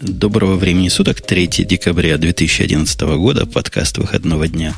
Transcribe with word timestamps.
Доброго 0.00 0.56
времени 0.56 0.88
суток, 0.88 1.20
3 1.20 1.46
декабря 1.68 2.16
2011 2.16 3.00
года, 3.18 3.44
подкаст 3.44 3.98
выходного 3.98 4.48
дня. 4.48 4.74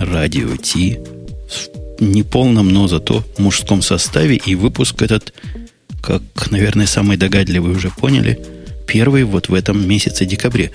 «Радио 0.00 0.56
Ти» 0.56 0.98
в 2.00 2.02
неполном, 2.02 2.70
но 2.70 2.88
зато 2.88 3.22
мужском 3.38 3.82
составе, 3.82 4.34
и 4.34 4.56
выпуск 4.56 5.00
этот, 5.02 5.32
как, 6.02 6.22
наверное, 6.50 6.86
самые 6.86 7.16
догадливые 7.16 7.76
уже 7.76 7.90
поняли, 7.90 8.44
первый 8.88 9.22
вот 9.22 9.48
в 9.48 9.54
этом 9.54 9.88
месяце 9.88 10.24
декабре. 10.24 10.72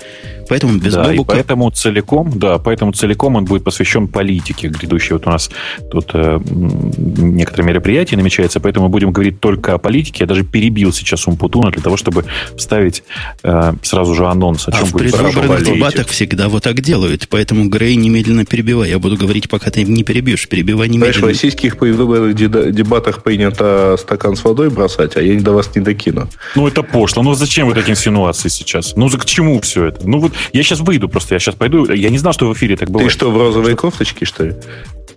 Поэтому 0.50 0.78
без 0.78 0.94
да, 0.94 1.04
Бобука... 1.04 1.32
и 1.32 1.36
поэтому 1.36 1.70
целиком, 1.70 2.32
да, 2.34 2.58
поэтому 2.58 2.92
целиком 2.92 3.36
он 3.36 3.44
будет 3.44 3.62
посвящен 3.62 4.08
политике 4.08 4.66
грядущей. 4.66 5.12
Вот 5.12 5.26
у 5.28 5.30
нас 5.30 5.48
тут 5.92 6.10
э, 6.12 6.40
некоторые 6.44 7.68
мероприятия 7.68 8.16
намечаются, 8.16 8.58
поэтому 8.58 8.86
мы 8.86 8.90
будем 8.90 9.12
говорить 9.12 9.38
только 9.38 9.74
о 9.74 9.78
политике. 9.78 10.24
Я 10.24 10.26
даже 10.26 10.42
перебил 10.42 10.92
сейчас 10.92 11.28
Умпутуна 11.28 11.70
для 11.70 11.80
того, 11.80 11.96
чтобы 11.96 12.24
вставить 12.56 13.04
э, 13.44 13.74
сразу 13.82 14.12
же 14.16 14.26
анонс. 14.26 14.66
О 14.66 14.72
чем 14.72 14.82
а 14.82 14.84
в 14.86 14.92
предвыборных 14.92 15.62
дебатах 15.62 16.08
всегда 16.08 16.48
вот 16.48 16.64
так 16.64 16.80
делают. 16.80 17.28
Поэтому, 17.30 17.68
Грей, 17.68 17.94
немедленно 17.94 18.44
перебивай. 18.44 18.90
Я 18.90 18.98
буду 18.98 19.16
говорить, 19.16 19.48
пока 19.48 19.70
ты 19.70 19.84
не 19.84 20.02
перебьешь. 20.02 20.48
Перебивай 20.48 20.88
немедленно. 20.88 21.12
Знаешь, 21.12 21.22
в 21.22 21.26
российских 21.28 21.78
предвыборных 21.78 22.34
дебатах 22.34 23.22
принято 23.22 23.96
стакан 24.00 24.34
с 24.34 24.42
водой 24.42 24.70
бросать, 24.70 25.16
а 25.16 25.22
я 25.22 25.40
до 25.40 25.52
вас 25.52 25.70
не 25.76 25.82
докину. 25.82 26.28
Ну, 26.56 26.66
это 26.66 26.82
пошло. 26.82 27.22
Ну, 27.22 27.34
зачем 27.34 27.68
вы 27.68 27.74
такие 27.74 27.92
инсинуации 27.92 28.48
сейчас? 28.48 28.96
Ну, 28.96 29.08
за 29.08 29.16
к 29.18 29.24
чему 29.24 29.60
все 29.60 29.86
это? 29.86 30.08
Ну, 30.08 30.18
вот 30.18 30.32
я 30.52 30.62
сейчас 30.62 30.80
выйду 30.80 31.08
просто, 31.08 31.34
я 31.34 31.38
сейчас 31.38 31.54
пойду. 31.54 31.90
Я 31.92 32.10
не 32.10 32.18
знал, 32.18 32.32
что 32.32 32.48
в 32.48 32.54
эфире 32.54 32.76
так 32.76 32.90
бывает. 32.90 33.10
Ты 33.10 33.16
что, 33.16 33.30
в 33.30 33.36
розовой 33.36 33.76
кофточке, 33.76 34.24
что 34.24 34.44
ли? 34.44 34.54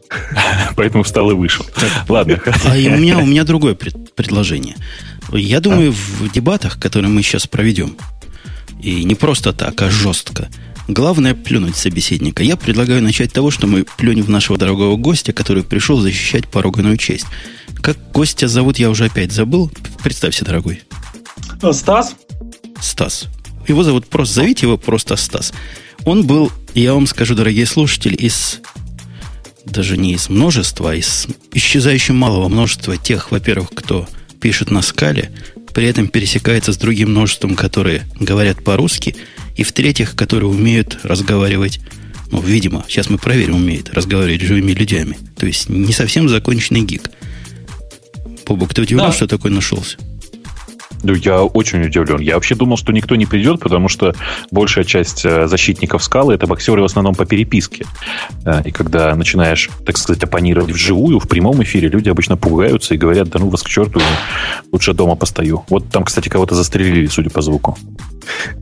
Поэтому 0.75 1.03
встал 1.03 1.31
и 1.31 1.33
вышел. 1.33 1.65
Ладно. 2.07 2.39
А 2.65 2.71
у 2.71 2.97
меня, 2.97 3.17
у 3.19 3.25
меня 3.25 3.43
другое 3.43 3.75
пред, 3.75 4.13
предложение. 4.15 4.75
Я 5.31 5.59
думаю, 5.59 5.91
а? 5.91 5.93
в 5.93 6.31
дебатах, 6.31 6.79
которые 6.79 7.09
мы 7.09 7.21
сейчас 7.23 7.47
проведем, 7.47 7.97
и 8.81 9.03
не 9.03 9.15
просто 9.15 9.53
так, 9.53 9.81
а 9.81 9.89
жестко, 9.89 10.49
главное 10.87 11.33
плюнуть 11.33 11.75
собеседника. 11.75 12.43
Я 12.43 12.57
предлагаю 12.57 13.01
начать 13.01 13.31
с 13.31 13.33
того, 13.33 13.49
что 13.51 13.67
мы 13.67 13.85
плюнем 13.97 14.23
в 14.23 14.29
нашего 14.29 14.57
дорогого 14.57 14.97
гостя, 14.97 15.33
который 15.33 15.63
пришел 15.63 15.99
защищать 15.99 16.47
пороганую 16.47 16.97
честь. 16.97 17.25
Как 17.81 17.97
гостя 18.11 18.47
зовут, 18.47 18.77
я 18.79 18.89
уже 18.89 19.05
опять 19.05 19.31
забыл. 19.31 19.71
Представься, 20.03 20.45
дорогой. 20.45 20.83
Стас. 21.71 22.15
Стас. 22.81 23.27
Его 23.67 23.83
зовут 23.83 24.07
просто, 24.07 24.35
зовите 24.35 24.65
его 24.65 24.77
просто 24.77 25.15
Стас. 25.15 25.53
Он 26.05 26.25
был, 26.25 26.51
я 26.73 26.93
вам 26.93 27.07
скажу, 27.07 27.35
дорогие 27.35 27.65
слушатели, 27.65 28.15
из 28.15 28.61
даже 29.65 29.97
не 29.97 30.13
из 30.13 30.29
множества, 30.29 30.91
а 30.91 30.95
из 30.95 31.27
исчезающего 31.53 32.15
малого 32.15 32.49
множества 32.49 32.97
тех, 32.97 33.31
во-первых, 33.31 33.69
кто 33.73 34.07
пишет 34.41 34.71
на 34.71 34.81
скале, 34.81 35.31
при 35.73 35.87
этом 35.87 36.07
пересекается 36.07 36.73
с 36.73 36.77
другим 36.77 37.11
множеством, 37.11 37.55
которые 37.55 38.05
говорят 38.19 38.63
по-русски, 38.63 39.15
и 39.55 39.63
в-третьих, 39.63 40.15
которые 40.15 40.49
умеют 40.49 40.99
разговаривать, 41.03 41.79
ну, 42.31 42.41
видимо, 42.41 42.83
сейчас 42.87 43.09
мы 43.09 43.17
проверим, 43.17 43.55
умеет 43.55 43.93
разговаривать 43.93 44.41
с 44.41 44.45
живыми 44.45 44.71
людьми. 44.71 45.15
То 45.37 45.45
есть 45.45 45.69
не 45.69 45.93
совсем 45.93 46.27
законченный 46.27 46.81
гик. 46.81 47.09
Бобок, 48.45 48.73
ты 48.73 48.81
удивлен, 48.81 49.07
да. 49.07 49.13
что 49.13 49.27
такой 49.27 49.51
нашелся? 49.51 49.97
Ну, 51.03 51.13
я 51.13 51.43
очень 51.43 51.83
удивлен. 51.83 52.19
Я 52.19 52.35
вообще 52.35 52.55
думал, 52.55 52.77
что 52.77 52.91
никто 52.91 53.15
не 53.15 53.25
придет, 53.25 53.59
потому 53.59 53.89
что 53.89 54.15
большая 54.51 54.85
часть 54.85 55.25
э, 55.25 55.47
защитников 55.47 56.03
скалы 56.03 56.33
это 56.33 56.47
боксеры 56.47 56.81
в 56.81 56.85
основном 56.85 57.13
по 57.13 57.25
переписке. 57.25 57.85
Э, 58.45 58.61
и 58.63 58.71
когда 58.71 59.15
начинаешь, 59.15 59.69
так 59.85 59.97
сказать, 59.97 60.23
оппонировать 60.23 60.71
вживую, 60.71 61.19
в 61.19 61.27
прямом 61.27 61.61
эфире, 61.63 61.89
люди 61.89 62.09
обычно 62.09 62.37
пугаются 62.37 62.93
и 62.93 62.97
говорят, 62.97 63.29
да 63.29 63.39
ну 63.39 63.49
вас 63.49 63.63
к 63.63 63.69
черту, 63.69 63.99
лучше 64.71 64.93
дома 64.93 65.15
постою. 65.15 65.63
Вот 65.69 65.89
там, 65.89 66.05
кстати, 66.05 66.29
кого-то 66.29 66.55
застрелили, 66.55 67.07
судя 67.07 67.29
по 67.29 67.41
звуку. 67.41 67.77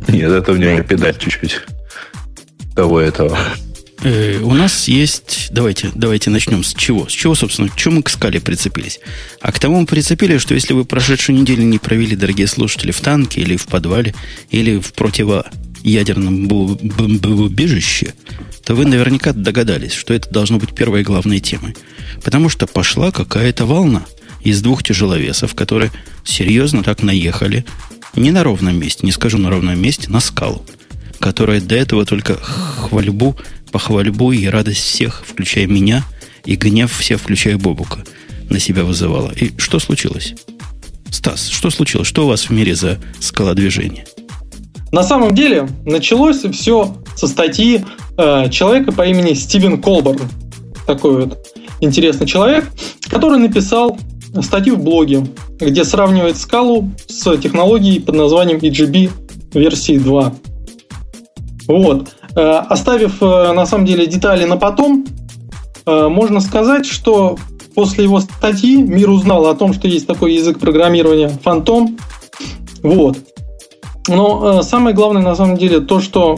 Нет, 0.08 0.32
это 0.32 0.52
у 0.52 0.56
меня 0.56 0.82
педаль 0.84 1.18
чуть-чуть 1.18 1.62
того 2.76 3.00
этого. 3.00 3.38
Э, 4.04 4.40
у 4.42 4.54
нас 4.54 4.88
есть... 4.88 5.50
Давайте, 5.52 5.92
давайте 5.94 6.30
начнем 6.30 6.64
с 6.64 6.74
чего? 6.74 7.08
С 7.08 7.12
чего, 7.12 7.36
собственно, 7.36 7.70
к 7.70 7.76
чему 7.76 7.98
мы 7.98 8.04
к 8.04 8.10
скале 8.10 8.40
прицепились? 8.40 9.00
А 9.42 9.52
к 9.52 9.60
тому 9.60 9.80
мы 9.82 9.86
прицепили, 9.86 10.38
что 10.38 10.56
если 10.56 10.74
вы 10.74 10.86
прошедшую 10.86 11.40
неделю 11.40 11.64
не 11.64 11.78
провели, 11.78 12.16
дорогие 12.16 12.48
слушатели, 12.48 12.92
в 12.92 13.02
танке 13.02 13.42
или 13.42 13.58
в 13.58 13.68
подвале, 13.68 14.16
или 14.50 14.80
в 14.80 14.94
противоядерном 14.94 16.52
убежище, 16.52 18.14
то 18.64 18.76
вы 18.76 18.86
наверняка 18.86 19.34
догадались, 19.34 19.94
что 19.94 20.14
это 20.14 20.30
должно 20.30 20.58
быть 20.58 20.74
первой 20.74 21.04
главной 21.04 21.40
темой. 21.40 21.76
Потому 22.24 22.50
что 22.50 22.68
пошла 22.68 23.12
какая-то 23.12 23.66
волна 23.66 24.06
из 24.44 24.62
двух 24.62 24.84
тяжеловесов, 24.84 25.54
которые 25.54 25.92
серьезно 26.24 26.84
так 26.84 27.04
наехали 27.04 27.66
не 28.16 28.32
на 28.32 28.44
ровном 28.44 28.80
месте, 28.80 29.06
не 29.06 29.12
скажу 29.12 29.38
на 29.38 29.50
ровном 29.50 29.80
месте, 29.80 30.10
на 30.10 30.20
скалу, 30.20 30.66
которая 31.20 31.62
до 31.62 31.76
этого 31.76 32.06
только 32.06 32.36
хвальбу 32.36 33.38
похвальбу 33.72 34.32
и 34.32 34.48
радость 34.48 34.82
всех, 34.82 35.24
включая 35.26 35.68
меня, 35.68 36.04
и 36.46 36.56
гнев 36.56 36.92
всех, 36.96 37.22
включая 37.22 37.58
Бобука, 37.58 38.04
на 38.50 38.60
себя 38.60 38.84
вызывала. 38.84 39.32
И 39.32 39.52
что 39.58 39.80
случилось? 39.80 40.36
Стас, 41.10 41.50
что 41.50 41.70
случилось? 41.70 42.08
Что 42.08 42.26
у 42.26 42.28
вас 42.28 42.44
в 42.44 42.50
мире 42.52 42.76
за 42.76 43.00
скалодвижение? 43.20 44.06
На 44.92 45.04
самом 45.04 45.34
деле 45.34 45.70
началось 45.86 46.44
все 46.44 46.98
со 47.16 47.28
статьи 47.28 47.84
э, 48.18 48.50
человека 48.50 48.92
по 48.92 49.06
имени 49.08 49.34
Стивен 49.34 49.82
Колборн. 49.82 50.30
Такой 50.86 51.26
вот 51.26 51.48
интересный 51.80 52.28
человек, 52.28 52.66
который 53.10 53.40
написал 53.40 53.98
статью 54.42 54.76
в 54.76 54.84
блоге, 54.84 55.26
где 55.60 55.84
сравнивает 55.84 56.38
скалу 56.38 56.92
с 57.08 57.38
технологией 57.38 58.02
под 58.02 58.16
названием 58.16 58.60
EGB 58.60 59.12
версии 59.54 59.98
2. 59.98 60.34
Вот. 61.68 62.16
Э, 62.36 62.64
оставив 62.70 63.22
э, 63.22 63.52
на 63.54 63.66
самом 63.66 63.86
деле 63.86 64.08
детали 64.08 64.46
на 64.46 64.56
потом, 64.56 65.06
э, 65.86 66.08
можно 66.08 66.40
сказать, 66.40 66.86
что 66.86 67.38
после 67.76 68.06
его 68.06 68.22
статьи 68.22 68.82
мир 68.82 69.10
узнал 69.10 69.48
о 69.48 69.56
том, 69.56 69.74
что 69.74 69.88
есть 69.88 70.08
такой 70.08 70.34
язык 70.34 70.60
программирования 70.60 71.30
Фантом. 71.44 71.98
Вот. 72.84 73.18
Но 74.08 74.64
самое 74.64 74.96
главное 74.96 75.22
на 75.22 75.36
самом 75.36 75.58
деле 75.58 75.80
то, 75.80 76.00
что 76.00 76.38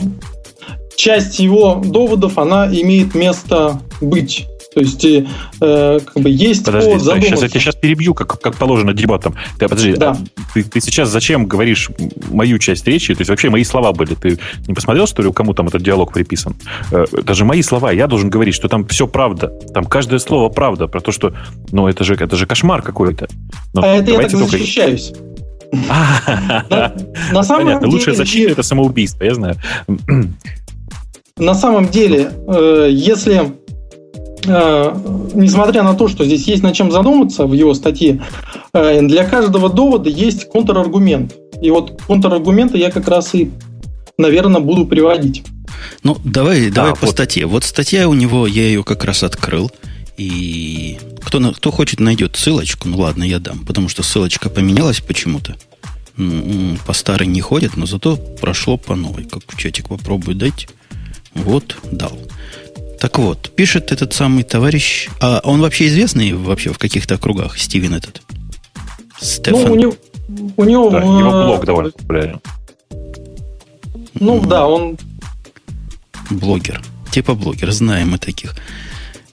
часть 0.95 1.39
его 1.39 1.81
доводов, 1.83 2.37
она 2.37 2.67
имеет 2.67 3.15
место 3.15 3.79
быть. 4.01 4.47
То 4.73 4.79
есть, 4.81 5.05
э, 5.05 5.99
как 5.99 6.23
бы 6.23 6.29
есть 6.29 6.65
Подожди, 6.65 6.89
повод. 6.89 7.03
Сейчас 7.03 7.41
я 7.41 7.49
тебя 7.49 7.59
сейчас 7.59 7.75
перебью, 7.75 8.13
как, 8.13 8.39
как 8.39 8.55
положено 8.55 8.93
дебатам. 8.93 9.35
Ты, 9.59 9.67
подожди, 9.67 9.93
да. 9.93 10.11
а 10.11 10.17
ты, 10.53 10.63
ты 10.63 10.81
сейчас 10.81 11.09
зачем 11.09 11.45
говоришь 11.45 11.89
мою 12.31 12.57
часть 12.57 12.87
речи? 12.87 13.13
То 13.13 13.21
есть, 13.21 13.29
вообще 13.29 13.49
мои 13.49 13.63
слова 13.63 13.93
были. 13.93 14.15
Ты 14.15 14.39
не 14.67 14.73
посмотрел, 14.73 15.07
что 15.07 15.21
ли, 15.21 15.31
кому 15.31 15.53
там 15.53 15.67
этот 15.67 15.83
диалог 15.83 16.13
приписан? 16.13 16.55
Э, 16.91 17.05
даже 17.23 17.45
мои 17.45 17.61
слова, 17.61 17.91
я 17.91 18.07
должен 18.07 18.29
говорить, 18.29 18.55
что 18.55 18.67
там 18.67 18.87
все 18.87 19.07
правда. 19.07 19.51
Там 19.73 19.85
каждое 19.85 20.19
слово 20.19 20.49
правда. 20.49 20.87
Про 20.87 21.01
то, 21.01 21.11
что, 21.11 21.33
ну, 21.71 21.87
это 21.87 22.03
же, 22.03 22.15
это 22.15 22.35
же 22.35 22.45
кошмар 22.45 22.81
какой-то. 22.81 23.27
Но 23.73 23.83
а 23.83 23.87
это 23.87 24.11
я 24.11 24.17
так 24.19 24.31
только... 24.31 24.57
защищаюсь. 24.57 25.13
На 27.31 27.43
самом 27.43 27.67
деле... 27.67 27.91
Лучшая 27.91 28.15
защита– 28.15 28.51
это 28.53 28.63
самоубийство, 28.63 29.23
я 29.23 29.33
знаю. 29.33 29.55
На 31.37 31.55
самом 31.55 31.87
деле, 31.89 32.31
э, 32.47 32.89
если 32.91 33.53
несмотря 34.45 35.83
на 35.83 35.93
то, 35.93 36.07
что 36.07 36.25
здесь 36.25 36.47
есть 36.47 36.63
над 36.63 36.73
чем 36.73 36.91
задуматься 36.91 37.45
в 37.45 37.53
его 37.53 37.73
статье, 37.73 38.23
э, 38.73 39.01
для 39.01 39.25
каждого 39.25 39.69
довода 39.69 40.09
есть 40.09 40.49
контраргумент. 40.49 41.35
И 41.61 41.69
вот 41.69 42.01
контраргументы 42.05 42.77
я 42.77 42.91
как 42.91 43.07
раз 43.07 43.33
и, 43.35 43.51
наверное, 44.17 44.61
буду 44.61 44.85
приводить. 44.85 45.43
Ну, 46.03 46.17
давай, 46.23 46.67
да, 46.67 46.75
давай 46.75 46.91
вот. 46.91 46.99
по 46.99 47.07
статье. 47.07 47.45
Вот 47.45 47.63
статья 47.63 48.07
у 48.07 48.13
него, 48.13 48.47
я 48.47 48.63
ее 48.63 48.83
как 48.83 49.03
раз 49.05 49.23
открыл. 49.23 49.71
И 50.17 50.99
кто, 51.21 51.39
кто 51.51 51.71
хочет, 51.71 51.99
найдет 51.99 52.35
ссылочку. 52.35 52.87
Ну 52.87 52.97
ладно, 52.97 53.23
я 53.23 53.39
дам, 53.39 53.65
потому 53.65 53.89
что 53.89 54.03
ссылочка 54.03 54.49
поменялась 54.49 54.99
почему-то. 54.99 55.55
По 56.85 56.93
старой 56.93 57.27
не 57.27 57.41
ходит, 57.41 57.75
но 57.75 57.85
зато 57.87 58.17
прошло 58.17 58.77
по 58.77 58.95
новой. 58.95 59.23
Как 59.23 59.41
в 59.47 59.57
чатик 59.57 59.89
попробую 59.89 60.35
дать. 60.35 60.67
Вот, 61.33 61.77
дал. 61.91 62.17
Так 63.03 63.17
вот, 63.19 63.51
пишет 63.53 63.91
этот 63.91 64.13
самый 64.13 64.43
товарищ. 64.45 65.09
А 65.19 65.41
он 65.43 65.59
вообще 65.59 65.87
известный 65.87 66.31
вообще 66.31 66.71
в 66.71 66.77
каких-то 66.77 67.17
кругах, 67.17 67.57
Стивен 67.57 67.93
этот? 67.93 68.21
Стефан. 69.19 69.61
Ну, 69.61 69.71
у 69.73 69.75
него, 69.75 69.93
у 70.55 70.63
него 70.63 70.89
да, 70.89 70.99
его 70.99 71.43
блог 71.43 71.65
довольно 71.65 71.91
популярен. 71.91 72.39
Ну, 74.13 74.37
mm. 74.37 74.47
да, 74.47 74.67
он... 74.67 74.97
Блогер. 76.29 76.81
Типа 77.11 77.35
блогер, 77.35 77.71
знаем 77.73 78.11
мы 78.11 78.19
таких. 78.19 78.55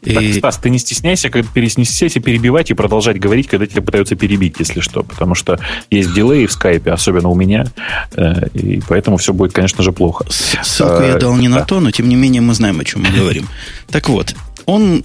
Так, 0.02 0.22
и... 0.22 0.32
Стас, 0.32 0.56
ты 0.56 0.70
не 0.70 0.78
стесняйся, 0.78 1.28
когда 1.28 1.48
переснесися 1.52 2.20
перебивать 2.20 2.70
и 2.70 2.74
продолжать 2.74 3.18
говорить, 3.18 3.48
когда 3.48 3.66
тебя 3.66 3.82
пытаются 3.82 4.16
перебить, 4.16 4.56
если 4.58 4.80
что. 4.80 5.02
Потому 5.02 5.34
что 5.34 5.58
есть 5.90 6.14
дилей 6.14 6.46
в 6.46 6.52
скайпе, 6.52 6.90
особенно 6.90 7.28
у 7.28 7.34
меня, 7.34 7.66
э, 8.12 8.48
и 8.54 8.80
поэтому 8.88 9.18
все 9.18 9.34
будет, 9.34 9.52
конечно 9.52 9.82
же, 9.82 9.92
плохо. 9.92 10.26
Ссылку 10.30 11.02
я 11.02 11.16
дал 11.16 11.36
не 11.36 11.48
на 11.48 11.64
то, 11.64 11.80
но 11.80 11.90
тем 11.90 12.08
не 12.08 12.16
менее 12.16 12.40
мы 12.40 12.54
знаем, 12.54 12.80
о 12.80 12.84
чем 12.84 13.02
мы 13.02 13.10
говорим. 13.10 13.46
Так 13.90 14.08
вот, 14.08 14.34
он, 14.64 15.04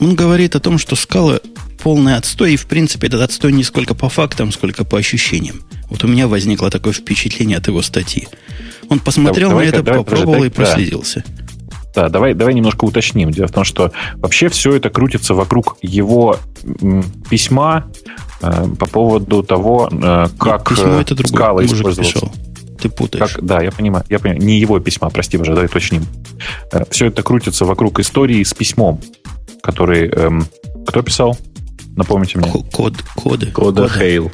он 0.00 0.14
говорит 0.14 0.56
о 0.56 0.60
том, 0.60 0.78
что 0.78 0.96
скала 0.96 1.40
полный 1.82 2.16
отстой, 2.16 2.54
и 2.54 2.56
в 2.56 2.66
принципе 2.66 3.06
этот 3.06 3.22
отстой 3.22 3.52
не 3.52 3.62
сколько 3.62 3.94
по 3.94 4.08
фактам, 4.08 4.52
сколько 4.52 4.84
по 4.84 4.98
ощущениям. 4.98 5.62
Вот 5.88 6.04
у 6.04 6.08
меня 6.08 6.28
возникло 6.28 6.70
такое 6.70 6.92
впечатление 6.92 7.58
от 7.58 7.66
его 7.66 7.82
статьи. 7.82 8.28
Он 8.88 9.00
посмотрел 9.00 9.50
давай, 9.50 9.66
на 9.66 9.68
это, 9.68 9.82
давай, 9.82 10.00
попробовал 10.02 10.44
и 10.44 10.48
проследился. 10.48 11.24
Да. 11.26 11.43
Да, 11.94 12.08
давай, 12.08 12.34
давай 12.34 12.54
немножко 12.54 12.84
уточним. 12.84 13.30
Дело 13.30 13.46
в 13.46 13.52
том, 13.52 13.64
что 13.64 13.92
вообще 14.16 14.48
все 14.48 14.74
это 14.74 14.90
крутится 14.90 15.34
вокруг 15.34 15.76
его 15.80 16.38
письма 17.30 17.86
э, 18.42 18.66
по 18.78 18.86
поводу 18.86 19.42
того, 19.42 19.88
э, 19.90 20.26
как 20.38 20.68
Письмо 20.68 21.00
это 21.00 21.14
другое. 21.14 21.36
скала 21.36 21.64
использовался. 21.64 22.14
Писал. 22.14 22.32
Ты 22.80 22.88
путаешь. 22.88 23.32
Как, 23.32 23.44
да, 23.44 23.62
я 23.62 23.70
понимаю, 23.70 24.04
я 24.10 24.18
понимаю. 24.18 24.42
Не 24.42 24.58
его 24.58 24.80
письма, 24.80 25.08
прости, 25.10 25.38
пожалуйста, 25.38 25.62
давай 25.62 25.66
уточним. 25.66 26.04
Э, 26.72 26.82
все 26.90 27.06
это 27.06 27.22
крутится 27.22 27.64
вокруг 27.64 28.00
истории 28.00 28.42
с 28.42 28.52
письмом, 28.52 29.00
который... 29.62 30.08
Эм, 30.08 30.46
кто 30.86 31.00
писал? 31.02 31.38
Напомните 31.96 32.38
мне. 32.38 32.50
Код, 32.72 32.94
коды. 33.14 33.46
Кода 33.46 33.88
Хейл. 33.88 34.32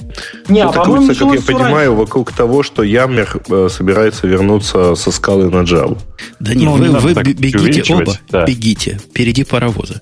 Не, 0.49 0.61
Это 0.61 0.81
а 0.81 0.85
крутится, 0.85 1.25
как 1.25 1.35
я 1.35 1.41
понимаю, 1.43 1.91
раньше. 1.91 1.91
вокруг 1.91 2.33
того, 2.33 2.63
что 2.63 2.83
Яммер 2.83 3.43
э, 3.49 3.69
собирается 3.71 4.27
вернуться 4.27 4.95
со 4.95 5.11
скалы 5.11 5.51
на 5.51 5.63
Java. 5.63 5.99
Да 6.39 6.55
не, 6.55 6.65
ну, 6.65 6.77
вы, 6.77 6.89
не 6.89 6.95
вы 6.95 7.13
бегите 7.13 7.95
оба, 7.95 8.17
да. 8.31 8.47
бегите, 8.47 8.99
впереди 8.99 9.45
паровоза. 9.45 10.01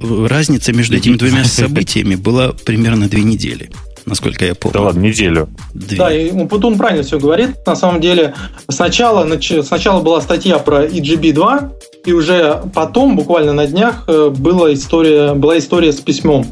Разница 0.00 0.72
между 0.72 0.96
этими 0.96 1.16
двумя 1.16 1.44
событиями 1.44 2.14
была 2.14 2.52
примерно 2.52 3.08
две 3.08 3.22
недели 3.22 3.70
насколько 4.06 4.44
я 4.44 4.54
помню. 4.54 4.74
Да 4.74 4.80
ладно, 4.82 5.00
неделю. 5.00 5.48
Две. 5.72 5.96
Да, 5.96 6.14
и 6.14 6.46
Путун 6.46 6.76
правильно 6.76 7.02
все 7.02 7.18
говорит. 7.18 7.66
На 7.66 7.76
самом 7.76 8.00
деле, 8.00 8.34
сначала, 8.68 9.26
сначала 9.62 10.02
была 10.02 10.20
статья 10.20 10.58
про 10.58 10.84
EGB 10.84 11.32
2, 11.32 11.72
и 12.04 12.12
уже 12.12 12.62
потом, 12.74 13.16
буквально 13.16 13.52
на 13.52 13.66
днях, 13.66 14.04
э, 14.06 14.28
была 14.28 14.72
история, 14.74 15.34
была 15.34 15.58
история 15.58 15.92
с 15.92 16.00
письмом. 16.00 16.46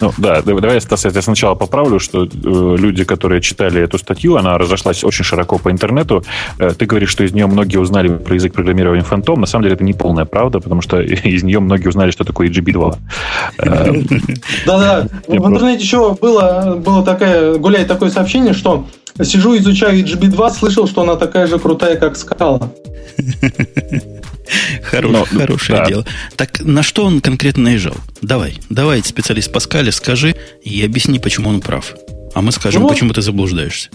Ну, 0.00 0.12
да, 0.18 0.42
давай 0.42 0.74
я 0.74 1.22
сначала 1.22 1.54
поправлю, 1.54 1.98
что 1.98 2.24
э, 2.24 2.28
люди, 2.32 3.04
которые 3.04 3.40
читали 3.40 3.80
эту 3.80 3.98
статью, 3.98 4.36
она 4.36 4.58
разошлась 4.58 5.02
очень 5.04 5.24
широко 5.24 5.58
по 5.58 5.70
интернету. 5.70 6.22
Э, 6.58 6.72
ты 6.76 6.84
говоришь, 6.84 7.10
что 7.10 7.24
из 7.24 7.32
нее 7.32 7.46
многие 7.46 7.78
узнали 7.78 8.08
про 8.08 8.34
язык 8.34 8.52
программирования 8.52 9.04
Phantom. 9.08 9.38
На 9.38 9.46
самом 9.46 9.64
деле 9.64 9.74
это 9.74 9.84
не 9.84 9.94
полная 9.94 10.26
правда, 10.26 10.60
потому 10.60 10.82
что 10.82 11.00
из 11.00 11.42
нее 11.42 11.60
многие 11.60 11.88
узнали, 11.88 12.10
что 12.10 12.24
такое 12.24 12.48
EGB2. 12.48 12.96
Да-да, 14.66 15.08
в 15.28 15.46
интернете 15.46 15.82
еще 15.82 16.14
было, 16.20 16.76
было 16.76 17.02
такое, 17.02 17.56
гуляет 17.58 17.88
такое 17.88 18.10
сообщение, 18.10 18.52
что 18.52 18.86
сижу, 19.22 19.56
изучаю 19.58 20.04
EGB2, 20.04 20.54
слышал, 20.54 20.86
что 20.86 21.02
она 21.02 21.16
такая 21.16 21.46
же 21.46 21.58
крутая, 21.58 21.96
как 21.96 22.16
скала. 22.16 22.70
Хорош, 24.82 25.12
Но, 25.12 25.24
хорошее 25.24 25.78
да. 25.78 25.86
дело. 25.86 26.06
Так 26.36 26.60
на 26.60 26.82
что 26.82 27.04
он 27.04 27.20
конкретно 27.20 27.64
наезжал? 27.64 27.96
Давай, 28.22 28.58
давай, 28.70 29.02
специалист 29.02 29.52
Паскаля, 29.52 29.90
скажи 29.90 30.36
и 30.62 30.84
объясни, 30.84 31.18
почему 31.18 31.48
он 31.50 31.60
прав. 31.60 31.94
А 32.34 32.42
мы 32.42 32.52
скажем, 32.52 32.82
ну, 32.82 32.88
почему 32.88 33.12
ты 33.12 33.22
заблуждаешься. 33.22 33.90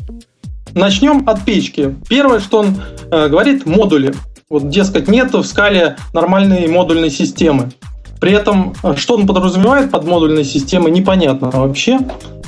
Начнем 0.74 1.28
от 1.28 1.46
печки. 1.46 1.96
Первое, 2.10 2.40
что 2.40 2.60
он 2.60 2.82
э, 3.12 3.28
говорит, 3.28 3.66
модули. 3.66 4.14
Вот, 4.50 4.70
дескать, 4.70 5.08
нет 5.08 5.34
в 5.34 5.44
скале 5.44 5.98
нормальной 6.14 6.68
модульной 6.68 7.10
системы. 7.10 7.72
При 8.20 8.32
этом, 8.34 8.74
э, 8.84 8.96
что 8.98 9.16
он 9.16 9.28
подразумевает 9.28 9.92
под 9.92 10.06
модульной 10.06 10.44
системой, 10.44 10.92
непонятно 10.92 11.52
вообще. 11.52 12.00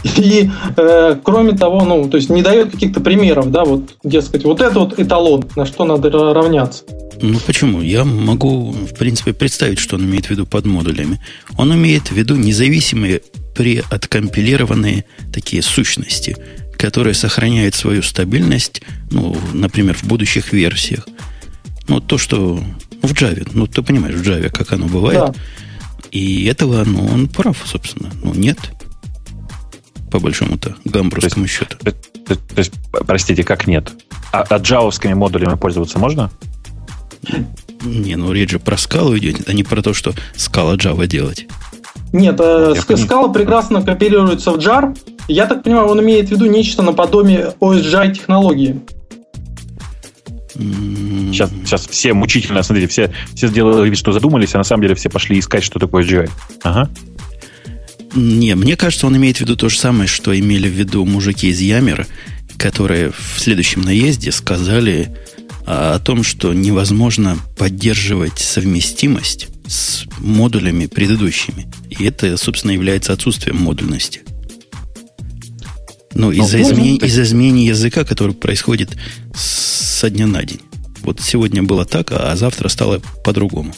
И, 0.04 0.50
э, 0.76 1.16
кроме 1.24 1.54
того, 1.54 1.84
ну, 1.86 2.10
то 2.10 2.18
есть 2.18 2.30
не 2.30 2.42
дает 2.42 2.72
каких-то 2.72 3.00
примеров, 3.00 3.52
да, 3.52 3.64
вот, 3.64 3.96
дескать, 4.04 4.44
вот 4.44 4.62
это 4.62 4.80
вот 4.80 5.00
эталон, 5.00 5.46
на 5.56 5.66
что 5.66 5.86
надо 5.86 6.10
равняться. 6.10 6.84
Ну, 7.22 7.40
почему? 7.46 7.82
Я 7.82 8.04
могу, 8.04 8.72
в 8.72 8.96
принципе, 8.96 9.34
представить, 9.34 9.80
что 9.80 9.96
он 9.96 10.04
имеет 10.04 10.26
в 10.26 10.30
виду 10.32 10.46
под 10.46 10.66
модулями. 10.66 11.22
Он 11.58 11.74
имеет 11.74 12.10
в 12.10 12.12
виду 12.12 12.36
независимые 12.36 13.22
преоткомпилированные 13.56 15.06
такие 15.32 15.62
сущности, 15.62 16.36
которые 16.78 17.14
сохраняют 17.14 17.76
свою 17.76 18.02
стабильность, 18.02 18.82
ну, 19.10 19.38
например, 19.54 19.96
в 19.96 20.04
будущих 20.04 20.52
версиях. 20.52 21.08
Ну, 21.88 22.02
то, 22.02 22.18
что 22.18 22.60
в 23.02 23.14
Java, 23.14 23.48
ну, 23.54 23.68
ты 23.68 23.82
понимаешь, 23.84 24.16
в 24.16 24.22
Java, 24.22 24.50
как 24.50 24.74
оно 24.74 24.88
бывает. 24.88 25.20
Да. 25.20 25.34
И 26.12 26.46
этого, 26.46 26.84
ну, 26.84 27.06
он 27.06 27.28
прав, 27.28 27.58
собственно. 27.66 28.12
Ну, 28.22 28.34
нет 28.34 28.58
по 30.14 30.20
большому-то 30.20 30.76
гамбургскому 30.86 31.48
счету. 31.48 31.76
То, 31.84 31.92
то, 31.92 32.36
то 32.36 32.58
есть, 32.58 32.72
простите, 33.08 33.44
как 33.44 33.66
нет? 33.66 33.92
А, 34.32 34.46
а 34.48 34.58
джавовскими 34.58 35.14
модулями 35.14 35.56
пользоваться 35.56 35.98
можно? 35.98 36.30
Не, 37.82 38.16
ну 38.16 38.32
речь 38.32 38.52
же 38.52 38.60
про 38.60 38.78
скалу 38.78 39.18
идет, 39.18 39.50
а 39.50 39.54
не 39.54 39.64
про 39.64 39.82
то, 39.82 39.96
что 39.96 40.14
скала 40.36 40.76
Java 40.76 41.08
делать. 41.08 41.48
Нет, 42.12 42.40
э, 42.40 42.76
скала 42.96 43.30
прекрасно 43.30 43.82
копируется 43.82 44.52
в 44.52 44.58
JAR. 44.58 44.96
Я 45.28 45.48
так 45.48 45.64
понимаю, 45.64 45.88
он 45.88 46.00
имеет 46.02 46.28
в 46.28 46.32
виду 46.32 46.46
нечто 46.46 46.84
наподобие 46.84 47.56
OSGI 47.60 48.14
технологии. 48.14 48.82
Сейчас, 50.54 51.50
сейчас 51.66 51.88
все 51.88 52.14
мучительно, 52.14 52.62
смотрите, 52.62 52.88
все, 52.88 53.12
все 53.34 53.48
сделали 53.48 53.90
вид, 53.90 53.98
что 53.98 54.12
задумались, 54.12 54.54
а 54.54 54.60
на 54.60 54.64
самом 54.64 54.84
деле 54.84 54.94
все 54.94 55.10
пошли 55.10 55.40
искать, 55.40 55.64
что 55.64 55.80
такое 55.80 56.04
GI. 56.04 56.30
Ага. 56.62 56.92
Не, 58.16 58.56
мне 58.56 58.76
кажется, 58.76 59.08
он 59.08 59.18
имеет 59.18 59.38
в 59.38 59.42
виду 59.42 59.56
то 59.56 59.70
же 59.70 59.78
самое, 59.78 60.08
что 60.08 60.38
имели 60.38 60.68
в 60.68 60.74
виду 60.74 61.06
мужики 61.06 61.48
из 61.48 61.60
Ямера, 61.60 62.08
которые 62.58 63.12
в 63.12 63.40
следующем 63.40 63.82
наезде 63.82 64.32
сказали 64.32 65.18
о 65.66 66.00
том, 66.00 66.24
что 66.24 66.54
невозможно 66.54 67.38
поддерживать 67.58 68.40
совместимость 68.40 69.48
с 69.68 70.04
модулями 70.20 70.86
предыдущими. 70.86 71.68
И 71.90 72.04
это, 72.04 72.38
собственно, 72.38 72.72
является 72.72 73.14
отсутствием 73.14 73.58
модульности. 73.58 74.22
Ну, 76.14 76.32
из-за 76.32 76.62
измен... 76.62 76.98
из 76.98 77.18
изменения 77.18 77.68
языка, 77.68 78.04
который 78.04 78.36
происходит 78.36 78.96
со 79.34 80.10
дня 80.10 80.28
на 80.28 80.44
день. 80.44 80.62
Вот 81.02 81.20
сегодня 81.22 81.64
было 81.64 81.86
так, 81.86 82.12
а 82.12 82.36
завтра 82.36 82.70
стало 82.70 83.02
по-другому. 83.24 83.74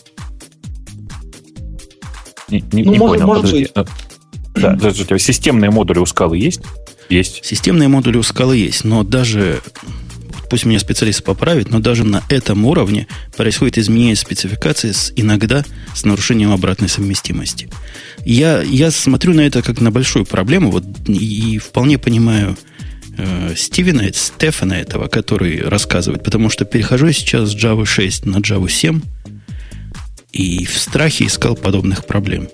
Не, 2.50 2.64
не, 2.72 2.84
ну, 2.84 2.92
не 2.92 3.00
может, 3.00 3.24
понял. 3.24 3.28
Может 3.28 3.52
быть. 3.52 3.72
Да, 4.56 4.72
подождите, 4.72 5.20
системные 5.20 5.72
модули 5.72 6.00
у 6.00 6.06
скалы 6.06 6.38
есть? 6.38 6.62
Есть. 7.10 7.46
Системные 7.46 7.88
модули 7.88 8.18
у 8.18 8.24
скалы 8.24 8.58
есть, 8.58 8.84
но 8.84 9.04
даже, 9.04 9.62
пусть 10.50 10.66
меня 10.66 10.80
специалист 10.80 11.24
поправит, 11.24 11.70
но 11.70 11.80
даже 11.80 12.04
на 12.04 12.24
этом 12.30 12.66
уровне 12.66 13.08
происходит 13.36 13.78
изменение 13.78 14.16
спецификации 14.16 14.92
с, 14.92 15.12
иногда 15.16 15.64
с 15.94 16.06
нарушением 16.06 16.52
обратной 16.52 16.90
совместимости. 16.90 17.70
Я, 18.24 18.62
я 18.62 18.92
смотрю 18.92 19.34
на 19.34 19.42
это 19.42 19.62
как 19.62 19.82
на 19.82 19.92
большую 19.92 20.26
проблему, 20.26 20.72
вот, 20.72 20.84
и 21.08 21.60
вполне 21.60 21.98
понимаю 21.98 22.58
э, 23.18 23.54
Стивена, 23.56 24.12
Стефана 24.14 24.74
этого, 24.74 25.08
который 25.08 25.62
рассказывает, 25.62 26.24
потому 26.24 26.50
что 26.50 26.66
перехожу 26.66 27.12
сейчас 27.12 27.52
с 27.52 27.56
Java 27.56 27.86
6 27.86 28.26
на 28.26 28.38
Java 28.38 28.70
7 28.70 29.02
и 30.32 30.66
в 30.66 30.78
страхе 30.78 31.26
искал 31.26 31.56
подобных 31.56 32.06
проблем. 32.06 32.50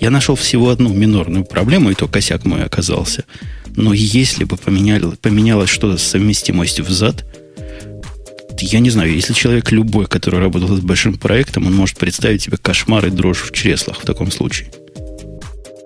Я 0.00 0.10
нашел 0.10 0.34
всего 0.34 0.70
одну 0.70 0.92
минорную 0.92 1.44
проблему, 1.44 1.90
и 1.90 1.94
то 1.94 2.06
косяк 2.06 2.44
мой 2.44 2.62
оказался. 2.64 3.24
Но 3.74 3.92
если 3.92 4.44
бы 4.44 4.56
поменяли, 4.56 5.06
поменялось 5.20 5.70
что-то 5.70 5.98
с 5.98 6.02
совместимостью 6.02 6.84
взад, 6.84 7.24
я 8.58 8.80
не 8.80 8.90
знаю, 8.90 9.12
если 9.12 9.32
человек 9.32 9.70
любой, 9.70 10.06
который 10.06 10.40
работал 10.40 10.68
с 10.68 10.80
большим 10.80 11.18
проектом, 11.18 11.66
он 11.66 11.74
может 11.74 11.98
представить 11.98 12.42
себе 12.42 12.56
кошмар 12.56 13.06
и 13.06 13.10
дрожь 13.10 13.42
в 13.42 13.52
чреслах 13.52 14.00
в 14.00 14.06
таком 14.06 14.30
случае. 14.30 14.70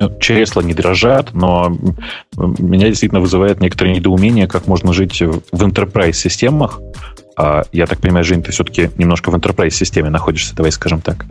Ну, 0.00 0.18
чресла 0.18 0.62
не 0.62 0.72
дрожат, 0.72 1.34
но 1.34 1.76
меня 2.36 2.88
действительно 2.88 3.20
вызывает 3.20 3.60
некоторое 3.60 3.94
недоумение, 3.94 4.46
как 4.46 4.66
можно 4.66 4.94
жить 4.94 5.20
в 5.20 5.62
enterprise 5.62 6.14
системах, 6.14 6.80
а, 6.80 7.09
я 7.72 7.86
так 7.86 8.00
понимаю, 8.00 8.24
Жень, 8.24 8.42
ты 8.42 8.52
все-таки 8.52 8.90
немножко 8.96 9.30
в 9.30 9.34
enterprise-системе 9.34 10.10
находишься, 10.10 10.54
давай 10.54 10.72
скажем 10.72 11.00
так, 11.00 11.26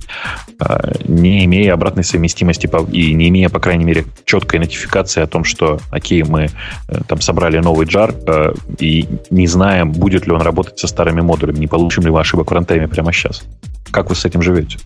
а, 0.59 0.91
не 1.07 1.45
имея 1.45 1.73
обратной 1.73 2.03
совместимости 2.03 2.69
и 2.91 3.13
не 3.13 3.29
имея, 3.29 3.49
по 3.49 3.59
крайней 3.59 3.83
мере, 3.83 4.05
четкой 4.25 4.59
нотификации 4.59 5.21
о 5.21 5.27
том, 5.27 5.43
что, 5.43 5.79
окей, 5.91 6.23
мы 6.23 6.49
э, 6.87 7.01
там 7.07 7.21
собрали 7.21 7.59
новый 7.59 7.85
джар 7.85 8.13
э, 8.27 8.53
и 8.79 9.07
не 9.29 9.47
знаем, 9.47 9.91
будет 9.91 10.25
ли 10.25 10.31
он 10.31 10.41
работать 10.41 10.79
со 10.79 10.87
старыми 10.87 11.21
модулями, 11.21 11.59
не 11.59 11.67
получим 11.67 12.03
ли 12.03 12.09
мы 12.09 12.19
ошибок 12.19 12.51
в 12.51 12.53
рантайме 12.53 12.87
прямо 12.87 13.11
сейчас. 13.13 13.43
Как 13.91 14.09
вы 14.09 14.15
с 14.15 14.25
этим 14.25 14.41
живете? 14.41 14.79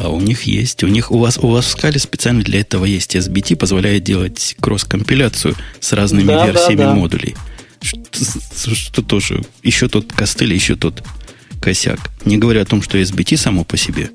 А 0.00 0.08
у 0.08 0.20
них 0.20 0.44
есть, 0.44 0.82
у 0.84 0.88
них, 0.88 1.10
у 1.10 1.18
вас, 1.18 1.38
у 1.38 1.48
вас 1.48 1.66
в 1.66 1.68
скале 1.68 1.98
специально 1.98 2.42
для 2.42 2.60
этого 2.60 2.84
есть 2.84 3.14
SBT, 3.14 3.56
позволяет 3.56 4.04
делать 4.04 4.56
кросс-компиляцию 4.60 5.54
с 5.80 5.92
разными 5.92 6.28
да, 6.28 6.46
версиями 6.46 6.78
да, 6.78 6.88
да. 6.88 6.94
модулей. 6.94 7.36
Что, 7.82 8.74
что 8.74 9.02
тоже, 9.02 9.42
еще 9.62 9.88
тот 9.88 10.12
костыль, 10.12 10.54
еще 10.54 10.76
тот 10.76 11.02
косяк. 11.60 11.98
Не 12.24 12.38
говоря 12.38 12.62
о 12.62 12.64
том, 12.64 12.82
что 12.82 12.98
SBT 12.98 13.36
само 13.36 13.64
по 13.64 13.76
себе. 13.76 14.10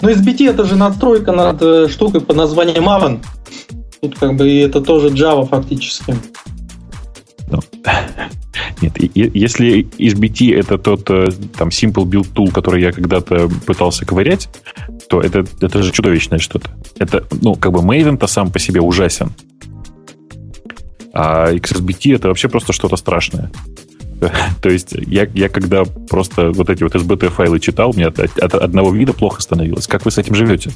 Ну, 0.00 0.08
SBT 0.08 0.50
это 0.50 0.64
же 0.64 0.76
надстройка 0.76 1.32
над 1.32 1.62
э, 1.62 1.88
штукой 1.88 2.20
под 2.20 2.36
названием 2.36 2.88
Maven. 2.88 3.24
Тут 4.00 4.18
как 4.18 4.36
бы 4.36 4.48
и 4.48 4.58
это 4.58 4.80
тоже 4.80 5.08
Java 5.08 5.48
фактически. 5.48 6.14
Ну, 7.50 7.60
нет, 8.80 8.92
если 9.14 9.86
SBT 9.98 10.58
это 10.58 10.78
тот 10.78 11.08
э, 11.10 11.30
там 11.56 11.68
Simple 11.68 12.04
Build 12.04 12.32
Tool, 12.34 12.52
который 12.52 12.82
я 12.82 12.92
когда-то 12.92 13.48
пытался 13.66 14.04
ковырять, 14.04 14.48
то 15.08 15.20
это, 15.20 15.44
это 15.60 15.82
же 15.82 15.92
чудовищное 15.92 16.38
что-то. 16.38 16.70
Это, 16.98 17.24
ну, 17.40 17.54
как 17.54 17.72
бы 17.72 17.80
Maven-то 17.80 18.26
сам 18.26 18.50
по 18.50 18.58
себе 18.58 18.80
ужасен. 18.80 19.32
А 21.12 21.52
XSBT 21.52 22.16
это 22.16 22.28
вообще 22.28 22.48
просто 22.48 22.72
что-то 22.72 22.96
страшное. 22.96 23.50
То 24.62 24.70
есть 24.70 24.92
я, 24.92 25.28
я 25.34 25.48
когда 25.48 25.84
просто 25.84 26.50
вот 26.50 26.70
эти 26.70 26.82
вот 26.82 26.94
SBT-файлы 26.94 27.60
читал, 27.60 27.92
мне 27.92 28.06
от, 28.06 28.18
от 28.18 28.54
одного 28.54 28.92
вида 28.92 29.12
плохо 29.12 29.42
становилось. 29.42 29.86
Как 29.86 30.04
вы 30.04 30.10
с 30.10 30.18
этим 30.18 30.34
живете? 30.34 30.70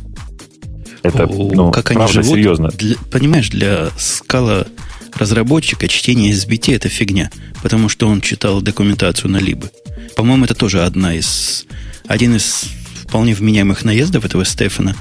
Это, 1.02 1.26
ну, 1.26 1.70
как 1.70 1.90
они 1.90 1.98
правда, 1.98 2.22
живут, 2.22 2.36
серьезно. 2.36 2.68
Для, 2.70 2.96
понимаешь, 3.12 3.48
для 3.48 3.90
скала 3.96 4.66
разработчика 5.14 5.88
чтение 5.88 6.32
SBT 6.32 6.74
это 6.74 6.88
фигня, 6.88 7.30
потому 7.62 7.88
что 7.88 8.08
он 8.08 8.20
читал 8.20 8.60
документацию 8.60 9.30
на 9.30 9.38
либо. 9.38 9.70
По-моему, 10.16 10.44
это 10.44 10.54
тоже 10.54 10.82
одна 10.82 11.14
из, 11.14 11.66
один 12.06 12.34
из 12.34 12.64
вполне 13.06 13.34
вменяемых 13.34 13.84
наездов 13.84 14.24
этого 14.24 14.44
Стефана. 14.44 14.96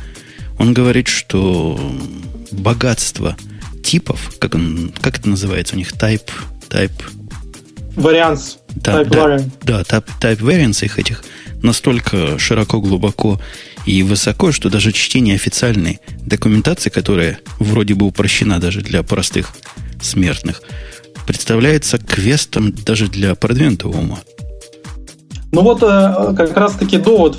Он 0.59 0.73
говорит, 0.73 1.07
что 1.07 1.79
богатство 2.51 3.35
типов, 3.85 4.33
как, 4.39 4.55
он, 4.55 4.91
как 4.99 5.19
это 5.19 5.29
называется 5.29 5.75
у 5.75 5.77
них, 5.77 5.93
type, 5.93 6.29
type... 6.69 6.91
Variants. 7.95 8.57
Да, 8.75 9.03
type 9.03 9.09
да, 9.09 9.39
да 9.63 9.81
type, 9.81 10.09
type 10.19 10.39
variants 10.39 10.83
их 10.83 10.99
этих 10.99 11.23
настолько 11.61 12.37
широко, 12.37 12.81
глубоко 12.81 13.39
и 13.85 14.03
высоко, 14.03 14.51
что 14.51 14.69
даже 14.69 14.91
чтение 14.91 15.35
официальной 15.35 15.99
документации, 16.25 16.89
которая 16.89 17.39
вроде 17.59 17.93
бы 17.93 18.05
упрощена 18.05 18.59
даже 18.59 18.81
для 18.81 19.03
простых 19.03 19.53
смертных, 20.01 20.61
представляется 21.25 21.97
квестом 21.97 22.71
даже 22.71 23.07
для 23.07 23.35
продвинутого 23.35 23.97
ума. 23.97 24.19
Ну 25.51 25.61
вот 25.61 25.81
э, 25.83 26.33
как 26.35 26.57
раз-таки 26.57 26.97
довод 26.97 27.37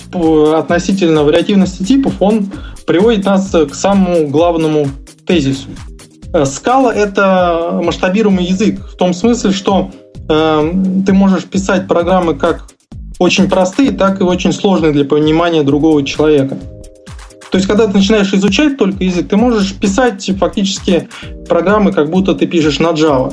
относительно 0.55 1.23
вариативности 1.23 1.83
типов, 1.83 2.15
он 2.21 2.51
приводит 2.87 3.25
нас 3.25 3.51
к 3.51 3.75
самому 3.75 4.29
главному 4.29 4.89
тезису. 5.27 5.69
Скала 6.45 6.95
э,— 6.95 6.99
это 7.05 7.81
масштабируемый 7.83 8.45
язык 8.45 8.81
в 8.93 8.97
том 8.97 9.15
смысле, 9.15 9.53
что 9.53 9.91
э, 10.29 10.73
ты 11.07 11.13
можешь 11.13 11.45
писать 11.45 11.89
программы 11.89 12.35
как 12.35 12.69
очень 13.19 13.49
простые, 13.49 13.93
так 13.93 14.21
и 14.21 14.25
очень 14.25 14.53
сложные 14.53 14.93
для 14.93 15.05
понимания 15.05 15.63
другого 15.63 16.05
человека. 16.05 16.59
То 17.51 17.59
есть, 17.59 17.69
когда 17.69 17.87
ты 17.87 17.95
начинаешь 17.95 18.33
изучать 18.35 18.77
только 18.77 19.03
язык, 19.05 19.29
ты 19.29 19.37
можешь 19.37 19.75
писать 19.75 20.31
фактически 20.39 21.09
программы, 21.49 21.93
как 21.93 22.11
будто 22.11 22.35
ты 22.35 22.47
пишешь 22.47 22.81
на 22.81 22.89
Java. 22.89 23.33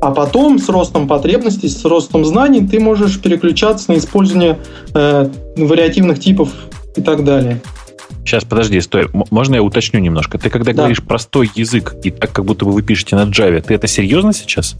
А 0.00 0.10
потом, 0.12 0.58
с 0.58 0.68
ростом 0.68 1.08
потребностей, 1.08 1.68
с 1.68 1.84
ростом 1.84 2.24
знаний, 2.24 2.66
ты 2.66 2.78
можешь 2.78 3.20
переключаться 3.20 3.90
на 3.90 3.98
использование 3.98 4.58
э, 4.94 5.28
вариативных 5.56 6.20
типов 6.20 6.50
и 6.96 7.02
так 7.02 7.24
далее. 7.24 7.60
Сейчас, 8.26 8.44
подожди, 8.44 8.80
стой. 8.80 9.08
Можно 9.30 9.54
я 9.54 9.62
уточню 9.62 10.00
немножко? 10.00 10.36
Ты 10.36 10.50
когда 10.50 10.72
да. 10.72 10.78
говоришь 10.78 11.00
простой 11.00 11.48
язык, 11.54 11.94
и 12.02 12.10
так, 12.10 12.32
как 12.32 12.44
будто 12.44 12.64
бы 12.64 12.72
вы 12.72 12.82
пишете 12.82 13.14
на 13.14 13.22
Java, 13.22 13.60
ты 13.60 13.72
это 13.74 13.86
серьезно 13.86 14.32
сейчас? 14.32 14.74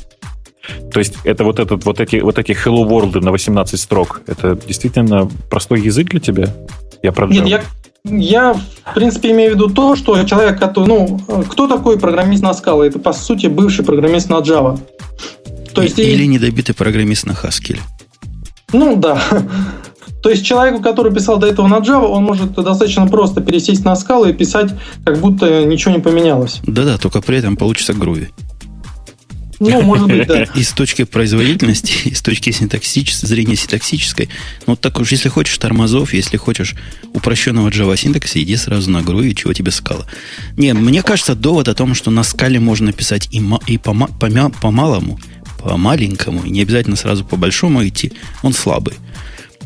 То 0.93 0.99
есть 0.99 1.15
это 1.23 1.45
вот, 1.45 1.61
этот, 1.61 1.85
вот, 1.85 2.01
эти, 2.01 2.17
вот 2.17 2.41
эти 2.41 2.51
Hello 2.51 2.85
World 2.85 3.21
на 3.21 3.31
18 3.31 3.79
строк, 3.79 4.23
это 4.27 4.59
действительно 4.67 5.31
простой 5.49 5.81
язык 5.81 6.09
для 6.09 6.19
тебя? 6.19 6.49
Я 7.05 7.13
про 7.13 7.29
Нет, 7.29 7.47
я, 7.47 7.63
я, 8.05 8.53
в 8.53 8.95
принципе, 8.95 9.31
имею 9.31 9.53
в 9.53 9.55
виду 9.55 9.71
то, 9.71 9.95
что 9.95 10.21
человек, 10.25 10.59
который, 10.59 10.89
ну, 10.89 11.21
кто 11.49 11.69
такой 11.69 12.01
программист 12.01 12.43
на 12.43 12.51
Scala? 12.51 12.85
Это, 12.85 12.99
по 12.99 13.13
сути, 13.13 13.47
бывший 13.47 13.85
программист 13.85 14.29
на 14.29 14.41
Java. 14.41 14.77
То 15.73 15.83
есть, 15.83 16.01
Или 16.01 16.25
и... 16.25 16.27
недобитый 16.27 16.75
программист 16.75 17.27
на 17.27 17.33
Haskell. 17.33 17.79
Ну, 18.73 18.97
да. 18.97 19.23
То 20.27 20.31
есть 20.31 20.45
человеку, 20.45 20.83
который 20.83 21.15
писал 21.15 21.39
до 21.39 21.47
этого 21.47 21.69
на 21.69 21.77
Java, 21.77 22.07
он 22.07 22.25
может 22.25 22.53
достаточно 22.53 23.07
просто 23.07 23.41
пересесть 23.41 23.85
на 23.85 23.93
Scala 23.93 24.29
и 24.29 24.33
писать, 24.33 24.73
как 25.05 25.21
будто 25.21 25.65
ничего 25.65 25.95
не 25.95 26.01
поменялось. 26.01 26.59
Да-да, 26.67 26.99
только 26.99 27.23
при 27.23 27.39
этом 27.39 27.57
получится 27.57 27.93
груви. 27.93 28.31
Ну, 29.61 29.83
может 29.83 30.09
быть, 30.09 30.27
да. 30.27 30.43
И 30.57 30.65
с 30.65 30.73
точки 30.73 31.05
производительности, 31.05 31.93
и 32.09 32.13
с 32.13 32.23
точки 32.23 32.51
синтаксической, 32.51 33.29
зрения 33.29 33.55
синтаксической, 33.55 34.29
ну, 34.67 34.75
так 34.75 34.99
уж, 34.99 35.13
если 35.13 35.29
хочешь 35.29 35.57
тормозов, 35.59 36.13
если 36.13 36.37
хочешь 36.39 36.75
упрощенного 37.15 37.69
Java 37.69 37.97
синтакса, 37.97 38.43
иди 38.43 38.57
сразу 38.57 38.91
на 38.91 39.03
гру, 39.03 39.23
и 39.23 39.33
чего 39.33 39.53
тебе 39.53 39.71
скала. 39.71 40.07
Не, 40.57 40.73
мне 40.75 41.05
кажется, 41.05 41.37
довод 41.37 41.69
о 41.69 41.75
том, 41.75 41.95
что 41.95 42.11
на 42.11 42.25
скале 42.25 42.59
можно 42.59 42.93
писать 42.93 43.29
и, 43.31 43.41
и 43.69 43.79
по, 43.79 43.95
по, 43.95 44.51
по 44.61 44.71
малому, 44.73 45.21
по 45.63 45.77
маленькому, 45.77 46.43
и 46.43 46.51
не 46.51 46.63
обязательно 46.63 46.97
сразу 46.97 47.25
по 47.25 47.37
большому 47.37 47.87
идти, 47.87 48.13
он 48.43 48.53
слабый. 48.53 48.95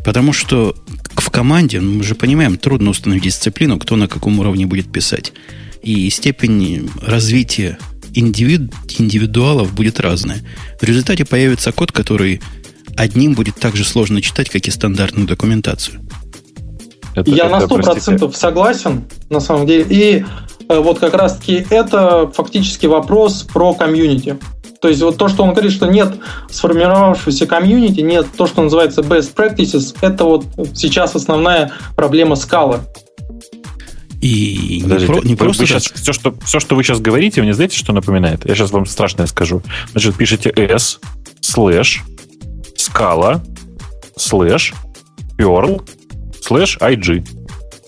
Потому 0.05 0.33
что 0.33 0.75
в 1.17 1.31
команде, 1.31 1.81
ну, 1.81 1.99
мы 1.99 2.05
же 2.05 2.15
понимаем, 2.15 2.57
трудно 2.57 2.91
установить 2.91 3.25
дисциплину, 3.25 3.79
кто 3.79 3.97
на 3.97 4.09
каком 4.09 4.39
уровне 4.39 4.67
будет 4.67 4.91
писать. 4.91 5.33
И 5.83 6.09
степень 6.11 6.91
развития 7.03 7.79
индивид, 8.15 8.73
индивидуалов 8.99 9.73
будет 9.73 10.01
разная. 10.01 10.39
В 10.81 10.85
результате 10.85 11.25
появится 11.25 11.73
код, 11.73 11.93
который 11.93 12.41
одним 12.97 13.35
будет 13.35 13.57
так 13.57 13.77
же 13.77 13.85
сложно 13.85 14.21
читать, 14.21 14.51
как 14.51 14.67
и 14.67 14.71
стандартную 14.71 15.27
документацию. 15.27 16.01
Это, 17.15 17.31
Я 17.31 17.47
это, 17.47 17.57
на 17.57 17.61
сто 17.63 17.77
процентов 17.77 18.37
согласен, 18.37 19.05
на 19.31 19.41
самом 19.41 19.67
деле. 19.67 19.87
И 19.89 20.25
э, 20.69 20.79
вот 20.79 20.99
как 20.99 21.15
раз-таки 21.15 21.67
это 21.71 22.31
фактически 22.35 22.87
вопрос 22.87 23.43
про 23.43 23.75
комьюнити. 23.75 24.39
То 24.81 24.89
есть 24.89 25.03
вот 25.03 25.19
то, 25.19 25.29
что 25.29 25.43
он 25.43 25.53
говорит, 25.53 25.73
что 25.73 25.87
нет 25.87 26.15
сформировавшегося 26.51 27.47
комьюнити, 27.47 28.01
нет 28.01 28.27
то, 28.37 28.47
что 28.47 28.63
называется 28.63 29.03
best 29.03 29.35
practices, 29.35 29.95
это 30.01 30.25
вот 30.25 30.47
сейчас 30.75 31.15
основная 31.15 31.73
проблема 31.97 32.35
скалы. 32.35 32.81
И 34.21 34.83
не, 34.85 35.07
про, 35.07 35.21
не 35.21 35.35
вы, 35.35 35.37
просто... 35.37 35.63
Вы 35.63 35.69
сейчас, 35.69 35.85
все, 35.85 36.13
что, 36.13 36.35
все, 36.45 36.61
что 36.61 36.77
вы 36.77 36.83
сейчас 36.83 37.01
говорите, 37.01 37.41
мне 37.41 37.55
знаете, 37.55 37.77
что 37.77 37.93
напоминает? 37.93 38.47
Я 38.47 38.55
сейчас 38.55 38.71
вам 38.71 38.85
страшное 38.87 39.27
скажу. 39.27 39.63
Значит, 39.93 40.17
пишите 40.17 40.51
s, 40.51 40.99
слэш, 41.41 42.03
Scala, 42.77 43.43
слэш, 44.17 44.75
perl, 45.39 45.83
слэш, 46.43 46.79
ig. 46.79 47.27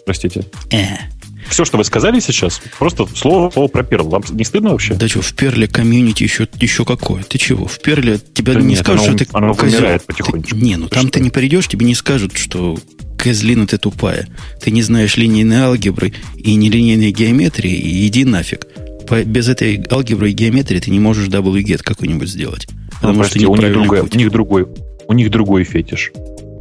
Простите. 0.07 0.47
Э. 0.71 1.12
Все, 1.53 1.67
что 1.67 1.77
вы 1.77 1.85
сказали 1.85 2.19
сейчас, 2.19 2.63
просто 2.79 3.07
слово, 3.15 3.51
слово 3.51 3.69
про 3.69 3.83
Perl. 3.83 4.09
Вам 4.09 4.23
не 4.31 4.43
стыдно 4.45 4.71
вообще? 4.71 4.95
Да 4.95 5.07
что, 5.07 5.21
в 5.21 5.35
Perl 5.35 5.62
е 5.62 5.69
комьюнити 5.69 6.23
еще, 6.23 6.49
еще 6.59 6.87
какое? 6.87 7.23
Ты 7.25 7.37
чего? 7.37 7.67
В 7.67 7.79
Перле 7.79 8.19
тебя 8.33 8.55
да 8.55 8.61
не 8.61 8.69
нет, 8.69 8.79
скажут, 8.79 9.07
оно, 9.07 9.17
что 9.19 9.25
ты 9.25 9.31
оно 9.33 9.55
козел. 9.55 10.01
потихонечку. 10.07 10.57
Ты, 10.57 10.65
не, 10.65 10.77
ну 10.77 10.89
ты 10.89 10.95
там 10.95 11.03
что? 11.03 11.13
ты 11.13 11.21
не 11.21 11.29
придешь, 11.29 11.69
тебе 11.69 11.85
не 11.85 11.95
скажут, 11.95 12.39
что 12.39 12.79
козлина 13.19 13.67
ты 13.67 13.77
тупая. 13.77 14.29
Ты 14.63 14.71
не 14.71 14.83
знаешь 14.83 15.19
линейной 15.19 15.59
алгебры 15.59 16.15
и 16.39 16.55
нелинейной 16.55 17.13
геометрии, 17.13 17.73
и 17.73 18.07
иди 18.07 18.25
нафиг. 18.25 18.67
По, 19.07 19.23
без 19.23 19.49
этой 19.49 19.85
алгебры 19.91 20.31
и 20.31 20.33
геометрии 20.33 20.79
ты 20.79 20.91
не 20.91 21.01
можешь 21.01 21.29
get 21.29 21.83
какой-нибудь 21.83 22.31
сделать. 22.31 22.67
Потому 22.95 23.19
ну, 23.19 23.25
что 23.25 23.33
прости, 23.35 23.47
у 23.47 23.57
них, 23.57 23.73
другой, 23.73 24.01
у 24.01 24.17
них 24.17 24.31
другой, 24.31 24.67
у 25.07 25.13
них 25.13 25.31
другой 25.31 25.65
фетиш. 25.65 26.13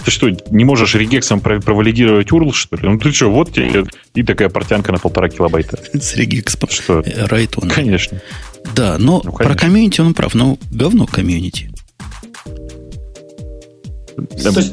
Ты 0.03 0.12
что, 0.12 0.29
не 0.50 0.65
можешь 0.65 0.96
регексом 0.96 1.39
провалидировать 1.39 2.29
URL, 2.29 2.53
что 2.53 2.75
ли? 2.75 2.88
Ну 2.88 2.98
ты 2.98 3.12
что, 3.12 3.31
вот 3.31 3.53
тебе 3.53 3.86
и 4.15 4.24
такая 4.24 4.50
портянка 4.50 4.91
на 4.91 4.98
полтора 4.98 5.29
килобайта. 5.29 5.79
С 5.93 6.15
регексом. 6.15 6.70
Что? 6.70 7.03
Райт 7.27 7.53
он. 7.58 7.70
Конечно. 7.70 8.22
Да, 8.75 8.98
но 8.98 9.22
ну, 9.24 9.31
про 9.31 9.55
комьюнити 9.55 10.01
он 10.01 10.13
прав. 10.13 10.34
Но 10.34 10.58
говно 10.72 11.05
комьюнити. 11.05 11.72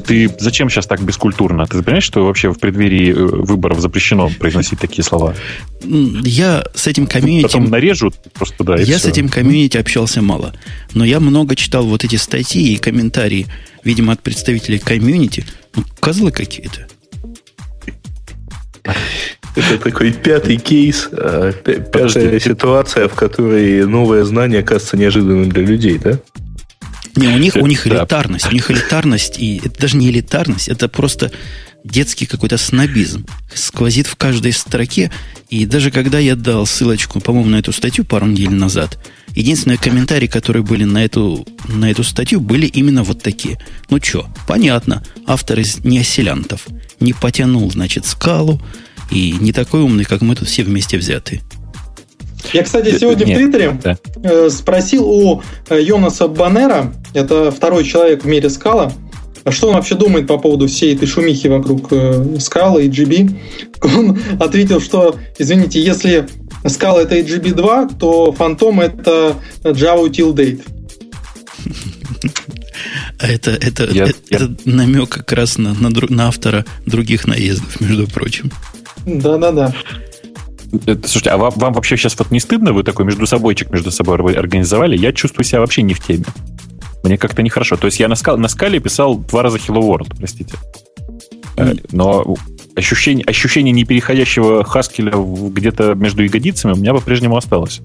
Ты 0.05 0.29
зачем 0.39 0.69
сейчас 0.69 0.85
так 0.85 1.01
бескультурно? 1.01 1.65
Ты 1.65 1.81
понимаешь, 1.81 2.03
что 2.03 2.25
вообще 2.25 2.51
в 2.51 2.59
преддверии 2.59 3.11
э, 3.11 3.13
выборов 3.15 3.79
запрещено 3.79 4.29
произносить 4.29 4.79
такие 4.79 5.03
слова? 5.03 5.33
Я 5.81 6.65
с 6.73 6.87
этим 6.87 7.07
комьюнити... 7.07 7.43
Потом 7.43 7.69
нарежут 7.69 8.15
просто, 8.33 8.63
да, 8.63 8.75
Я 8.75 8.99
с 8.99 9.05
этим 9.05 9.29
комьюнити 9.29 9.77
общался 9.77 10.21
мало. 10.21 10.53
Но 10.93 11.05
я 11.05 11.19
много 11.19 11.55
читал 11.55 11.85
вот 11.85 12.03
эти 12.03 12.17
статьи 12.17 12.73
и 12.73 12.77
комментарии, 12.77 13.47
видимо, 13.83 14.13
от 14.13 14.21
представителей 14.21 14.79
комьюнити. 14.79 15.45
Ну, 15.75 15.83
козлы 15.99 16.31
какие-то. 16.31 16.87
Это 19.55 19.77
такой 19.77 20.13
пятый 20.13 20.57
кейс, 20.57 21.09
а, 21.11 21.51
пятая 21.51 22.39
ситуация, 22.39 23.07
в 23.07 23.13
которой 23.13 23.85
новое 23.85 24.23
знание 24.23 24.63
кажется 24.63 24.95
неожиданным 24.95 25.49
для 25.49 25.63
людей, 25.63 25.97
да? 25.97 26.19
Не, 27.15 27.27
у 27.27 27.37
них, 27.37 27.55
у 27.55 27.67
них 27.67 27.85
элитарность. 27.85 28.49
У 28.49 28.53
них 28.53 28.71
элитарность, 28.71 29.39
и 29.39 29.61
это 29.63 29.81
даже 29.81 29.97
не 29.97 30.09
элитарность, 30.09 30.69
это 30.69 30.87
просто 30.87 31.31
детский 31.83 32.25
какой-то 32.25 32.57
снобизм. 32.57 33.25
Сквозит 33.53 34.07
в 34.07 34.15
каждой 34.15 34.53
строке. 34.53 35.11
И 35.49 35.65
даже 35.65 35.91
когда 35.91 36.19
я 36.19 36.35
дал 36.35 36.65
ссылочку, 36.65 37.19
по-моему, 37.19 37.49
на 37.49 37.55
эту 37.57 37.71
статью 37.71 38.05
пару 38.05 38.25
недель 38.25 38.51
назад, 38.51 38.99
единственные 39.35 39.77
комментарии, 39.77 40.27
которые 40.27 40.63
были 40.63 40.83
на 40.83 41.03
эту, 41.03 41.47
на 41.67 41.89
эту 41.89 42.03
статью, 42.03 42.39
были 42.39 42.65
именно 42.65 43.03
вот 43.03 43.21
такие. 43.21 43.59
Ну 43.89 43.99
что, 44.01 44.27
понятно, 44.47 45.03
автор 45.25 45.59
из 45.59 45.83
неоселянтов 45.83 46.67
не 46.99 47.13
потянул, 47.13 47.69
значит, 47.71 48.05
скалу, 48.05 48.61
и 49.11 49.31
не 49.39 49.51
такой 49.53 49.81
умный, 49.81 50.05
как 50.05 50.21
мы 50.21 50.35
тут 50.35 50.47
все 50.47 50.63
вместе 50.63 50.97
взяты. 50.97 51.41
Я, 52.53 52.63
кстати, 52.63 52.97
сегодня 52.97 53.25
Нет, 53.25 53.37
в 53.37 53.41
Твиттере 53.41 53.79
да. 53.83 53.97
Э, 54.23 54.49
спросил 54.49 55.07
у 55.09 55.43
э, 55.69 55.81
Йонаса 55.81 56.27
Баннера, 56.27 56.93
это 57.13 57.51
второй 57.51 57.83
человек 57.83 58.23
в 58.23 58.27
мире 58.27 58.49
скала, 58.49 58.93
что 59.49 59.67
он 59.67 59.75
вообще 59.75 59.95
думает 59.95 60.27
по 60.27 60.37
поводу 60.37 60.67
всей 60.67 60.95
этой 60.95 61.07
шумихи 61.07 61.47
вокруг 61.47 61.87
э, 61.91 62.37
скалы 62.39 62.85
и 62.85 62.89
GB. 62.89 63.35
Он 63.81 64.19
ответил, 64.39 64.81
что, 64.81 65.15
извините, 65.37 65.81
если 65.81 66.27
скала 66.65 67.01
это 67.01 67.19
GB 67.19 67.53
2, 67.53 67.89
то 67.99 68.31
фантом 68.31 68.79
это 68.81 69.35
Java 69.63 70.07
Util 70.07 70.33
Date. 70.33 70.61
А 73.19 73.27
это, 73.27 73.51
это, 73.51 73.85
я, 73.91 74.05
это, 74.05 74.15
я... 74.29 74.37
это 74.37 74.55
намек 74.65 75.09
как 75.09 75.31
раз 75.33 75.57
на, 75.57 75.73
на, 75.73 75.89
на 75.89 76.27
автора 76.27 76.65
других 76.85 77.27
наездов, 77.27 77.81
между 77.81 78.07
прочим. 78.07 78.51
Да-да-да. 79.05 79.73
Слушайте, 81.03 81.31
а 81.31 81.37
вам, 81.37 81.51
вам 81.55 81.73
вообще 81.73 81.97
сейчас 81.97 82.17
вот 82.17 82.31
не 82.31 82.39
стыдно? 82.39 82.73
Вы 82.73 82.83
такой 82.83 83.05
между 83.05 83.25
собойчик 83.25 83.71
между 83.71 83.91
собой 83.91 84.33
организовали? 84.33 84.97
Я 84.97 85.11
чувствую 85.11 85.43
себя 85.43 85.61
вообще 85.61 85.81
не 85.81 85.93
в 85.93 85.99
теме. 85.99 86.25
Мне 87.03 87.17
как-то 87.17 87.41
нехорошо. 87.41 87.77
То 87.77 87.85
есть 87.85 87.99
я 87.99 88.07
на, 88.07 88.15
скал, 88.15 88.37
на 88.37 88.47
скале 88.47 88.79
писал 88.79 89.17
два 89.17 89.43
раза 89.43 89.57
Hello 89.57 89.81
World, 89.81 90.15
простите. 90.17 90.55
Mm. 91.55 91.87
Но 91.91 92.35
ощущение, 92.75 93.25
ощущение 93.25 93.71
непереходящего 93.71 94.63
Хаскеля 94.63 95.13
где-то 95.15 95.95
между 95.95 96.23
ягодицами 96.23 96.73
у 96.73 96.75
меня 96.75 96.93
по-прежнему 96.93 97.37
осталось. 97.37 97.81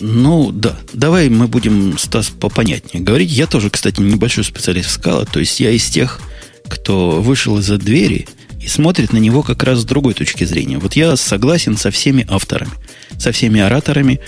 Ну, 0.00 0.50
да. 0.50 0.76
Давай 0.92 1.28
мы 1.28 1.46
будем, 1.46 1.98
Стас, 1.98 2.30
попонятнее 2.30 3.02
говорить. 3.02 3.30
Я 3.30 3.46
тоже, 3.46 3.70
кстати, 3.70 4.00
небольшой 4.00 4.44
специалист 4.44 4.88
в 4.88 4.92
скала. 4.92 5.24
То 5.26 5.40
есть 5.40 5.60
я 5.60 5.70
из 5.70 5.86
тех, 5.88 6.20
кто 6.68 7.20
вышел 7.20 7.58
из-за 7.58 7.76
двери 7.76 8.26
и 8.60 8.66
смотрит 8.66 9.12
на 9.12 9.18
него 9.18 9.42
как 9.42 9.62
раз 9.62 9.80
с 9.80 9.84
другой 9.84 10.14
точки 10.14 10.44
зрения. 10.44 10.78
Вот 10.78 10.94
я 10.94 11.16
согласен 11.16 11.76
со 11.76 11.90
всеми 11.90 12.26
авторами, 12.28 12.72
со 13.18 13.32
всеми 13.32 13.60
ораторами. 13.60 14.20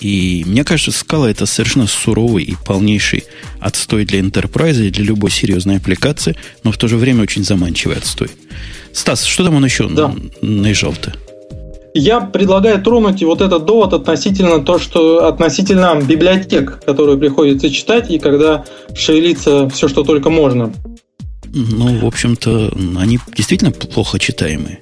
И 0.00 0.44
мне 0.46 0.64
кажется, 0.64 0.92
скала 0.92 1.30
это 1.30 1.46
совершенно 1.46 1.86
суровый 1.86 2.44
и 2.44 2.56
полнейший 2.66 3.24
отстой 3.60 4.04
для 4.04 4.20
enterprise 4.20 4.84
и 4.84 4.90
для 4.90 5.04
любой 5.04 5.30
серьезной 5.30 5.76
аппликации, 5.76 6.36
но 6.62 6.72
в 6.72 6.78
то 6.78 6.88
же 6.88 6.96
время 6.96 7.22
очень 7.22 7.44
заманчивый 7.44 7.96
отстой. 7.96 8.28
Стас, 8.92 9.24
что 9.24 9.44
там 9.44 9.56
он 9.56 9.64
еще 9.64 9.88
да. 9.88 10.14
наезжал-то? 10.40 11.14
Я 11.96 12.20
предлагаю 12.20 12.82
тронуть 12.82 13.22
вот 13.22 13.40
этот 13.40 13.66
довод 13.66 13.92
относительно 13.92 14.58
то, 14.58 14.80
что 14.80 15.28
относительно 15.28 15.94
библиотек, 16.02 16.80
которые 16.84 17.16
приходится 17.18 17.70
читать, 17.70 18.10
и 18.10 18.18
когда 18.18 18.64
шевелится 18.96 19.68
все, 19.68 19.86
что 19.86 20.02
только 20.02 20.28
можно. 20.28 20.72
Ну, 21.54 21.98
в 22.00 22.04
общем-то, 22.04 22.72
они 22.98 23.20
действительно 23.36 23.70
плохо 23.70 24.18
читаемые. 24.18 24.80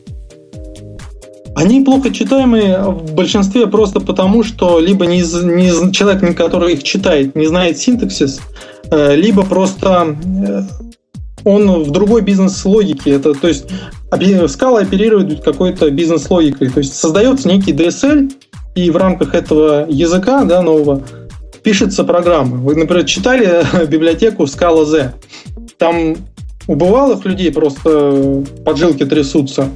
Они 1.55 1.83
плохо 1.83 2.13
читаемые 2.13 2.83
в 2.83 3.15
большинстве 3.15 3.67
просто 3.67 4.01
потому, 4.01 4.43
что 4.43 4.81
либо 4.81 5.07
не, 5.07 5.19
не, 5.19 5.93
человек, 5.93 6.37
который 6.37 6.75
их 6.75 6.83
читает, 6.83 7.37
не 7.37 7.47
знает 7.47 7.79
синтаксис, 7.79 8.41
э, 8.91 9.17
либо 9.17 9.43
просто 9.43 10.17
э, 10.25 10.63
он 11.45 11.83
в 11.83 11.91
другой 11.91 12.23
бизнес-логике. 12.23 13.11
Это, 13.13 13.35
то 13.35 13.49
есть 13.49 13.67
скала 14.49 14.81
оперирует 14.81 15.43
какой-то 15.43 15.91
бизнес-логикой. 15.91 16.71
То 16.71 16.79
есть 16.79 16.95
создается 16.95 17.49
некий 17.49 17.73
DSL, 17.73 18.31
и 18.75 18.91
в 18.91 18.97
рамках 18.97 19.35
этого 19.35 19.87
языка 19.89 20.45
да, 20.45 20.63
нового 20.63 21.03
пишется 21.63 22.05
программа. 22.05 22.57
Вы, 22.57 22.75
например, 22.75 23.05
читали 23.05 23.65
библиотеку 23.87 24.45
Scala 24.45 24.85
Z. 24.85 25.15
Там 25.79 26.17
у 26.67 26.75
бывалых 26.75 27.25
людей 27.25 27.53
просто 27.53 28.45
поджилки 28.65 29.05
трясутся. 29.05 29.69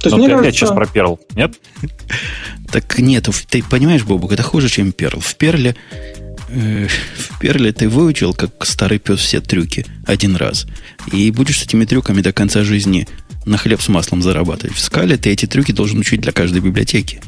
То 0.00 0.08
есть, 0.08 0.10
Но 0.10 0.18
мне 0.18 0.26
ты 0.26 0.32
кажется... 0.32 0.48
опять 0.48 0.54
сейчас 0.54 0.70
про 0.70 0.84
Perl, 0.86 1.18
нет? 1.34 1.54
Так 2.70 2.98
нет, 2.98 3.26
ты 3.48 3.62
понимаешь, 3.62 4.04
Бобук, 4.04 4.32
это 4.32 4.42
хуже, 4.42 4.68
чем 4.68 4.90
Perl. 4.90 5.20
В 5.20 5.36
Перле 5.36 5.74
Э, 6.48 6.86
в 7.16 7.38
Перле 7.38 7.72
ты 7.72 7.88
выучил, 7.88 8.32
как 8.32 8.64
старый 8.64 8.98
пес, 8.98 9.20
все 9.20 9.40
трюки 9.40 9.84
один 10.06 10.36
раз. 10.36 10.66
И 11.12 11.30
будешь 11.30 11.58
с 11.60 11.64
этими 11.64 11.84
трюками 11.84 12.20
до 12.20 12.32
конца 12.32 12.64
жизни 12.64 13.06
на 13.44 13.58
хлеб 13.58 13.80
с 13.80 13.88
маслом 13.88 14.22
зарабатывать. 14.22 14.76
В 14.76 14.80
скале 14.80 15.16
ты 15.16 15.30
эти 15.30 15.46
трюки 15.46 15.72
должен 15.72 15.98
учить 15.98 16.20
для 16.20 16.32
каждой 16.32 16.60
библиотеки. 16.60 17.20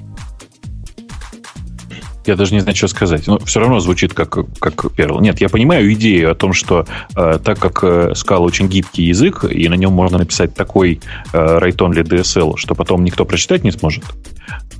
Я 2.27 2.37
даже 2.37 2.55
не 2.55 2.61
знаю, 2.61 2.77
что 2.77 2.89
сказать. 2.89 3.27
Но 3.27 3.39
все 3.39 3.61
равно 3.61 3.81
звучит 3.81 4.13
как, 4.13 4.31
как 4.59 4.85
Perl. 4.85 5.21
Нет, 5.21 5.41
я 5.41 5.49
понимаю 5.49 5.93
идею 5.95 6.31
о 6.31 6.35
том, 6.35 6.53
что 6.53 6.87
э, 7.17 7.39
так 7.43 7.59
как 7.59 7.83
э, 7.83 8.13
Scala 8.13 8.41
очень 8.41 8.69
гибкий 8.69 9.05
язык, 9.05 9.45
и 9.45 9.69
на 9.69 9.75
нем 9.75 9.93
можно 9.93 10.19
написать 10.19 10.55
такой 10.55 11.01
э, 11.33 11.59
для 11.61 12.03
DSL, 12.03 12.57
что 12.57 12.75
потом 12.75 13.05
никто 13.05 13.25
прочитать 13.25 13.65
не 13.65 13.71
сможет, 13.71 14.05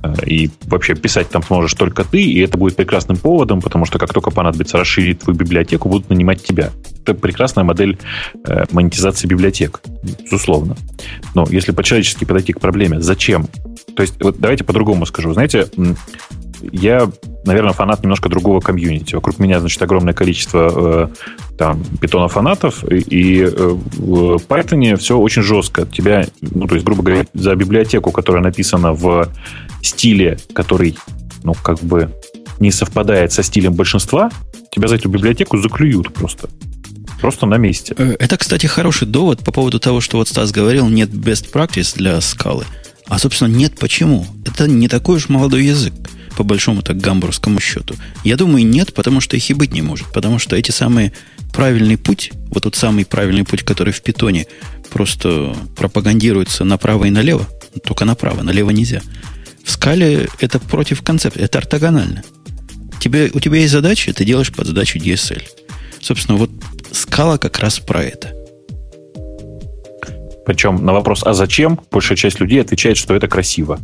э, 0.03 0.13
и 0.25 0.51
вообще 0.65 0.93
писать 0.93 1.29
там 1.29 1.41
сможешь 1.43 1.73
только 1.73 2.03
ты, 2.03 2.21
и 2.21 2.39
это 2.39 2.57
будет 2.57 2.75
прекрасным 2.75 3.17
поводом, 3.17 3.61
потому 3.61 3.85
что 3.85 3.97
как 3.97 4.13
только 4.13 4.29
понадобится 4.29 4.77
расширить 4.77 5.19
твою 5.19 5.37
библиотеку, 5.37 5.89
будут 5.89 6.09
нанимать 6.09 6.43
тебя. 6.43 6.71
Это 7.03 7.15
прекрасная 7.15 7.63
модель 7.63 7.97
э, 8.45 8.65
монетизации 8.71 9.27
библиотек, 9.27 9.81
безусловно. 10.23 10.75
Но 11.33 11.47
если 11.49 11.71
по-человечески 11.71 12.25
подойти 12.25 12.53
к 12.53 12.59
проблеме, 12.59 13.01
зачем? 13.01 13.47
То 13.95 14.03
есть, 14.03 14.21
вот 14.23 14.37
давайте 14.39 14.63
по-другому 14.63 15.05
скажу. 15.05 15.33
Знаете, 15.33 15.67
я, 16.71 17.09
наверное, 17.45 17.73
фанат 17.73 18.03
немножко 18.03 18.29
другого 18.29 18.59
комьюнити. 18.59 19.15
Вокруг 19.15 19.39
меня, 19.39 19.59
значит, 19.59 19.81
огромное 19.81 20.13
количество 20.13 21.09
э, 21.11 21.55
там 21.57 21.83
питона-фанатов, 21.99 22.83
и, 22.89 22.97
и 22.97 23.41
э, 23.43 23.49
Python 23.49 24.95
все 24.97 25.17
очень 25.17 25.41
жестко. 25.41 25.85
Тебя, 25.85 26.25
ну, 26.41 26.67
то 26.67 26.75
есть, 26.75 26.85
грубо 26.85 27.03
говоря, 27.03 27.25
за 27.33 27.55
библиотеку, 27.55 28.11
которая 28.11 28.43
написана 28.43 28.93
в 28.93 29.29
стиле, 29.81 30.37
который, 30.53 30.97
ну, 31.43 31.53
как 31.53 31.79
бы 31.79 32.11
не 32.59 32.71
совпадает 32.71 33.31
со 33.31 33.43
стилем 33.43 33.73
большинства, 33.73 34.29
тебя 34.71 34.87
за 34.87 34.95
эту 34.95 35.09
библиотеку 35.09 35.57
заклюют 35.57 36.13
просто. 36.13 36.49
Просто 37.19 37.45
на 37.45 37.57
месте. 37.57 37.93
Э, 37.97 38.15
это, 38.19 38.37
кстати, 38.37 38.65
хороший 38.67 39.07
довод 39.07 39.43
по 39.43 39.51
поводу 39.51 39.79
того, 39.79 40.01
что 40.01 40.17
вот 40.17 40.27
Стас 40.27 40.51
говорил, 40.51 40.89
нет 40.89 41.09
best 41.09 41.51
practice 41.51 41.95
для 41.95 42.19
скалы. 42.21 42.65
А, 43.07 43.19
собственно, 43.19 43.49
нет 43.49 43.77
почему. 43.77 44.25
Это 44.45 44.67
не 44.67 44.87
такой 44.87 45.17
уж 45.17 45.27
молодой 45.27 45.65
язык 45.65 45.93
по 46.35 46.43
большому 46.43 46.81
так 46.81 46.97
гамбургскому 46.97 47.59
счету? 47.59 47.95
Я 48.23 48.37
думаю, 48.37 48.65
нет, 48.65 48.93
потому 48.93 49.21
что 49.21 49.35
их 49.35 49.49
и 49.49 49.53
быть 49.53 49.73
не 49.73 49.81
может. 49.81 50.07
Потому 50.13 50.39
что 50.39 50.55
эти 50.55 50.71
самые 50.71 51.13
правильный 51.53 51.97
путь, 51.97 52.31
вот 52.49 52.63
тот 52.63 52.75
самый 52.75 53.05
правильный 53.05 53.43
путь, 53.43 53.63
который 53.63 53.93
в 53.93 54.01
питоне 54.01 54.47
просто 54.89 55.55
пропагандируется 55.75 56.63
направо 56.63 57.05
и 57.05 57.11
налево, 57.11 57.47
только 57.83 58.05
направо, 58.05 58.43
налево 58.43 58.71
нельзя. 58.71 59.01
В 59.63 59.71
скале 59.71 60.27
это 60.39 60.59
против 60.59 61.01
концепта, 61.01 61.39
это 61.39 61.59
ортогонально. 61.59 62.23
Тебе, 62.99 63.31
у 63.33 63.39
тебя 63.39 63.57
есть 63.57 63.71
задача, 63.71 64.13
ты 64.13 64.25
делаешь 64.25 64.51
под 64.51 64.67
задачу 64.67 64.99
DSL. 64.99 65.41
Собственно, 65.99 66.37
вот 66.37 66.51
скала 66.91 67.37
как 67.37 67.59
раз 67.59 67.79
про 67.79 68.03
это. 68.03 68.33
Причем 70.45 70.83
на 70.83 70.93
вопрос 70.93 71.23
«а 71.23 71.33
зачем?» 71.33 71.79
большая 71.91 72.17
часть 72.17 72.39
людей 72.39 72.61
отвечает, 72.61 72.97
что 72.97 73.15
это 73.15 73.27
красиво. 73.27 73.79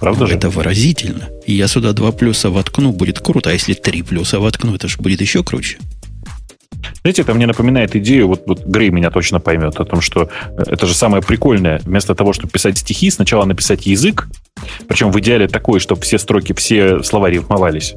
Правда 0.00 0.26
же? 0.26 0.34
Это 0.34 0.48
выразительно. 0.48 1.28
И 1.46 1.54
я 1.54 1.68
сюда 1.68 1.92
два 1.92 2.12
плюса 2.12 2.50
воткну, 2.50 2.92
будет 2.92 3.20
круто. 3.20 3.50
А 3.50 3.52
если 3.52 3.74
три 3.74 4.02
плюса 4.02 4.38
воткну, 4.40 4.74
это 4.74 4.88
же 4.88 4.98
будет 4.98 5.20
еще 5.20 5.42
круче. 5.42 5.78
Знаете, 7.02 7.22
это 7.22 7.34
мне 7.34 7.46
напоминает 7.46 7.96
идею, 7.96 8.28
вот, 8.28 8.44
вот 8.46 8.64
Грей 8.64 8.90
меня 8.90 9.10
точно 9.10 9.40
поймет, 9.40 9.78
о 9.80 9.84
том, 9.84 10.00
что 10.00 10.30
э, 10.50 10.62
это 10.66 10.86
же 10.86 10.94
самое 10.94 11.22
прикольное. 11.22 11.80
Вместо 11.84 12.14
того, 12.14 12.32
чтобы 12.32 12.50
писать 12.50 12.78
стихи, 12.78 13.10
сначала 13.10 13.44
написать 13.44 13.86
язык, 13.86 14.28
причем 14.86 15.10
в 15.10 15.18
идеале 15.20 15.48
такой, 15.48 15.80
чтобы 15.80 16.02
все 16.02 16.18
строки, 16.18 16.52
все 16.52 17.02
слова 17.02 17.30
рифмовались. 17.30 17.94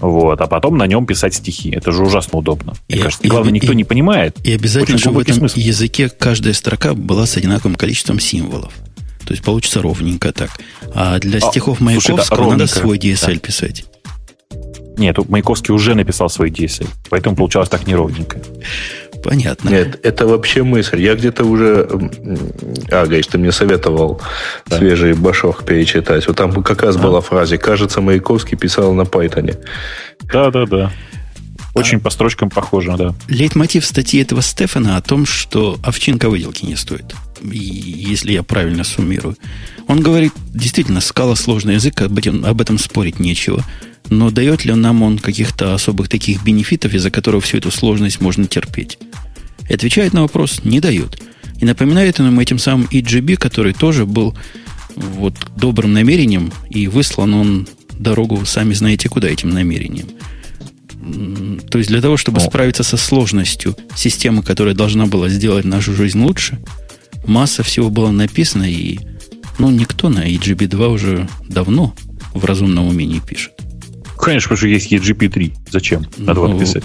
Вот, 0.00 0.40
а 0.40 0.46
потом 0.46 0.78
на 0.78 0.86
нем 0.86 1.04
писать 1.04 1.34
стихи. 1.34 1.70
Это 1.70 1.92
же 1.92 2.02
ужасно 2.02 2.38
удобно. 2.38 2.72
И, 2.88 2.94
Мне 2.94 3.02
кажется, 3.02 3.24
и, 3.24 3.28
главное, 3.28 3.50
и, 3.50 3.54
никто 3.54 3.72
и, 3.72 3.76
не 3.76 3.84
понимает. 3.84 4.36
И 4.44 4.52
обязательно, 4.52 4.98
чтобы 4.98 5.18
в 5.18 5.20
этом 5.20 5.36
смысл. 5.36 5.58
языке 5.58 6.08
каждая 6.08 6.54
строка 6.54 6.94
была 6.94 7.26
с 7.26 7.36
одинаковым 7.36 7.76
количеством 7.76 8.18
символов. 8.18 8.72
То 9.30 9.34
есть 9.34 9.44
получится 9.44 9.80
ровненько 9.80 10.32
так. 10.32 10.50
А 10.92 11.20
для 11.20 11.38
а, 11.38 11.40
стихов 11.40 11.78
Маяковского 11.78 12.24
слушай, 12.24 12.50
надо 12.50 12.66
свой 12.66 12.98
DSL 12.98 13.34
да. 13.34 13.38
писать. 13.38 13.84
Нет, 14.98 15.18
Маяковский 15.28 15.72
уже 15.72 15.94
написал 15.94 16.28
свой 16.28 16.50
DSL, 16.50 16.88
поэтому 17.10 17.36
получалось 17.36 17.68
так 17.68 17.86
неровненько. 17.86 18.42
Понятно. 19.22 19.68
Нет, 19.68 20.00
это 20.04 20.26
вообще 20.26 20.64
мысль. 20.64 21.00
Я 21.00 21.14
где-то 21.14 21.44
уже... 21.44 21.88
А, 22.90 23.06
Гайш, 23.06 23.28
ты 23.28 23.38
мне 23.38 23.52
советовал 23.52 24.20
да. 24.66 24.78
свежий 24.78 25.12
башок 25.12 25.64
перечитать. 25.64 26.26
Вот 26.26 26.36
там 26.36 26.50
как 26.64 26.82
раз 26.82 26.96
да. 26.96 27.02
была 27.02 27.20
фраза 27.20 27.56
«Кажется, 27.56 28.00
Маяковский 28.00 28.58
писал 28.58 28.94
на 28.94 29.04
Пайтоне». 29.04 29.54
Да-да-да. 30.22 30.90
Очень 31.76 31.98
а, 31.98 32.00
по 32.00 32.10
строчкам 32.10 32.50
похоже, 32.50 32.96
да. 32.98 33.14
Лейтмотив 33.28 33.86
статьи 33.86 34.20
этого 34.20 34.42
Стефана 34.42 34.96
о 34.96 35.00
том, 35.00 35.24
что 35.24 35.78
овчинка 35.84 36.28
выделки 36.28 36.64
не 36.64 36.74
стоит 36.74 37.14
если 37.42 38.32
я 38.32 38.42
правильно 38.42 38.84
суммирую. 38.84 39.36
Он 39.86 40.00
говорит, 40.00 40.32
действительно, 40.54 41.00
скала 41.00 41.36
сложный 41.36 41.74
язык, 41.74 42.00
об 42.02 42.18
этом, 42.18 42.44
об 42.44 42.60
этом 42.60 42.78
спорить 42.78 43.18
нечего. 43.18 43.64
Но 44.08 44.30
дает 44.30 44.64
ли 44.64 44.74
нам 44.74 45.02
он 45.02 45.18
каких-то 45.18 45.74
особых 45.74 46.08
таких 46.08 46.42
бенефитов, 46.42 46.94
из-за 46.94 47.10
которых 47.10 47.44
всю 47.44 47.58
эту 47.58 47.70
сложность 47.70 48.20
можно 48.20 48.46
терпеть? 48.46 48.98
И 49.68 49.74
отвечает 49.74 50.12
на 50.12 50.22
вопрос, 50.22 50.62
не 50.64 50.80
дает. 50.80 51.20
И 51.60 51.64
напоминает 51.64 52.18
нам 52.18 52.40
этим 52.40 52.58
самым 52.58 52.88
EGB, 52.90 53.36
который 53.36 53.72
тоже 53.72 54.06
был 54.06 54.36
вот 54.96 55.34
добрым 55.56 55.92
намерением, 55.92 56.52
и 56.68 56.88
выслан 56.88 57.34
он 57.34 57.68
дорогу, 57.92 58.44
сами 58.46 58.72
знаете 58.74 59.08
куда, 59.08 59.28
этим 59.28 59.50
намерением. 59.50 60.08
То 61.70 61.78
есть 61.78 61.88
для 61.88 62.00
того, 62.00 62.16
чтобы 62.16 62.40
справиться 62.40 62.82
со 62.82 62.96
сложностью 62.96 63.76
системы, 63.94 64.42
которая 64.42 64.74
должна 64.74 65.06
была 65.06 65.28
сделать 65.28 65.64
нашу 65.64 65.94
жизнь 65.94 66.22
лучше, 66.22 66.58
масса 67.26 67.62
всего 67.62 67.90
было 67.90 68.10
написано, 68.10 68.64
и 68.70 68.98
ну, 69.58 69.70
никто 69.70 70.08
на 70.08 70.28
EGB2 70.28 70.88
уже 70.88 71.28
давно 71.48 71.94
в 72.34 72.44
разумном 72.44 72.88
уме 72.88 73.06
не 73.06 73.20
пишет. 73.20 73.52
Конечно, 74.20 74.50
потому 74.50 74.58
что 74.58 74.68
есть 74.68 74.92
EGP3. 74.92 75.56
Зачем? 75.70 76.06
Надо 76.18 76.46
ну, 76.46 76.58
писать. 76.58 76.82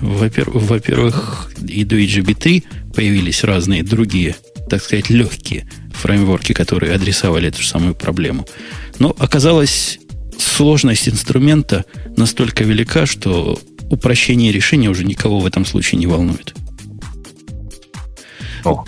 Во-первых, 0.00 0.62
во-первых, 0.62 1.52
и 1.66 1.84
до 1.84 1.96
EGP3 1.98 2.92
появились 2.94 3.42
разные 3.42 3.82
другие, 3.82 4.36
так 4.70 4.82
сказать, 4.82 5.10
легкие 5.10 5.68
фреймворки, 5.94 6.52
которые 6.52 6.94
адресовали 6.94 7.48
эту 7.48 7.62
же 7.62 7.68
самую 7.68 7.94
проблему. 7.94 8.46
Но 8.98 9.14
оказалось, 9.18 9.98
сложность 10.38 11.08
инструмента 11.08 11.84
настолько 12.16 12.62
велика, 12.62 13.06
что 13.06 13.58
упрощение 13.90 14.52
решения 14.52 14.88
уже 14.88 15.04
никого 15.04 15.40
в 15.40 15.46
этом 15.46 15.64
случае 15.64 15.98
не 15.98 16.06
волнует. 16.06 16.54
О. 18.64 18.84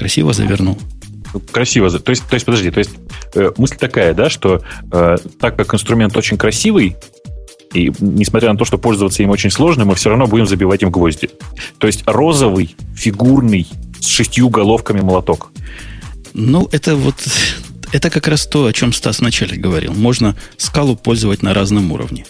Красиво 0.00 0.32
завернул. 0.32 0.78
Красиво. 1.52 1.90
То 1.90 2.08
есть, 2.08 2.26
то 2.26 2.32
есть 2.34 2.46
подожди, 2.46 2.70
то 2.70 2.78
есть 2.78 2.92
э, 3.34 3.50
мысль 3.58 3.76
такая, 3.76 4.14
да, 4.14 4.30
что 4.30 4.62
э, 4.90 5.16
так 5.38 5.56
как 5.56 5.74
инструмент 5.74 6.16
очень 6.16 6.38
красивый, 6.38 6.96
и 7.74 7.92
несмотря 8.00 8.50
на 8.50 8.58
то, 8.58 8.64
что 8.64 8.78
пользоваться 8.78 9.22
им 9.22 9.28
очень 9.28 9.50
сложно, 9.50 9.84
мы 9.84 9.94
все 9.94 10.08
равно 10.08 10.26
будем 10.26 10.46
забивать 10.46 10.82
им 10.82 10.90
гвозди. 10.90 11.28
То 11.76 11.86
есть 11.86 12.02
розовый, 12.06 12.74
фигурный, 12.96 13.68
с 14.00 14.06
шестью 14.06 14.48
головками 14.48 15.02
молоток. 15.02 15.52
Ну, 16.32 16.66
это 16.72 16.96
вот 16.96 17.16
это 17.92 18.08
как 18.08 18.26
раз 18.26 18.46
то, 18.46 18.64
о 18.64 18.72
чем 18.72 18.94
Стас 18.94 19.20
вначале 19.20 19.58
говорил. 19.58 19.92
Можно 19.92 20.34
скалу 20.56 20.96
пользовать 20.96 21.42
на 21.42 21.52
разном 21.52 21.92
уровне. 21.92 22.24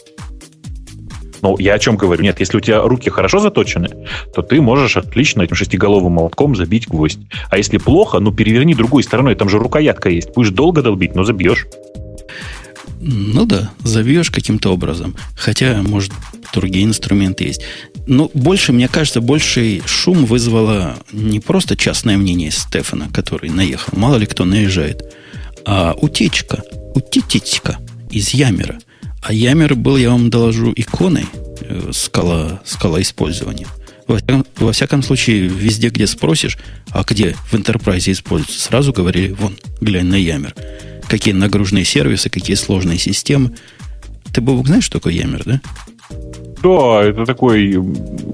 Ну, 1.42 1.56
я 1.58 1.74
о 1.74 1.78
чем 1.78 1.96
говорю? 1.96 2.22
Нет, 2.22 2.40
если 2.40 2.56
у 2.56 2.60
тебя 2.60 2.82
руки 2.82 3.10
хорошо 3.10 3.38
заточены, 3.38 3.88
то 4.34 4.42
ты 4.42 4.60
можешь 4.60 4.96
отлично 4.96 5.42
этим 5.42 5.56
шестиголовым 5.56 6.12
молотком 6.12 6.54
забить 6.54 6.88
гвоздь. 6.88 7.18
А 7.50 7.56
если 7.56 7.78
плохо, 7.78 8.18
ну, 8.20 8.32
переверни 8.32 8.74
другой 8.74 9.02
стороной, 9.02 9.34
там 9.34 9.48
же 9.48 9.58
рукоятка 9.58 10.10
есть. 10.10 10.34
Будешь 10.34 10.50
долго 10.50 10.82
долбить, 10.82 11.14
но 11.14 11.24
забьешь. 11.24 11.66
Ну 13.02 13.46
да, 13.46 13.70
забьешь 13.82 14.30
каким-то 14.30 14.72
образом. 14.72 15.16
Хотя, 15.34 15.82
может, 15.82 16.12
другие 16.52 16.84
инструменты 16.84 17.44
есть. 17.44 17.62
Но 18.06 18.30
больше, 18.34 18.72
мне 18.72 18.88
кажется, 18.88 19.22
больший 19.22 19.82
шум 19.86 20.26
вызвало 20.26 20.96
не 21.12 21.40
просто 21.40 21.76
частное 21.76 22.18
мнение 22.18 22.50
Стефана, 22.50 23.08
который 23.12 23.48
наехал. 23.48 23.96
Мало 23.96 24.16
ли 24.16 24.26
кто 24.26 24.44
наезжает. 24.44 25.14
А 25.64 25.94
утечка, 25.98 26.62
утечка 26.94 27.78
из 28.10 28.30
Ямера. 28.30 28.78
А 29.22 29.32
Ямер 29.32 29.74
был, 29.74 29.96
я 29.96 30.10
вам 30.10 30.30
доложу, 30.30 30.72
иконой 30.74 31.26
э, 31.60 31.90
скала, 31.92 32.60
скала 32.64 33.00
использования. 33.02 33.66
Во 34.06 34.16
всяком, 34.16 34.46
во 34.56 34.72
всяком 34.72 35.02
случае, 35.02 35.46
везде, 35.46 35.88
где 35.88 36.06
спросишь, 36.06 36.58
а 36.90 37.04
где 37.06 37.36
в 37.50 37.54
Enterprise 37.54 38.10
используется, 38.10 38.60
сразу 38.60 38.92
говорили, 38.92 39.32
вон, 39.32 39.56
глянь 39.80 40.06
на 40.06 40.16
Ямер 40.16 40.54
какие 41.10 41.34
нагруженные 41.34 41.84
сервисы, 41.84 42.30
какие 42.30 42.56
сложные 42.56 42.98
системы. 42.98 43.50
Ты, 44.32 44.40
Бобок, 44.40 44.68
знаешь, 44.68 44.84
что 44.84 44.98
такое 44.98 45.14
Ямер, 45.14 45.42
да? 45.44 45.60
Да, 46.62 47.02
это 47.02 47.26
такой, 47.26 47.76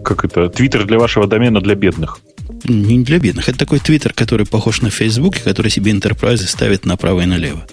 как 0.04 0.24
это, 0.24 0.48
твиттер 0.48 0.84
для 0.84 0.98
вашего 0.98 1.26
домена 1.26 1.60
для 1.60 1.74
бедных. 1.74 2.20
Не 2.64 3.02
для 3.02 3.18
бедных. 3.18 3.48
Это 3.48 3.58
такой 3.58 3.78
твиттер, 3.78 4.12
который 4.12 4.46
похож 4.46 4.82
на 4.82 4.90
Facebook, 4.90 5.38
который 5.42 5.70
себе 5.70 5.92
Enterprise 5.92 6.46
ставит 6.46 6.84
направо 6.84 7.22
и 7.22 7.26
налево. 7.26 7.66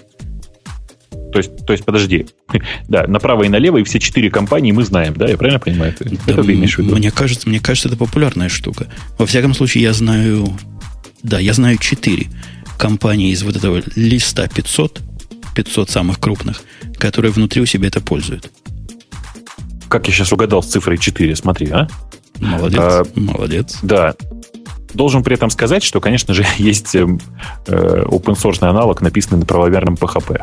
То 1.34 1.38
есть, 1.38 1.66
то 1.66 1.72
есть, 1.72 1.84
подожди. 1.84 2.26
Да, 2.88 3.06
направо 3.08 3.42
и 3.42 3.48
налево, 3.48 3.78
и 3.78 3.82
все 3.82 3.98
четыре 3.98 4.30
компании 4.30 4.70
мы 4.70 4.84
знаем, 4.84 5.14
да? 5.14 5.28
Я 5.28 5.36
правильно 5.36 5.58
понимаю? 5.58 5.94
Да, 5.98 6.32
это 6.32 6.44
ты 6.44 6.52
имеешь 6.52 6.76
в 6.76 6.78
виду? 6.78 6.94
Мне 6.94 7.10
кажется, 7.10 7.48
мне 7.48 7.58
кажется, 7.58 7.88
это 7.88 7.96
популярная 7.96 8.48
штука. 8.48 8.86
Во 9.18 9.26
всяком 9.26 9.52
случае, 9.52 9.82
я 9.82 9.92
знаю... 9.92 10.46
Да, 11.24 11.40
я 11.40 11.52
знаю 11.52 11.78
четыре 11.78 12.28
компании 12.78 13.32
из 13.32 13.42
вот 13.42 13.56
этого 13.56 13.82
листа 13.96 14.46
500, 14.46 15.00
500 15.56 15.90
самых 15.90 16.20
крупных, 16.20 16.62
которые 16.98 17.32
внутри 17.32 17.60
у 17.62 17.66
себя 17.66 17.88
это 17.88 18.00
пользуют. 18.00 18.48
Как 19.88 20.06
я 20.06 20.14
сейчас 20.14 20.32
угадал 20.32 20.62
с 20.62 20.66
цифрой 20.66 20.98
4, 20.98 21.34
смотри, 21.34 21.68
а? 21.70 21.88
Молодец, 22.38 22.80
а, 22.80 23.04
молодец. 23.16 23.78
Да. 23.82 24.14
Должен 24.92 25.24
при 25.24 25.34
этом 25.34 25.50
сказать, 25.50 25.82
что, 25.82 26.00
конечно 26.00 26.32
же, 26.32 26.46
есть 26.58 26.94
э, 26.94 27.00
open 27.66 28.36
source 28.36 28.64
аналог, 28.64 29.00
написанный 29.00 29.40
на 29.40 29.46
правоверном 29.46 29.94
PHP. 29.94 30.40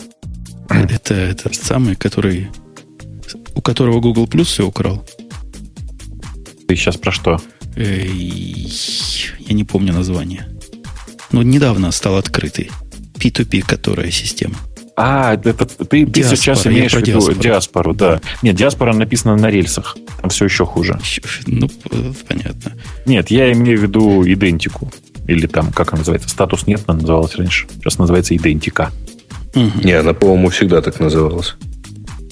Это, 0.72 1.14
это 1.14 1.54
самый, 1.54 1.96
который 1.96 2.50
у 3.56 3.62
которого 3.62 4.00
Google 4.00 4.26
Plus 4.26 4.46
все 4.46 4.66
украл. 4.66 5.06
Ты 6.68 6.76
сейчас 6.76 6.98
про 6.98 7.12
что? 7.12 7.40
Я 7.76 9.54
не 9.54 9.64
помню 9.64 9.94
название. 9.94 10.48
Ну, 11.32 11.42
недавно 11.42 11.92
стал 11.92 12.18
открытый. 12.18 12.72
P2P, 13.16 13.62
которая 13.62 14.12
система. 14.12 14.56
А, 14.98 15.34
это 15.34 15.54
ты, 15.54 16.06
ты 16.06 16.24
сейчас 16.24 16.68
имеешь 16.68 16.94
в 16.94 16.98
виду 16.98 17.12
диаспору. 17.12 17.40
диаспору, 17.40 17.94
да. 17.94 18.22
Нет, 18.42 18.56
диаспора 18.56 18.94
написана 18.94 19.36
на 19.36 19.50
рельсах. 19.50 19.98
Там 20.20 20.30
все 20.30 20.46
еще 20.46 20.66
хуже. 20.66 21.00
Ну, 21.48 21.70
понятно. 22.28 22.74
Нет, 23.06 23.32
я 23.32 23.52
имею 23.54 23.80
в 23.80 23.84
виду 23.84 24.24
идентику. 24.28 24.92
Или 25.28 25.48
там, 25.48 25.72
как 25.72 25.94
она 25.94 26.00
называется? 26.00 26.30
Статус 26.30 26.68
нет, 26.68 26.82
она 26.88 27.00
называлась 27.00 27.36
раньше. 27.36 27.68
Сейчас 27.76 28.00
называется 28.00 28.36
идентика. 28.36 28.92
Угу. 29.56 29.82
Не, 29.84 29.94
она, 29.94 30.14
по-моему, 30.14 30.50
всегда 30.50 30.82
так 30.82 31.00
называлась. 31.00 31.56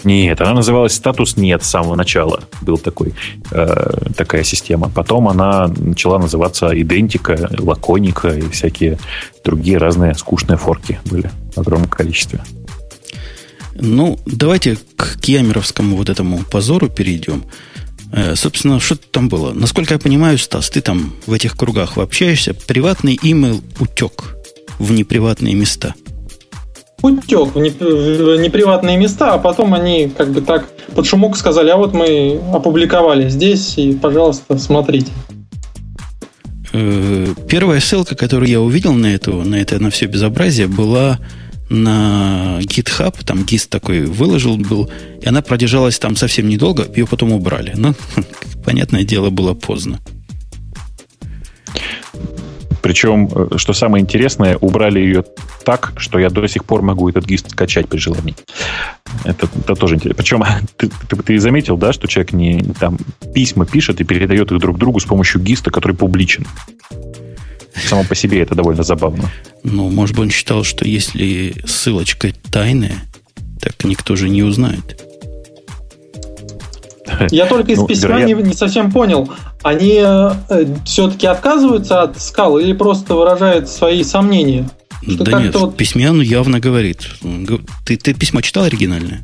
Нет, 0.03 0.39
она 0.41 0.53
называлась 0.53 0.93
статус 0.93 1.38
нет 1.38 1.63
с 1.63 1.69
самого 1.69 1.95
начала. 1.95 2.43
Был 2.62 2.77
такой, 2.77 3.13
э, 3.51 4.12
такая 4.15 4.43
система. 4.43 4.89
Потом 4.89 5.27
она 5.27 5.67
начала 5.67 6.19
называться 6.19 6.69
идентика, 6.79 7.49
лаконика 7.60 8.29
и 8.29 8.49
всякие 8.49 8.97
другие 9.43 9.77
разные 9.77 10.15
скучные 10.15 10.58
форки 10.58 10.99
были 11.05 11.29
в 11.55 11.60
огромном 11.60 11.89
количестве. 11.89 12.41
Ну, 13.75 14.19
давайте 14.25 14.77
к 14.95 15.19
Киамеровскому 15.19 15.95
вот 15.95 16.10
этому 16.10 16.39
позору 16.49 16.88
перейдем. 16.89 17.43
Э, 18.13 18.36
собственно, 18.36 18.79
что 18.79 18.95
там 18.95 19.27
было? 19.27 19.51
Насколько 19.51 19.95
я 19.95 19.99
понимаю, 19.99 20.38
Стас, 20.38 20.69
ты 20.69 20.82
там 20.82 21.13
в 21.25 21.34
этих 21.34 21.58
кругах 21.58 21.97
общаешься. 21.97 22.53
Приватный 22.53 23.19
имейл 23.21 23.62
утек 23.79 24.38
в 24.79 24.91
неприватные 24.91 25.55
места– 25.55 25.93
утек 27.01 27.55
в 27.55 27.59
неприватные 27.59 28.97
места, 28.97 29.33
а 29.33 29.38
потом 29.38 29.73
они 29.73 30.12
как 30.15 30.31
бы 30.31 30.41
так 30.41 30.67
под 30.95 31.05
шумок 31.05 31.38
сказали, 31.38 31.69
а 31.69 31.77
вот 31.77 31.93
мы 31.93 32.39
опубликовали 32.53 33.29
здесь, 33.29 33.77
и, 33.77 33.93
пожалуйста, 33.93 34.57
смотрите. 34.57 35.12
Э, 36.73 37.27
первая 37.47 37.79
ссылка, 37.79 38.15
которую 38.15 38.49
я 38.49 38.62
увидел 38.62 38.93
на, 38.93 39.13
эту, 39.13 39.43
на 39.43 39.55
это 39.55 39.81
на 39.81 39.89
все 39.89 40.05
безобразие, 40.05 40.67
была 40.67 41.19
на 41.69 42.57
GitHub, 42.62 43.15
там 43.23 43.43
гист 43.43 43.69
такой 43.69 44.05
выложил 44.05 44.57
был, 44.57 44.89
и 45.21 45.27
она 45.27 45.41
продержалась 45.41 45.99
там 45.99 46.15
совсем 46.15 46.49
недолго, 46.49 46.88
ее 46.95 47.05
потом 47.05 47.31
убрали. 47.31 47.73
Но, 47.75 47.93
понятное 48.65 49.03
дело, 49.03 49.29
было 49.29 49.53
поздно. 49.53 49.99
Причем, 52.82 53.30
э, 53.34 53.58
что 53.58 53.74
самое 53.74 54.02
интересное, 54.02 54.58
убрали 54.58 55.00
ее 55.00 55.24
так, 55.63 55.94
что 55.98 56.20
я 56.20 56.30
до 56.30 56.48
сих 56.48 56.65
пор 56.65 56.82
могу 56.82 57.10
этот 57.10 57.26
гист 57.26 57.52
скачать 57.52 57.88
при 57.88 57.98
желании. 57.98 58.36
Это, 59.24 59.48
это 59.63 59.76
тоже 59.76 59.96
интересно. 59.96 60.22
Причем 60.22 60.44
ты, 60.78 60.89
ты, 61.08 61.15
ты 61.18 61.39
заметил, 61.39 61.78
да, 61.78 61.94
что 61.94 62.08
человек 62.08 62.34
не 62.34 62.62
там 62.80 62.98
письма 63.34 63.65
пишет 63.65 64.02
и 64.02 64.04
передает 64.04 64.52
их 64.52 64.60
друг 64.60 64.78
другу 64.78 65.00
с 65.00 65.06
помощью 65.06 65.42
гиста, 65.42 65.72
который 65.72 65.96
публичен. 65.96 66.46
Само 67.76 68.04
по 68.04 68.15
себе 68.15 68.42
это 68.42 68.56
довольно 68.56 68.84
забавно. 68.84 69.30
Ну, 69.63 69.89
может 69.89 70.15
быть, 70.15 70.26
он 70.26 70.32
считал, 70.32 70.63
что 70.63 70.86
если 70.86 71.56
ссылочка 71.65 72.32
тайная, 72.52 72.96
так 73.62 73.84
никто 73.84 74.15
же 74.15 74.30
не 74.30 74.44
узнает. 74.44 75.06
Я 77.32 77.46
только 77.46 77.72
из 77.72 77.80
ну, 77.80 77.88
письма 77.88 78.10
вероятно... 78.10 78.42
не, 78.42 78.50
не 78.50 78.54
совсем 78.54 78.92
понял. 78.92 79.30
Они 79.62 80.02
э, 80.02 80.32
все-таки 80.86 81.28
отказываются 81.28 82.04
от 82.04 82.22
скал 82.22 82.60
или 82.60 82.74
просто 82.74 83.15
выражают 83.15 83.69
свои 83.69 84.04
сомнения? 84.04 84.69
Что 85.02 85.24
да 85.24 85.41
нет, 85.41 85.56
вот... 85.56 85.78
письме 85.78 86.10
он 86.10 86.22
явно 86.22 86.60
говорит. 86.60 87.10
Ты, 87.86 87.98
ты 87.98 88.13
письмо 88.13 88.41
читал 88.41 88.63
оригинальное? 88.63 89.22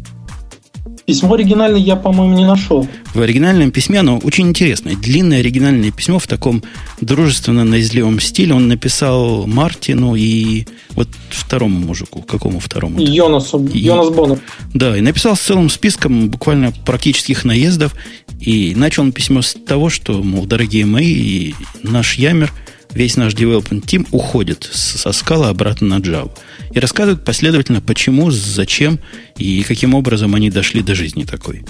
Письмо 1.05 1.35
оригинальное 1.35 1.79
я, 1.79 1.95
по-моему, 1.95 2.35
не 2.35 2.45
нашел. 2.45 2.87
В 3.13 3.21
оригинальном 3.21 3.69
письме 3.69 3.99
оно 3.99 4.17
очень 4.17 4.47
интересное. 4.47 4.95
Длинное 4.95 5.39
оригинальное 5.39 5.91
письмо 5.91 6.17
в 6.17 6.25
таком 6.25 6.63
дружественно-наизливом 6.99 8.19
стиле. 8.19 8.55
Он 8.55 8.67
написал 8.67 9.45
Мартину 9.45 10.15
и 10.15 10.65
вот 10.91 11.07
второму 11.29 11.77
мужику. 11.77 12.23
Какому 12.23 12.59
второму? 12.59 12.99
Йонасу. 12.99 13.67
И, 13.67 13.79
Йонас 13.79 14.09
Боннер. 14.09 14.39
Да, 14.73 14.97
и 14.97 15.01
написал 15.01 15.35
с 15.35 15.41
целым 15.41 15.69
списком 15.69 16.29
буквально 16.29 16.71
практических 16.71 17.45
наездов. 17.45 17.93
И 18.39 18.73
начал 18.75 19.03
он 19.03 19.11
письмо 19.11 19.43
с 19.43 19.53
того, 19.53 19.89
что, 19.89 20.23
мол, 20.23 20.47
дорогие 20.47 20.85
мои, 20.85 21.53
наш 21.83 22.15
Ямер– 22.15 22.51
весь 22.95 23.17
наш 23.17 23.33
development 23.33 23.85
team 23.85 24.07
уходит 24.11 24.67
со 24.71 25.11
скала 25.11 25.49
обратно 25.49 25.87
на 25.87 26.01
Java. 26.01 26.31
И 26.71 26.79
рассказывают 26.79 27.23
последовательно, 27.23 27.81
почему, 27.81 28.31
зачем 28.31 28.97
и 29.37 29.61
каким 29.61 29.93
образом 29.93 30.33
они 30.33 30.49
дошли 30.49 30.81
до 30.81 30.95
жизни 30.95 31.23
такой. 31.23 31.63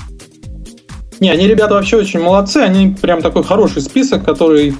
Не, 1.19 1.29
они, 1.29 1.47
ребята, 1.47 1.75
вообще 1.75 1.97
очень 1.97 2.19
молодцы. 2.19 2.57
Они 2.57 2.89
прям 2.89 3.21
такой 3.21 3.43
хороший 3.43 3.81
список, 3.81 4.25
который 4.25 4.75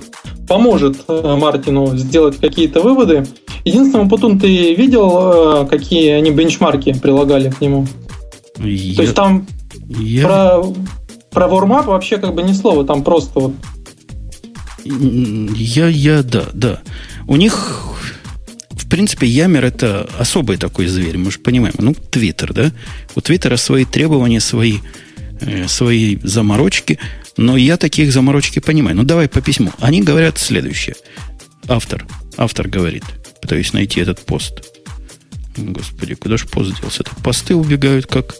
поможет 0.48 0.98
э, 1.08 1.36
Мартину 1.36 1.98
сделать 1.98 2.38
какие-то 2.38 2.82
выводы. 2.82 3.26
Единственное, 3.64 4.08
Путун, 4.08 4.40
ты 4.40 4.76
видел, 4.76 5.64
э, 5.64 5.68
какие 5.68 6.12
они 6.12 6.32
бенчмарки 6.32 6.94
прилагали 6.94 7.50
к 7.50 7.62
нему? 7.62 7.88
Я... 8.60 8.96
То 8.96 9.02
есть 9.02 9.16
там 9.16 9.48
Я... 9.88 10.24
Про, 10.24 10.64
про 11.32 11.48
warm 11.48 11.86
вообще 11.86 12.18
как 12.18 12.36
бы 12.36 12.44
ни 12.44 12.54
слова, 12.54 12.86
там 12.86 13.04
просто 13.04 13.40
вот... 13.40 13.54
Я, 14.86 15.88
я, 15.88 16.22
да, 16.22 16.46
да. 16.54 16.82
У 17.28 17.36
них, 17.38 17.54
в 18.70 18.88
принципе, 18.88 19.26
Ямер 19.26 19.66
это 19.66 20.08
особый 20.20 20.58
такой 20.58 20.86
зверь, 20.86 21.18
мы 21.18 21.32
же 21.32 21.40
понимаем. 21.40 21.74
Ну, 21.80 21.96
Твиттер, 21.96 22.54
да? 22.54 22.72
У 23.16 23.22
Твиттера 23.22 23.58
свои 23.58 23.84
требования, 23.84 24.40
свои, 24.40 24.78
э, 25.42 25.68
свои 25.68 26.18
заморочки, 26.22 27.00
но 27.36 27.58
я 27.58 27.78
таких 27.78 28.12
заморочки 28.12 28.60
понимаю. 28.60 28.96
Ну, 28.96 29.04
давай 29.04 29.28
по 29.28 29.42
письму. 29.42 29.74
Они 29.80 30.04
говорят 30.04 30.38
следующее. 30.38 30.96
Автор, 31.68 32.06
автор 32.38 32.68
говорит, 32.68 33.04
пытаюсь 33.42 33.74
найти 33.74 34.02
этот 34.02 34.24
пост. 34.24 34.64
Господи, 35.58 36.14
куда 36.14 36.38
же 36.38 36.46
пост 36.46 36.80
делся? 36.80 37.02
Это 37.02 37.16
посты 37.24 37.56
убегают 37.56 38.06
как... 38.06 38.36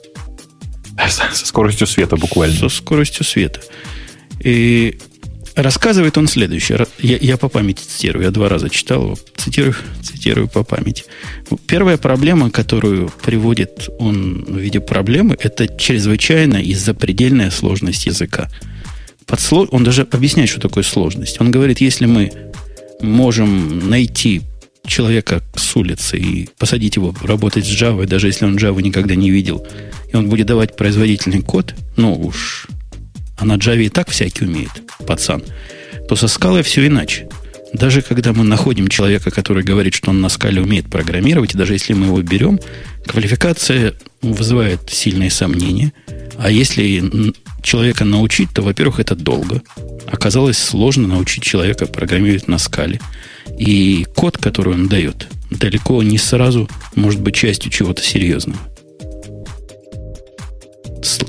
Со 1.10 1.46
скоростью 1.46 1.88
света 1.88 2.18
буквально. 2.18 2.56
Со 2.56 2.70
скоростью 2.70 3.26
света. 3.26 3.62
И 4.40 5.00
рассказывает 5.56 6.18
он 6.18 6.28
следующее. 6.28 6.86
Я, 7.00 7.18
я 7.18 7.38
по 7.38 7.50
памяти 7.50 7.84
цитирую, 7.84 8.26
я 8.26 8.32
два 8.32 8.50
раза 8.50 8.70
читал, 8.70 9.18
цитирую, 9.36 9.76
цитирую 10.02 10.48
по 10.48 10.64
памяти. 10.64 11.06
Первая 11.68 11.98
проблема, 11.98 12.50
которую 12.50 13.12
приводит 13.24 13.90
он 14.00 14.46
в 14.48 14.58
виде 14.58 14.80
проблемы, 14.80 15.38
это 15.40 15.68
чрезвычайно 15.68 16.58
и 16.58 16.74
запредельная 16.74 17.52
сложность 17.52 18.06
языка. 18.06 18.50
Под 19.26 19.40
сло... 19.40 19.68
Он 19.72 19.84
даже 19.84 20.08
объясняет, 20.12 20.50
что 20.50 20.62
такое 20.62 20.84
сложность. 20.84 21.42
Он 21.42 21.52
говорит, 21.52 21.82
если 21.82 22.06
мы 22.06 22.32
можем 23.02 23.90
найти 23.90 24.42
человека 24.86 25.42
с 25.56 25.76
улицы 25.76 26.18
и 26.18 26.50
посадить 26.58 26.96
его 26.96 27.14
работать 27.24 27.66
с 27.66 27.70
Java, 27.70 28.06
даже 28.06 28.28
если 28.28 28.46
он 28.46 28.58
Java 28.58 28.82
никогда 28.82 29.16
не 29.16 29.32
видел, 29.32 29.66
и 30.12 30.16
он 30.16 30.30
будет 30.30 30.48
давать 30.48 30.76
производительный 30.76 31.42
код, 31.42 31.74
ну 31.98 32.14
уж, 32.14 32.68
а 33.38 33.46
на 33.46 33.58
Java 33.58 33.84
и 33.84 33.90
так 33.90 34.10
всякий 34.10 34.46
умеет, 34.46 34.72
пацан, 35.06 35.44
то 36.08 36.16
со 36.16 36.28
скалой 36.28 36.64
все 36.64 36.88
иначе. 36.88 37.28
Даже 37.74 38.02
когда 38.02 38.32
мы 38.32 38.44
находим 38.44 38.88
человека, 38.88 39.32
который 39.32 39.64
говорит, 39.64 39.94
что 39.94 40.12
он 40.12 40.22
на 40.22 40.30
скале 40.30 40.62
умеет 40.62 40.90
программировать, 40.90 41.56
и 41.56 41.58
даже 41.58 41.74
если 41.74 41.94
мы 41.94 42.06
его 42.06 42.22
берем, 42.22 42.60
квалификация 43.06 43.94
вызывает 44.22 44.90
сильные 44.90 45.30
сомнения. 45.30 45.92
А 46.38 46.50
если 46.50 47.34
человека 47.62 48.06
научить, 48.06 48.50
то, 48.54 48.62
во-первых, 48.62 49.00
это 49.00 49.16
долго. 49.16 49.62
Оказалось 50.08 50.58
сложно 50.58 51.08
научить 51.08 51.44
человека 51.44 51.86
программировать 51.86 52.48
на 52.48 52.60
скале. 52.60 53.02
И 53.60 54.06
код, 54.16 54.38
который 54.38 54.74
он 54.74 54.88
дает, 54.88 55.28
далеко 55.50 56.02
не 56.02 56.18
сразу 56.18 56.70
может 56.96 57.20
быть 57.20 57.36
частью 57.36 57.72
чего-то 57.72 58.02
серьезного. 58.02 58.60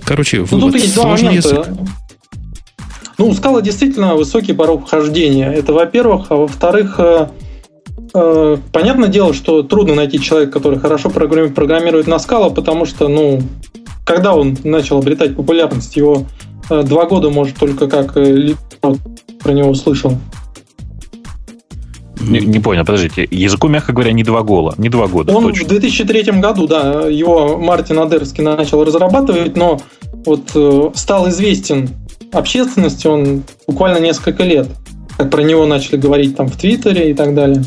Короче, 0.04 0.44
ну, 0.50 0.60
тут 0.60 0.74
есть 0.74 0.94
сложный 0.94 1.36
язык. 1.36 1.66
Ну, 3.18 3.28
у 3.28 3.34
скала 3.34 3.62
действительно 3.62 4.14
высокий 4.14 4.52
порог 4.52 4.86
вхождения. 4.86 5.50
Это, 5.50 5.72
во-первых. 5.72 6.26
А 6.28 6.36
во-вторых, 6.36 6.96
э, 6.98 7.28
э, 8.12 8.56
понятное 8.72 9.08
дело, 9.08 9.32
что 9.32 9.62
трудно 9.62 9.94
найти 9.94 10.20
человека, 10.20 10.52
который 10.52 10.78
хорошо 10.78 11.08
программирует 11.08 12.06
на 12.06 12.18
скала, 12.18 12.50
потому 12.50 12.84
что, 12.84 13.08
ну, 13.08 13.40
когда 14.04 14.34
он 14.34 14.56
начал 14.64 14.98
обретать 14.98 15.34
популярность, 15.34 15.96
его 15.96 16.26
э, 16.68 16.82
два 16.82 17.06
года, 17.06 17.30
может, 17.30 17.56
только 17.56 17.88
как 17.88 18.16
э, 18.18 18.54
про 19.42 19.52
него 19.52 19.72
слышал. 19.74 20.12
Не, 22.20 22.40
не 22.40 22.58
понял, 22.60 22.84
подождите. 22.84 23.26
Языку, 23.30 23.68
мягко 23.68 23.92
говоря, 23.92 24.12
не 24.12 24.22
два 24.22 24.42
года. 24.42 24.74
Не 24.78 24.88
два 24.88 25.06
года. 25.06 25.34
Он 25.34 25.44
точно. 25.44 25.64
в 25.64 25.68
2003 25.68 26.22
году, 26.40 26.66
да, 26.66 27.06
его 27.08 27.58
Мартин 27.58 27.98
Адерский 27.98 28.42
начал 28.42 28.84
разрабатывать, 28.84 29.56
но 29.56 29.80
вот 30.24 30.50
э, 30.54 30.90
стал 30.94 31.28
известен 31.28 31.90
общественности 32.32 33.06
он 33.06 33.44
буквально 33.66 33.98
несколько 33.98 34.44
лет. 34.44 34.68
Как 35.16 35.30
про 35.30 35.42
него 35.42 35.66
начали 35.66 35.96
говорить 35.96 36.36
там 36.36 36.48
в 36.48 36.56
Твиттере 36.56 37.10
и 37.10 37.14
так 37.14 37.34
далее. 37.34 37.62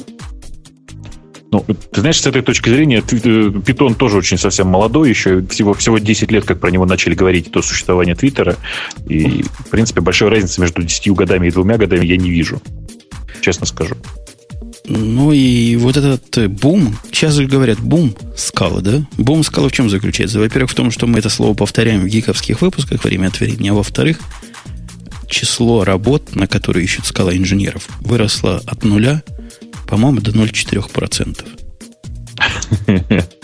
Ну, 1.51 1.65
ты 1.91 2.01
знаешь, 2.01 2.21
с 2.21 2.27
этой 2.27 2.43
точки 2.43 2.69
зрения, 2.69 3.01
Питон 3.01 3.95
тоже 3.95 4.17
очень 4.17 4.37
совсем 4.37 4.67
молодой, 4.67 5.09
еще 5.09 5.43
всего, 5.47 5.73
всего 5.73 5.97
10 5.97 6.31
лет, 6.31 6.45
как 6.45 6.59
про 6.59 6.69
него 6.69 6.85
начали 6.85 7.15
говорить 7.15 7.49
до 7.49 7.63
существования 7.63 8.13
Твиттера. 8.13 8.55
И, 9.07 9.43
в 9.43 9.69
принципе, 9.71 10.01
большой 10.01 10.29
разницы 10.29 10.61
между 10.61 10.83
10 10.83 11.11
годами 11.13 11.47
и 11.47 11.51
двумя 11.51 11.77
годами 11.77 12.05
я 12.05 12.17
не 12.17 12.29
вижу. 12.29 12.61
Честно 13.41 13.65
скажу. 13.65 13.95
Ну 14.89 15.31
и 15.31 15.75
вот 15.75 15.97
этот 15.97 16.35
э, 16.39 16.47
бум, 16.47 16.97
сейчас 17.11 17.35
же 17.35 17.45
говорят 17.45 17.79
бум 17.79 18.15
скалы, 18.35 18.81
да? 18.81 19.05
Бум 19.17 19.43
скалы 19.43 19.69
в 19.69 19.71
чем 19.71 19.87
заключается? 19.87 20.39
Во-первых, 20.39 20.71
в 20.71 20.73
том, 20.73 20.89
что 20.89 21.05
мы 21.05 21.19
это 21.19 21.29
слово 21.29 21.53
повторяем 21.53 22.01
в 22.01 22.07
гиковских 22.07 22.61
выпусках 22.61 23.03
время 23.03 23.27
от 23.27 23.39
времени, 23.39 23.69
а 23.69 23.75
во-вторых, 23.75 24.19
число 25.27 25.83
работ, 25.83 26.35
на 26.35 26.47
которые 26.47 26.85
ищут 26.85 27.05
скала 27.05 27.37
инженеров, 27.37 27.87
выросло 27.99 28.63
от 28.65 28.83
нуля, 28.83 29.21
по-моему, 29.87 30.21
до 30.21 30.31
0,4%. 30.31 31.45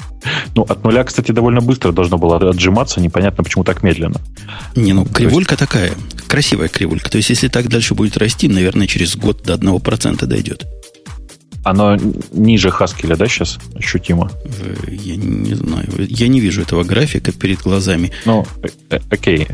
Ну, 0.55 0.63
от 0.63 0.83
нуля, 0.83 1.03
кстати, 1.03 1.31
довольно 1.31 1.61
быстро 1.61 1.91
должно 1.91 2.17
было 2.17 2.37
отжиматься. 2.37 2.99
Непонятно, 2.99 3.43
почему 3.43 3.63
так 3.63 3.83
медленно. 3.83 4.19
Не, 4.75 4.93
ну, 4.93 5.05
кривулька 5.05 5.55
такая. 5.55 5.91
Красивая 6.27 6.67
кривулька. 6.67 7.11
То 7.11 7.17
есть, 7.17 7.29
если 7.29 7.47
так 7.47 7.67
дальше 7.67 7.93
будет 7.93 8.17
расти, 8.17 8.47
наверное, 8.47 8.87
через 8.87 9.15
год 9.15 9.43
до 9.43 9.53
1% 9.53 10.25
дойдет. 10.25 10.65
Оно 11.65 11.97
ниже 12.31 12.69
Хаскеля, 12.69 13.15
да, 13.15 13.27
сейчас 13.27 13.57
ощутимо? 13.73 14.29
Я 14.87 15.15
не 15.15 15.55
знаю. 15.55 15.87
Я 15.97 16.27
не 16.27 16.39
вижу 16.39 16.61
этого 16.61 16.83
графика 16.83 17.31
перед 17.31 17.61
глазами. 17.61 18.11
Ну, 18.25 18.45
э, 18.61 18.67
э, 18.91 18.99
окей. 19.09 19.47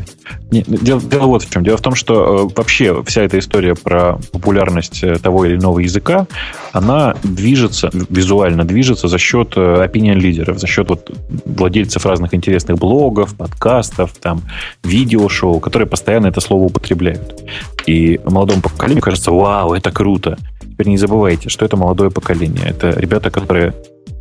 Не, 0.50 0.60
дело, 0.60 1.00
дело 1.00 1.26
вот 1.26 1.42
в 1.42 1.50
чем. 1.50 1.64
Дело 1.64 1.78
в 1.78 1.80
том, 1.80 1.94
что 1.94 2.50
э, 2.50 2.54
вообще 2.54 3.02
вся 3.04 3.22
эта 3.22 3.38
история 3.38 3.74
про 3.74 4.18
популярность 4.30 5.02
того 5.22 5.46
или 5.46 5.56
иного 5.56 5.78
языка, 5.78 6.26
она 6.72 7.16
движется, 7.22 7.88
визуально 8.10 8.64
движется 8.64 9.08
за 9.08 9.16
счет 9.16 9.56
opinion 9.56 10.16
лидеров, 10.16 10.58
за 10.58 10.66
счет 10.66 10.90
вот 10.90 11.10
владельцев 11.46 12.04
разных 12.04 12.34
интересных 12.34 12.76
блогов, 12.76 13.34
подкастов, 13.34 14.12
там, 14.20 14.42
видеошоу, 14.84 15.60
которые 15.60 15.88
постоянно 15.88 16.26
это 16.26 16.42
слово 16.42 16.64
употребляют. 16.64 17.42
И 17.86 18.20
молодому 18.26 18.60
поколению 18.60 19.02
кажется, 19.02 19.30
вау, 19.30 19.72
это 19.72 19.90
круто. 19.90 20.36
Не 20.84 20.98
забывайте, 20.98 21.48
что 21.48 21.64
это 21.64 21.76
молодое 21.76 22.10
поколение. 22.10 22.66
Это 22.66 22.90
ребята, 22.90 23.30
которые 23.30 23.74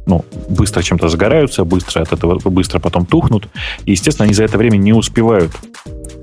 ну, 0.05 0.25
быстро 0.49 0.81
чем-то 0.81 1.09
загораются, 1.09 1.63
быстро 1.63 2.01
от 2.01 2.11
этого 2.11 2.37
быстро 2.49 2.79
потом 2.79 3.05
тухнут. 3.05 3.47
И, 3.85 3.91
естественно, 3.91 4.25
они 4.25 4.33
за 4.33 4.43
это 4.43 4.57
время 4.57 4.77
не 4.77 4.93
успевают 4.93 5.51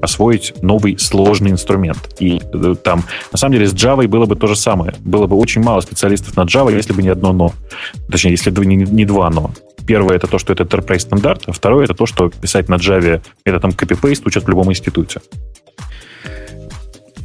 освоить 0.01 0.55
новый 0.63 0.99
сложный 0.99 1.51
инструмент. 1.51 2.17
И 2.21 2.41
э, 2.53 2.75
там, 2.83 3.05
на 3.33 3.39
самом 3.39 3.55
деле, 3.55 3.67
с 3.67 3.75
Java 3.75 4.07
было 4.07 4.27
бы 4.27 4.37
то 4.37 4.47
же 4.47 4.57
самое. 4.57 4.95
Было 5.01 5.27
бы 5.27 5.37
очень 5.37 5.63
мало 5.63 5.81
специалистов 5.81 6.37
на 6.37 6.43
Java, 6.43 6.75
если 6.75 6.93
бы 6.93 7.03
не 7.03 7.09
одно 7.09 7.33
но. 7.33 7.53
Точнее, 8.11 8.33
если 8.33 8.51
бы 8.51 8.65
не, 8.67 8.77
не 8.77 9.05
два 9.05 9.31
но. 9.31 9.51
Первое 9.87 10.17
это 10.17 10.27
то, 10.27 10.39
что 10.39 10.53
это 10.53 10.65
enterprise 10.65 11.01
стандарт, 11.01 11.43
а 11.47 11.53
второе 11.53 11.85
это 11.85 11.95
то, 11.95 12.07
что 12.07 12.29
писать 12.29 12.69
на 12.69 12.75
Java 12.75 13.21
методом 13.45 13.71
copy-paste 13.71 14.23
учат 14.27 14.45
в 14.45 14.49
любом 14.49 14.71
институте. 14.71 15.21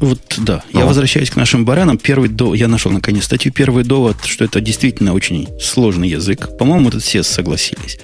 Вот 0.04 0.20
да, 0.40 0.66
а. 0.74 0.80
я 0.80 0.86
возвращаюсь 0.86 1.30
к 1.30 1.38
нашим 1.38 1.64
баранам. 1.64 1.98
Первый 1.98 2.28
довод, 2.28 2.60
я 2.60 2.68
нашел 2.68 2.92
наконец 2.92 3.24
статью. 3.24 3.54
Первый 3.54 3.86
довод, 3.86 4.18
что 4.26 4.44
это 4.44 4.60
действительно 4.60 5.14
очень 5.14 5.48
сложный 5.62 6.10
язык. 6.10 6.58
По-моему, 6.58 6.92
тут 6.92 7.04
все 7.04 7.24
согласились. 7.24 7.98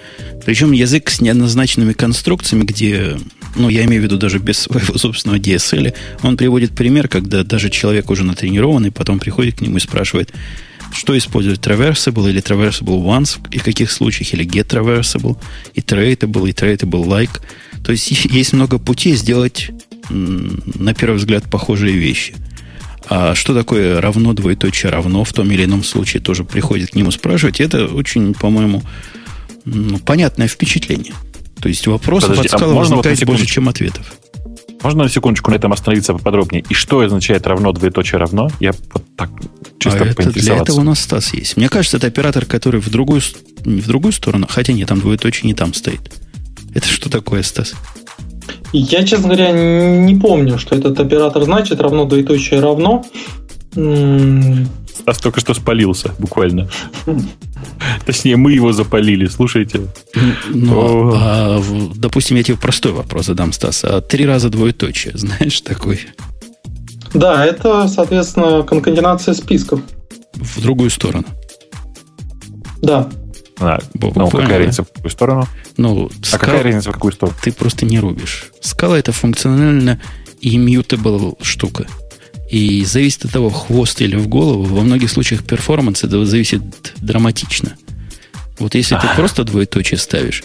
Причем 0.46 0.72
язык 0.72 1.10
с 1.10 1.20
неоднозначными 1.20 1.92
конструкциями, 1.92 2.64
где, 2.64 3.18
ну, 3.58 3.68
я 3.68 3.84
имею 3.84 4.02
в 4.02 4.06
виду 4.06 4.18
даже 4.18 4.40
без 4.40 4.60
своего 4.60 4.98
собственного 4.98 5.40
DSL, 5.40 5.94
он 6.24 6.38
приводит 6.38 6.72
пример, 6.72 7.10
когда 7.10 7.44
даже 7.44 7.70
человек 7.70 8.10
уже 8.10 8.24
натренированный, 8.24 8.92
потом 8.92 9.20
приходит 9.20 9.58
к 9.58 9.62
нему 9.62 9.76
и 9.76 9.82
спрашивает, 9.82 10.32
что 10.94 11.18
использовать, 11.18 11.60
traversable 11.60 12.30
или 12.30 12.42
traversable 12.42 13.04
once, 13.04 13.40
и 13.52 13.60
в 13.60 13.64
каких 13.64 13.92
случаях, 13.92 14.34
или 14.34 14.46
get 14.46 14.68
traversable, 14.68 15.38
и 15.74 15.82
tradeable, 15.82 16.50
и 16.50 16.54
tradeable 16.54 17.06
like. 17.06 17.42
То 17.84 17.92
есть 17.92 18.10
есть 18.26 18.54
много 18.54 18.80
путей 18.80 19.16
сделать 19.16 19.72
на 20.10 20.94
первый 20.94 21.18
взгляд, 21.18 21.44
похожие 21.50 21.96
вещи. 21.96 22.36
А 23.08 23.34
что 23.34 23.54
такое 23.54 24.00
равно, 24.02 24.34
двоеточие 24.34 24.92
равно 24.92 25.24
в 25.24 25.34
том 25.34 25.50
или 25.52 25.66
ином 25.66 25.84
случае 25.84 26.22
тоже 26.22 26.44
приходит 26.44 26.92
к 26.92 26.96
нему 26.96 27.12
спрашивать. 27.12 27.60
Это 27.60 27.86
очень, 27.86 28.34
по-моему, 28.34 28.84
понятное 30.06 30.48
впечатление. 30.48 31.14
То 31.60 31.70
есть 31.70 31.88
вопросов 31.88 32.38
Подожди, 32.38 32.50
а 32.56 32.68
возникает 32.68 33.20
вот 33.20 33.28
больше, 33.28 33.46
чем 33.46 33.68
ответов. 33.68 34.14
Можно 34.82 35.04
на 35.04 35.10
секундочку 35.10 35.52
на 35.52 35.56
этом 35.56 35.74
остановиться 35.74 36.14
поподробнее? 36.14 36.64
И 36.70 36.74
что 36.74 37.00
означает 37.02 37.46
равно, 37.48 37.74
двоеточие 37.74 38.18
равно? 38.18 38.50
Я 38.62 38.72
вот 38.94 39.04
так 39.18 39.30
чисто 39.78 40.04
а 40.04 40.08
это, 40.08 40.32
Для 40.32 40.56
этого 40.56 40.80
у 40.80 40.84
нас 40.84 41.02
Стас 41.02 41.34
есть. 41.34 41.58
Мне 41.58 41.68
кажется, 41.68 41.98
это 41.98 42.08
оператор, 42.08 42.46
который 42.46 42.80
в 42.80 42.90
другую, 42.90 43.22
не 43.66 43.82
в 43.82 43.88
другую 43.88 44.14
сторону, 44.14 44.48
хотя 44.50 44.72
нет, 44.72 44.88
там 44.88 45.02
двоеточие 45.02 45.48
не 45.48 45.54
там 45.54 45.74
стоит. 45.74 46.14
Это 46.74 46.88
что 46.88 47.10
такое, 47.10 47.44
Стас? 47.44 47.74
Я, 48.72 49.04
честно 49.04 49.28
говоря, 49.28 49.52
не 49.52 50.16
помню, 50.16 50.58
что 50.58 50.76
этот 50.76 51.00
оператор 51.00 51.44
значит, 51.44 51.82
равно 51.82 52.06
двоеточие 52.06 52.60
равно. 52.60 53.04
Стас 53.72 55.18
только 55.18 55.40
что 55.40 55.54
спалился, 55.54 56.14
буквально. 56.20 56.70
Точнее, 58.06 58.36
мы 58.36 58.54
его 58.54 58.74
запалили, 58.74 59.28
слушайте. 59.28 59.82
Ну, 60.50 61.14
а, 61.16 61.62
допустим, 61.96 62.38
я 62.38 62.44
тебе 62.44 62.58
простой 62.58 62.92
вопрос 62.92 63.28
задам, 63.28 63.54
Стас. 63.54 63.84
А 63.84 64.02
три 64.02 64.26
раза 64.26 64.50
двоеточие, 64.50 65.14
знаешь 65.18 65.62
такой? 65.62 66.02
Да, 67.14 67.46
это, 67.46 67.88
соответственно, 67.88 68.64
конкатенация 68.64 69.34
списков. 69.34 69.82
В 70.34 70.62
другую 70.62 70.90
сторону. 70.90 71.26
Да. 72.82 73.10
А, 73.60 73.80
Бог, 73.94 74.16
ну, 74.16 74.30
какая 74.30 74.60
разница 74.60 74.84
в 74.84 74.92
какую 74.92 75.12
сторону? 75.12 75.48
Ну, 75.78 76.08
а 76.08 76.26
скал... 76.26 76.40
какая 76.40 76.64
разница 76.64 76.90
в 76.90 76.94
какую 76.94 77.14
сторону? 77.14 77.38
Ты 77.42 77.52
просто 77.52 77.86
не 77.86 78.00
рубишь. 78.00 78.52
Скала 78.62 78.98
это 78.98 79.12
функционально 79.12 80.00
immutable 80.42 81.38
штука. 81.44 81.86
И 82.50 82.84
зависит 82.86 83.26
от 83.26 83.32
того, 83.32 83.50
хвост 83.50 84.02
или 84.02 84.16
в 84.16 84.28
голову, 84.28 84.64
во 84.64 84.82
многих 84.82 85.12
случаях 85.12 85.44
перформанс 85.44 86.04
это 86.04 86.26
зависит 86.26 86.62
драматично. 86.98 87.76
Вот 88.58 88.76
если 88.76 88.96
ты 88.96 89.08
просто 89.16 89.44
двоеточие 89.44 89.98
ставишь, 89.98 90.44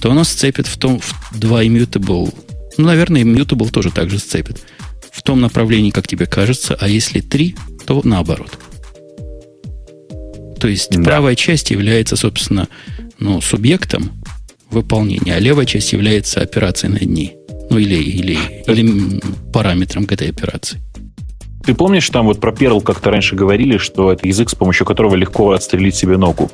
то 0.00 0.10
оно 0.10 0.24
сцепит 0.24 0.66
в 0.66 0.76
том, 0.76 1.00
в 1.00 1.38
два 1.38 1.64
immutable, 1.64 2.32
ну, 2.76 2.86
наверное, 2.86 3.22
immutable 3.22 3.70
тоже 3.70 3.90
так 3.90 4.10
же 4.10 4.18
сцепит, 4.18 4.60
в 5.10 5.22
том 5.22 5.40
направлении, 5.40 5.90
как 5.90 6.06
тебе 6.06 6.26
кажется, 6.26 6.76
а 6.78 6.88
если 6.88 7.20
три, 7.20 7.56
то 7.86 8.00
наоборот. 8.04 8.58
То 10.58 10.68
есть 10.68 10.90
да. 10.90 11.02
правая 11.02 11.34
часть 11.34 11.70
является, 11.70 12.16
собственно, 12.16 12.68
ну, 13.18 13.40
субъектом 13.40 14.12
выполнения, 14.70 15.34
а 15.34 15.38
левая 15.38 15.66
часть 15.66 15.92
является 15.92 16.40
операцией 16.40 16.92
над 16.92 17.02
ней. 17.02 17.36
Ну, 17.68 17.78
или, 17.78 17.96
или, 17.96 18.38
или 18.66 19.20
параметром 19.52 20.06
к 20.06 20.12
этой 20.12 20.28
операции. 20.30 20.80
Ты 21.66 21.74
помнишь, 21.74 22.08
там 22.10 22.26
вот 22.26 22.38
про 22.40 22.52
Perl 22.52 22.80
как-то 22.80 23.10
раньше 23.10 23.34
говорили, 23.34 23.76
что 23.76 24.12
это 24.12 24.28
язык, 24.28 24.50
с 24.50 24.54
помощью 24.54 24.86
которого 24.86 25.16
легко 25.16 25.50
отстрелить 25.50 25.96
себе 25.96 26.16
ногу. 26.16 26.48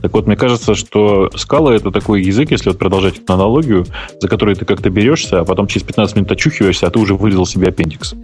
Так 0.00 0.14
вот, 0.14 0.26
мне 0.26 0.36
кажется, 0.36 0.74
что 0.74 1.30
скала 1.36 1.74
это 1.74 1.90
такой 1.90 2.22
язык, 2.22 2.50
если 2.50 2.70
вот 2.70 2.78
продолжать 2.78 3.18
эту 3.18 3.34
аналогию, 3.34 3.86
за 4.20 4.26
который 4.26 4.54
ты 4.54 4.64
как-то 4.64 4.88
берешься, 4.88 5.40
а 5.40 5.44
потом 5.44 5.66
через 5.66 5.86
15 5.86 6.16
минут 6.16 6.32
очухиваешься, 6.32 6.86
а 6.86 6.90
ты 6.90 6.98
уже 6.98 7.14
вырезал 7.14 7.44
себе 7.44 7.68
аппендикс. 7.68 8.14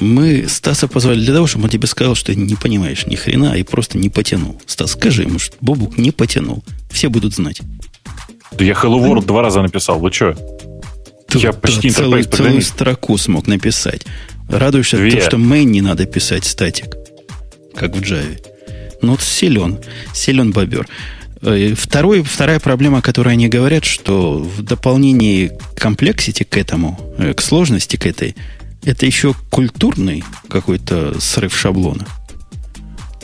Мы 0.00 0.46
Стаса 0.46 0.86
позвали 0.86 1.20
для 1.20 1.32
того, 1.32 1.46
чтобы 1.46 1.64
он 1.64 1.70
тебе 1.70 1.86
сказал, 1.86 2.14
что 2.14 2.34
не 2.34 2.56
понимаешь 2.56 3.06
ни 3.06 3.14
хрена 3.14 3.54
и 3.54 3.62
просто 3.62 3.96
не 3.96 4.10
потянул. 4.10 4.60
Стас, 4.66 4.92
скажи 4.92 5.22
ему, 5.22 5.38
что 5.38 5.56
Бобук 5.62 5.96
не 5.96 6.10
потянул. 6.10 6.62
Все 6.90 7.08
будут 7.08 7.34
знать. 7.34 7.62
Да 8.52 8.64
я 8.64 8.74
Hello 8.74 9.00
World 9.00 9.24
два 9.24 9.40
раза 9.40 9.62
написал, 9.62 9.98
вы 9.98 10.12
что? 10.12 10.36
Я 11.32 11.52
почти 11.52 11.90
целую, 11.90 12.24
целую 12.24 12.60
строку 12.60 13.16
смог 13.16 13.46
написать. 13.46 14.04
Радуешься, 14.50 14.96
то, 14.96 15.20
что 15.20 15.36
main 15.36 15.64
не 15.64 15.80
надо 15.80 16.06
писать 16.06 16.44
статик, 16.44 16.96
как 17.74 17.94
в 17.94 18.00
Java. 18.00 18.38
Ну, 19.02 19.12
вот 19.12 19.22
силен, 19.22 19.78
силен 20.12 20.52
бобер. 20.52 20.86
Э, 21.42 21.74
второй, 21.74 22.22
вторая 22.22 22.60
проблема, 22.60 22.98
о 22.98 23.02
которой 23.02 23.34
они 23.34 23.48
говорят, 23.48 23.84
что 23.84 24.38
в 24.38 24.62
дополнении 24.62 25.52
комплексити 25.78 26.42
к 26.42 26.56
этому, 26.56 26.98
э, 27.18 27.32
к 27.32 27.40
сложности 27.40 27.96
к 27.96 28.06
этой, 28.06 28.36
это 28.84 29.06
еще 29.06 29.34
культурный 29.50 30.24
какой-то 30.48 31.18
срыв 31.20 31.56
шаблона. 31.56 32.06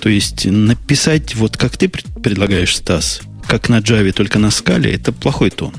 То 0.00 0.08
есть 0.08 0.46
написать, 0.46 1.34
вот 1.34 1.56
как 1.56 1.76
ты 1.76 1.88
предлагаешь, 1.88 2.76
Стас, 2.76 3.20
как 3.46 3.68
на 3.68 3.80
Java, 3.80 4.12
только 4.12 4.38
на 4.38 4.50
скале, 4.50 4.94
это 4.94 5.12
плохой 5.12 5.50
тон. 5.50 5.74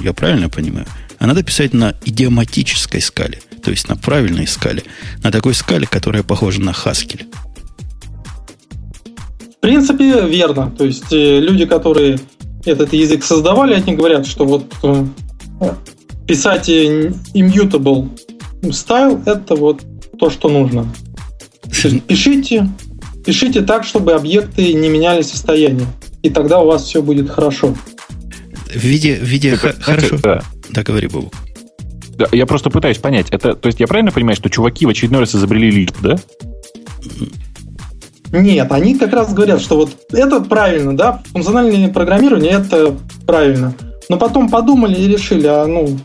Я 0.00 0.12
правильно 0.12 0.48
понимаю? 0.48 0.86
А 1.20 1.26
надо 1.26 1.44
писать 1.44 1.72
на 1.72 1.94
идиоматической 2.04 3.00
скале 3.00 3.38
то 3.62 3.70
есть 3.70 3.88
на 3.88 3.96
правильной 3.96 4.46
скале, 4.46 4.82
на 5.22 5.30
такой 5.30 5.54
скале, 5.54 5.86
которая 5.86 6.22
похожа 6.22 6.60
на 6.60 6.70
Haskell. 6.70 7.22
В 9.56 9.60
принципе, 9.60 10.22
верно. 10.26 10.70
То 10.76 10.84
есть 10.84 11.12
э, 11.12 11.38
люди, 11.40 11.66
которые 11.66 12.18
этот 12.64 12.92
язык 12.92 13.22
создавали, 13.24 13.74
они 13.74 13.94
говорят, 13.94 14.26
что 14.26 14.44
вот 14.44 14.64
э, 14.82 15.04
писать 16.26 16.68
immutable 16.68 18.08
style 18.62 19.22
это 19.26 19.54
вот 19.54 19.82
то, 20.18 20.30
что 20.30 20.48
нужно. 20.48 20.92
То 21.62 21.88
есть 21.88 22.02
пишите, 22.04 22.68
пишите 23.24 23.60
так, 23.60 23.84
чтобы 23.84 24.12
объекты 24.12 24.72
не 24.72 24.88
меняли 24.88 25.22
состояние. 25.22 25.86
И 26.22 26.30
тогда 26.30 26.60
у 26.60 26.66
вас 26.66 26.84
все 26.84 27.02
будет 27.02 27.30
хорошо. 27.30 27.74
В 28.66 28.76
виде, 28.76 29.16
в 29.16 29.24
виде 29.24 29.56
х- 29.56 29.74
хорошо. 29.78 30.18
Да. 30.22 30.42
Да, 30.72 30.82
говори, 30.82 31.08
Бобу. 31.08 31.30
Я 32.32 32.46
просто 32.46 32.70
пытаюсь 32.70 32.98
понять. 32.98 33.28
Это, 33.30 33.54
то 33.54 33.66
есть 33.66 33.80
я 33.80 33.86
правильно 33.86 34.10
понимаю, 34.10 34.36
что 34.36 34.50
чуваки 34.50 34.84
в 34.86 34.90
очередной 34.90 35.20
раз 35.20 35.34
изобрели 35.34 35.70
лип, 35.70 35.92
да? 36.02 36.16
Нет, 38.32 38.70
они 38.70 38.96
как 38.96 39.12
раз 39.12 39.32
говорят, 39.32 39.60
что 39.60 39.76
вот 39.76 39.90
это 40.12 40.40
правильно, 40.40 40.96
да, 40.96 41.22
функциональное 41.32 41.88
программирование 41.88 42.52
это 42.52 42.96
правильно. 43.26 43.74
Но 44.08 44.18
потом 44.18 44.48
подумали 44.48 44.94
и 44.94 45.08
решили, 45.08 45.46
а 45.46 45.66
ну, 45.66 45.98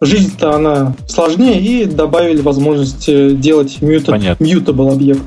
жизнь-то 0.00 0.54
она 0.54 0.94
сложнее, 1.08 1.60
и 1.60 1.84
добавили 1.86 2.40
возможность 2.40 3.08
э, 3.08 3.30
делать 3.30 3.78
muta- 3.80 4.36
mutable 4.38 4.92
объект. 4.92 5.22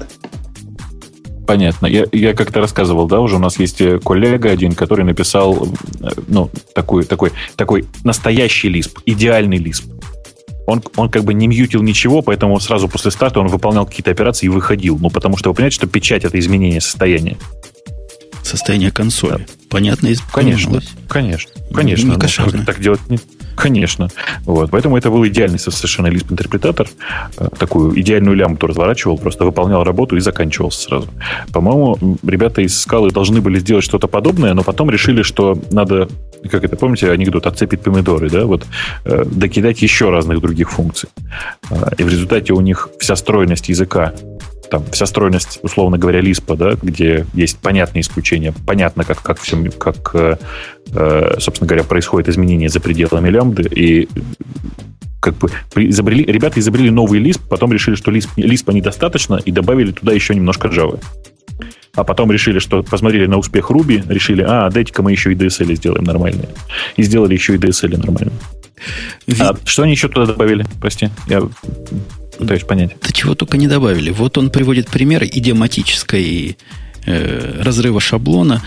Понятно. 1.46 1.88
Я, 1.88 2.06
я 2.12 2.34
как-то 2.34 2.62
рассказывал, 2.62 3.08
да, 3.08 3.20
уже 3.20 3.36
у 3.36 3.40
нас 3.40 3.60
есть 3.60 3.82
э, 3.82 4.00
коллега 4.00 4.50
один, 4.50 4.74
который 4.74 5.04
написал, 5.04 5.68
э, 6.00 6.10
ну, 6.28 6.50
такой, 6.74 7.04
такой, 7.04 7.32
такой 7.56 7.86
настоящий 8.04 8.70
лисп, 8.70 9.00
идеальный 9.06 9.58
лисп 9.58 9.86
он, 10.66 10.82
он 10.96 11.10
как 11.10 11.24
бы 11.24 11.34
не 11.34 11.48
мьютил 11.48 11.82
ничего, 11.82 12.22
поэтому 12.22 12.60
сразу 12.60 12.88
после 12.88 13.12
старта 13.12 13.40
он 13.40 13.48
выполнял 13.48 13.86
какие-то 13.86 14.12
операции 14.12 14.46
и 14.46 14.50
выходил. 14.50 14.98
Ну, 15.00 15.10
потому 15.10 15.38
что 15.38 15.50
вы 15.50 15.56
понимаете, 15.56 15.76
что 15.76 15.88
печать 15.88 16.24
это 16.24 16.40
изменение 16.40 16.82
состояния. 16.82 17.38
Состояние 18.54 18.92
консоли. 18.92 19.40
Да. 19.40 19.54
Понятно. 19.70 20.10
Конечно, 20.32 20.80
конечно, 21.08 21.52
конечно. 21.74 22.08
Не 22.08 22.58
ну, 22.60 22.66
так 22.66 22.80
делать 22.80 23.02
не, 23.10 23.18
Конечно. 23.56 24.10
Вот. 24.46 24.72
Поэтому 24.72 24.98
это 24.98 25.10
был 25.10 25.26
идеальный 25.28 25.60
совершенно 25.60 26.08
Lisp-интерпретатор. 26.08 26.88
Э, 27.38 27.48
такую 27.58 28.00
идеальную 28.00 28.36
лямбду 28.36 28.68
разворачивал, 28.68 29.18
просто 29.18 29.46
выполнял 29.46 29.84
работу 29.84 30.16
и 30.16 30.20
заканчивался 30.20 30.82
сразу. 30.82 31.08
По-моему, 31.52 31.98
ребята 32.24 32.62
из 32.62 32.80
скалы 32.80 33.12
должны 33.12 33.42
были 33.42 33.60
сделать 33.60 33.84
что-то 33.84 34.08
подобное, 34.08 34.54
но 34.54 34.64
потом 34.64 34.90
решили, 34.90 35.24
что 35.24 35.58
надо, 35.72 36.10
как 36.50 36.64
это, 36.64 36.76
помните, 36.76 37.12
анекдот, 37.12 37.48
отцепить 37.48 37.82
помидоры, 37.82 38.30
да, 38.30 38.46
вот, 38.46 38.66
э, 39.06 39.24
докидать 39.26 39.82
еще 39.82 40.10
разных 40.10 40.42
других 40.42 40.72
функций. 40.72 41.10
Э, 41.72 41.90
и 41.98 42.04
в 42.04 42.10
результате 42.10 42.54
у 42.54 42.62
них 42.62 42.90
вся 43.00 43.16
стройность 43.16 43.70
языка 43.70 44.14
там 44.74 44.84
вся 44.92 45.06
стройность, 45.06 45.60
условно 45.62 46.00
говоря, 46.00 46.20
Лиспа, 46.20 46.56
да, 46.56 46.76
где 46.82 47.28
есть 47.36 47.60
понятные 47.60 48.02
исключения, 48.02 48.56
понятно, 48.66 49.04
как, 49.04 49.22
как, 49.22 49.40
все, 49.40 49.70
как 49.70 50.16
э, 50.16 50.38
э, 50.88 51.36
собственно 51.38 51.68
говоря, 51.68 51.84
происходит 51.84 52.28
изменение 52.30 52.70
за 52.70 52.80
пределами 52.80 53.30
лямбды, 53.30 53.70
и 53.70 54.10
как 55.20 55.36
бы 55.36 55.52
изобрели, 55.76 56.24
ребята 56.26 56.60
изобрели 56.60 56.90
новый 56.90 57.22
Lisp, 57.22 57.42
потом 57.48 57.72
решили, 57.72 57.94
что 57.94 58.12
Lisp, 58.12 58.30
Lisp 58.36 58.74
недостаточно, 58.74 59.36
и 59.36 59.52
добавили 59.52 59.92
туда 59.92 60.12
еще 60.12 60.34
немножко 60.34 60.70
Java. 60.70 61.00
А 61.96 62.04
потом 62.04 62.32
решили, 62.32 62.58
что 62.58 62.82
посмотрели 62.82 63.28
на 63.28 63.38
успех 63.38 63.70
Ruby, 63.70 64.04
решили, 64.12 64.42
а, 64.42 64.72
дайте-ка 64.72 65.04
мы 65.04 65.12
еще 65.12 65.32
и 65.32 65.36
DSL 65.36 65.76
сделаем 65.76 66.04
нормальные. 66.04 66.50
И 66.98 67.04
сделали 67.04 67.36
еще 67.36 67.54
и 67.54 67.58
DSL 67.60 67.96
нормальные. 67.96 68.40
Ведь... 69.28 69.40
А 69.40 69.56
что 69.66 69.84
они 69.84 69.92
еще 69.92 70.08
туда 70.08 70.26
добавили? 70.26 70.66
Прости, 70.82 71.10
я 71.28 71.44
пытаюсь 72.38 72.64
понять. 72.64 72.92
Да 73.02 73.12
чего 73.12 73.36
только 73.36 73.58
не 73.58 73.68
добавили. 73.68 74.12
Вот 74.12 74.38
он 74.38 74.50
приводит 74.50 74.88
пример 74.90 75.24
идиоматической 75.24 76.58
э, 77.06 77.62
разрыва 77.62 78.00
шаблона. 78.00 78.64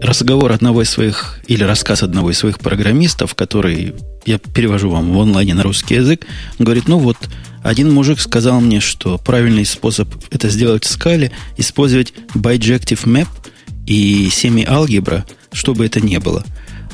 Разговор 0.00 0.52
одного 0.52 0.82
из 0.82 0.90
своих, 0.90 1.40
или 1.46 1.62
рассказ 1.62 2.02
одного 2.02 2.30
из 2.30 2.38
своих 2.38 2.58
программистов, 2.58 3.34
который 3.34 3.94
я 4.24 4.38
перевожу 4.38 4.90
вам 4.90 5.12
в 5.12 5.20
онлайне 5.20 5.54
на 5.54 5.62
русский 5.62 5.96
язык. 5.96 6.26
Говорит, 6.58 6.88
ну 6.88 6.98
вот, 6.98 7.18
один 7.62 7.92
мужик 7.92 8.20
сказал 8.20 8.60
мне, 8.60 8.80
что 8.80 9.18
правильный 9.18 9.64
способ 9.66 10.08
это 10.30 10.48
сделать 10.48 10.84
в 10.84 10.88
скале, 10.88 11.32
использовать 11.56 12.12
bijective 12.34 13.04
map 13.04 13.28
и 13.86 14.28
semi-алгебра, 14.28 15.24
чтобы 15.52 15.86
это 15.86 16.00
не 16.00 16.18
было. 16.18 16.44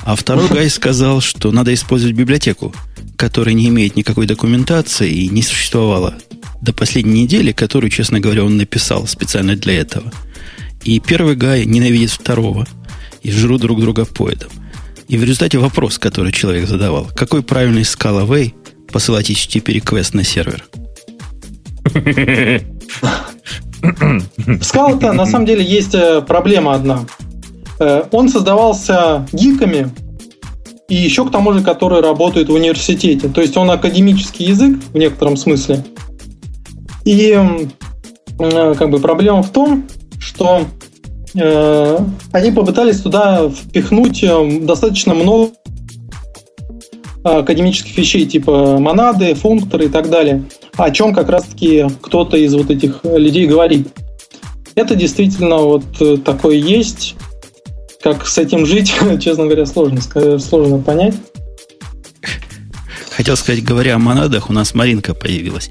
А 0.04 0.16
второй 0.16 0.48
гай 0.48 0.70
сказал, 0.70 1.20
что 1.20 1.52
надо 1.52 1.72
использовать 1.74 2.16
библиотеку 2.16 2.74
которая 3.20 3.54
не 3.54 3.68
имеет 3.68 3.96
никакой 3.96 4.26
документации 4.26 5.10
и 5.10 5.28
не 5.28 5.42
существовала 5.42 6.14
до 6.62 6.72
последней 6.72 7.24
недели, 7.24 7.52
которую, 7.52 7.90
честно 7.90 8.18
говоря, 8.18 8.44
он 8.44 8.56
написал 8.56 9.06
специально 9.06 9.56
для 9.56 9.74
этого. 9.78 10.10
И 10.84 10.98
первый 11.00 11.36
гай 11.36 11.66
ненавидит 11.66 12.12
второго 12.12 12.66
и 13.22 13.30
жрут 13.30 13.60
друг 13.60 13.78
друга 13.78 14.06
поедом. 14.06 14.48
И 15.06 15.18
в 15.18 15.22
результате 15.22 15.58
вопрос, 15.58 15.98
который 15.98 16.32
человек 16.32 16.66
задавал, 16.66 17.10
какой 17.14 17.42
правильный 17.42 17.82
Scala 17.82 18.26
Way 18.26 18.54
посылать 18.90 19.30
HTTP 19.30 19.82
request 19.82 20.16
на 20.16 20.24
сервер? 20.24 20.64
В 21.82 22.00
Scala 24.62 25.12
на 25.12 25.26
самом 25.26 25.44
деле 25.44 25.62
есть 25.62 25.94
э, 25.94 26.22
проблема 26.22 26.74
одна. 26.74 27.04
Э, 27.80 28.04
он 28.12 28.28
создавался 28.28 29.26
гиками, 29.32 29.90
и 30.90 30.96
еще 30.96 31.24
к 31.24 31.30
тому 31.30 31.52
же, 31.52 31.62
который 31.62 32.02
работает 32.02 32.48
в 32.48 32.52
университете. 32.52 33.28
То 33.28 33.40
есть 33.40 33.56
он 33.56 33.70
академический 33.70 34.46
язык 34.46 34.76
в 34.92 34.98
некотором 34.98 35.36
смысле. 35.36 35.84
И 37.04 37.38
э, 38.38 38.74
как 38.76 38.90
бы 38.90 38.98
проблема 38.98 39.42
в 39.42 39.50
том, 39.50 39.86
что 40.18 40.62
э, 41.34 41.98
они 42.32 42.50
попытались 42.50 43.00
туда 43.00 43.48
впихнуть 43.48 44.24
э, 44.24 44.60
достаточно 44.62 45.14
много 45.14 45.50
академических 47.22 47.96
вещей, 47.96 48.26
типа 48.26 48.78
монады, 48.78 49.34
функторы 49.34 49.84
и 49.84 49.88
так 49.88 50.10
далее, 50.10 50.42
о 50.76 50.90
чем 50.90 51.14
как 51.14 51.28
раз-таки 51.28 51.86
кто-то 52.00 52.36
из 52.36 52.52
вот 52.54 52.70
этих 52.70 53.04
людей 53.04 53.46
говорит. 53.46 53.88
Это 54.74 54.96
действительно 54.96 55.58
вот 55.58 55.84
такое 56.24 56.56
есть. 56.56 57.14
Как 58.02 58.26
с 58.26 58.38
этим 58.38 58.66
жить, 58.66 58.92
честно 59.20 59.44
говоря, 59.44 59.66
сложно, 59.66 60.00
сложно 60.38 60.78
понять. 60.78 61.14
Хотел 63.10 63.36
сказать, 63.36 63.62
говоря 63.62 63.96
о 63.96 63.98
монадах, 63.98 64.48
у 64.48 64.52
нас 64.52 64.74
Маринка 64.74 65.12
появилась. 65.12 65.70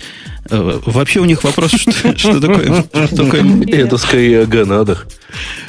Э, 0.51 0.79
вообще 0.85 1.19
у 1.19 1.25
них 1.25 1.43
вопрос, 1.43 1.71
что, 1.71 1.91
что 2.17 2.39
такое... 2.39 2.85
Что 3.07 3.15
такое 3.15 3.63
Это 3.65 3.97
скорее 3.97 4.41
о 4.41 4.45
гонадах. 4.45 5.07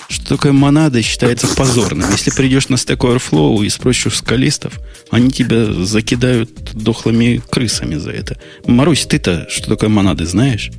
Что 0.08 0.36
такое 0.36 0.52
монада 0.52 1.00
считается 1.00 1.46
позорным. 1.46 2.10
Если 2.10 2.30
придешь 2.30 2.68
на 2.68 2.74
Stack 2.74 2.98
Overflow 2.98 3.64
и 3.64 3.68
спросишь 3.70 4.06
у 4.06 4.10
скалистов, 4.10 4.78
они 5.10 5.30
тебя 5.30 5.72
закидают 5.72 6.72
дохлыми 6.74 7.40
крысами 7.48 7.94
за 7.94 8.10
это. 8.10 8.36
Марусь, 8.66 9.06
ты-то 9.06 9.46
что 9.48 9.68
такое 9.68 9.88
монады 9.88 10.26
знаешь? 10.26 10.70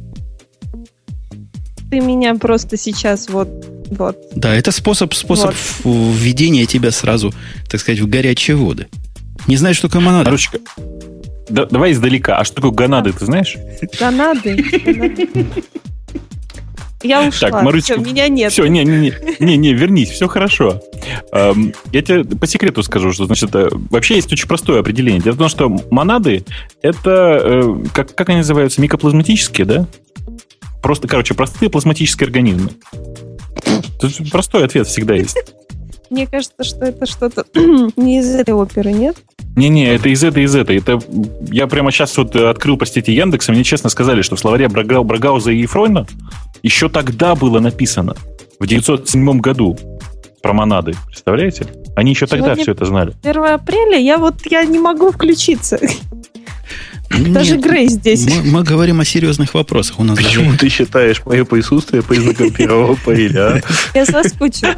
Ты 1.90 2.00
меня 2.00 2.36
просто 2.36 2.78
сейчас 2.78 3.28
вот 3.28 3.50
вот. 3.92 4.18
Да, 4.36 4.56
это 4.56 4.72
способ, 4.72 5.14
способ 5.14 5.54
вот. 5.84 6.16
введения 6.18 6.66
тебя 6.66 6.92
сразу, 6.92 7.34
так 7.70 7.82
сказать, 7.82 8.00
в 8.00 8.08
горячие 8.08 8.56
воды. 8.56 8.88
Не 9.48 9.58
знаешь, 9.58 9.76
что 9.76 9.90
такое 9.90 10.02
монада? 10.02 10.32
Ручка. 10.32 10.60
Да, 11.50 11.66
давай 11.66 11.92
издалека. 11.92 12.38
А 12.38 12.46
что 12.46 12.56
такое 12.56 12.72
гонады, 12.72 13.12
ты 13.12 13.26
знаешь? 13.26 13.58
Гонады? 14.00 14.66
Я 17.04 17.28
ушла. 17.28 17.50
Так, 17.50 17.64
Марусечка, 17.64 18.00
все, 18.00 18.12
меня 18.12 18.28
нет. 18.28 18.52
Все, 18.52 18.68
не, 18.68 18.86
не, 18.86 19.12
не, 19.40 19.58
не, 19.58 19.74
вернись, 19.74 20.12
все 20.12 20.28
хорошо. 20.28 20.82
Эм, 21.32 21.74
я 21.92 22.02
тебе 22.04 22.24
по 22.24 22.46
секрету 22.46 22.84
скажу, 22.84 23.12
что, 23.12 23.26
значит, 23.26 23.54
э, 23.56 23.70
вообще 23.90 24.16
есть 24.16 24.32
очень 24.32 24.48
простое 24.48 24.80
определение. 24.82 25.20
Дело 25.20 25.34
в 25.34 25.38
том, 25.40 25.50
что 25.50 25.70
монады 25.90 26.46
это, 26.84 27.42
э, 27.44 27.86
как, 27.92 28.14
как 28.14 28.30
они 28.30 28.38
называются, 28.40 28.80
микоплазматические, 28.82 29.66
да? 29.66 29.88
Просто, 30.84 31.08
короче, 31.08 31.34
простые 31.34 31.72
плазматические 31.72 32.28
организмы. 32.28 32.70
Тут 34.00 34.32
простой 34.32 34.66
ответ 34.66 34.88
всегда 34.88 35.16
есть. 35.16 35.38
Мне 36.10 36.28
кажется, 36.28 36.64
что 36.64 36.86
это 36.86 37.06
что-то 37.06 37.46
не 37.96 38.20
из 38.20 38.36
этой 38.36 38.54
оперы, 38.54 38.92
нет? 38.92 39.18
Не-не, 39.56 39.94
это 39.96 40.10
из 40.10 40.24
этой, 40.24 40.44
из 40.44 40.56
этой. 40.56 40.78
Это 40.78 41.00
я 41.52 41.68
прямо 41.68 41.92
сейчас 41.92 42.18
вот 42.18 42.36
открыл, 42.36 42.78
простите, 42.78 43.14
Яндекс, 43.14 43.48
и 43.48 43.52
мне 43.54 43.64
честно 43.64 43.90
сказали, 43.90 44.22
что 44.22 44.36
в 44.36 44.40
словаре 44.40 44.68
Брагау, 44.68 45.04
Брагауза 45.04 45.52
и 45.52 45.60
Ефройна 45.60 46.06
еще 46.64 46.90
тогда 46.90 47.36
было 47.36 47.60
написано, 47.60 48.16
в 48.60 48.68
907 48.68 49.40
году, 49.40 49.78
про 50.42 50.54
монады. 50.54 50.96
Представляете? 51.08 51.68
Они 51.96 52.12
еще 52.12 52.28
Сегодня 52.28 52.48
тогда 52.48 52.62
все 52.62 52.72
это 52.72 52.86
знали. 52.86 53.14
1 53.24 53.44
апреля 53.46 53.98
я 53.98 54.18
вот 54.18 54.36
я 54.50 54.66
не 54.66 54.80
могу 54.80 55.12
включиться. 55.12 55.80
Даже 57.20 57.58
Грей 57.58 57.88
здесь. 57.88 58.26
Мы, 58.26 58.44
мы 58.44 58.64
говорим 58.64 59.00
о 59.00 59.06
серьезных 59.06 59.54
вопросах. 59.54 60.00
У 60.00 60.04
нас 60.04 60.18
Почему 60.18 60.46
даже... 60.46 60.58
ты 60.60 60.70
считаешь 60.70 61.22
мое 61.26 61.46
присутствие 61.46 62.04
признаком 62.04 62.48
1 62.48 62.70
апреля? 62.92 63.40
А? 63.40 63.62
Я 63.94 64.06
соскучилась. 64.06 64.78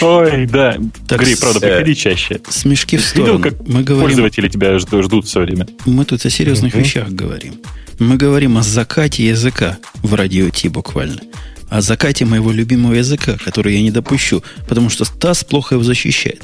Ой, 0.00 0.46
да. 0.46 0.76
Грей, 1.08 1.36
правда, 1.36 1.60
приходи 1.60 1.94
чаще. 1.94 2.40
Смешки 2.48 2.96
в 2.96 3.04
сторону. 3.04 3.38
Видел, 3.38 3.50
как 3.50 3.68
мы 3.68 3.82
говорим... 3.82 4.08
пользователи 4.08 4.48
тебя 4.48 4.78
ждут 4.78 5.26
все 5.26 5.40
время? 5.40 5.66
Мы 5.84 6.04
тут 6.04 6.24
о 6.24 6.30
серьезных 6.30 6.74
вещах 6.74 7.08
говорим. 7.08 7.54
Мы 7.98 8.16
говорим 8.16 8.56
о 8.58 8.62
закате 8.62 9.26
языка 9.26 9.78
в 10.02 10.14
радио 10.14 10.48
Ти 10.50 10.68
буквально. 10.68 11.20
О 11.68 11.80
закате 11.80 12.24
моего 12.24 12.50
любимого 12.50 12.94
языка, 12.94 13.36
который 13.44 13.74
я 13.74 13.82
не 13.82 13.90
допущу, 13.90 14.42
потому 14.68 14.90
что 14.90 15.04
Стас 15.04 15.44
плохо 15.44 15.74
его 15.74 15.84
защищает. 15.84 16.42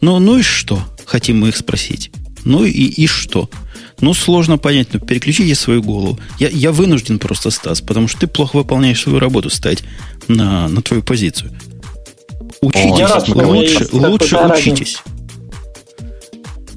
Ну, 0.00 0.18
ну 0.18 0.38
и 0.38 0.42
что? 0.42 0.82
Хотим 1.06 1.40
мы 1.40 1.48
их 1.48 1.56
спросить. 1.56 2.10
Ну 2.48 2.64
и, 2.64 2.70
и 2.70 3.06
что? 3.06 3.50
Ну, 4.00 4.14
сложно 4.14 4.56
понять, 4.56 4.94
но 4.94 5.00
переключите 5.00 5.54
свою 5.54 5.82
голову. 5.82 6.18
Я, 6.38 6.48
я 6.48 6.72
вынужден 6.72 7.18
просто, 7.18 7.50
Стас, 7.50 7.82
потому 7.82 8.08
что 8.08 8.20
ты 8.20 8.26
плохо 8.26 8.56
выполняешь 8.56 9.02
свою 9.02 9.18
работу, 9.18 9.50
стать 9.50 9.84
на, 10.28 10.66
на 10.68 10.80
твою 10.80 11.02
позицию. 11.02 11.52
Учитесь, 12.62 13.00
О, 13.00 13.06
рад, 13.06 13.28
лучше, 13.28 13.88
лучше 13.92 14.36
учитесь. 14.38 15.02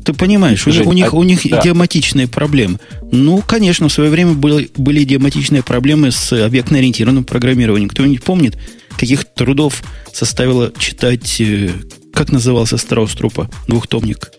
Ты 0.03 0.13
понимаешь, 0.13 0.67
у, 0.67 0.71
них, 0.71 0.85
у 0.85 0.91
них, 0.91 1.13
у 1.13 1.23
них 1.23 1.49
да. 1.49 1.61
идиоматичные 1.61 2.27
проблемы. 2.27 2.77
Ну, 3.09 3.41
конечно, 3.45 3.87
в 3.87 3.93
свое 3.93 4.09
время 4.09 4.33
были, 4.33 4.69
были 4.75 5.03
идиоматичные 5.03 5.63
проблемы 5.63 6.11
с 6.11 6.33
объектно-ориентированным 6.33 7.23
программированием. 7.23 7.87
Кто-нибудь 7.87 8.23
помнит, 8.23 8.57
каких 8.97 9.23
трудов 9.23 9.83
составило 10.11 10.73
читать, 10.77 11.39
э, 11.39 11.69
как 12.13 12.29
назывался 12.31 12.75
Страус-трупа, 12.75 13.49
двухтомник? 13.69 14.31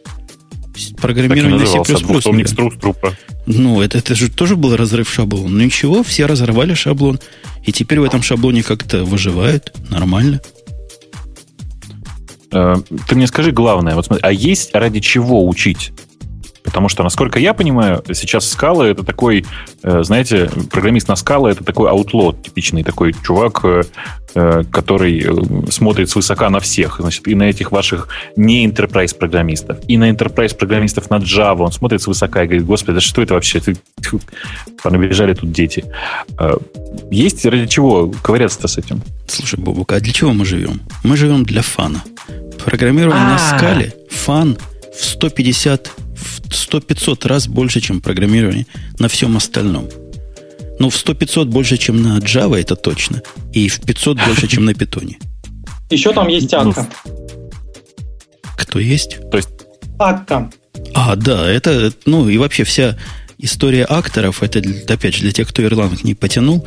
Программирование 1.00 1.66
C++. 1.66 1.98
Двухтомник 2.02 2.48
Ну, 3.46 3.80
это, 3.80 3.98
это 3.98 4.14
же 4.14 4.30
тоже 4.30 4.56
был 4.56 4.76
разрыв 4.76 5.12
шаблона. 5.12 5.48
Ну 5.48 5.64
ничего, 5.64 6.02
все 6.02 6.26
разорвали 6.26 6.74
шаблон. 6.74 7.20
И 7.64 7.72
теперь 7.72 8.00
в 8.00 8.04
этом 8.04 8.22
шаблоне 8.22 8.62
как-то 8.62 9.04
выживают. 9.04 9.72
Нормально. 9.90 10.40
Э, 12.52 12.76
ты 13.08 13.14
мне 13.14 13.26
скажи 13.26 13.50
главное, 13.52 13.94
вот 13.94 14.06
смотри, 14.06 14.22
а 14.24 14.32
есть 14.32 14.74
ради 14.74 15.00
чего 15.00 15.46
учить? 15.46 15.92
Потому 16.62 16.88
что, 16.88 17.02
насколько 17.02 17.38
я 17.38 17.54
понимаю, 17.54 18.02
сейчас 18.12 18.48
скала 18.48 18.86
это 18.86 19.02
такой, 19.02 19.44
э, 19.82 20.02
знаете, 20.02 20.50
программист 20.70 21.08
на 21.08 21.16
скала 21.16 21.50
это 21.50 21.64
такой 21.64 21.90
аутлот, 21.90 22.42
типичный 22.42 22.84
такой 22.84 23.14
чувак, 23.24 23.60
э, 23.64 23.82
э, 24.34 24.62
который 24.70 25.26
смотрит 25.70 26.08
свысока 26.08 26.48
на 26.50 26.60
всех. 26.60 26.96
Значит, 27.00 27.26
и 27.28 27.34
на 27.34 27.44
этих 27.44 27.72
ваших 27.72 28.08
не 28.36 28.66
enterprise 28.66 29.16
программистов, 29.16 29.78
и 29.88 29.98
на 29.98 30.10
enterprise 30.10 30.56
программистов 30.56 31.10
на 31.10 31.16
Java. 31.16 31.62
Он 31.62 31.72
смотрит 31.72 32.00
свысока 32.00 32.44
и 32.44 32.46
говорит, 32.46 32.66
господи, 32.66 32.94
да 32.94 33.00
что 33.00 33.22
это 33.22 33.34
вообще? 33.34 33.60
Ты, 33.60 33.76
понабежали 34.82 35.34
тут 35.34 35.52
дети. 35.52 35.84
Есть 37.10 37.44
ради 37.46 37.66
чего 37.66 38.12
ковыряться-то 38.22 38.68
с 38.68 38.78
этим? 38.78 39.02
Слушай, 39.26 39.60
Бобука, 39.60 39.96
а 39.96 40.00
для 40.00 40.12
чего 40.12 40.32
мы 40.32 40.44
живем? 40.44 40.80
Мы 41.04 41.16
живем 41.16 41.44
для 41.44 41.62
фана. 41.62 42.02
Программирование 42.64 43.24
на 43.24 43.36
а. 43.36 43.56
скале, 43.56 43.94
фан 44.10 44.58
в 44.94 45.04
150 45.04 45.90
в 46.22 46.40
100-500 46.48 47.28
раз 47.28 47.48
больше, 47.48 47.80
чем 47.80 48.00
программирование 48.00 48.66
на 48.98 49.08
всем 49.08 49.36
остальном. 49.36 49.88
Ну, 50.78 50.90
в 50.90 50.94
100-500 50.94 51.44
больше, 51.46 51.76
чем 51.76 52.02
на 52.02 52.18
Java, 52.18 52.58
это 52.58 52.76
точно. 52.76 53.22
И 53.52 53.68
в 53.68 53.80
500 53.80 54.18
больше, 54.26 54.48
чем 54.48 54.64
на 54.64 54.70
Python. 54.70 55.16
Еще 55.90 56.12
там 56.12 56.28
есть 56.28 56.52
ну, 56.52 56.70
Акка. 56.70 56.88
Кто 58.56 58.78
есть? 58.78 59.18
То 59.30 59.36
есть... 59.36 59.50
Акка. 59.98 60.50
А, 60.94 61.16
да, 61.16 61.50
это, 61.50 61.92
ну, 62.06 62.28
и 62.28 62.38
вообще 62.38 62.64
вся 62.64 62.96
история 63.38 63.84
акторов, 63.88 64.42
это, 64.42 64.62
опять 64.88 65.14
же, 65.14 65.22
для 65.22 65.32
тех, 65.32 65.48
кто 65.48 65.62
Ирланд 65.62 66.04
не 66.04 66.14
потянул, 66.14 66.66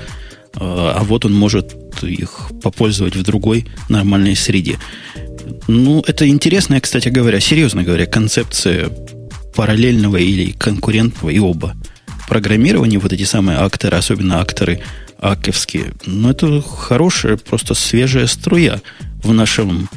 а, 0.56 0.97
а 0.99 1.03
вот 1.03 1.26
он 1.26 1.34
может 1.34 1.76
их 2.03 2.51
попользовать 2.62 3.16
в 3.16 3.24
другой 3.24 3.66
нормальной 3.89 4.36
среде. 4.36 4.78
Ну, 5.68 6.03
это 6.06 6.28
интересная, 6.28 6.82
кстати 6.82 7.10
говоря, 7.10 7.39
серьезно 7.39 7.84
говоря, 7.84 8.06
концепция 8.06 8.89
параллельного 9.56 10.18
или 10.18 10.51
конкурентного, 10.51 11.30
и 11.30 11.39
оба. 11.39 11.76
Программирование, 12.28 12.99
вот 12.99 13.14
эти 13.14 13.24
самые 13.24 13.60
акторы, 13.60 13.97
особенно 13.97 14.39
акторы 14.39 14.82
аковские, 15.20 15.93
ну, 16.06 16.30
это 16.30 16.62
хорошая, 16.62 17.38
просто 17.38 17.74
свежая 17.74 18.28
струя 18.28 18.82
в 19.24 19.34
нашем 19.34 19.89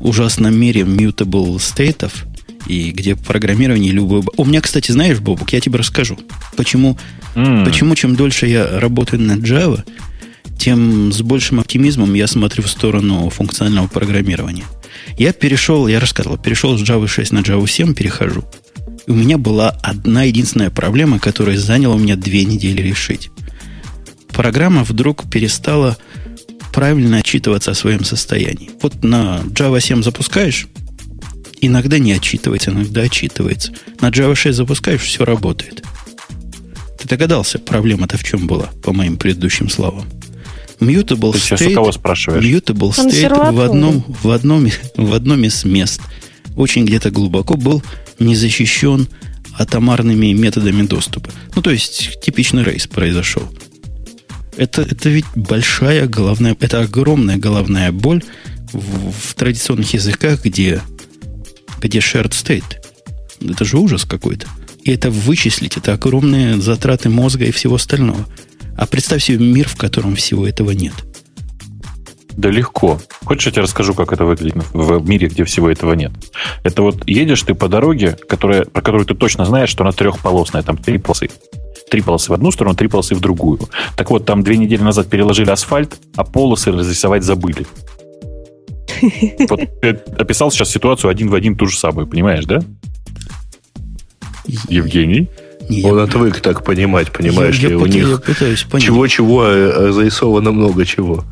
ужасном 0.00 0.54
мире 0.54 0.82
mutable 0.82 1.60
стейтов, 1.60 2.26
и 2.66 2.90
где 2.90 3.16
программирование 3.16 3.92
любое... 3.92 4.22
У 4.36 4.44
меня, 4.44 4.60
кстати, 4.60 4.92
знаешь, 4.92 5.18
Бобук, 5.18 5.52
я 5.52 5.60
тебе 5.60 5.78
расскажу, 5.78 6.18
почему, 6.56 6.98
mm. 7.34 7.64
почему 7.64 7.94
чем 7.94 8.16
дольше 8.16 8.46
я 8.46 8.78
работаю 8.78 9.22
на 9.22 9.32
Java, 9.32 9.82
тем 10.58 11.10
с 11.10 11.22
большим 11.22 11.58
оптимизмом 11.58 12.12
я 12.14 12.26
смотрю 12.26 12.62
в 12.62 12.68
сторону 12.68 13.30
функционального 13.30 13.86
программирования. 13.86 14.64
Я 15.16 15.32
перешел, 15.32 15.86
я 15.86 16.00
рассказывал, 16.00 16.36
перешел 16.36 16.76
с 16.76 16.82
Java 16.82 17.08
6 17.08 17.32
на 17.32 17.38
Java 17.38 17.66
7, 17.66 17.94
перехожу 17.94 18.44
у 19.06 19.14
меня 19.14 19.38
была 19.38 19.70
одна 19.82 20.24
единственная 20.24 20.70
проблема, 20.70 21.18
которая 21.18 21.58
заняла 21.58 21.96
у 21.96 21.98
меня 21.98 22.16
две 22.16 22.44
недели 22.44 22.82
решить. 22.82 23.30
Программа 24.28 24.84
вдруг 24.84 25.28
перестала 25.30 25.96
правильно 26.72 27.18
отчитываться 27.18 27.72
о 27.72 27.74
своем 27.74 28.04
состоянии. 28.04 28.70
Вот 28.80 29.02
на 29.02 29.40
Java 29.46 29.80
7 29.80 30.02
запускаешь, 30.02 30.68
иногда 31.60 31.98
не 31.98 32.12
отчитывается, 32.12 32.70
иногда 32.70 33.02
отчитывается. 33.02 33.72
На 34.00 34.08
Java 34.08 34.34
6 34.34 34.56
запускаешь, 34.56 35.02
все 35.02 35.24
работает. 35.24 35.82
Ты 36.98 37.08
догадался, 37.08 37.58
проблема-то 37.58 38.16
в 38.18 38.24
чем 38.24 38.46
была, 38.46 38.70
по 38.82 38.92
моим 38.92 39.16
предыдущим 39.16 39.68
словам? 39.68 40.06
Mutable 40.78 41.32
Ты 41.32 41.38
state, 41.38 41.74
кого 41.74 41.92
спрашиваешь? 41.92 42.44
Mutable 42.44 42.90
state 42.90 43.52
в 43.52 43.60
одном, 43.60 44.04
в, 44.22 44.30
одном, 44.30 44.68
в 44.96 45.12
одном 45.12 45.44
из 45.44 45.64
мест, 45.64 46.00
очень 46.56 46.84
где-то 46.84 47.10
глубоко 47.10 47.56
был 47.56 47.82
не 48.20 48.36
защищен 48.36 49.08
атомарными 49.58 50.32
методами 50.32 50.82
доступа. 50.82 51.30
Ну, 51.54 51.62
то 51.62 51.70
есть, 51.70 52.20
типичный 52.22 52.62
рейс 52.62 52.86
произошел. 52.86 53.42
Это, 54.56 54.82
это 54.82 55.08
ведь 55.08 55.26
большая 55.34 56.06
головная, 56.06 56.56
это 56.60 56.80
огромная 56.80 57.36
головная 57.36 57.92
боль 57.92 58.22
в, 58.72 59.10
в 59.10 59.34
традиционных 59.34 59.92
языках, 59.94 60.44
где, 60.44 60.80
где 61.80 61.98
shared 61.98 62.30
state. 62.30 62.78
Это 63.40 63.64
же 63.64 63.78
ужас 63.78 64.04
какой-то. 64.04 64.46
И 64.82 64.90
это 64.90 65.10
вычислить, 65.10 65.76
это 65.76 65.94
огромные 65.94 66.60
затраты 66.60 67.08
мозга 67.08 67.44
и 67.44 67.52
всего 67.52 67.76
остального. 67.76 68.26
А 68.76 68.86
представь 68.86 69.22
себе 69.22 69.44
мир, 69.44 69.68
в 69.68 69.76
котором 69.76 70.16
всего 70.16 70.46
этого 70.46 70.70
нет. 70.70 70.94
Да 72.40 72.48
легко. 72.48 72.98
Хочешь, 73.26 73.46
я 73.46 73.52
тебе 73.52 73.62
расскажу, 73.64 73.92
как 73.92 74.14
это 74.14 74.24
выглядит 74.24 74.64
в 74.72 75.06
мире, 75.06 75.28
где 75.28 75.44
всего 75.44 75.68
этого 75.68 75.92
нет? 75.92 76.10
Это 76.62 76.80
вот 76.80 77.06
едешь 77.06 77.42
ты 77.42 77.54
по 77.54 77.68
дороге, 77.68 78.16
которая, 78.28 78.64
про 78.64 78.80
которую 78.80 79.04
ты 79.04 79.14
точно 79.14 79.44
знаешь, 79.44 79.68
что 79.68 79.84
она 79.84 79.92
трехполосная, 79.92 80.62
там 80.62 80.78
три 80.78 80.96
полосы. 80.96 81.28
Три 81.90 82.00
полосы 82.00 82.30
в 82.30 82.34
одну 82.34 82.50
сторону, 82.50 82.74
три 82.74 82.88
полосы 82.88 83.14
в 83.14 83.20
другую. 83.20 83.60
Так 83.94 84.10
вот, 84.10 84.24
там 84.24 84.42
две 84.42 84.56
недели 84.56 84.80
назад 84.80 85.10
переложили 85.10 85.50
асфальт, 85.50 85.98
а 86.16 86.24
полосы 86.24 86.72
разрисовать 86.72 87.24
забыли. 87.24 87.66
Вот 89.46 89.60
ты 89.82 89.88
описал 90.16 90.50
сейчас 90.50 90.70
ситуацию 90.70 91.10
один 91.10 91.28
в 91.28 91.34
один 91.34 91.56
ту 91.56 91.66
же 91.66 91.76
самую, 91.76 92.06
понимаешь, 92.06 92.46
да? 92.46 92.60
Евгений? 94.70 95.28
Не, 95.68 95.84
Он 95.84 95.98
я... 95.98 96.04
отвык 96.04 96.40
так 96.40 96.64
понимать, 96.64 97.12
понимаешь 97.12 97.58
я, 97.58 97.68
ли, 97.68 97.74
я 97.74 97.80
у 97.80 97.84
них 97.84 98.22
пытаюсь 98.22 98.66
чего-чего 98.78 99.42
а 99.44 99.92
зарисовано 99.92 100.52
много 100.52 100.86
чего. 100.86 101.22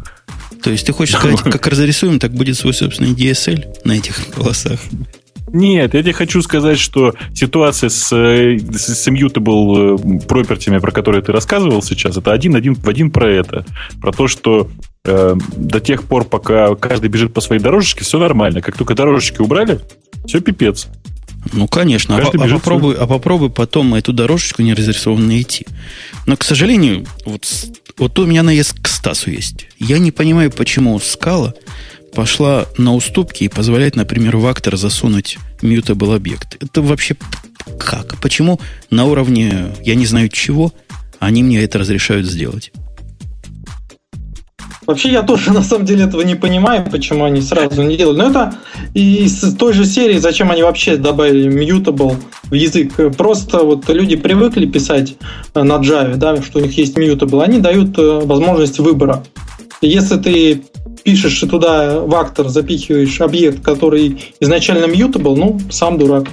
То 0.69 0.73
есть 0.73 0.85
ты 0.85 0.93
хочешь 0.93 1.17
сказать, 1.17 1.41
как 1.45 1.67
разрисуем, 1.67 2.19
так 2.19 2.33
будет 2.33 2.59
свой 2.59 2.75
собственный 2.75 3.15
DSL 3.15 3.79
на 3.85 3.93
этих 3.93 4.27
полосах? 4.27 4.79
Нет, 5.51 5.95
я 5.95 6.03
тебе 6.03 6.13
хочу 6.13 6.43
сказать, 6.43 6.79
что 6.79 7.15
ситуация 7.35 7.89
с, 7.89 8.15
э, 8.15 8.59
с 8.59 9.09
immutable 9.09 9.95
э, 9.95 10.27
property, 10.27 10.79
про 10.79 10.93
которые 10.93 11.23
ты 11.23 11.33
рассказывал 11.33 11.83
сейчас, 11.83 12.19
это 12.19 12.33
один-один 12.33 12.75
в 12.75 12.87
один 12.87 13.11
про 13.11 13.33
это. 13.33 13.65
Про 13.99 14.13
то, 14.13 14.29
что 14.29 14.69
э, 15.07 15.37
до 15.57 15.81
тех 15.81 16.03
пор, 16.03 16.25
пока 16.25 16.75
каждый 16.75 17.09
бежит 17.09 17.33
по 17.33 17.41
своей 17.41 17.63
дорожечке, 17.63 18.05
все 18.05 18.19
нормально. 18.19 18.61
Как 18.61 18.77
только 18.77 18.95
дорожечки 18.95 19.41
убрали, 19.41 19.81
все 20.27 20.43
пипец. 20.43 20.87
Ну, 21.55 21.67
конечно. 21.67 22.19
А, 22.19 22.21
а, 22.21 22.49
попробуй, 22.49 22.95
а 22.95 23.07
попробуй 23.07 23.49
потом 23.49 23.95
эту 23.95 24.13
дорожечку 24.13 24.61
неразрисованно 24.61 25.29
найти. 25.29 25.67
Но, 26.27 26.37
к 26.37 26.45
сожалению, 26.45 27.07
вот, 27.25 27.47
вот 27.99 28.19
у 28.19 28.27
меня 28.27 28.43
наезд 28.43 28.81
к 28.81 28.89
Стасу 28.89 29.31
есть. 29.31 29.67
Я 29.79 29.99
не 29.99 30.13
понимаю, 30.13 30.51
почему 30.51 30.99
скала 31.01 31.55
пошла 32.15 32.67
на 32.79 32.95
уступки 32.95 33.45
и 33.45 33.49
позволяет, 33.49 33.97
например, 33.97 34.37
в 34.39 34.47
актор 34.47 34.77
засунуть 34.77 35.39
mutable 35.61 36.17
объект. 36.17 36.57
Это 36.63 36.81
вообще 36.81 37.17
как? 37.79 38.21
Почему 38.21 38.61
на 38.91 39.05
уровне, 39.05 39.75
я 39.85 39.95
не 39.95 40.07
знаю 40.07 40.29
чего, 40.29 40.73
они 41.19 41.43
мне 41.43 41.63
это 41.63 41.79
разрешают 41.79 42.27
сделать? 42.27 42.73
Вообще 44.89 45.13
я 45.13 45.23
тоже 45.23 45.53
на 45.53 45.63
самом 45.63 45.85
деле 45.85 46.05
этого 46.05 46.23
не 46.23 46.35
понимаю, 46.35 46.85
почему 46.91 47.25
они 47.25 47.43
сразу 47.43 47.83
не 47.83 47.97
делают. 47.97 48.19
Но 48.19 48.31
это 48.31 48.55
из 48.95 49.55
той 49.57 49.75
же 49.75 49.85
серии, 49.85 50.17
зачем 50.17 50.51
они 50.51 50.63
вообще 50.63 50.97
добавили 50.97 51.49
mutable 51.49 52.17
в 52.45 52.55
язык. 52.55 52.95
Просто 53.17 53.59
вот 53.59 53.89
люди 53.91 54.17
привыкли 54.17 54.65
писать 54.65 55.17
на 55.55 55.77
Java, 55.77 56.17
да, 56.17 56.43
что 56.43 56.59
у 56.59 56.63
них 56.63 56.77
есть 56.79 56.97
mutable, 56.97 57.43
они 57.43 57.59
дают 57.59 57.99
э, 57.99 58.21
возможность 58.25 58.79
выбора. 58.79 59.23
Если 59.83 60.17
ты 60.17 60.63
пишешь 61.05 61.39
туда 61.41 62.01
в 62.01 62.15
актор, 62.15 62.49
запихиваешь 62.49 63.21
объект, 63.21 63.63
который 63.63 64.35
изначально 64.41 64.87
mutable, 64.87 65.37
ну, 65.37 65.61
сам 65.71 65.99
дурак. 65.99 66.29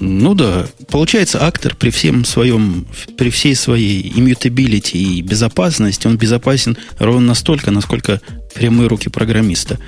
Ну 0.00 0.34
да, 0.34 0.66
получается, 0.90 1.44
актор 1.44 1.74
при 1.76 1.90
всем 1.90 2.24
своем, 2.24 2.86
при 3.16 3.30
всей 3.30 3.54
своей 3.54 4.02
immutability 4.10 4.96
и 4.96 5.22
безопасности, 5.22 6.06
он 6.06 6.16
безопасен 6.16 6.76
ровно 6.98 7.28
настолько, 7.28 7.70
насколько 7.70 8.20
прямые 8.54 8.88
руки 8.88 9.08
программиста. 9.08 9.78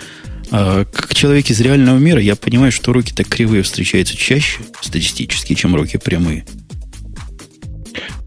А 0.50 0.84
как 0.84 1.14
человек 1.14 1.50
из 1.50 1.60
реального 1.60 1.98
мира, 1.98 2.20
я 2.20 2.36
понимаю, 2.36 2.70
что 2.70 2.92
руки 2.92 3.12
так 3.12 3.28
кривые 3.28 3.62
встречаются 3.62 4.16
чаще 4.16 4.60
статистически, 4.80 5.54
чем 5.54 5.74
руки 5.74 5.98
прямые. 5.98 6.46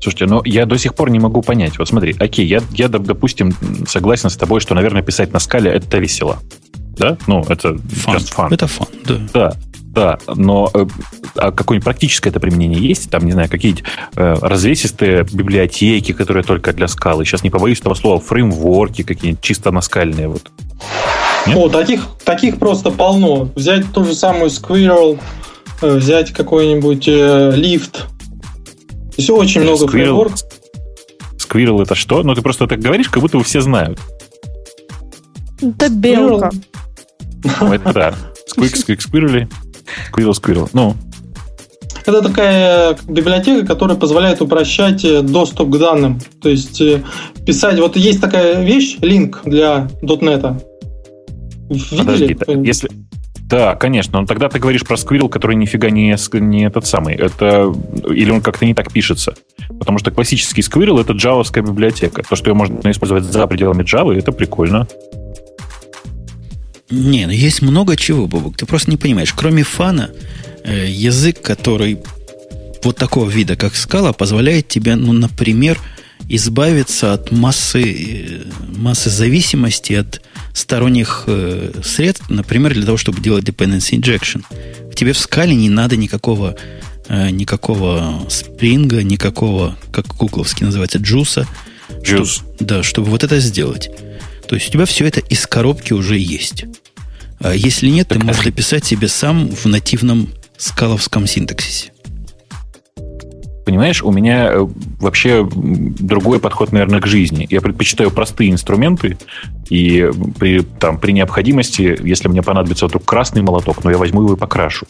Слушайте, 0.01 0.25
но 0.25 0.41
я 0.45 0.65
до 0.65 0.77
сих 0.77 0.95
пор 0.95 1.09
не 1.09 1.19
могу 1.19 1.41
понять. 1.41 1.77
Вот 1.77 1.87
смотри, 1.87 2.15
окей, 2.19 2.45
я, 2.45 2.61
я 2.71 2.87
допустим, 2.87 3.53
согласен 3.87 4.29
с 4.29 4.37
тобой, 4.37 4.61
что, 4.61 4.73
наверное, 4.73 5.01
писать 5.01 5.33
на 5.33 5.39
скале 5.39 5.71
это 5.71 5.97
весело. 5.97 6.39
Да? 6.97 7.17
Ну, 7.27 7.45
это 7.47 7.69
fun. 7.69 8.17
just 8.17 8.33
fun. 8.35 8.53
Это 8.53 8.67
фан, 8.67 8.87
да. 9.05 9.21
Да, 9.33 9.53
да, 9.93 10.19
но 10.27 10.69
э, 10.73 10.85
а 11.35 11.51
какое-нибудь 11.51 11.83
практическое 11.83 12.29
это 12.29 12.39
применение 12.39 12.79
есть? 12.79 13.09
Там, 13.09 13.25
не 13.25 13.31
знаю, 13.31 13.49
какие-нибудь 13.49 13.83
э, 14.15 14.35
развесистые 14.39 15.23
библиотеки, 15.23 16.11
которые 16.11 16.43
только 16.43 16.73
для 16.73 16.87
скалы. 16.87 17.25
Сейчас 17.25 17.43
не 17.43 17.49
побоюсь 17.49 17.79
этого 17.79 17.95
слова, 17.95 18.19
фреймворки 18.19 19.01
какие-нибудь 19.01 19.41
чисто 19.41 19.71
наскальные. 19.71 20.27
Вот. 20.27 20.51
Нет? 21.47 21.57
О, 21.57 21.69
таких, 21.69 22.07
таких 22.23 22.59
просто 22.59 22.91
полно. 22.91 23.49
Взять 23.55 23.91
ту 23.91 24.05
же 24.05 24.13
самую 24.13 24.51
Squirrel, 24.51 25.19
э, 25.81 25.95
взять 25.95 26.33
какой-нибудь 26.33 27.07
э, 27.07 27.51
лифт. 27.55 28.05
Все 29.17 29.35
очень 29.35 29.61
много 29.61 29.85
Squirrel, 29.85 29.89
фреймворков. 29.89 30.39
Squirrel 31.37 31.81
это 31.81 31.95
что? 31.95 32.21
Ну, 32.21 32.35
ты 32.35 32.43
просто 32.43 32.67
так 32.67 32.79
говоришь, 32.79 33.09
как 33.09 33.23
будто 33.23 33.39
вы 33.39 33.43
все 33.43 33.61
знают. 33.61 33.99
Это 35.61 35.89
белка. 35.89 36.51
Ну, 37.59 37.73
это 37.73 37.91
да. 37.91 38.13
Squeak, 38.55 38.73
squeak, 38.75 38.99
squirrely. 38.99 39.47
Squirrel, 40.11 40.31
Squirrel. 40.31 40.69
Ну, 40.73 40.95
это 42.05 42.21
такая 42.21 42.97
библиотека, 43.07 43.65
которая 43.65 43.97
позволяет 43.97 44.41
упрощать 44.41 45.05
э, 45.05 45.21
доступ 45.21 45.69
к 45.69 45.77
данным. 45.77 46.19
То 46.41 46.49
есть 46.49 46.81
э, 46.81 47.03
писать... 47.45 47.79
Вот 47.79 47.95
есть 47.97 48.21
такая 48.21 48.63
вещь, 48.63 48.97
линк 49.01 49.41
для 49.45 49.87
.NET. 50.01 50.63
Видели? 51.69 51.97
Подожди, 51.99 52.37
если... 52.63 52.89
Да, 53.49 53.75
конечно. 53.75 54.21
Но 54.21 54.25
тогда 54.27 54.47
ты 54.47 54.59
говоришь 54.59 54.83
про 54.83 54.95
Squirrel, 54.95 55.29
который 55.29 55.55
нифига 55.55 55.89
не, 55.89 56.15
не 56.33 56.65
этот 56.65 56.85
самый. 56.85 57.15
Это... 57.15 57.73
Или 58.07 58.31
он 58.31 58.41
как-то 58.41 58.65
не 58.65 58.73
так 58.73 58.91
пишется. 58.91 59.33
Потому 59.79 59.97
что 59.97 60.11
классический 60.11 60.61
Squirrel— 60.61 61.01
это 61.01 61.13
джавовская 61.13 61.63
библиотека. 61.63 62.23
То, 62.27 62.35
что 62.35 62.49
ее 62.49 62.55
можно 62.55 62.89
использовать 62.91 63.23
за 63.23 63.47
пределами 63.47 63.83
Java, 63.83 64.15
это 64.15 64.31
прикольно. 64.31 64.87
Не, 66.89 67.27
ну 67.27 67.31
есть 67.31 67.61
много 67.61 67.95
чего, 67.95 68.27
Бобок. 68.27 68.57
Ты 68.57 68.65
просто 68.65 68.89
не 68.89 68.97
понимаешь. 68.97 69.33
Кроме 69.33 69.63
фана, 69.63 70.09
э, 70.63 70.87
язык, 70.89 71.41
который 71.41 71.99
вот 72.83 72.97
такого 72.97 73.29
вида, 73.29 73.55
как 73.55 73.75
скала, 73.75 74.13
позволяет 74.13 74.67
тебе, 74.67 74.95
ну, 74.95 75.13
например, 75.13 75.79
избавиться 76.27 77.13
от 77.13 77.31
массы, 77.31 77.81
э, 77.81 78.41
массы 78.75 79.09
зависимости 79.09 79.93
от 79.93 80.21
сторонних 80.53 81.25
э, 81.27 81.71
средств, 81.83 82.29
например, 82.29 82.73
для 82.73 82.85
того, 82.85 82.97
чтобы 82.97 83.21
делать 83.21 83.43
dependency 83.43 83.99
injection. 83.99 84.43
Тебе 84.95 85.13
в 85.13 85.17
скале 85.17 85.55
не 85.55 85.69
надо 85.69 85.95
никакого, 85.95 86.55
э, 87.07 87.29
никакого 87.29 88.25
спринга, 88.29 89.03
никакого, 89.03 89.77
как 89.91 90.07
кукловски 90.07 90.63
называется, 90.63 90.97
джуса. 90.97 91.47
Джус. 92.03 92.35
Чтобы, 92.35 92.55
да, 92.59 92.83
чтобы 92.83 93.09
вот 93.09 93.23
это 93.23 93.39
сделать. 93.39 93.89
То 94.47 94.55
есть 94.55 94.69
у 94.69 94.71
тебя 94.71 94.85
все 94.85 95.05
это 95.05 95.19
из 95.19 95.45
коробки 95.45 95.93
уже 95.93 96.17
есть. 96.17 96.65
А 97.41 97.53
если 97.53 97.89
нет, 97.89 98.07
так, 98.07 98.19
ты 98.19 98.25
можешь 98.25 98.45
написать 98.45 98.85
себе 98.85 99.07
сам 99.07 99.49
в 99.49 99.65
нативном 99.65 100.29
скаловском 100.57 101.25
синтаксисе. 101.25 101.91
Понимаешь, 103.65 104.01
у 104.01 104.11
меня 104.11 104.51
э, 104.51 104.67
вообще 104.99 105.47
другой 105.53 106.39
подход, 106.39 106.71
наверное, 106.71 107.01
к 107.01 107.05
жизни. 107.05 107.45
Я 107.51 107.61
предпочитаю 107.61 108.09
простые 108.09 108.49
инструменты, 108.49 109.17
и 109.69 110.09
при, 110.39 110.61
там, 110.61 110.97
при 110.97 111.11
необходимости, 111.11 111.95
если 112.03 112.27
мне 112.29 112.41
понадобится 112.41 112.87
вдруг 112.87 113.05
красный 113.05 113.43
молоток, 113.43 113.83
но 113.83 113.89
ну, 113.89 113.89
я 113.91 113.97
возьму 113.97 114.23
его 114.23 114.33
и 114.33 114.37
покрашу. 114.37 114.87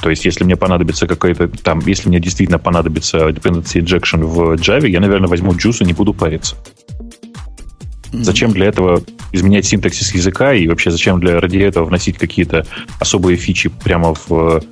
То 0.00 0.08
есть, 0.08 0.24
если 0.24 0.44
мне 0.44 0.54
понадобится 0.54 1.08
какой-то 1.08 1.48
там, 1.48 1.80
если 1.84 2.08
мне 2.08 2.20
действительно 2.20 2.60
понадобится 2.60 3.28
dependency 3.30 3.82
injection 3.82 4.24
в 4.24 4.52
Java, 4.52 4.88
я, 4.88 5.00
наверное, 5.00 5.28
возьму 5.28 5.50
Juice 5.52 5.78
и 5.80 5.84
не 5.84 5.92
буду 5.92 6.14
париться. 6.14 6.54
Зачем 8.12 8.52
для 8.52 8.66
этого 8.66 9.02
изменять 9.32 9.64
синтаксис 9.64 10.14
языка 10.14 10.52
и 10.54 10.68
вообще 10.68 10.90
зачем 10.90 11.18
для 11.20 11.40
ради 11.40 11.58
этого 11.58 11.84
вносить 11.86 12.18
какие-то 12.18 12.66
особые 13.00 13.36
фичи 13.36 13.70
прямо 13.82 14.14
в 14.14 14.62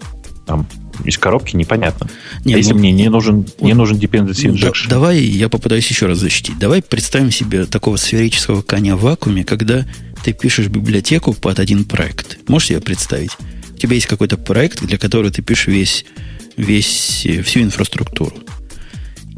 там, 0.46 0.66
из 1.04 1.18
коробки, 1.18 1.56
непонятно. 1.56 2.08
Нет, 2.44 2.56
а 2.56 2.58
если 2.58 2.72
ну, 2.72 2.80
мне 2.80 2.92
не 2.92 3.08
нужен, 3.08 3.42
вот, 3.42 3.62
не 3.62 3.74
нужен 3.74 3.96
dependency 3.96 4.50
injection? 4.50 4.84
Да, 4.84 4.90
давай 4.90 5.20
я 5.20 5.48
попытаюсь 5.48 5.88
еще 5.88 6.06
раз 6.06 6.18
защитить. 6.18 6.58
Давай 6.58 6.82
представим 6.82 7.30
себе 7.30 7.64
такого 7.64 7.96
сферического 7.96 8.62
коня 8.62 8.96
в 8.96 9.02
вакууме, 9.02 9.44
когда 9.44 9.86
ты 10.22 10.32
пишешь 10.32 10.68
библиотеку 10.68 11.32
под 11.32 11.58
один 11.58 11.84
проект. 11.84 12.38
Можешь 12.48 12.68
себе 12.68 12.80
представить? 12.80 13.32
У 13.74 13.78
тебя 13.78 13.94
есть 13.94 14.06
какой-то 14.06 14.36
проект, 14.36 14.82
для 14.82 14.98
которого 14.98 15.30
ты 15.30 15.42
пишешь 15.42 15.68
весь, 15.68 16.04
весь, 16.56 17.24
э, 17.24 17.42
всю 17.42 17.60
инфраструктуру. 17.60 18.34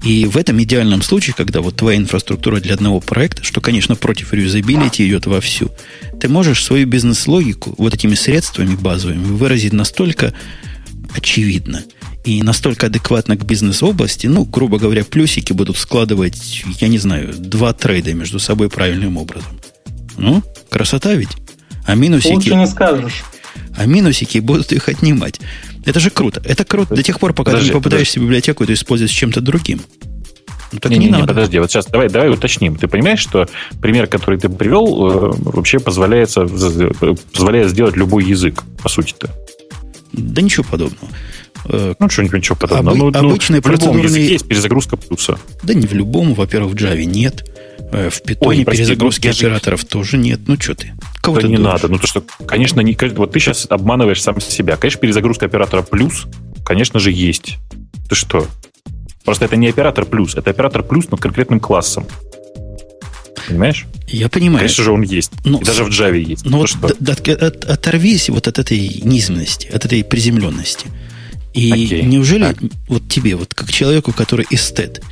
И 0.02 0.26
в 0.26 0.36
этом 0.36 0.60
идеальном 0.62 1.00
случае, 1.02 1.34
когда 1.34 1.60
вот 1.60 1.76
твоя 1.76 1.96
инфраструктура 1.96 2.60
для 2.60 2.74
одного 2.74 3.00
проекта, 3.00 3.44
что, 3.44 3.60
конечно, 3.60 3.94
против 3.94 4.32
реюзабилити 4.32 5.06
идет 5.06 5.26
вовсю, 5.26 5.70
ты 6.20 6.28
можешь 6.28 6.64
свою 6.64 6.86
бизнес-логику 6.86 7.74
вот 7.78 7.94
этими 7.94 8.14
средствами 8.14 8.74
базовыми 8.74 9.24
выразить 9.24 9.72
настолько 9.72 10.34
очевидно 11.14 11.84
и 12.24 12.42
настолько 12.42 12.86
адекватно 12.86 13.36
к 13.36 13.44
бизнес-области, 13.44 14.26
ну, 14.26 14.44
грубо 14.44 14.78
говоря, 14.78 15.04
плюсики 15.04 15.52
будут 15.52 15.76
складывать, 15.76 16.64
я 16.80 16.88
не 16.88 16.98
знаю, 16.98 17.32
два 17.36 17.72
трейда 17.72 18.14
между 18.14 18.38
собой 18.38 18.70
правильным 18.70 19.16
образом. 19.16 19.60
Ну, 20.16 20.42
красота 20.68 21.14
ведь. 21.14 21.30
А 21.84 21.94
минусики... 21.94 22.32
Лучше 22.32 22.54
не 22.54 22.66
скажешь. 22.66 23.24
А 23.76 23.86
минусики 23.86 24.38
будут 24.38 24.72
их 24.72 24.88
отнимать. 24.88 25.40
Это 25.84 26.00
же 26.00 26.10
круто. 26.10 26.42
Это 26.44 26.64
круто 26.64 26.94
до 26.94 27.02
тех 27.02 27.18
пор, 27.18 27.32
пока 27.32 27.52
подожди, 27.52 27.70
ты 27.70 27.74
не 27.74 27.80
попытаешься 27.80 28.14
подожди. 28.14 28.26
библиотеку 28.26 28.64
эту 28.64 28.72
использовать 28.74 29.10
с 29.10 29.14
чем-то 29.14 29.40
другим. 29.40 29.80
Ну, 30.72 30.78
так 30.78 30.90
не, 30.90 30.98
не, 30.98 31.06
не, 31.06 31.12
надо. 31.12 31.26
подожди, 31.26 31.58
вот 31.58 31.70
сейчас 31.70 31.86
давай, 31.86 32.08
давай 32.08 32.30
уточним. 32.30 32.76
Ты 32.76 32.88
понимаешь, 32.88 33.20
что 33.20 33.46
пример, 33.80 34.06
который 34.06 34.38
ты 34.38 34.48
привел, 34.48 35.10
э, 35.10 35.32
вообще 35.38 35.78
позволяет, 35.78 36.32
позволяет 36.32 37.70
сделать 37.70 37.96
любой 37.96 38.24
язык, 38.24 38.62
по 38.82 38.88
сути-то. 38.88 39.30
Да 40.12 40.40
ничего 40.40 40.64
подобного. 40.64 41.08
Э, 41.66 41.94
ну, 41.98 42.08
что-нибудь 42.08 42.38
ничего 42.38 42.56
подобного. 42.56 42.94
Обы- 42.94 43.12
ну, 43.12 43.28
обычные 43.28 43.60
ну, 43.62 43.68
в 43.68 43.72
любом 43.72 43.98
языке 43.98 44.32
есть 44.32 44.46
перезагрузка 44.46 44.96
плюса. 44.96 45.38
Да 45.62 45.74
не 45.74 45.86
в 45.86 45.92
любом. 45.92 46.34
Во-первых, 46.34 46.72
в 46.72 46.76
Java 46.76 47.04
нет. 47.04 47.44
Э, 47.90 48.10
в 48.10 48.22
питоне 48.22 48.64
перезагрузки 48.64 49.22
прости, 49.22 49.46
операторов 49.46 49.84
тоже 49.84 50.16
нет. 50.16 50.40
Ну, 50.46 50.56
что 50.58 50.74
ты? 50.74 50.92
Кого 51.20 51.36
да 51.36 51.42
ты 51.42 51.48
не 51.48 51.56
думаешь? 51.56 51.74
надо. 51.74 51.88
Ну, 51.88 51.98
то, 51.98 52.06
что, 52.06 52.22
конечно, 52.46 52.80
не, 52.80 52.96
вот 53.14 53.32
ты 53.32 53.40
сейчас 53.40 53.66
обманываешь 53.68 54.22
сам 54.22 54.40
себя. 54.40 54.76
Конечно, 54.76 55.00
перезагрузка 55.00 55.46
оператора 55.46 55.82
плюс, 55.82 56.26
конечно 56.64 57.00
же, 57.00 57.10
есть. 57.10 57.58
Ты 58.08 58.14
что? 58.14 58.46
Просто 59.24 59.44
это 59.44 59.56
не 59.56 59.68
оператор 59.68 60.04
плюс, 60.04 60.34
это 60.34 60.50
оператор 60.50 60.82
плюс 60.82 61.10
над 61.10 61.20
конкретным 61.20 61.60
классом. 61.60 62.06
Понимаешь? 63.48 63.86
Я 64.08 64.28
понимаю. 64.28 64.58
Конечно 64.58 64.84
же, 64.84 64.92
он 64.92 65.02
есть. 65.02 65.32
Но, 65.44 65.58
И 65.58 65.64
даже 65.64 65.84
в 65.84 65.88
Java 65.88 66.18
есть. 66.18 66.44
Но 66.44 66.52
ну, 66.52 66.58
вот 66.58 66.96
д- 66.98 67.14
д- 67.14 67.32
от, 67.32 67.64
оторвись 67.64 68.28
вот 68.28 68.46
от 68.46 68.58
этой 68.58 69.00
низменности, 69.02 69.68
от 69.68 69.84
этой 69.84 70.04
приземленности. 70.04 70.86
И 71.54 71.70
Окей. 71.72 72.02
неужели 72.02 72.44
так. 72.44 72.56
вот 72.88 73.08
тебе, 73.08 73.36
вот 73.36 73.54
как 73.54 73.70
человеку, 73.70 74.12
который 74.12 74.46
эстет, 74.50 75.02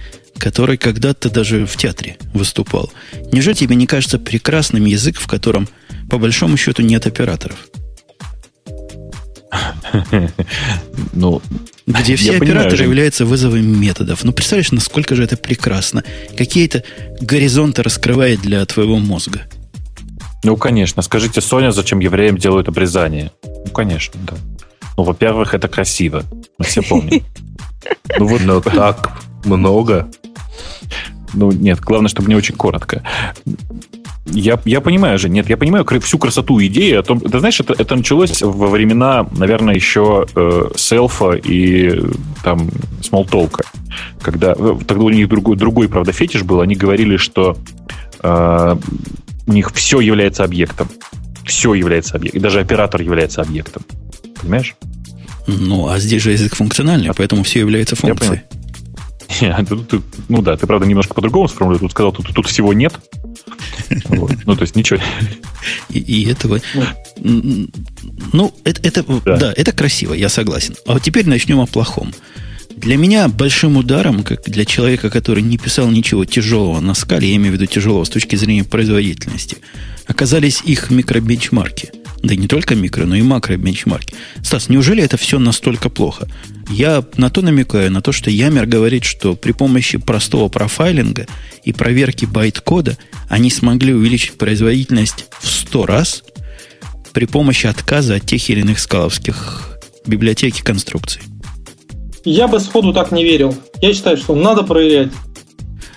который 0.40 0.76
когда-то 0.76 1.30
даже 1.30 1.66
в 1.66 1.76
театре 1.76 2.16
выступал, 2.34 2.90
неужели 3.30 3.54
тебе 3.54 3.76
не 3.76 3.86
кажется 3.86 4.18
прекрасным 4.18 4.86
язык, 4.86 5.20
в 5.20 5.26
котором, 5.28 5.68
по 6.08 6.18
большому 6.18 6.56
счету, 6.56 6.82
нет 6.82 7.06
операторов? 7.06 7.68
Ну, 11.12 11.42
где 11.86 12.14
все 12.14 12.36
операторы 12.36 12.70
понимаю, 12.70 12.90
являются 12.90 13.26
вызовами 13.26 13.62
методов. 13.62 14.22
Ну, 14.22 14.32
представляешь, 14.32 14.70
насколько 14.70 15.16
же 15.16 15.24
это 15.24 15.36
прекрасно. 15.36 16.04
Какие-то 16.36 16.84
горизонты 17.20 17.82
раскрывает 17.82 18.40
для 18.40 18.64
твоего 18.64 18.98
мозга. 18.98 19.42
Ну, 20.44 20.56
конечно. 20.56 21.02
Скажите, 21.02 21.40
Соня, 21.40 21.72
зачем 21.72 21.98
евреям 21.98 22.38
делают 22.38 22.68
обрезание? 22.68 23.32
Ну, 23.42 23.72
конечно, 23.72 24.20
да. 24.24 24.34
Ну, 24.96 25.02
во-первых, 25.02 25.52
это 25.54 25.66
красиво. 25.66 26.22
Мы 26.58 26.64
все 26.64 26.82
помним. 26.82 27.24
Ну, 28.18 28.26
вот 28.26 28.42
Но 28.42 28.60
так 28.60 29.10
много. 29.44 30.10
Ну, 31.34 31.52
нет, 31.52 31.80
главное, 31.80 32.08
чтобы 32.08 32.28
не 32.28 32.34
очень 32.34 32.54
коротко. 32.54 33.02
Я, 34.26 34.60
я 34.64 34.80
понимаю 34.80 35.18
же, 35.18 35.28
нет, 35.28 35.48
я 35.48 35.56
понимаю 35.56 35.84
всю 36.00 36.18
красоту 36.18 36.60
идеи 36.60 36.94
о 36.94 37.02
том, 37.02 37.20
ты 37.20 37.38
знаешь, 37.38 37.58
это, 37.60 37.74
это 37.76 37.96
началось 37.96 38.42
во 38.42 38.68
времена, 38.68 39.26
наверное, 39.36 39.74
еще 39.74 40.26
э, 40.34 40.70
селфа 40.76 41.32
и 41.32 42.00
там 42.44 42.70
смолтолка, 43.02 43.64
когда 44.22 44.54
э, 44.56 44.78
тогда 44.86 45.04
у 45.04 45.10
них 45.10 45.28
другой, 45.28 45.56
другой, 45.56 45.88
правда, 45.88 46.12
фетиш 46.12 46.42
был, 46.42 46.60
они 46.60 46.76
говорили, 46.76 47.16
что 47.16 47.56
э, 48.22 48.76
у 49.46 49.52
них 49.52 49.72
все 49.72 50.00
является 50.00 50.44
объектом, 50.44 50.88
все 51.44 51.74
является 51.74 52.16
объектом, 52.16 52.40
и 52.40 52.42
даже 52.42 52.60
оператор 52.60 53.00
является 53.00 53.42
объектом, 53.42 53.82
понимаешь? 54.40 54.76
Ну, 55.46 55.88
а 55.88 55.98
здесь 55.98 56.22
же 56.22 56.32
язык 56.32 56.54
функциональный, 56.54 57.08
а 57.08 57.14
поэтому 57.14 57.42
все 57.42 57.60
является 57.60 57.96
функцией. 57.96 58.42
ну 60.28 60.42
да, 60.42 60.56
ты, 60.56 60.66
правда, 60.66 60.86
немножко 60.86 61.14
по-другому 61.14 61.48
сформулировал. 61.48 61.88
Тут 61.88 61.92
сказал, 61.92 62.12
тут, 62.12 62.34
тут 62.34 62.46
всего 62.46 62.72
нет. 62.72 62.94
Вот. 64.04 64.32
Ну, 64.46 64.54
то 64.54 64.62
есть 64.62 64.76
ничего. 64.76 65.00
И, 65.88 65.98
и 65.98 66.30
этого... 66.30 66.60
Ну, 67.16 68.54
это, 68.62 68.80
это, 68.86 69.04
да. 69.24 69.36
да, 69.36 69.52
это 69.56 69.72
красиво, 69.72 70.14
я 70.14 70.28
согласен. 70.28 70.76
А 70.86 70.92
вот 70.92 71.02
теперь 71.02 71.26
начнем 71.26 71.58
о 71.58 71.66
плохом. 71.66 72.12
Для 72.76 72.96
меня 72.96 73.28
большим 73.28 73.76
ударом, 73.76 74.22
как 74.22 74.44
для 74.44 74.64
человека, 74.64 75.10
который 75.10 75.42
не 75.42 75.58
писал 75.58 75.90
ничего 75.90 76.24
тяжелого 76.24 76.78
на 76.80 76.94
скале, 76.94 77.30
я 77.30 77.36
имею 77.36 77.52
в 77.52 77.54
виду 77.56 77.66
тяжелого 77.66 78.04
с 78.04 78.08
точки 78.08 78.36
зрения 78.36 78.64
производительности, 78.64 79.58
оказались 80.06 80.62
их 80.64 80.90
микробенчмарки. 80.90 81.90
Да 82.22 82.34
и 82.34 82.36
не 82.36 82.48
только 82.48 82.74
микро, 82.74 83.06
но 83.06 83.16
и 83.16 83.22
макро 83.22 83.56
бенчмарки. 83.56 84.14
Стас, 84.42 84.68
неужели 84.68 85.02
это 85.02 85.16
все 85.16 85.38
настолько 85.38 85.88
плохо? 85.88 86.28
Я 86.70 87.04
на 87.16 87.30
то 87.30 87.42
намекаю, 87.42 87.90
на 87.90 88.00
то, 88.00 88.12
что 88.12 88.30
Ямер 88.30 88.66
говорит, 88.66 89.04
что 89.04 89.34
при 89.34 89.52
помощи 89.52 89.98
простого 89.98 90.48
профайлинга 90.48 91.26
и 91.64 91.72
проверки 91.72 92.26
байт-кода 92.26 92.96
они 93.28 93.50
смогли 93.50 93.92
увеличить 93.92 94.38
производительность 94.38 95.26
в 95.40 95.48
100 95.48 95.86
раз 95.86 96.22
при 97.12 97.26
помощи 97.26 97.66
отказа 97.66 98.14
от 98.16 98.26
тех 98.26 98.48
или 98.48 98.60
иных 98.60 98.78
скаловских 98.78 99.80
библиотек 100.06 100.58
и 100.58 100.62
конструкций. 100.62 101.22
Я 102.24 102.46
бы 102.46 102.60
сходу 102.60 102.92
так 102.92 103.10
не 103.10 103.24
верил. 103.24 103.56
Я 103.80 103.92
считаю, 103.92 104.16
что 104.16 104.34
надо 104.34 104.62
проверять. 104.62 105.10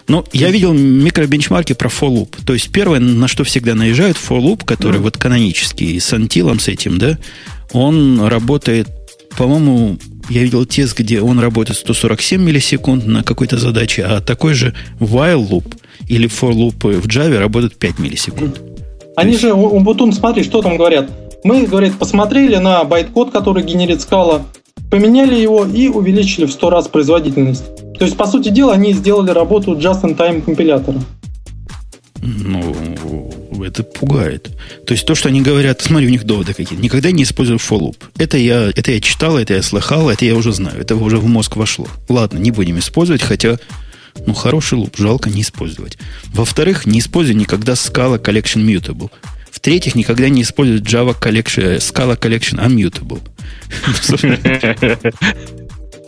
Ну, 0.08 0.26
я 0.34 0.50
видел 0.50 0.74
микробенчмарки 0.74 1.74
про 1.74 1.88
for 1.88 2.10
loop. 2.10 2.44
То 2.46 2.54
есть 2.54 2.72
первое, 2.72 3.00
на 3.00 3.28
что 3.28 3.44
всегда 3.44 3.76
наезжают, 3.76 4.18
for 4.18 4.42
loop, 4.42 4.66
который 4.66 5.00
mm. 5.00 5.04
вот 5.04 5.18
канонический, 5.18 6.00
с 6.00 6.12
антилом 6.14 6.60
с 6.60 6.68
этим, 6.68 6.98
да, 6.98 7.18
он 7.72 8.22
работает, 8.22 8.90
по-моему, 9.38 9.98
я 10.30 10.44
видел 10.44 10.66
тест, 10.66 10.98
где 10.98 11.22
он 11.22 11.40
работает 11.40 11.78
147 11.78 12.42
миллисекунд 12.42 13.06
на 13.06 13.24
какой-то 13.24 13.58
задаче, 13.58 14.04
а 14.04 14.22
такой 14.22 14.54
же 14.54 14.74
while 15.00 15.48
loop 15.48 15.76
или 16.08 16.28
for 16.28 16.52
loop 16.52 17.00
в 17.00 17.08
Java 17.08 17.40
работает 17.40 17.76
5 17.76 18.00
миллисекунд. 18.00 18.62
Они 19.16 19.32
есть... 19.32 19.42
же, 19.42 19.50
Ubuntu, 19.50 20.12
смотри, 20.12 20.44
что 20.44 20.62
там 20.62 20.78
говорят. 20.78 21.10
Мы, 21.44 21.68
говорит, 21.68 21.94
посмотрели 21.98 22.56
на 22.56 22.84
байт-код, 22.84 23.32
который 23.32 23.64
генерит 23.64 24.02
Scala, 24.02 24.44
поменяли 24.90 25.36
его 25.36 25.66
и 25.66 25.88
увеличили 25.88 26.46
в 26.46 26.52
100 26.52 26.70
раз 26.70 26.88
производительность. 26.88 27.66
То 28.00 28.06
есть, 28.06 28.18
по 28.18 28.26
сути 28.26 28.50
дела, 28.50 28.74
они 28.74 28.94
сделали 28.94 29.32
работу 29.32 29.76
just-in-time 29.76 30.42
компилятора. 30.42 31.00
Ну, 32.26 33.64
это 33.66 33.84
пугает. 33.84 34.50
То 34.88 34.94
есть 34.94 35.06
то, 35.06 35.14
что 35.14 35.28
они 35.28 35.42
говорят, 35.42 35.82
смотри, 35.82 36.08
у 36.08 36.10
них 36.10 36.24
доводы 36.24 36.54
какие. 36.54 36.80
Никогда 36.80 37.12
не 37.12 37.24
использую 37.24 37.60
for 37.60 37.94
Это 38.18 38.38
я, 38.38 38.70
это 38.74 38.94
я 38.94 39.02
читал, 39.02 39.38
это 39.38 39.56
я 39.56 39.62
слыхал, 39.62 40.10
это 40.10 40.24
я 40.24 40.36
уже 40.36 40.54
знаю. 40.54 40.80
Это 40.80 40.96
уже 40.96 41.18
в 41.18 41.28
мозг 41.28 41.58
вошло. 41.58 41.88
Ладно, 42.08 42.38
не 42.38 42.52
будем 42.52 42.80
использовать, 42.80 43.22
хотя, 43.22 43.58
ну, 44.26 44.34
хороший 44.34 44.76
loop, 44.76 44.96
жалко 44.98 45.30
не 45.30 45.42
использовать. 45.42 45.98
Во-вторых, 46.28 46.86
не 46.86 47.00
используй 47.00 47.36
никогда 47.36 47.74
Scala 47.74 48.18
Collection 48.24 48.66
Mutable. 48.66 49.12
В-третьих, 49.52 49.96
никогда 49.96 50.30
не 50.30 50.44
используй 50.44 50.80
Java 50.80 51.14
Collection, 51.20 51.78
Scala 51.80 52.18
Collection 52.18 52.58
Unmutable. 52.66 53.22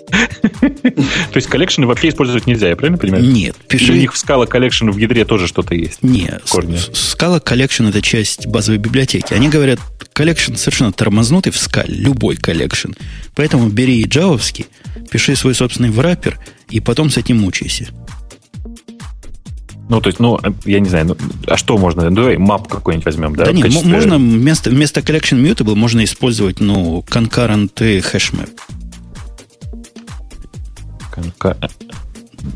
То 0.12 1.36
есть 1.36 1.48
collection 1.48 1.84
ы 1.84 1.88
вообще 1.88 2.10
использовать 2.10 2.48
нельзя, 2.48 2.70
я 2.70 2.76
правильно 2.76 2.98
понимаю? 2.98 3.24
Нет. 3.24 3.56
Пиши... 3.68 3.86
Или 3.86 3.92
у 3.92 3.96
них 4.02 4.14
в 4.14 4.24
Scala 4.24 4.50
Collection 4.50 4.92
в 4.92 4.98
ядре 4.98 5.26
тоже 5.26 5.48
что-то 5.48 5.76
есть? 5.76 6.04
Нет. 6.04 6.44
Scala 6.46 7.44
Collection 7.44 7.90
это 7.90 8.02
часть 8.02 8.48
базовой 8.48 8.78
библиотеки. 8.78 9.34
Они 9.34 9.50
говорят, 9.50 9.80
collection 10.14 10.56
совершенно 10.56 10.92
тормознутый 10.92 11.52
в 11.52 11.56
Scala, 11.56 11.86
любой 11.88 12.36
collection. 12.36 12.92
Поэтому 13.36 13.70
бери 13.70 14.04
джавовский, 14.06 14.68
пиши 15.12 15.36
свой 15.36 15.56
собственный 15.56 15.90
враппер, 15.90 16.40
и 16.70 16.80
потом 16.80 17.10
с 17.10 17.18
этим 17.18 17.40
мучайся. 17.40 17.90
Ну, 19.88 20.02
то 20.02 20.08
есть, 20.08 20.20
ну, 20.20 20.40
я 20.66 20.80
не 20.80 20.90
знаю, 20.90 21.06
ну, 21.06 21.18
а 21.46 21.58
что 21.58 21.78
можно? 21.78 22.10
Ну, 22.10 22.16
давай 22.16 22.38
мап 22.38 22.68
какой-нибудь 22.68 23.06
возьмем, 23.06 23.36
да? 23.36 23.46
Да 23.46 23.52
нет, 23.52 23.66
качестве... 23.66 23.88
можно 23.88 24.18
вместо, 24.18 24.72
вместо 24.72 25.02
collection 25.02 25.40
mutable 25.44 25.76
можно 25.76 26.04
использовать, 26.04 26.60
ну, 26.60 27.06
concurrent 27.08 27.72
hashmap. 27.76 28.50
Конка... 31.16 31.58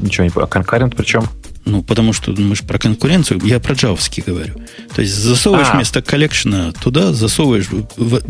Ничего 0.01 0.25
не 0.25 0.29
понял. 0.29 0.45
А 0.45 0.49
конкурент 0.49 0.95
причем? 0.95 1.23
Ну, 1.65 1.83
потому 1.83 2.13
что 2.13 2.31
мы 2.31 2.55
же 2.55 2.63
про 2.63 2.79
конкуренцию, 2.79 3.41
я 3.43 3.59
про 3.59 3.73
джавовский 3.73 4.23
говорю. 4.25 4.55
То 4.95 5.01
есть 5.01 5.13
засовываешь 5.13 5.67
а. 5.71 5.75
вместо 5.75 6.01
коллекшена 6.01 6.71
туда, 6.71 7.13
засовываешь, 7.13 7.67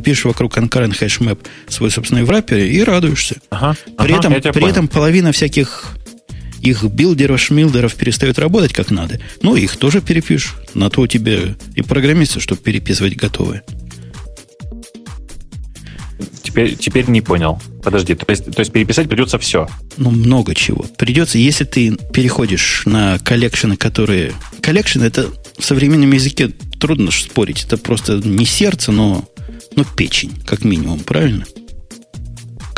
пишешь 0.04 0.26
вокруг 0.26 0.58
concurrent 0.58 1.00
hashmap 1.00 1.40
свой 1.68 1.92
собственный 1.92 2.24
wrapper 2.24 2.58
и 2.58 2.82
радуешься. 2.84 3.38
Ага, 3.50 3.76
при 3.98 4.14
ага, 4.14 4.36
этом, 4.36 4.54
при 4.54 4.70
этом 4.70 4.88
половина 4.88 5.32
всяких 5.32 5.96
их 6.62 6.84
builder 6.84 7.23
ов, 7.23 7.40
шмилдеров 7.40 7.96
перестает 7.96 8.38
работать 8.40 8.74
как 8.74 8.92
надо. 8.92 9.20
Ну, 9.42 9.56
их 9.56 9.78
тоже 9.78 10.02
перепишешь. 10.02 10.56
На 10.74 10.90
то 10.90 11.02
у 11.02 11.08
тебя 11.08 11.56
и 11.76 11.82
программисты, 11.82 12.40
чтобы 12.42 12.62
переписывать 12.62 13.16
готовые. 13.16 13.64
Теперь, 16.60 16.76
теперь 16.76 17.10
не 17.10 17.22
понял. 17.22 17.62
Подожди, 17.84 18.16
то 18.16 18.26
есть, 18.28 18.52
то 18.52 18.60
есть 18.60 18.74
переписать 18.74 19.08
придется 19.08 19.40
все? 19.40 19.70
Ну, 19.96 20.12
много 20.12 20.54
чего. 20.54 20.86
Придется, 20.98 21.38
если 21.38 21.64
ты 21.64 21.96
переходишь 22.12 22.84
на 22.86 23.18
collection 23.20 23.68
ы, 23.68 23.78
которые... 23.78 24.34
Collection 24.62 25.02
это 25.02 25.30
в 25.58 25.64
современном 25.64 26.12
языке 26.12 26.50
трудно 26.80 27.12
спорить. 27.12 27.64
Это 27.64 27.78
просто 27.78 28.18
не 28.18 28.46
сердце, 28.46 28.92
но, 28.92 29.24
но 29.78 29.86
печень, 29.86 30.34
как 30.46 30.66
минимум, 30.66 31.00
правильно? 31.00 31.46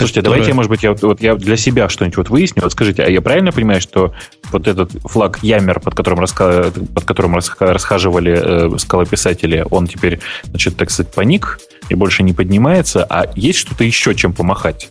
Слушайте, 0.02 0.22
которая... 0.22 0.40
давайте, 0.40 0.54
может 0.54 0.70
быть, 0.70 0.84
я, 0.84 0.94
вот, 0.94 1.22
я 1.22 1.36
для 1.36 1.58
себя 1.58 1.90
что-нибудь 1.90 2.18
вот 2.18 2.30
выясню. 2.30 2.64
Вот 2.64 2.72
скажите, 2.72 3.04
а 3.04 3.10
я 3.10 3.22
правильно 3.22 3.52
понимаю, 3.52 3.82
что 3.82 4.14
вот 4.52 4.68
этот 4.68 4.92
флаг 5.06 5.40
Ямер, 5.42 5.80
под 5.80 5.96
которым, 5.96 6.20
раска... 6.20 6.72
под 6.94 7.06
которым 7.06 7.36
расхаживали 7.36 8.76
э, 8.76 8.78
скалописатели, 8.78 9.66
он 9.70 9.88
теперь, 9.88 10.20
значит, 10.44 10.76
так 10.78 10.90
сказать, 10.92 11.14
паник 11.14 11.60
и 11.90 11.96
больше 11.96 12.24
не 12.24 12.34
поднимается, 12.34 13.06
а 13.10 13.32
есть 13.36 13.60
что-то 13.60 13.84
еще, 13.84 14.16
чем 14.16 14.34
помахать? 14.34 14.90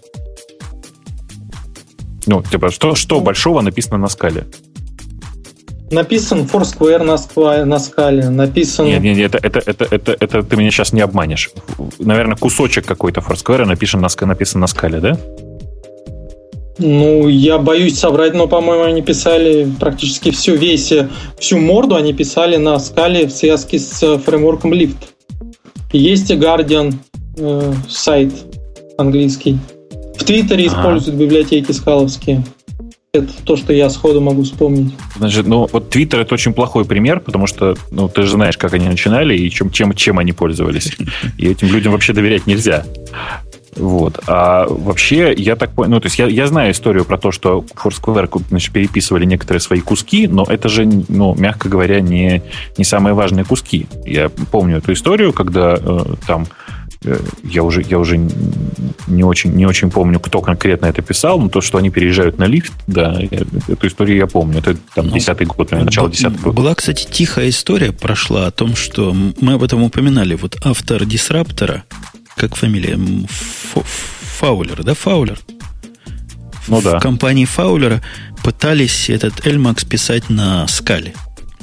Ну, 2.26 2.42
типа, 2.42 2.70
что, 2.70 2.94
что 2.94 3.20
большого 3.20 3.60
написано 3.60 3.98
на 3.98 4.08
скале? 4.08 4.46
Написан 5.90 6.42
Foursquare 6.42 7.02
на, 7.02 7.64
на 7.64 7.78
скале, 7.80 8.28
написан... 8.28 8.86
Нет, 8.86 9.02
нет, 9.02 9.16
нет, 9.16 9.34
это, 9.34 9.58
это, 9.58 9.70
это, 9.70 9.84
это, 9.90 10.16
это 10.20 10.42
ты 10.44 10.56
меня 10.56 10.70
сейчас 10.70 10.92
не 10.92 11.00
обманешь. 11.00 11.50
Наверное, 11.98 12.36
кусочек 12.36 12.86
какой-то 12.86 13.20
Foursquare 13.20 13.64
написан 13.64 14.00
на, 14.00 14.08
написан 14.26 14.60
на 14.60 14.68
скале, 14.68 15.00
да? 15.00 15.18
Ну, 16.78 17.28
я 17.28 17.58
боюсь 17.58 17.98
соврать, 17.98 18.34
но, 18.34 18.46
по-моему, 18.46 18.84
они 18.84 19.02
писали 19.02 19.70
практически 19.78 20.30
всю 20.30 20.54
весь, 20.54 20.92
всю 21.38 21.58
морду 21.58 21.96
они 21.96 22.14
писали 22.14 22.56
на 22.56 22.78
скале 22.78 23.26
в 23.26 23.32
связке 23.32 23.78
с 23.78 24.18
фреймворком 24.18 24.72
Lift. 24.72 24.96
Есть 25.92 26.30
и 26.30 26.34
Guardian 26.36 26.94
э, 27.36 27.72
сайт 27.88 28.32
английский. 28.96 29.58
В 30.16 30.24
Твиттере 30.24 30.68
ага. 30.68 30.78
используют 30.78 31.18
библиотеки 31.18 31.72
скаловские. 31.72 32.44
Это 33.12 33.32
то, 33.42 33.56
что 33.56 33.72
я 33.72 33.90
сходу 33.90 34.20
могу 34.20 34.44
вспомнить. 34.44 34.94
Значит, 35.16 35.44
ну 35.48 35.66
вот 35.72 35.90
Твиттер 35.90 36.20
это 36.20 36.32
очень 36.34 36.52
плохой 36.52 36.84
пример, 36.84 37.18
потому 37.18 37.48
что, 37.48 37.74
ну, 37.90 38.08
ты 38.08 38.22
же 38.22 38.30
знаешь, 38.30 38.56
как 38.56 38.72
они 38.72 38.88
начинали 38.88 39.36
и 39.36 39.50
чем, 39.50 39.70
чем, 39.70 39.94
чем 39.94 40.20
они 40.20 40.30
пользовались. 40.32 40.96
И 41.36 41.48
этим 41.48 41.66
людям 41.68 41.90
вообще 41.90 42.12
доверять 42.12 42.46
нельзя. 42.46 42.86
Вот. 43.74 44.20
А 44.28 44.64
вообще, 44.68 45.34
я 45.36 45.56
так 45.56 45.72
понял, 45.72 45.90
ну, 45.90 46.00
то 46.00 46.06
есть 46.06 46.20
я, 46.20 46.26
я 46.26 46.46
знаю 46.46 46.70
историю 46.70 47.04
про 47.04 47.18
то, 47.18 47.32
что 47.32 47.64
Foursquare 47.74 48.30
значит, 48.48 48.72
переписывали 48.72 49.24
некоторые 49.24 49.60
свои 49.60 49.80
куски, 49.80 50.28
но 50.28 50.44
это 50.44 50.68
же, 50.68 50.88
ну, 51.08 51.34
мягко 51.34 51.68
говоря, 51.68 52.00
не, 52.00 52.42
не 52.78 52.84
самые 52.84 53.14
важные 53.14 53.44
куски. 53.44 53.86
Я 54.04 54.28
помню 54.28 54.78
эту 54.78 54.92
историю, 54.92 55.32
когда 55.32 55.76
э, 55.76 56.14
там 56.28 56.46
я 57.42 57.62
уже, 57.62 57.82
я 57.82 57.98
уже 57.98 58.18
не 59.06 59.24
очень, 59.24 59.52
не 59.52 59.64
очень 59.64 59.90
помню, 59.90 60.20
кто 60.20 60.42
конкретно 60.42 60.86
это 60.86 61.00
писал, 61.00 61.40
но 61.40 61.48
то, 61.48 61.62
что 61.62 61.78
они 61.78 61.90
переезжают 61.90 62.38
на 62.38 62.44
лифт, 62.44 62.72
да, 62.86 63.18
эту 63.68 63.86
историю 63.86 64.18
я 64.18 64.26
помню. 64.26 64.58
Это 64.58 64.76
там 64.94 65.06
ну, 65.06 65.14
десятый 65.14 65.46
год, 65.46 65.70
начало 65.70 66.10
десятого 66.10 66.42
года. 66.42 66.56
Была, 66.56 66.74
кстати, 66.74 67.06
тихая 67.10 67.48
история 67.48 67.92
прошла 67.92 68.46
о 68.46 68.50
том, 68.50 68.76
что 68.76 69.14
мы 69.40 69.54
об 69.54 69.62
этом 69.62 69.82
упоминали. 69.82 70.34
Вот 70.34 70.58
автор 70.62 71.06
дисраптора, 71.06 71.84
как 72.36 72.54
фамилия? 72.54 72.98
Фаулер, 74.38 74.82
да, 74.82 74.94
Фаулер? 74.94 75.38
Ну 76.68 76.82
да. 76.82 76.98
В 76.98 77.02
компании 77.02 77.46
Фаулера 77.46 78.02
пытались 78.44 79.08
этот 79.08 79.46
Эльмакс 79.46 79.84
писать 79.84 80.28
на 80.28 80.66
скале. 80.68 81.14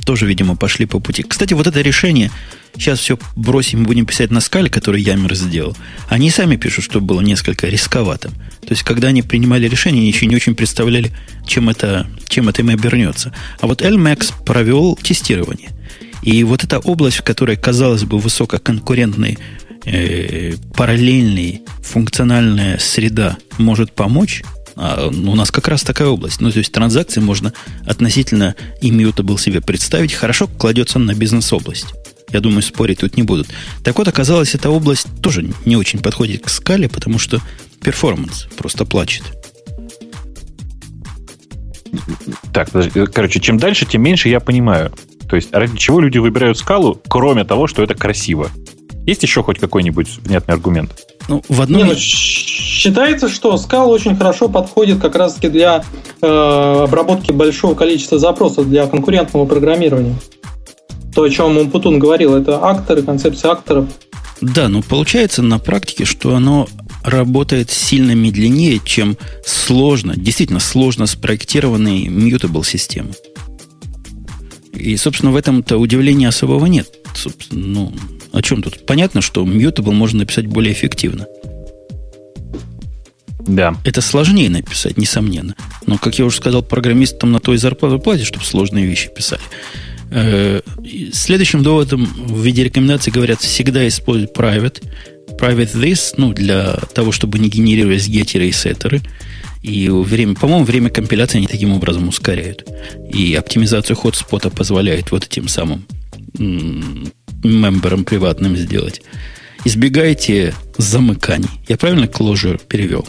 Тоже, 0.04 0.26
видимо, 0.26 0.56
пошли 0.56 0.86
по 0.86 1.00
пути. 1.00 1.24
Кстати, 1.24 1.54
вот 1.54 1.68
это 1.68 1.82
решение 1.82 2.32
сейчас 2.80 3.00
все 3.00 3.18
бросим 3.36 3.84
и 3.84 3.86
будем 3.86 4.06
писать 4.06 4.32
на 4.32 4.40
скале, 4.40 4.70
который 4.70 5.02
Ямер 5.02 5.36
сделал, 5.36 5.76
они 6.10 6.30
сами 6.30 6.56
пишут, 6.56 6.86
что 6.86 7.02
было 7.02 7.22
несколько 7.22 7.68
рисковатым. 7.68 8.34
То 8.62 8.70
есть, 8.70 8.84
когда 8.84 9.10
они 9.10 9.22
принимали 9.22 9.68
решение, 9.68 10.02
они 10.02 10.10
еще 10.10 10.26
не 10.26 10.36
очень 10.36 10.56
представляли, 10.56 11.12
чем 11.46 11.70
это, 11.70 12.08
чем 12.28 12.50
это 12.50 12.62
им 12.62 12.70
обернется. 12.70 13.34
А 13.60 13.68
вот 13.68 13.82
LMAX 13.82 14.34
провел 14.46 14.96
тестирование. 14.96 15.70
И 16.22 16.44
вот 16.44 16.64
эта 16.64 16.80
область, 16.80 17.18
в 17.18 17.24
которой, 17.24 17.56
казалось 17.56 18.04
бы, 18.04 18.20
высококонкурентный, 18.20 19.38
э, 19.86 20.56
параллельный, 20.76 21.62
функциональная 21.82 22.78
среда 22.80 23.38
может 23.58 23.94
помочь, 23.94 24.44
а 24.76 25.08
у 25.08 25.36
нас 25.36 25.50
как 25.50 25.68
раз 25.68 25.82
такая 25.84 26.08
область. 26.08 26.40
Ну, 26.40 26.52
то 26.52 26.60
есть 26.60 26.72
транзакции 26.72 27.20
можно 27.20 27.54
относительно 27.86 28.56
immutable 28.82 29.40
себе 29.40 29.60
представить, 29.60 30.14
хорошо 30.14 30.48
кладется 30.48 31.00
на 31.00 31.14
бизнес-область. 31.16 31.88
Я 32.32 32.42
думаю, 32.42 32.62
спорить 32.62 33.00
тут 33.00 33.16
не 33.16 33.24
будут. 33.24 33.48
Так 33.84 33.98
вот, 33.98 34.08
оказалось, 34.08 34.54
эта 34.54 34.70
область 34.70 35.08
тоже 35.22 35.50
не 35.66 35.78
очень 35.78 36.00
подходит 36.00 36.44
к 36.44 36.50
скале, 36.50 36.90
потому 36.90 37.20
что 37.20 37.40
перформанс 37.82 38.48
просто 38.58 38.86
плачет. 38.86 39.24
Так, 42.54 42.70
короче, 43.14 43.40
чем 43.40 43.58
дальше, 43.58 43.86
тем 43.86 44.02
меньше 44.02 44.28
я 44.30 44.40
понимаю. 44.40 44.92
То 45.30 45.36
есть, 45.36 45.54
ради 45.54 45.78
чего 45.78 46.00
люди 46.00 46.18
выбирают 46.18 46.58
скалу, 46.58 47.02
кроме 47.08 47.44
того, 47.44 47.68
что 47.68 47.82
это 47.84 47.96
красиво? 47.96 48.50
Есть 49.06 49.24
еще 49.24 49.42
хоть 49.42 49.60
какой-нибудь 49.60 50.20
внятный 50.24 50.54
аргумент? 50.54 50.92
Ну, 51.30 51.42
в 51.48 51.62
одном... 51.62 51.82
Не, 51.82 51.84
ну, 51.86 51.96
считается, 51.96 53.30
что 53.30 53.56
скала 53.58 53.88
очень 53.88 54.16
хорошо 54.18 54.50
подходит 54.50 55.00
как 55.00 55.16
раз-таки 55.16 55.50
для 55.50 55.84
э, 56.22 56.28
обработки 56.28 57.32
большого 57.32 57.74
количества 57.74 58.20
запросов 58.20 58.68
для 58.68 58.86
конкурентного 58.86 59.46
программирования 59.46 60.16
то, 61.18 61.24
о 61.24 61.30
чем 61.32 61.58
Умпутун 61.58 61.98
говорил, 61.98 62.36
это 62.36 62.64
акторы, 62.64 63.02
концепция 63.02 63.50
акторов. 63.50 63.90
Да, 64.40 64.70
но 64.70 64.84
получается 64.84 65.42
на 65.42 65.58
практике, 65.58 66.06
что 66.06 66.36
оно 66.36 66.70
работает 67.04 67.72
сильно 67.72 68.12
медленнее, 68.12 68.80
чем 68.86 69.18
сложно, 69.44 70.14
действительно 70.16 70.60
сложно 70.60 71.08
спроектированные 71.08 72.06
mutable 72.06 72.64
системы. 72.64 73.14
И, 74.74 74.96
собственно, 74.96 75.32
в 75.32 75.38
этом-то 75.38 75.78
удивления 75.78 76.28
особого 76.28 76.68
нет. 76.68 76.88
Собственно, 77.16 77.66
ну, 77.66 77.94
о 78.32 78.44
чем 78.44 78.62
тут? 78.62 78.86
Понятно, 78.86 79.22
что 79.22 79.44
mutable 79.44 79.94
можно 79.94 80.20
написать 80.20 80.46
более 80.46 80.72
эффективно. 80.72 81.26
Да. 83.40 83.76
Это 83.86 84.02
сложнее 84.02 84.52
написать, 84.52 84.98
несомненно. 84.98 85.56
Но, 85.88 85.98
как 85.98 86.20
я 86.20 86.26
уже 86.26 86.38
сказал, 86.38 86.62
программистам 86.62 87.32
на 87.32 87.40
то 87.40 87.56
и 87.56 87.58
зарплату 87.58 87.98
платят, 87.98 88.28
чтобы 88.28 88.46
сложные 88.46 88.86
вещи 88.86 89.10
писали. 89.10 89.42
Э, 90.10 90.62
следующим 91.12 91.64
доводом 91.64 92.06
в 92.06 92.42
виде 92.44 92.64
рекомендаций 92.64 93.12
говорят, 93.12 93.42
всегда 93.42 93.88
использовать 93.88 94.36
private. 94.36 94.84
Private 95.40 95.74
this, 95.76 96.14
ну, 96.18 96.34
для 96.34 96.76
того, 96.94 97.12
чтобы 97.12 97.40
не 97.40 97.50
генерировать 97.50 98.08
геттеры 98.08 98.48
и 98.48 98.52
сеттеры. 98.52 99.02
И 99.62 99.90
время, 99.90 100.36
по-моему, 100.36 100.66
время 100.66 100.90
компиляции 100.90 101.40
они 101.40 101.48
таким 101.48 101.74
образом 101.74 102.08
ускоряют. 102.08 102.66
И 103.12 103.36
оптимизацию 103.36 103.96
хотспота 103.96 104.50
позволяет 104.50 105.12
вот 105.12 105.26
этим 105.26 105.48
самым 105.48 105.86
мемберам 107.44 108.06
приватным 108.06 108.56
сделать. 108.56 109.02
Избегайте 109.66 110.54
замыканий. 110.78 111.50
Я 111.68 111.78
правильно 111.78 112.06
closure 112.06 112.62
перевел? 112.68 113.08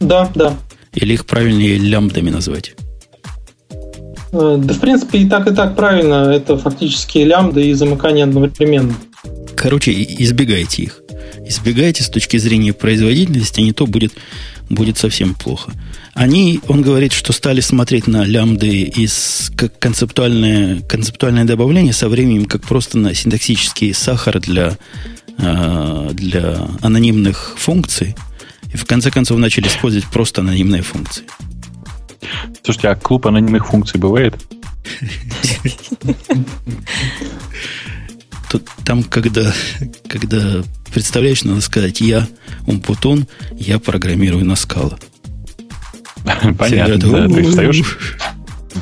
Да, 0.00 0.30
да. 0.34 0.56
Или 0.94 1.14
их 1.14 1.26
правильнее 1.26 1.78
лямбдами 1.78 2.30
назвать? 2.30 2.74
Э, 4.34 4.56
да, 4.58 4.74
в 4.74 4.80
принципе, 4.80 5.20
и 5.20 5.28
так, 5.28 5.46
и 5.46 5.54
так 5.54 5.76
правильно. 5.76 6.32
Это 6.32 6.58
фактически 6.58 7.18
лямбда 7.18 7.60
и 7.60 7.72
замыкание 7.72 8.24
одновременно. 8.24 8.94
Короче, 9.56 9.92
избегайте 9.92 10.82
их. 10.82 11.00
Избегайте 11.46 12.02
с 12.02 12.08
точки 12.08 12.36
зрения 12.38 12.72
производительности, 12.72 13.60
не 13.60 13.72
то 13.72 13.86
будет, 13.86 14.12
будет 14.68 14.98
совсем 14.98 15.34
плохо. 15.34 15.72
Они, 16.14 16.60
он 16.68 16.82
говорит, 16.82 17.12
что 17.12 17.32
стали 17.32 17.60
смотреть 17.60 18.06
на 18.06 18.24
лямбды 18.24 18.82
из 18.82 19.52
как 19.56 19.78
концептуальное, 19.78 20.80
концептуальное 20.80 21.44
добавление 21.44 21.92
со 21.92 22.08
временем 22.08 22.46
как 22.46 22.62
просто 22.62 22.98
на 22.98 23.14
синтаксический 23.14 23.94
сахар 23.94 24.40
для, 24.40 24.76
э, 25.38 26.10
для 26.12 26.66
анонимных 26.82 27.54
функций. 27.56 28.16
И 28.72 28.76
в 28.76 28.84
конце 28.84 29.10
концов 29.10 29.38
начали 29.38 29.68
использовать 29.68 30.08
просто 30.08 30.40
анонимные 30.40 30.82
функции. 30.82 31.24
Слушайте, 32.62 32.88
а 32.88 32.94
клуб 32.94 33.26
анонимных 33.26 33.66
функций 33.66 34.00
бывает? 34.00 34.34
Тут, 38.50 38.68
там, 38.84 39.02
когда, 39.02 39.52
когда 40.08 40.62
представляешь, 40.92 41.42
надо 41.44 41.60
сказать, 41.60 42.00
я 42.00 42.28
Умпутун, 42.66 43.26
я 43.52 43.78
программирую 43.78 44.44
на 44.44 44.54
скала. 44.56 44.98
Понятно, 46.58 46.98
да. 46.98 47.28
Ты 47.28 47.42
встаешь, 47.44 47.98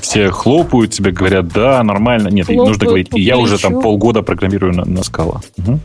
все 0.01 0.31
хлопают 0.31 0.93
тебе, 0.93 1.11
говорят, 1.11 1.49
да, 1.49 1.83
нормально. 1.83 2.29
Нет, 2.29 2.49
нужно 2.49 2.87
говорить, 2.87 3.09
я 3.13 3.39
уже 3.39 3.59
там 3.59 3.81
полгода 3.81 4.23
программирую 4.23 4.75
на, 4.75 4.85
на 4.85 5.03
скала. 5.03 5.41
Угу. 5.59 5.81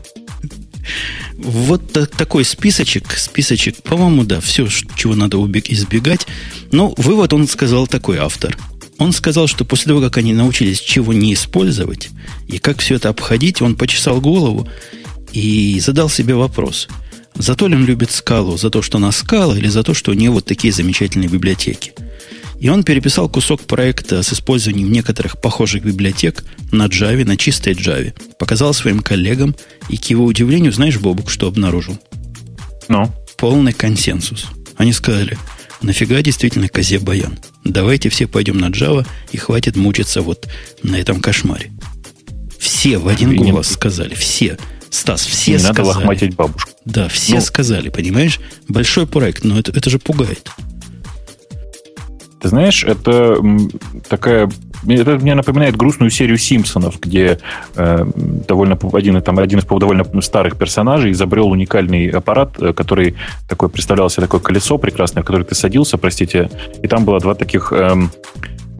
Вот 1.38 1.92
такой 1.92 2.44
списочек, 2.44 3.12
списочек, 3.16 3.76
по-моему, 3.82 4.24
да, 4.24 4.40
все, 4.40 4.66
чего 4.96 5.14
надо 5.14 5.38
избегать. 5.38 6.26
Но 6.72 6.92
вывод 6.96 7.32
он 7.32 7.46
сказал 7.46 7.86
такой 7.86 8.18
автор. 8.18 8.58
Он 8.98 9.12
сказал, 9.12 9.46
что 9.46 9.64
после 9.64 9.90
того, 9.90 10.00
как 10.00 10.16
они 10.16 10.32
научились 10.32 10.80
чего 10.80 11.12
не 11.12 11.32
использовать 11.32 12.10
и 12.48 12.58
как 12.58 12.80
все 12.80 12.96
это 12.96 13.08
обходить, 13.08 13.62
он 13.62 13.76
почесал 13.76 14.20
голову 14.20 14.68
и 15.32 15.78
задал 15.80 16.08
себе 16.08 16.34
вопрос. 16.34 16.88
За 17.36 17.54
то 17.54 17.68
ли 17.68 17.76
он 17.76 17.84
любит 17.84 18.10
скалу, 18.10 18.56
за 18.56 18.68
то, 18.68 18.82
что 18.82 18.98
она 18.98 19.12
скала, 19.12 19.56
или 19.56 19.68
за 19.68 19.84
то, 19.84 19.94
что 19.94 20.10
у 20.10 20.14
нее 20.14 20.30
вот 20.30 20.44
такие 20.44 20.72
замечательные 20.72 21.28
библиотеки. 21.28 21.92
И 22.60 22.68
он 22.68 22.82
переписал 22.82 23.28
кусок 23.28 23.62
проекта 23.62 24.22
с 24.22 24.32
использованием 24.32 24.90
некоторых 24.90 25.40
похожих 25.40 25.84
библиотек 25.84 26.44
на 26.72 26.86
Java, 26.86 27.24
на 27.24 27.36
чистой 27.36 27.74
Java. 27.74 28.12
Показал 28.38 28.74
своим 28.74 29.00
коллегам, 29.00 29.54
и 29.88 29.96
к 29.96 30.04
его 30.06 30.24
удивлению, 30.24 30.72
знаешь, 30.72 30.98
Бобук, 30.98 31.30
что 31.30 31.46
обнаружил? 31.46 31.98
Ну? 32.88 33.12
Полный 33.36 33.72
консенсус. 33.72 34.46
Они 34.76 34.92
сказали, 34.92 35.38
нафига 35.82 36.20
действительно 36.22 36.68
козе 36.68 36.98
баян? 36.98 37.38
Давайте 37.64 38.08
все 38.08 38.26
пойдем 38.26 38.58
на 38.58 38.70
Java 38.70 39.06
и 39.30 39.36
хватит 39.36 39.76
мучиться 39.76 40.22
вот 40.22 40.48
на 40.82 40.96
этом 40.96 41.20
кошмаре. 41.20 41.70
Все 42.58 42.98
в 42.98 43.06
один 43.06 43.32
и 43.32 43.36
голос 43.36 43.68
не... 43.68 43.74
сказали, 43.74 44.14
все. 44.14 44.58
Стас, 44.90 45.24
все 45.24 45.52
не 45.52 45.58
сказали. 45.58 45.76
надо 45.76 45.88
лохматить 45.88 46.34
бабушку. 46.34 46.70
Да, 46.84 47.08
все 47.08 47.36
ну, 47.36 47.40
сказали, 47.40 47.88
понимаешь? 47.88 48.40
Большой 48.68 49.06
проект, 49.06 49.44
но 49.44 49.58
это, 49.58 49.70
это 49.70 49.90
же 49.90 49.98
пугает. 49.98 50.50
Ты 52.40 52.48
знаешь, 52.48 52.84
это 52.84 53.42
такая 54.08 54.48
это 54.86 55.18
мне 55.18 55.34
напоминает 55.34 55.76
грустную 55.76 56.10
серию 56.10 56.38
Симпсонов, 56.38 57.00
где 57.00 57.38
э, 57.74 58.06
довольно 58.46 58.78
один, 58.92 59.20
там, 59.22 59.38
один 59.38 59.58
из 59.58 59.64
довольно 59.64 60.04
старых 60.22 60.56
персонажей 60.56 61.12
изобрел 61.12 61.50
уникальный 61.50 62.08
аппарат, 62.08 62.50
э, 62.60 62.72
который 62.72 63.16
такой 63.48 63.68
представлял 63.68 64.08
себе 64.08 64.24
такое 64.24 64.40
колесо 64.40 64.78
прекрасное, 64.78 65.22
в 65.22 65.26
которое 65.26 65.44
ты 65.44 65.54
садился, 65.54 65.98
простите, 65.98 66.50
и 66.82 66.86
там 66.86 67.04
было 67.04 67.18
два 67.18 67.34
таких 67.34 67.72
э, 67.72 67.90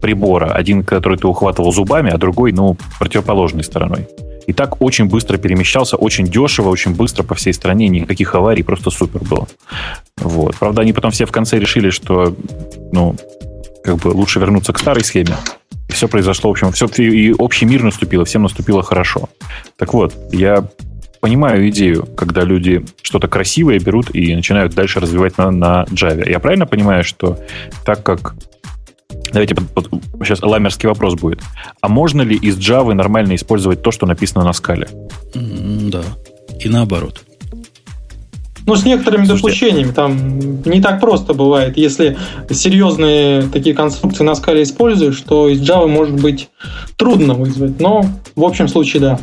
прибора. 0.01 0.51
Один, 0.53 0.83
который 0.83 1.17
ты 1.17 1.27
ухватывал 1.27 1.71
зубами, 1.71 2.11
а 2.11 2.17
другой, 2.17 2.53
ну, 2.53 2.77
противоположной 2.99 3.63
стороной. 3.63 4.07
И 4.47 4.53
так 4.53 4.81
очень 4.81 5.05
быстро 5.05 5.37
перемещался, 5.37 5.95
очень 5.95 6.25
дешево, 6.25 6.69
очень 6.69 6.95
быстро 6.95 7.23
по 7.23 7.35
всей 7.35 7.53
стране, 7.53 7.87
никаких 7.87 8.33
аварий, 8.33 8.63
просто 8.63 8.89
супер 8.89 9.21
было. 9.23 9.47
Вот. 10.17 10.55
Правда, 10.55 10.81
они 10.81 10.93
потом 10.93 11.11
все 11.11 11.25
в 11.25 11.31
конце 11.31 11.59
решили, 11.59 11.91
что, 11.91 12.35
ну, 12.91 13.15
как 13.83 13.97
бы 13.97 14.09
лучше 14.09 14.39
вернуться 14.39 14.73
к 14.73 14.79
старой 14.79 15.03
схеме. 15.03 15.35
И 15.87 15.93
все 15.93 16.07
произошло, 16.07 16.49
в 16.49 16.51
общем, 16.51 16.71
все, 16.71 16.85
и 16.87 17.33
общий 17.33 17.65
мир 17.65 17.83
наступил, 17.83 18.23
всем 18.23 18.43
наступило 18.43 18.83
хорошо. 18.83 19.29
Так 19.77 19.93
вот, 19.93 20.13
я 20.31 20.67
понимаю 21.19 21.69
идею, 21.69 22.05
когда 22.15 22.43
люди 22.43 22.85
что-то 23.01 23.27
красивое 23.27 23.79
берут 23.79 24.13
и 24.13 24.35
начинают 24.35 24.73
дальше 24.73 24.99
развивать 24.99 25.37
на, 25.37 25.51
на 25.51 25.85
Java. 25.89 26.29
Я 26.29 26.39
правильно 26.39 26.65
понимаю, 26.65 27.03
что 27.03 27.39
так 27.85 28.03
как 28.03 28.35
Давайте 29.31 29.55
вот, 29.75 29.89
сейчас 30.23 30.41
ламерский 30.41 30.87
вопрос 30.87 31.15
будет. 31.15 31.41
А 31.81 31.89
можно 31.89 32.21
ли 32.21 32.35
из 32.35 32.57
Java 32.57 32.93
нормально 32.93 33.35
использовать 33.35 33.81
то, 33.81 33.91
что 33.91 34.05
написано 34.05 34.43
на 34.43 34.53
скале? 34.53 34.87
Да. 35.33 36.03
И 36.59 36.69
наоборот. 36.69 37.23
Ну, 38.69 38.75
с 38.75 38.85
некоторыми 38.85 39.25
Слушайте, 39.25 39.47
допущениями. 39.47 39.91
Там 39.91 40.39
не 40.63 40.79
так 40.79 40.99
просто 40.99 41.33
бывает. 41.33 41.75
Если 41.75 42.17
серьезные 42.51 43.41
такие 43.43 43.75
конструкции 43.75 44.23
на 44.23 44.35
скале 44.35 44.61
используешь, 44.61 45.19
то 45.21 45.49
из 45.49 45.59
Java 45.59 45.87
может 45.87 46.21
быть 46.21 46.49
трудно 46.95 47.33
вызвать. 47.33 47.79
Но 47.79 48.05
в 48.35 48.43
общем 48.43 48.67
случае, 48.67 49.01
да. 49.01 49.19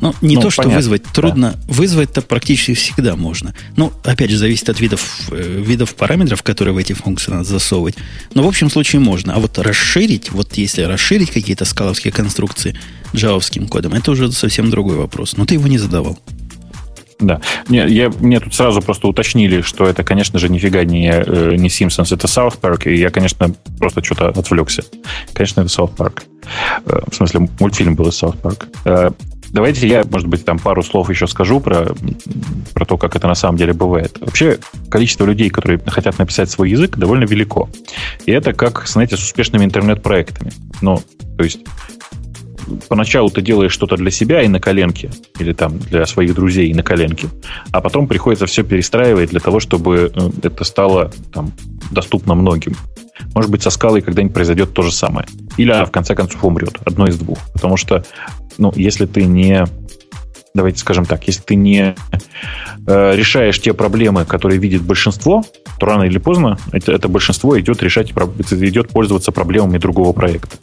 Ну, 0.00 0.14
не 0.20 0.36
ну, 0.36 0.42
то, 0.42 0.50
что 0.50 0.62
понятно. 0.62 0.78
вызвать 0.78 1.02
трудно, 1.04 1.52
да. 1.54 1.74
вызвать-то 1.74 2.22
практически 2.22 2.74
всегда 2.74 3.16
можно. 3.16 3.54
Ну, 3.76 3.92
опять 4.04 4.30
же, 4.30 4.38
зависит 4.38 4.68
от 4.68 4.80
видов, 4.80 5.28
э, 5.32 5.62
видов 5.62 5.94
параметров, 5.96 6.42
которые 6.42 6.74
в 6.74 6.78
эти 6.78 6.92
функции 6.92 7.32
надо 7.32 7.44
засовывать. 7.44 7.96
Но 8.32 8.42
в 8.42 8.46
общем 8.46 8.70
случае 8.70 9.00
можно. 9.00 9.34
А 9.34 9.40
вот 9.40 9.58
расширить, 9.58 10.30
вот 10.30 10.54
если 10.54 10.82
расширить 10.82 11.30
какие-то 11.30 11.64
скаловские 11.64 12.12
конструкции 12.12 12.78
джавовским 13.14 13.66
кодом, 13.66 13.94
это 13.94 14.12
уже 14.12 14.30
совсем 14.30 14.70
другой 14.70 14.96
вопрос. 14.96 15.36
Но 15.36 15.46
ты 15.46 15.54
его 15.54 15.66
не 15.66 15.78
задавал. 15.78 16.18
Да. 17.20 17.40
Не, 17.68 17.86
я, 17.88 18.10
мне 18.20 18.40
тут 18.40 18.54
сразу 18.54 18.80
просто 18.80 19.08
уточнили, 19.08 19.60
что 19.60 19.86
это, 19.86 20.02
конечно 20.02 20.38
же, 20.38 20.48
нифига 20.48 20.84
не, 20.84 21.10
э, 21.10 21.54
не 21.56 21.68
Simpsons, 21.68 22.14
это 22.14 22.26
South 22.26 22.60
Park, 22.60 22.88
и 22.90 22.96
я, 22.96 23.10
конечно, 23.10 23.54
просто 23.78 24.02
что-то 24.02 24.28
отвлекся. 24.28 24.84
Конечно, 25.32 25.60
это 25.60 25.70
South 25.70 25.96
Park. 25.96 26.22
Э, 26.86 27.00
в 27.10 27.14
смысле, 27.14 27.48
мультфильм 27.60 27.94
был 27.94 28.08
из 28.08 28.22
South 28.22 28.40
Park. 28.40 28.66
Э, 28.84 29.10
давайте 29.50 29.86
я, 29.88 30.04
может 30.10 30.28
быть, 30.28 30.44
там 30.44 30.58
пару 30.58 30.82
слов 30.82 31.08
еще 31.10 31.26
скажу 31.26 31.60
про, 31.60 31.94
про 32.74 32.84
то, 32.84 32.98
как 32.98 33.16
это 33.16 33.28
на 33.28 33.34
самом 33.34 33.56
деле 33.56 33.72
бывает. 33.72 34.18
Вообще, 34.20 34.58
количество 34.90 35.24
людей, 35.24 35.50
которые 35.50 35.80
хотят 35.86 36.18
написать 36.18 36.50
свой 36.50 36.70
язык, 36.70 36.96
довольно 36.96 37.24
велико. 37.24 37.68
И 38.26 38.32
это 38.32 38.52
как, 38.52 38.86
знаете, 38.86 39.16
с 39.16 39.22
успешными 39.22 39.64
интернет-проектами. 39.64 40.52
Ну, 40.82 41.00
то 41.36 41.44
есть 41.44 41.60
поначалу 42.88 43.30
ты 43.30 43.42
делаешь 43.42 43.72
что-то 43.72 43.96
для 43.96 44.10
себя 44.10 44.42
и 44.42 44.48
на 44.48 44.60
коленке, 44.60 45.10
или 45.38 45.52
там 45.52 45.78
для 45.78 46.06
своих 46.06 46.34
друзей 46.34 46.68
и 46.68 46.74
на 46.74 46.82
коленке, 46.82 47.28
а 47.72 47.80
потом 47.80 48.06
приходится 48.06 48.46
все 48.46 48.62
перестраивать 48.62 49.30
для 49.30 49.40
того, 49.40 49.60
чтобы 49.60 50.12
э, 50.14 50.30
это 50.42 50.64
стало 50.64 51.12
там, 51.32 51.52
доступно 51.90 52.34
многим. 52.34 52.74
Может 53.34 53.50
быть, 53.50 53.62
со 53.62 53.70
скалой 53.70 54.00
когда-нибудь 54.00 54.34
произойдет 54.34 54.74
то 54.74 54.82
же 54.82 54.92
самое. 54.92 55.26
Или 55.56 55.70
она, 55.70 55.84
в 55.84 55.90
конце 55.90 56.14
концов, 56.14 56.44
умрет. 56.44 56.78
Одно 56.84 57.06
из 57.06 57.16
двух. 57.16 57.38
Потому 57.52 57.76
что, 57.76 58.04
ну, 58.58 58.72
если 58.76 59.06
ты 59.06 59.24
не... 59.24 59.64
Давайте 60.54 60.78
скажем 60.78 61.04
так, 61.04 61.26
если 61.26 61.42
ты 61.42 61.56
не 61.56 61.96
э, 62.86 63.16
решаешь 63.16 63.60
те 63.60 63.72
проблемы, 63.72 64.24
которые 64.24 64.60
видит 64.60 64.82
большинство, 64.82 65.44
то 65.78 65.86
рано 65.86 66.04
или 66.04 66.18
поздно 66.18 66.58
это, 66.70 66.92
это 66.92 67.08
большинство 67.08 67.58
идет 67.58 67.82
решать, 67.82 68.10
идет 68.10 68.88
пользоваться 68.88 69.32
проблемами 69.32 69.78
другого 69.78 70.12
проекта 70.12 70.56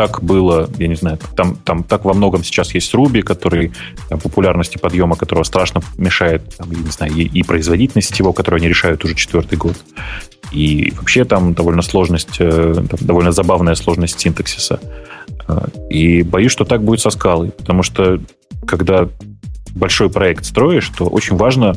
так 0.00 0.22
было, 0.22 0.66
я 0.78 0.88
не 0.88 0.94
знаю, 0.94 1.18
там, 1.36 1.56
там 1.56 1.82
так 1.82 2.06
во 2.06 2.14
многом 2.14 2.42
сейчас 2.42 2.74
есть 2.74 2.94
Ruby, 2.94 3.20
который 3.20 3.70
там, 4.08 4.18
популярности 4.18 4.78
подъема 4.78 5.14
которого 5.14 5.44
страшно 5.44 5.82
мешает, 5.98 6.56
там, 6.56 6.70
я 6.70 6.78
не 6.78 6.90
знаю, 6.90 7.12
и, 7.12 7.24
и 7.24 7.42
производительность 7.42 8.18
его, 8.18 8.32
которую 8.32 8.60
они 8.60 8.68
решают 8.68 9.04
уже 9.04 9.14
четвертый 9.14 9.58
год. 9.58 9.76
И 10.52 10.94
вообще 10.96 11.26
там 11.26 11.52
довольно 11.52 11.82
сложность, 11.82 12.36
э, 12.38 12.74
там, 12.76 12.98
довольно 13.02 13.30
забавная 13.30 13.74
сложность 13.74 14.18
синтаксиса. 14.18 14.80
Э, 15.46 15.66
и 15.90 16.22
боюсь, 16.22 16.52
что 16.52 16.64
так 16.64 16.82
будет 16.82 17.00
со 17.00 17.10
скалой, 17.10 17.50
потому 17.50 17.82
что 17.82 18.20
когда 18.66 19.06
большой 19.74 20.08
проект 20.08 20.46
строишь, 20.46 20.90
то 20.96 21.08
очень 21.08 21.36
важно 21.36 21.76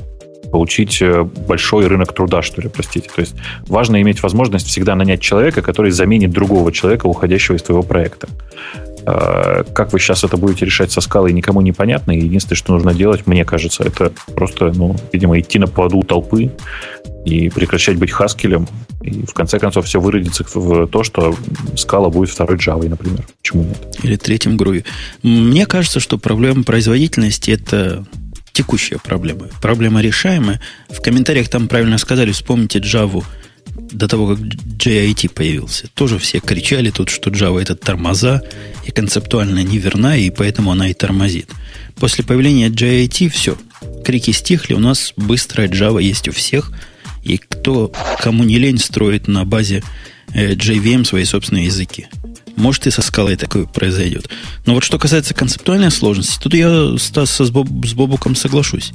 получить 0.53 1.01
э, 1.01 1.23
большой 1.23 1.87
рынок 1.87 2.13
труда, 2.13 2.43
что 2.43 2.61
ли, 2.61 2.69
простите. 2.69 3.09
То 3.15 3.21
есть 3.21 3.33
важно 3.67 3.99
иметь 4.03 4.21
возможность 4.21 4.67
всегда 4.67 4.93
нанять 4.93 5.19
человека, 5.19 5.63
который 5.63 5.89
заменит 5.89 6.29
другого 6.29 6.71
человека, 6.71 7.07
уходящего 7.07 7.55
из 7.55 7.63
твоего 7.63 7.81
проекта. 7.81 8.27
А, 9.07 9.63
как 9.63 9.93
вы 9.93 9.99
сейчас 9.99 10.23
это 10.23 10.37
будете 10.37 10.63
решать 10.65 10.91
со 10.91 11.01
скалой, 11.01 11.33
никому 11.33 11.61
не 11.61 11.71
понятно. 11.71 12.11
Единственное, 12.11 12.55
что 12.55 12.73
нужно 12.73 12.93
делать, 12.93 13.25
мне 13.25 13.45
кажется, 13.45 13.83
это 13.83 14.11
просто, 14.35 14.71
ну, 14.75 14.95
видимо, 15.11 15.39
идти 15.39 15.57
на 15.57 15.65
поводу 15.65 16.03
толпы 16.03 16.51
и 17.25 17.49
прекращать 17.49 17.97
быть 17.97 18.11
хаскелем. 18.11 18.67
И 19.01 19.25
в 19.25 19.33
конце 19.33 19.57
концов 19.57 19.87
все 19.87 19.99
выродится 19.99 20.45
в 20.53 20.85
то, 20.85 21.03
что 21.03 21.35
скала 21.75 22.11
будет 22.11 22.29
второй 22.29 22.57
Java, 22.57 22.87
например. 22.87 23.25
Почему 23.41 23.63
нет? 23.63 23.97
Или 24.03 24.17
третьим 24.17 24.55
груви. 24.55 24.85
Мне 25.23 25.65
кажется, 25.65 25.99
что 25.99 26.19
проблема 26.19 26.63
производительности 26.63 27.49
это 27.49 28.05
текущая 28.53 28.99
проблема. 28.99 29.49
Проблема 29.61 30.01
решаемая. 30.01 30.61
В 30.89 31.01
комментариях 31.01 31.49
там 31.49 31.67
правильно 31.67 31.97
сказали, 31.97 32.31
вспомните 32.31 32.79
Java 32.79 33.23
до 33.75 34.07
того, 34.07 34.27
как 34.27 34.39
JIT 34.39 35.29
появился. 35.29 35.87
Тоже 35.93 36.19
все 36.19 36.39
кричали 36.39 36.91
тут, 36.91 37.09
что 37.09 37.31
Java 37.31 37.61
это 37.61 37.75
тормоза 37.75 38.41
и 38.85 38.91
концептуально 38.91 39.63
неверна, 39.63 40.17
и 40.17 40.29
поэтому 40.29 40.71
она 40.71 40.89
и 40.89 40.93
тормозит. 40.93 41.49
После 41.95 42.23
появления 42.23 42.69
JIT 42.69 43.29
все. 43.29 43.57
Крики 44.05 44.31
стихли, 44.31 44.73
у 44.73 44.79
нас 44.79 45.13
быстрая 45.17 45.67
Java 45.67 46.01
есть 46.01 46.27
у 46.27 46.31
всех, 46.31 46.71
и 47.23 47.37
кто, 47.37 47.91
кому 48.19 48.43
не 48.43 48.59
лень, 48.59 48.77
строит 48.77 49.27
на 49.27 49.45
базе 49.45 49.83
э, 50.33 50.53
JVM 50.53 51.05
свои 51.05 51.23
собственные 51.23 51.65
языки. 51.65 52.07
Может, 52.55 52.87
и 52.87 52.91
со 52.91 53.01
скалой 53.01 53.35
такое 53.35 53.65
произойдет. 53.65 54.29
Но 54.65 54.73
вот 54.75 54.83
что 54.83 54.99
касается 54.99 55.33
концептуальной 55.33 55.91
сложности, 55.91 56.39
тут 56.41 56.53
я 56.53 56.97
Стас, 56.97 57.31
с, 57.31 57.49
Боб, 57.49 57.67
с 57.85 57.93
Бобуком 57.93 58.35
соглашусь. 58.35 58.91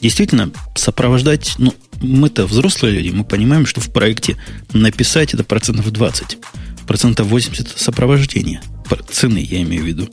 Действительно, 0.00 0.50
сопровождать, 0.74 1.54
ну, 1.58 1.74
мы-то 2.00 2.46
взрослые 2.46 2.94
люди, 2.94 3.10
мы 3.10 3.24
понимаем, 3.24 3.66
что 3.66 3.80
в 3.80 3.92
проекте 3.92 4.36
написать 4.72 5.34
это 5.34 5.44
процентов 5.44 5.90
20, 5.90 6.38
процентов 6.86 7.26
80 7.26 7.68
это 7.68 7.82
сопровождение. 7.82 8.62
Цены, 9.10 9.38
я 9.38 9.62
имею 9.62 9.82
в 9.82 9.86
виду. 9.86 10.08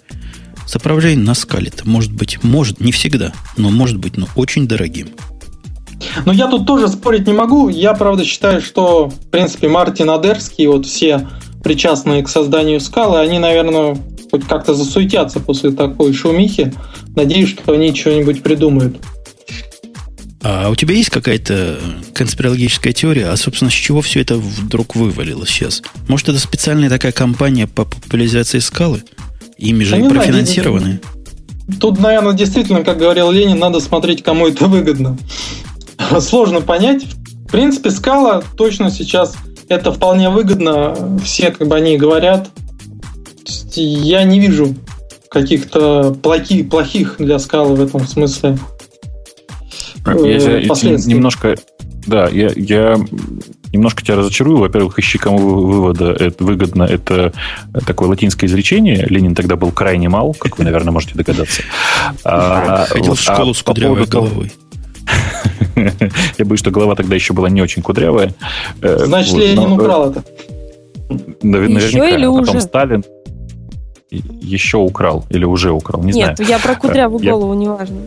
Сопровождение 0.66 1.24
на 1.24 1.34
скале-то 1.34 1.88
может 1.88 2.12
быть, 2.12 2.44
может, 2.44 2.82
не 2.82 2.92
всегда, 2.92 3.32
но 3.56 3.70
может 3.70 3.98
быть, 3.98 4.18
но 4.18 4.28
очень 4.36 4.68
дорогим. 4.68 5.10
Но 6.26 6.34
я 6.34 6.48
тут 6.48 6.68
тоже 6.68 6.88
спорить 6.88 7.26
не 7.26 7.34
могу. 7.34 7.70
Я, 7.70 7.94
правда, 7.94 8.24
считаю, 8.24 8.62
что, 8.62 9.08
в 9.10 9.30
принципе, 9.30 9.68
Мартин 9.68 10.10
Адерский, 10.10 10.68
вот 10.68 10.86
все 10.86 11.28
причастные 11.64 12.24
к 12.24 12.30
созданию 12.30 12.80
скалы, 12.80 13.20
они, 13.20 13.40
наверное, 13.40 13.98
хоть 14.30 14.46
как-то 14.46 14.74
засуетятся 14.74 15.40
после 15.40 15.72
такой 15.72 16.14
шумихи. 16.14 16.74
Надеюсь, 17.16 17.50
что 17.50 17.74
они 17.74 17.94
что-нибудь 17.94 18.44
придумают. 18.44 18.98
А 20.44 20.70
у 20.70 20.76
тебя 20.76 20.94
есть 20.94 21.10
какая-то 21.10 21.80
конспирологическая 22.14 22.94
теория, 22.94 23.28
а, 23.28 23.38
собственно, 23.38 23.72
с 23.72 23.74
чего 23.74 24.02
все 24.02 24.22
это 24.22 24.38
вдруг 24.38 24.96
вывалилось 24.96 25.50
сейчас? 25.50 25.82
Может, 26.08 26.30
это 26.30 26.40
специальная 26.40 26.90
такая 26.90 27.12
компания 27.12 27.68
по 27.68 27.86
популяризации 27.86 28.60
скалы? 28.60 29.04
Ими 29.58 29.84
же 29.84 30.00
и 30.00 30.08
профинансированы? 30.08 31.02
Тут, 31.82 32.00
наверное, 32.00 32.34
действительно, 32.34 32.84
как 32.84 32.98
говорил 32.98 33.30
Ленин, 33.30 33.60
надо 33.60 33.80
смотреть, 33.82 34.24
кому 34.24 34.48
это 34.48 34.68
выгодно. 34.68 35.18
Сложно 36.22 36.62
понять. 36.62 37.04
В 37.04 37.52
принципе, 37.52 37.92
скала 37.92 38.42
точно 38.56 38.92
сейчас 38.92 39.36
это 39.70 39.92
вполне 39.92 40.30
выгодно. 40.30 41.20
Все 41.24 41.52
как 41.52 41.68
бы 41.68 41.76
они 41.76 41.98
говорят. 41.98 42.50
Я 43.74 44.24
не 44.24 44.40
вижу 44.40 44.76
каких-то 45.30 46.16
плохих, 46.22 46.70
плохих 46.70 47.16
для 47.20 47.38
скалы 47.40 47.76
в 47.76 47.82
этом 47.82 48.08
смысле 48.08 48.58
я, 50.16 50.58
я 50.60 50.98
немножко 51.06 51.56
Да, 52.06 52.28
я, 52.30 52.52
я 52.56 52.98
немножко 53.74 54.04
тебя 54.04 54.18
разочарую. 54.18 54.60
Во-первых, 54.60 54.98
ищи, 55.00 55.18
кому 55.18 55.38
вывода 55.38 56.12
это 56.12 56.44
выгодно. 56.44 56.84
Это 56.84 57.34
такое 57.86 58.10
латинское 58.10 58.50
изречение. 58.50 59.06
Ленин 59.10 59.36
тогда 59.36 59.56
был 59.56 59.72
крайне 59.72 60.10
мал, 60.10 60.34
как 60.34 60.58
вы, 60.58 60.64
наверное, 60.64 60.92
можете 60.92 61.16
догадаться. 61.16 61.62
А, 62.24 62.86
Ходил 62.86 63.16
в 63.16 63.20
школу 63.20 63.54
с 63.54 63.62
кудрявой 63.62 64.06
головой. 64.06 64.52
Я 66.38 66.46
боюсь, 66.46 66.60
что 66.60 66.72
голова 66.72 66.96
тогда 66.96 67.16
еще 67.16 67.34
была 67.34 67.50
не 67.50 67.62
очень 67.62 67.82
кудрявая. 67.82 68.34
Э, 68.82 69.06
Значит, 69.06 69.34
вот, 69.34 69.42
Ленин 69.42 69.70
но... 69.70 69.76
украл 69.76 70.12
это. 70.12 70.24
Наверняка. 71.42 71.86
Еще 71.86 72.16
или 72.16 72.26
а 72.26 72.32
потом 72.32 72.56
уже? 72.56 72.62
Сталин 72.62 73.04
еще 74.10 74.78
украл 74.78 75.26
или 75.30 75.44
уже 75.44 75.72
украл, 75.72 76.02
не 76.02 76.14
Нет, 76.14 76.38
знаю. 76.38 76.50
я 76.50 76.60
про 76.60 76.76
кудрявую 76.76 77.24
я... 77.24 77.32
голову, 77.32 77.54
неважно. 77.54 77.98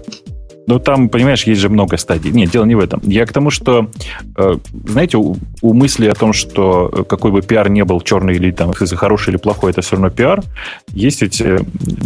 Ну, 0.67 0.79
там, 0.79 1.09
понимаешь, 1.09 1.45
есть 1.45 1.61
же 1.61 1.69
много 1.69 1.97
стадий. 1.97 2.31
Нет, 2.31 2.51
дело 2.51 2.65
не 2.65 2.77
в 2.77 2.79
этом. 2.79 3.01
Я 3.03 3.27
к 3.27 3.33
тому, 3.33 3.51
что, 3.51 3.89
э, 4.37 4.55
знаете, 4.87 5.17
у, 5.17 5.37
у 5.63 5.75
мысли 5.75 6.07
о 6.07 6.15
том, 6.15 6.33
что 6.33 7.05
какой 7.09 7.33
бы 7.33 7.43
пиар 7.43 7.69
не 7.69 7.85
был, 7.85 8.01
черный 8.03 8.37
или 8.37 8.53
там, 8.53 8.73
хороший 8.73 9.31
или 9.31 9.37
плохой, 9.37 9.73
это 9.73 9.81
все 9.81 9.97
равно 9.97 10.11
пиар, 10.11 10.45
есть 10.93 11.23
эти 11.23 11.59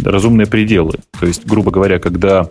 разумные 0.03 0.47
пределы. 0.47 0.93
То 1.19 1.27
есть, 1.27 1.45
грубо 1.45 1.69
говоря, 1.69 1.99
когда 1.99 2.49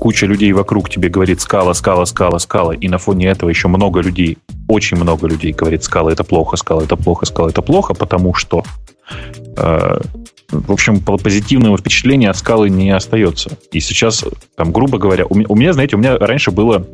куча 0.00 0.26
людей 0.26 0.52
вокруг 0.52 0.88
тебе 0.90 1.08
говорит 1.08 1.40
скала, 1.40 1.74
скала, 1.74 2.06
скала, 2.06 2.38
скала, 2.38 2.72
и 2.74 2.88
на 2.88 2.98
фоне 2.98 3.26
этого 3.28 3.50
еще 3.50 3.68
много 3.68 4.00
людей, 4.00 4.38
очень 4.68 4.96
много 4.96 5.26
людей 5.26 5.52
говорит 5.52 5.84
скала 5.84 6.10
это 6.12 6.24
плохо, 6.24 6.56
скала 6.56 6.82
это 6.82 6.96
плохо, 6.96 7.26
скала 7.26 7.48
это 7.48 7.62
плохо, 7.62 7.94
потому 7.94 8.34
что 8.34 8.64
э, 9.56 9.98
в 10.50 10.72
общем, 10.72 11.00
позитивного 11.00 11.76
впечатления 11.76 12.30
от 12.30 12.36
скалы 12.36 12.70
не 12.70 12.90
остается. 12.90 13.50
И 13.70 13.80
сейчас, 13.80 14.24
там, 14.56 14.72
грубо 14.72 14.98
говоря, 14.98 15.26
у 15.26 15.34
у 15.34 15.54
меня 15.54 15.72
знаете, 15.72 15.96
у 15.96 15.98
меня 15.98 16.16
раньше 16.16 16.50
было 16.50 16.86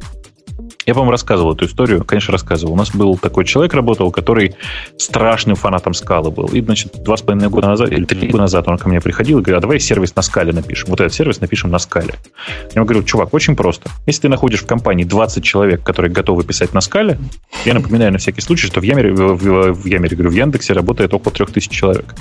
я, 0.87 0.95
по-моему, 0.95 1.13
рассказывал 1.13 1.55
эту 1.55 1.67
историю, 1.67 2.05
конечно, 2.05 2.33
рассказывал. 2.33 2.75
У 2.75 2.77
нас 2.77 2.95
был 2.95 3.17
такой 3.17 3.45
человек 3.45 3.73
работал, 3.75 4.11
который 4.11 4.55
страшным 4.99 5.57
фанатом 5.57 5.95
скалы 5.95 6.31
был. 6.31 6.47
И, 6.47 6.61
значит, 6.61 7.03
два 7.03 7.17
с 7.17 7.23
половиной 7.23 7.49
года 7.49 7.69
назад, 7.69 7.91
или 7.91 8.05
три 8.05 8.29
года 8.29 8.43
назад 8.43 8.69
он 8.69 8.77
ко 8.77 8.89
мне 8.89 9.01
приходил 9.01 9.39
и 9.39 9.43
говорил, 9.43 9.59
а 9.59 9.61
давай 9.61 9.81
сервис 9.81 10.15
на 10.15 10.23
скале 10.23 10.53
напишем. 10.53 10.91
Вот 10.91 11.01
этот 11.01 11.15
сервис 11.15 11.41
напишем 11.41 11.71
на 11.71 11.79
скале. 11.79 12.15
Я 12.47 12.73
ему 12.77 12.85
говорю, 12.85 13.03
чувак, 13.05 13.33
очень 13.33 13.57
просто. 13.57 13.91
Если 14.07 14.23
ты 14.23 14.29
находишь 14.29 14.63
в 14.63 14.67
компании 14.67 15.05
20 15.05 15.43
человек, 15.43 15.83
которые 15.83 16.13
готовы 16.13 16.45
писать 16.45 16.75
на 16.75 16.81
скале, 16.81 17.19
я 17.65 17.75
напоминаю 17.75 18.13
на 18.13 18.19
всякий 18.19 18.43
случай, 18.43 18.67
что 18.67 18.81
в 18.81 18.83
Ямере, 18.83 19.13
в, 19.13 19.37
в, 19.37 19.73
в 19.73 19.87
Ямере, 19.87 20.17
говорю, 20.17 20.31
в 20.31 20.35
Яндексе 20.35 20.75
работает 20.75 21.15
около 21.15 21.33
3000 21.33 21.71
человек. 21.75 22.15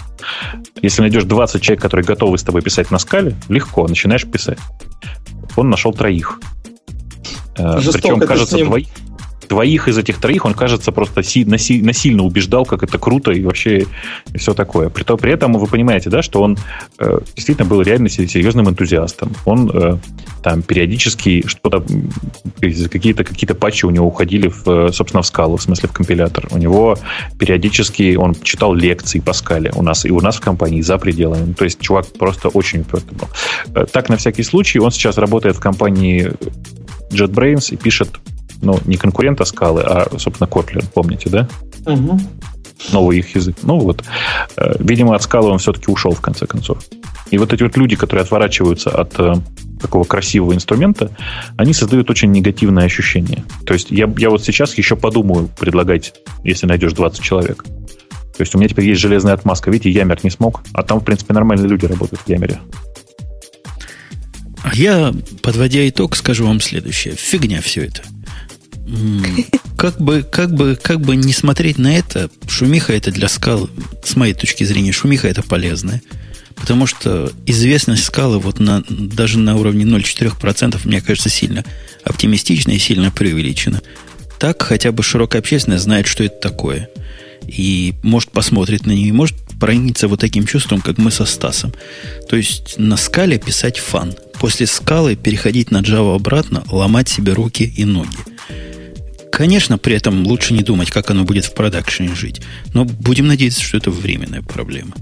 Если 0.81 1.01
найдешь 1.01 1.23
20 1.25 1.61
человек, 1.61 1.81
которые 1.81 2.05
готовы 2.05 2.37
с 2.37 2.43
тобой 2.43 2.61
писать 2.61 2.91
на 2.91 2.99
скале, 2.99 3.35
легко, 3.49 3.87
начинаешь 3.87 4.25
писать. 4.25 4.59
Он 5.55 5.69
нашел 5.69 5.93
троих. 5.93 6.39
Э, 7.57 7.79
Жестоко 7.79 8.15
Причем, 8.15 8.27
кажется, 8.27 8.57
двоих, 8.57 8.87
двоих 9.47 9.87
из 9.87 9.97
этих 9.97 10.19
троих 10.19 10.45
он, 10.45 10.53
кажется, 10.53 10.91
просто 10.91 11.23
си, 11.23 11.45
наси, 11.45 11.81
насильно 11.81 12.23
убеждал, 12.23 12.65
как 12.65 12.83
это 12.83 12.97
круто 12.97 13.31
и 13.31 13.43
вообще 13.43 13.85
и 14.33 14.37
все 14.37 14.53
такое. 14.53 14.89
При, 14.89 15.03
то, 15.03 15.17
при 15.17 15.33
этом 15.33 15.53
вы 15.53 15.67
понимаете, 15.67 16.09
да, 16.09 16.21
что 16.21 16.41
он 16.41 16.57
э, 16.99 17.19
действительно 17.35 17.67
был 17.67 17.81
реально 17.81 18.09
серьезным 18.09 18.69
энтузиастом. 18.69 19.31
Он 19.45 19.69
э, 19.73 19.97
там 20.41 20.61
периодически 20.61 21.43
что-то, 21.47 21.83
какие-то 22.59 23.23
какие 23.23 23.49
патчи 23.53 23.85
у 23.85 23.89
него 23.89 24.07
уходили, 24.07 24.47
в, 24.47 24.91
собственно, 24.91 25.21
в 25.21 25.27
скалу, 25.27 25.57
в 25.57 25.61
смысле 25.61 25.89
в 25.89 25.93
компилятор. 25.93 26.47
У 26.51 26.57
него 26.57 26.97
периодически 27.37 28.15
он 28.15 28.35
читал 28.35 28.73
лекции 28.73 29.19
по 29.19 29.33
скале 29.33 29.71
у 29.75 29.81
нас 29.81 30.05
и 30.05 30.11
у 30.11 30.19
нас 30.19 30.37
в 30.37 30.41
компании 30.41 30.81
за 30.81 30.97
пределами. 30.97 31.53
То 31.53 31.63
есть 31.63 31.79
чувак 31.79 32.07
просто 32.17 32.49
очень 32.49 32.81
упертый 32.81 33.17
был. 33.17 33.27
Э, 33.75 33.85
так, 33.91 34.09
на 34.09 34.17
всякий 34.17 34.43
случай, 34.43 34.79
он 34.79 34.91
сейчас 34.91 35.17
работает 35.17 35.55
в 35.55 35.59
компании 35.59 36.33
JetBrains 37.11 37.73
и 37.73 37.77
пишет, 37.77 38.09
ну, 38.63 38.79
не 38.85 38.97
конкурента 38.97 39.45
скалы, 39.45 39.81
а, 39.81 40.07
собственно, 40.17 40.47
Kotlin, 40.47 40.85
помните, 40.93 41.29
да? 41.29 41.47
Угу. 41.85 42.19
Новый 42.91 43.19
их 43.19 43.35
язык. 43.35 43.55
Ну 43.63 43.79
вот, 43.79 44.03
э, 44.57 44.75
видимо, 44.79 45.15
от 45.15 45.21
скалы 45.23 45.49
он 45.49 45.59
все-таки 45.59 45.91
ушел 45.91 46.11
в 46.11 46.21
конце 46.21 46.45
концов. 46.45 46.79
И 47.31 47.37
вот 47.37 47.53
эти 47.53 47.63
вот 47.63 47.77
люди, 47.77 47.95
которые 47.95 48.23
отворачиваются 48.23 48.89
от 48.89 49.19
э, 49.19 49.35
такого 49.81 50.03
красивого 50.03 50.53
инструмента, 50.53 51.11
они 51.57 51.73
создают 51.73 52.09
очень 52.09 52.31
негативное 52.31 52.85
ощущение. 52.85 53.43
То 53.65 53.73
есть 53.73 53.91
я, 53.91 54.11
я 54.17 54.29
вот 54.29 54.43
сейчас 54.43 54.77
еще 54.77 54.95
подумаю 54.95 55.49
предлагать, 55.59 56.13
если 56.43 56.67
найдешь 56.67 56.93
20 56.93 57.21
человек. 57.21 57.63
То 57.63 58.41
есть 58.41 58.55
у 58.55 58.57
меня 58.57 58.67
теперь 58.67 58.85
есть 58.85 59.01
железная 59.01 59.33
отмазка. 59.33 59.69
Видите, 59.69 59.91
Ямер 59.91 60.19
не 60.23 60.29
смог, 60.29 60.63
а 60.73 60.83
там, 60.83 60.99
в 60.99 61.03
принципе, 61.03 61.33
нормальные 61.33 61.69
люди 61.69 61.85
работают 61.85 62.21
в 62.21 62.29
Ямере. 62.29 62.59
А 64.63 64.73
я, 64.73 65.13
подводя 65.41 65.87
итог, 65.87 66.15
скажу 66.15 66.47
вам 66.47 66.59
следующее. 66.59 67.15
Фигня 67.15 67.61
все 67.61 67.85
это. 67.85 68.01
Как 69.77 69.99
бы, 69.99 70.23
как 70.23 70.53
бы, 70.53 70.77
как 70.81 71.01
бы 71.01 71.15
не 71.15 71.33
смотреть 71.33 71.77
на 71.77 71.97
это, 71.97 72.29
шумиха 72.47 72.93
это 72.93 73.11
для 73.11 73.27
скал, 73.27 73.69
с 74.03 74.15
моей 74.15 74.33
точки 74.33 74.63
зрения, 74.63 74.91
шумиха 74.91 75.27
это 75.27 75.43
полезная. 75.43 76.01
Потому 76.55 76.85
что 76.85 77.31
известность 77.45 78.03
скалы 78.03 78.39
вот 78.39 78.59
на, 78.59 78.83
даже 78.87 79.39
на 79.39 79.57
уровне 79.57 79.83
0,4% 79.85 80.79
мне 80.85 81.01
кажется 81.01 81.29
сильно 81.29 81.65
оптимистична 82.03 82.71
и 82.71 82.79
сильно 82.79 83.11
преувеличена. 83.11 83.81
Так 84.39 84.61
хотя 84.61 84.91
бы 84.91 85.03
широкая 85.03 85.41
общественность 85.41 85.83
знает, 85.83 86.07
что 86.07 86.23
это 86.23 86.39
такое. 86.39 86.89
И 87.47 87.95
может 88.03 88.31
посмотреть 88.31 88.85
на 88.85 88.91
нее, 88.91 89.09
и 89.09 89.11
может 89.11 89.35
проникнется 89.59 90.07
вот 90.07 90.19
таким 90.19 90.45
чувством, 90.45 90.81
как 90.81 90.97
мы 90.97 91.11
со 91.11 91.25
Стасом. 91.25 91.73
То 92.29 92.35
есть 92.35 92.75
на 92.77 92.95
скале 92.95 93.39
писать 93.39 93.79
фан– 93.79 94.13
после 94.43 94.67
скалы 94.67 95.15
переходить 95.15 95.71
на 95.71 95.77
Java 95.77 96.15
обратно, 96.15 96.65
ломать 96.69 97.07
себе 97.07 97.31
руки 97.31 97.63
и 97.63 97.85
ноги. 97.85 98.09
Конечно, 99.33 99.79
при 99.79 99.95
этом 99.95 100.27
лучше 100.27 100.53
не 100.53 100.61
думать, 100.61 100.91
как 100.91 101.09
оно 101.09 101.23
будет 101.23 101.45
в 101.45 101.55
продакшене 101.55 102.13
жить. 102.13 102.41
Но 102.75 102.85
будем 102.85 103.25
надеяться, 103.25 103.63
что 103.63 103.77
это 103.77 103.89
временная 103.89 104.43
проблема. 104.43 104.93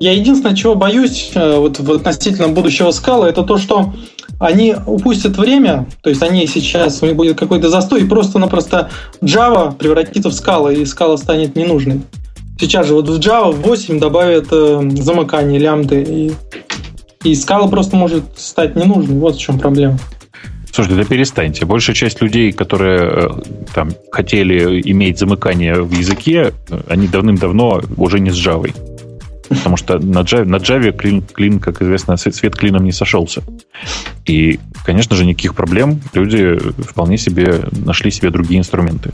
Я 0.00 0.12
единственное, 0.12 0.56
чего 0.56 0.74
боюсь 0.74 1.30
э, 1.36 1.58
вот 1.58 1.78
относительно 1.78 2.48
будущего 2.48 2.90
скалы, 2.90 3.28
это 3.28 3.44
то, 3.44 3.56
что 3.56 3.94
они 4.40 4.74
упустят 4.84 5.38
время, 5.38 5.86
то 6.02 6.10
есть 6.10 6.20
они 6.24 6.44
сейчас, 6.48 7.00
у 7.02 7.06
них 7.06 7.14
будет 7.14 7.38
какой-то 7.38 7.70
застой, 7.70 8.02
и 8.02 8.04
просто-напросто 8.04 8.90
Java 9.22 9.72
превратится 9.72 10.28
в 10.28 10.34
скала, 10.34 10.72
и 10.72 10.84
скала 10.86 11.16
станет 11.18 11.54
ненужной. 11.54 12.02
Сейчас 12.58 12.88
же 12.88 12.94
вот 12.94 13.08
в 13.08 13.18
Java 13.20 13.52
8 13.52 14.00
добавят 14.00 14.48
э, 14.50 14.90
замыкание 14.96 15.60
лямбды, 15.60 16.02
и 16.02 16.32
и 17.26 17.34
скала 17.34 17.66
просто 17.66 17.96
может 17.96 18.24
стать 18.36 18.76
ненужной. 18.76 19.18
Вот 19.18 19.36
в 19.36 19.40
чем 19.40 19.58
проблема. 19.58 19.98
Слушайте, 20.76 21.02
да 21.02 21.08
перестаньте. 21.08 21.64
Большая 21.64 21.96
часть 21.96 22.20
людей, 22.20 22.52
которые 22.52 23.00
э, 23.00 23.28
там 23.72 23.92
хотели 24.12 24.82
иметь 24.90 25.18
замыкание 25.18 25.80
в 25.80 25.90
языке, 25.90 26.52
они 26.86 27.08
давным-давно 27.08 27.80
уже 27.96 28.20
не 28.20 28.30
с 28.30 28.34
Java. 28.34 28.74
Потому 29.48 29.78
что 29.78 29.98
на 29.98 30.18
Java, 30.18 30.44
на 30.44 30.56
Java 30.56 30.92
клин, 30.92 31.22
клин, 31.22 31.60
как 31.60 31.80
известно, 31.80 32.18
свет 32.18 32.56
клином 32.56 32.84
не 32.84 32.92
сошелся. 32.92 33.42
И, 34.26 34.60
конечно 34.84 35.16
же, 35.16 35.24
никаких 35.24 35.54
проблем. 35.54 36.02
Люди 36.12 36.58
вполне 36.82 37.16
себе 37.16 37.64
нашли 37.72 38.10
себе 38.10 38.28
другие 38.28 38.60
инструменты. 38.60 39.12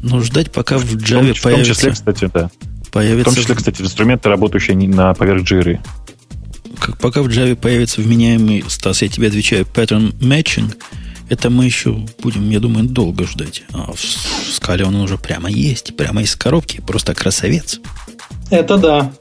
Но 0.00 0.20
ждать, 0.20 0.52
пока 0.52 0.78
в 0.78 0.84
Java 0.84 1.32
в 1.32 1.42
том, 1.42 1.42
появится... 1.42 1.42
В 1.42 1.42
том 1.42 1.64
числе, 1.64 1.90
кстати, 1.90 2.30
да. 2.32 2.50
Появится... 2.92 3.32
В 3.32 3.34
том 3.34 3.42
числе, 3.42 3.56
кстати, 3.56 3.82
инструменты, 3.82 4.28
работающие 4.28 4.76
на 4.76 5.12
поверх 5.12 5.42
Jira 5.42 5.80
как, 6.88 6.96
пока 6.98 7.22
в 7.22 7.28
Java 7.28 7.54
появится 7.54 8.00
вменяемый, 8.00 8.64
Стас, 8.68 9.02
я 9.02 9.08
тебе 9.08 9.28
отвечаю, 9.28 9.66
pattern 9.66 10.14
matching, 10.20 10.74
это 11.28 11.50
мы 11.50 11.66
еще 11.66 12.06
будем, 12.22 12.48
я 12.48 12.60
думаю, 12.60 12.86
долго 12.86 13.26
ждать. 13.26 13.62
А 13.74 13.92
в, 13.92 14.00
скале 14.00 14.86
он 14.86 14.94
уже 14.94 15.18
прямо 15.18 15.50
есть, 15.50 15.94
прямо 15.96 16.22
из 16.22 16.34
коробки, 16.34 16.80
просто 16.80 17.14
красавец. 17.14 17.80
Это 18.50 18.78
да. 18.78 19.12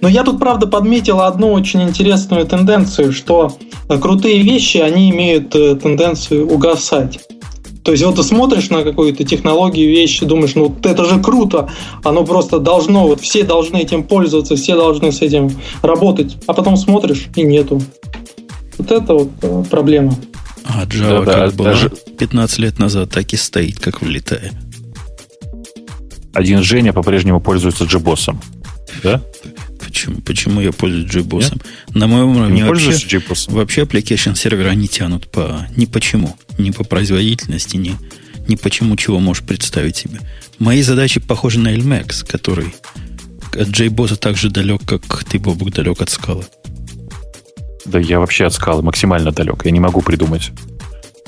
Но 0.00 0.08
я 0.08 0.24
тут, 0.24 0.40
правда, 0.40 0.66
подметил 0.66 1.20
одну 1.20 1.52
очень 1.52 1.82
интересную 1.82 2.44
тенденцию, 2.44 3.12
что 3.12 3.56
крутые 3.88 4.42
вещи, 4.42 4.78
они 4.78 5.10
имеют 5.10 5.54
э, 5.54 5.76
тенденцию 5.76 6.48
угасать. 6.48 7.20
То 7.82 7.90
есть 7.92 8.04
вот 8.04 8.16
ты 8.16 8.22
смотришь 8.22 8.70
на 8.70 8.84
какую-то 8.84 9.24
технологию, 9.24 9.90
вещи, 9.90 10.24
думаешь, 10.24 10.54
ну 10.54 10.68
вот 10.68 10.86
это 10.86 11.04
же 11.04 11.20
круто, 11.20 11.70
оно 12.04 12.24
просто 12.24 12.58
должно, 12.58 13.08
вот 13.08 13.20
все 13.20 13.42
должны 13.42 13.78
этим 13.78 14.04
пользоваться, 14.04 14.54
все 14.54 14.76
должны 14.76 15.10
с 15.10 15.20
этим 15.20 15.50
работать, 15.82 16.36
а 16.46 16.52
потом 16.52 16.76
смотришь 16.76 17.26
и 17.34 17.42
нету. 17.42 17.82
Вот 18.78 18.90
это 18.90 19.14
вот 19.14 19.30
э, 19.42 19.64
проблема. 19.68 20.14
А 20.64 20.84
Java 20.84 21.24
да, 21.24 21.32
как 21.32 21.50
да, 21.50 21.56
была 21.56 21.68
даже... 21.70 21.90
15 22.18 22.58
лет 22.58 22.78
назад, 22.78 23.10
так 23.10 23.32
и 23.32 23.36
стоит, 23.36 23.80
как 23.80 24.00
влетая. 24.00 24.52
Один 26.32 26.62
Женя 26.62 26.92
по-прежнему 26.92 27.40
пользуется 27.40 27.84
джибосом. 27.84 28.40
Да? 29.02 29.20
Почему, 30.02 30.20
почему 30.22 30.60
я 30.60 30.72
пользуюсь 30.72 31.06
JBoss? 31.06 31.62
На 31.94 32.08
моем 32.08 32.36
уровне 32.36 32.64
вообще, 32.64 33.20
вообще 33.48 33.82
application 33.82 34.34
сервера 34.34 34.72
не 34.72 34.88
тянут 34.88 35.30
по 35.30 35.68
ни 35.76 35.84
почему. 35.84 36.36
Ни 36.58 36.70
по 36.70 36.82
производительности, 36.82 37.76
ни, 37.76 37.96
ни 38.48 38.56
почему 38.56 38.96
чего 38.96 39.20
можешь 39.20 39.44
представить 39.44 39.96
себе. 39.96 40.18
Мои 40.58 40.82
задачи 40.82 41.20
похожи 41.20 41.60
на 41.60 41.72
LMAX, 41.72 42.26
который 42.26 42.74
от 43.52 43.68
JBoss 43.68 44.16
так 44.16 44.36
же 44.36 44.50
далек, 44.50 44.82
как 44.84 45.22
ты, 45.24 45.38
Бобук, 45.38 45.70
далек 45.70 46.02
от 46.02 46.10
скалы. 46.10 46.44
Да 47.84 48.00
я 48.00 48.18
вообще 48.18 48.46
от 48.46 48.54
скалы 48.54 48.82
максимально 48.82 49.30
далек. 49.30 49.64
Я 49.64 49.70
не 49.70 49.80
могу 49.80 50.02
придумать. 50.02 50.50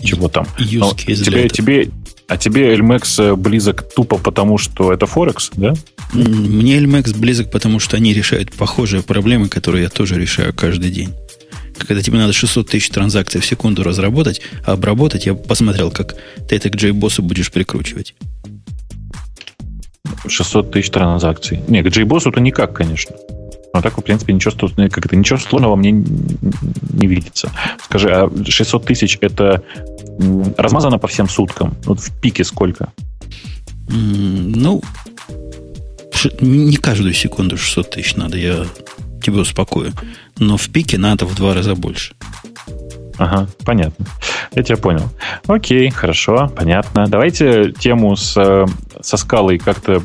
чего 0.03 0.29
там. 0.29 0.49
Но 0.59 0.93
тебе, 0.95 1.49
тебе, 1.49 1.91
а 2.29 2.37
тебе 2.37 2.75
LMAX 2.75 3.37
близок 3.37 3.85
тупо 3.95 4.19
потому, 4.19 4.59
что 4.59 4.93
это 4.93 5.07
Форекс, 5.07 5.51
да? 5.57 5.75
Мне 6.13 6.79
LMAX 6.79 7.17
близок, 7.19 7.51
потому 7.51 7.79
что 7.81 7.97
они 7.97 8.15
решают 8.15 8.53
похожие 8.53 9.03
проблемы, 9.03 9.49
которые 9.49 9.85
я 9.85 9.91
тоже 9.91 10.19
решаю 10.19 10.55
каждый 10.55 10.91
день. 10.91 11.15
Когда 11.77 12.03
тебе 12.03 12.19
надо 12.19 12.33
600 12.33 12.69
тысяч 12.69 12.89
транзакций 12.91 13.41
в 13.41 13.47
секунду 13.47 13.83
разработать, 13.83 14.41
а 14.65 14.73
обработать, 14.73 15.27
я 15.27 15.35
посмотрел, 15.35 15.91
как 15.91 16.15
ты 16.49 16.57
это 16.57 16.71
к 16.71 16.77
JBoss 16.77 17.21
будешь 17.21 17.51
прикручивать. 17.51 18.15
600 20.27 20.71
тысяч 20.71 20.91
транзакций. 20.91 21.61
Не, 21.69 21.83
к 21.83 21.87
JBoss 21.87 22.29
это 22.29 22.41
никак, 22.41 22.73
конечно. 22.73 23.17
Но 23.75 23.83
так, 23.83 23.99
в 23.99 24.03
принципе, 24.03 24.33
ничего, 24.33 24.53
как 24.89 25.07
это, 25.07 25.17
ничего 25.17 25.37
сложного 25.37 25.75
мне 25.75 25.91
не 25.91 27.07
видится. 27.09 27.51
Скажи, 27.85 28.09
а 28.09 28.31
600 28.49 28.87
тысяч 28.87 29.19
это 29.21 29.65
размазано 30.57 30.99
по 30.99 31.09
всем 31.09 31.29
суткам? 31.29 31.77
Вот 31.85 32.01
в 32.01 32.13
пике 32.21 32.45
сколько? 32.45 32.93
Ну, 33.89 34.83
не 36.41 36.77
каждую 36.77 37.15
секунду 37.15 37.57
600 37.57 37.91
тысяч 37.91 38.17
надо, 38.17 38.37
я 38.39 38.67
тебя 39.23 39.39
успокою. 39.39 39.93
Но 40.39 40.57
в 40.57 40.69
пике 40.69 40.99
надо 40.99 41.27
в 41.27 41.35
два 41.35 41.55
раза 41.55 41.75
больше. 41.75 42.15
Ага, 43.17 43.49
понятно. 43.65 44.07
Я 44.55 44.63
тебя 44.63 44.77
понял. 44.77 45.09
Окей, 45.47 45.91
хорошо, 45.91 46.51
понятно. 46.55 47.07
Давайте 47.07 47.73
тему 47.73 48.17
с, 48.17 48.37
э, 48.37 48.67
со 49.01 49.17
скалой 49.17 49.59
как-то 49.59 50.03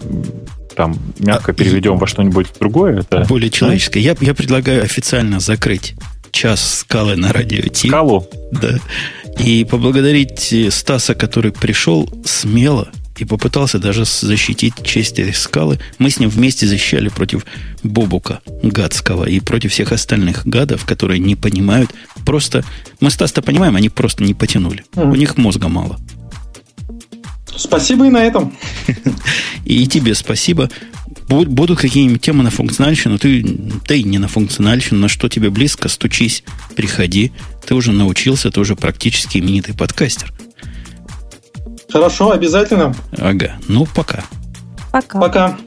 там 0.76 0.98
мягко 1.20 1.52
а, 1.52 1.54
переведем 1.54 1.98
во 1.98 2.08
что-нибудь 2.08 2.48
другое. 2.60 3.00
Это... 3.00 3.26
Более 3.28 3.50
человеческое. 3.50 4.00
Я, 4.00 4.16
я 4.22 4.34
предлагаю 4.34 4.84
официально 4.84 5.40
закрыть 5.40 5.96
час 6.32 6.80
скалы 6.80 7.16
на 7.16 7.34
радио 7.34 7.64
Ти. 7.64 7.90
Скалу? 7.90 8.28
Да. 8.52 8.76
И 9.40 9.64
поблагодарить 9.64 10.54
Стаса, 10.70 11.16
который 11.16 11.52
пришел 11.52 12.10
смело 12.26 12.90
и 13.18 13.26
попытался 13.26 13.80
даже 13.80 14.06
защитить 14.06 14.74
честь 14.84 15.20
этой 15.20 15.34
скалы. 15.34 15.80
Мы 15.98 16.10
с 16.10 16.20
ним 16.20 16.30
вместе 16.30 16.68
защищали 16.68 17.10
против 17.10 17.46
Бобука 17.84 18.42
гадского 18.64 19.26
и 19.26 19.40
против 19.40 19.72
всех 19.72 19.92
остальных 19.92 20.46
гадов, 20.46 20.86
которые 20.86 21.20
не 21.20 21.36
понимают. 21.36 21.92
Просто 22.26 22.64
мы 23.00 23.10
Стас-то 23.10 23.42
понимаем, 23.42 23.76
они 23.76 23.90
просто 23.90 24.24
не 24.24 24.34
потянули. 24.34 24.84
Mm. 24.94 25.12
У 25.12 25.16
них 25.16 25.38
мозга 25.38 25.68
мало. 25.68 26.00
Спасибо 27.56 28.08
и 28.08 28.10
на 28.10 28.24
этом. 28.24 28.56
И 29.66 29.86
тебе 29.86 30.16
спасибо. 30.16 30.70
Будут 31.30 31.80
какие-нибудь 31.80 32.22
темы 32.22 32.44
на 32.44 32.50
функциональщину, 32.50 33.20
ты, 33.20 33.44
ты 33.86 34.02
не 34.02 34.18
на 34.18 34.28
функциональщину, 34.28 35.00
на 35.00 35.08
что 35.08 35.30
тебе 35.30 35.52
близко, 35.52 35.88
стучись, 35.88 36.44
приходи. 36.76 37.32
Ты 37.66 37.76
уже 37.76 37.92
научился, 37.92 38.50
ты 38.50 38.60
уже 38.60 38.76
практически 38.76 39.38
именитый 39.38 39.76
подкастер. 39.76 40.34
Хорошо, 41.92 42.32
обязательно. 42.32 42.96
Ага, 43.18 43.58
ну 43.68 43.86
пока. 43.86 44.24
Пока. 44.92 45.20
Пока. 45.20 45.58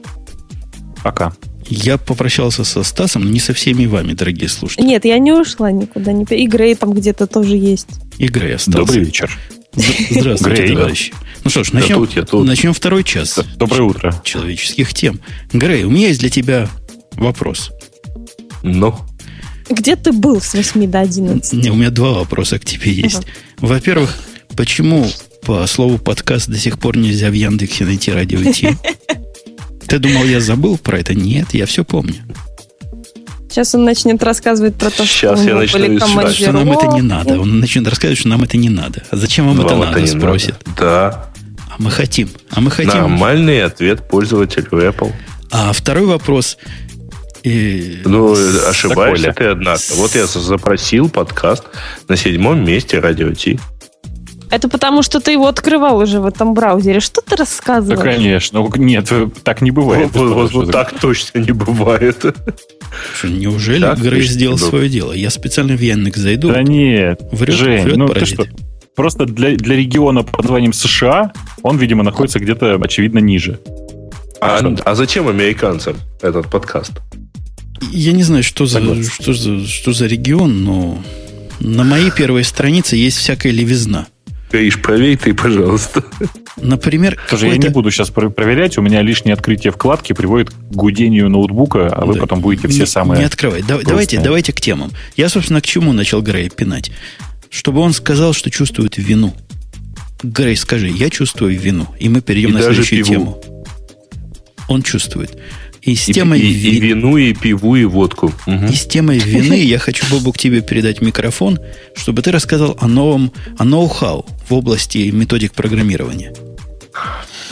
Пока. 1.01 1.33
Я 1.69 1.97
попрощался 1.97 2.65
со 2.65 2.83
Стасом, 2.83 3.23
но 3.23 3.29
не 3.29 3.39
со 3.39 3.53
всеми 3.53 3.85
вами, 3.85 4.13
дорогие 4.13 4.49
слушатели. 4.49 4.85
Нет, 4.85 5.05
я 5.05 5.17
не 5.17 5.31
ушла 5.31 5.71
никуда. 5.71 6.11
Не... 6.11 6.25
И 6.25 6.45
Грей 6.45 6.75
там 6.75 6.93
где-то 6.93 7.25
тоже 7.25 7.55
есть. 7.55 7.87
И 8.17 8.27
Грей 8.27 8.55
остался. 8.55 8.79
Добрый 8.79 9.05
вечер. 9.05 9.31
Здравствуйте, 9.75 10.63
Грей. 10.63 10.75
товарищи. 10.75 11.13
Ну 11.43 11.49
что 11.49 11.63
ж, 11.63 11.73
начнем, 11.73 11.99
да 11.99 12.05
тут 12.05 12.15
я, 12.15 12.23
тут. 12.23 12.45
начнем 12.47 12.73
второй 12.73 13.03
час. 13.03 13.39
Доброе 13.57 13.83
утро. 13.83 14.15
Человеческих 14.23 14.93
тем. 14.93 15.19
Грей, 15.51 15.83
у 15.83 15.89
меня 15.89 16.07
есть 16.07 16.19
для 16.19 16.29
тебя 16.29 16.69
вопрос. 17.13 17.71
Ну? 18.61 18.95
Где 19.69 19.95
ты 19.95 20.11
был 20.11 20.41
с 20.41 20.53
8 20.53 20.89
до 20.89 20.99
11? 21.01 21.53
Не, 21.53 21.69
у 21.69 21.75
меня 21.75 21.89
два 21.89 22.13
вопроса 22.13 22.59
к 22.59 22.65
тебе 22.65 22.91
есть. 22.91 23.17
Ага. 23.17 23.27
Во-первых, 23.59 24.17
почему 24.55 25.07
по 25.41 25.65
слову 25.67 25.97
подкаст 25.97 26.49
до 26.49 26.57
сих 26.57 26.79
пор 26.79 26.97
нельзя 26.97 27.29
в 27.29 27.33
Яндексе 27.33 27.85
найти 27.85 28.11
радио 28.11 28.43
Ти? 28.51 28.69
Ты 29.87 29.99
думал, 29.99 30.23
я 30.25 30.39
забыл 30.39 30.77
про 30.77 30.99
это? 30.99 31.13
Нет, 31.13 31.53
я 31.53 31.65
все 31.65 31.83
помню. 31.83 32.15
Сейчас 33.53 33.75
он 33.75 33.83
начнет 33.83 34.23
рассказывать 34.23 34.73
про 34.73 34.89
то, 34.89 35.05
Сейчас 35.05 35.39
что, 35.39 35.47
я 35.47 35.53
начну 35.53 35.99
что 36.31 36.51
нам 36.51 36.71
это 36.71 36.87
не 36.87 37.03
надо. 37.03 37.39
Он 37.39 37.59
начнет 37.59 37.87
рассказывать, 37.87 38.17
что 38.17 38.29
нам 38.29 38.41
это 38.41 38.57
не 38.57 38.69
надо. 38.69 39.03
А 39.11 39.15
зачем 39.15 39.45
вам, 39.45 39.57
вам 39.57 39.65
это, 39.67 39.75
это 39.75 39.99
надо, 39.99 40.07
спросит. 40.07 40.55
Надо. 40.65 40.79
Да. 40.79 41.25
А 41.69 41.75
мы 41.77 41.91
хотим. 41.91 42.29
А 42.49 42.61
мы 42.61 42.71
хотим. 42.71 42.93
Нормальный 42.93 43.63
ответ 43.63 44.07
пользователю 44.07 44.71
Apple. 44.71 45.11
А 45.51 45.71
второй 45.71 46.07
вопрос. 46.07 46.57
И... 47.43 48.01
Ну, 48.05 48.35
ошибаешься 48.67 49.31
ты, 49.33 49.45
однако. 49.45 49.81
Вот 49.97 50.15
я 50.15 50.25
запросил 50.25 51.07
подкаст 51.09 51.65
на 52.07 52.17
седьмом 52.17 52.65
месте 52.65 52.97
радио 52.97 53.33
Ти. 53.33 53.59
Это 54.53 54.69
потому, 54.69 55.01
что 55.01 55.19
ты 55.19 55.31
его 55.31 55.47
открывал 55.47 55.97
уже 55.97 56.19
в 56.19 56.27
этом 56.27 56.53
браузере. 56.53 56.99
Что 56.99 57.21
ты 57.21 57.35
рассказываешь? 57.35 57.97
Да, 57.97 58.03
конечно. 58.03 58.63
Нет, 58.75 59.11
так 59.41 59.61
не 59.61 59.71
бывает. 59.71 60.11
Вот, 60.13 60.31
вот, 60.31 60.51
вот 60.51 60.71
так 60.71 60.93
точно 60.99 61.39
не 61.39 61.53
бывает. 61.53 62.23
Что, 63.15 63.29
неужели 63.29 63.81
так 63.81 63.99
Грей 63.99 64.21
сделал 64.21 64.59
свое 64.59 64.89
дело? 64.89 65.11
Я 65.11 65.31
специально 65.31 65.75
в 65.75 65.81
Яндекс 65.81 66.19
зайду. 66.19 66.49
Да 66.49 66.61
нет, 66.61 67.19
врет, 67.31 67.55
Жень, 67.55 67.83
врет 67.83 67.97
ну 67.97 68.07
ты 68.09 68.25
что? 68.25 68.45
Просто 68.95 69.25
для, 69.25 69.55
для 69.55 69.75
региона 69.75 70.21
под 70.21 70.43
названием 70.43 70.71
США 70.71 71.33
он, 71.63 71.79
видимо, 71.79 72.03
находится 72.03 72.37
где-то, 72.37 72.75
очевидно, 72.75 73.17
ниже. 73.17 73.59
А, 74.39 74.59
а 74.85 74.93
зачем 74.93 75.29
американцам 75.29 75.97
этот 76.21 76.51
подкаст? 76.51 76.91
Я 77.91 78.11
не 78.11 78.21
знаю, 78.21 78.43
что 78.43 78.67
за, 78.67 78.81
что, 79.03 79.33
за, 79.33 79.65
что 79.65 79.93
за 79.93 80.05
регион, 80.05 80.63
но 80.63 81.03
на 81.59 81.83
моей 81.83 82.11
первой 82.11 82.43
странице 82.43 82.97
есть 82.97 83.17
всякая 83.17 83.51
левизна. 83.51 84.05
Гаиш, 84.53 84.79
проверь 84.79 85.17
ты, 85.17 85.33
пожалуйста. 85.33 86.03
Например, 86.57 87.17
Тоже 87.27 87.47
я 87.47 87.57
не 87.57 87.69
буду 87.69 87.89
сейчас 87.89 88.11
проверять, 88.11 88.77
у 88.77 88.83
меня 88.83 89.01
лишнее 89.01 89.33
открытие 89.33 89.73
вкладки 89.73 90.13
приводит 90.13 90.51
к 90.51 90.55
гудению 90.75 91.27
ноутбука, 91.27 91.87
а 91.87 92.05
вы 92.05 92.13
потом 92.13 92.39
будете 92.39 92.67
все 92.67 92.85
самые... 92.85 93.21
Не 93.21 93.25
открывай. 93.25 93.63
Да, 93.67 93.79
давайте, 93.83 94.19
давайте 94.19 94.53
к 94.53 94.61
темам. 94.61 94.91
Я, 95.17 95.29
собственно, 95.29 95.59
к 95.59 95.65
чему 95.65 95.91
начал 95.91 96.21
Грей 96.21 96.51
пинать? 96.51 96.91
Чтобы 97.49 97.81
он 97.81 97.93
сказал, 97.93 98.33
что 98.33 98.51
чувствует 98.51 98.97
вину. 98.97 99.33
Грей, 100.21 100.55
скажи, 100.55 100.87
я 100.87 101.09
чувствую 101.09 101.59
вину. 101.59 101.87
И 101.99 102.07
мы 102.07 102.21
перейдем 102.21 102.51
и 102.51 102.53
на 102.53 102.61
следующую 102.61 103.03
пиву. 103.03 103.11
тему. 103.11 103.43
Он 104.67 104.83
чувствует. 104.83 105.35
И 105.83 105.95
с 105.95 106.05
темой... 106.05 106.39
И, 106.39 106.45
и, 106.45 106.77
и 106.77 106.79
вину, 106.79 107.17
и 107.17 107.33
пиву, 107.33 107.75
и 107.75 107.83
водку. 107.83 108.31
Угу. 108.47 108.65
И 108.71 108.73
с 108.73 108.85
темой 108.85 109.19
вины 109.19 109.61
я 109.61 109.79
хочу, 109.79 110.05
Бобу, 110.09 110.31
к 110.31 110.37
тебе 110.37 110.61
передать 110.61 111.01
микрофон, 111.01 111.59
чтобы 111.95 112.21
ты 112.21 112.31
рассказал 112.31 112.77
о 112.79 112.87
новом, 112.87 113.31
о 113.57 113.65
ноу-хау 113.65 114.25
в 114.47 114.53
области 114.53 115.09
методик 115.11 115.53
программирования. 115.53 116.33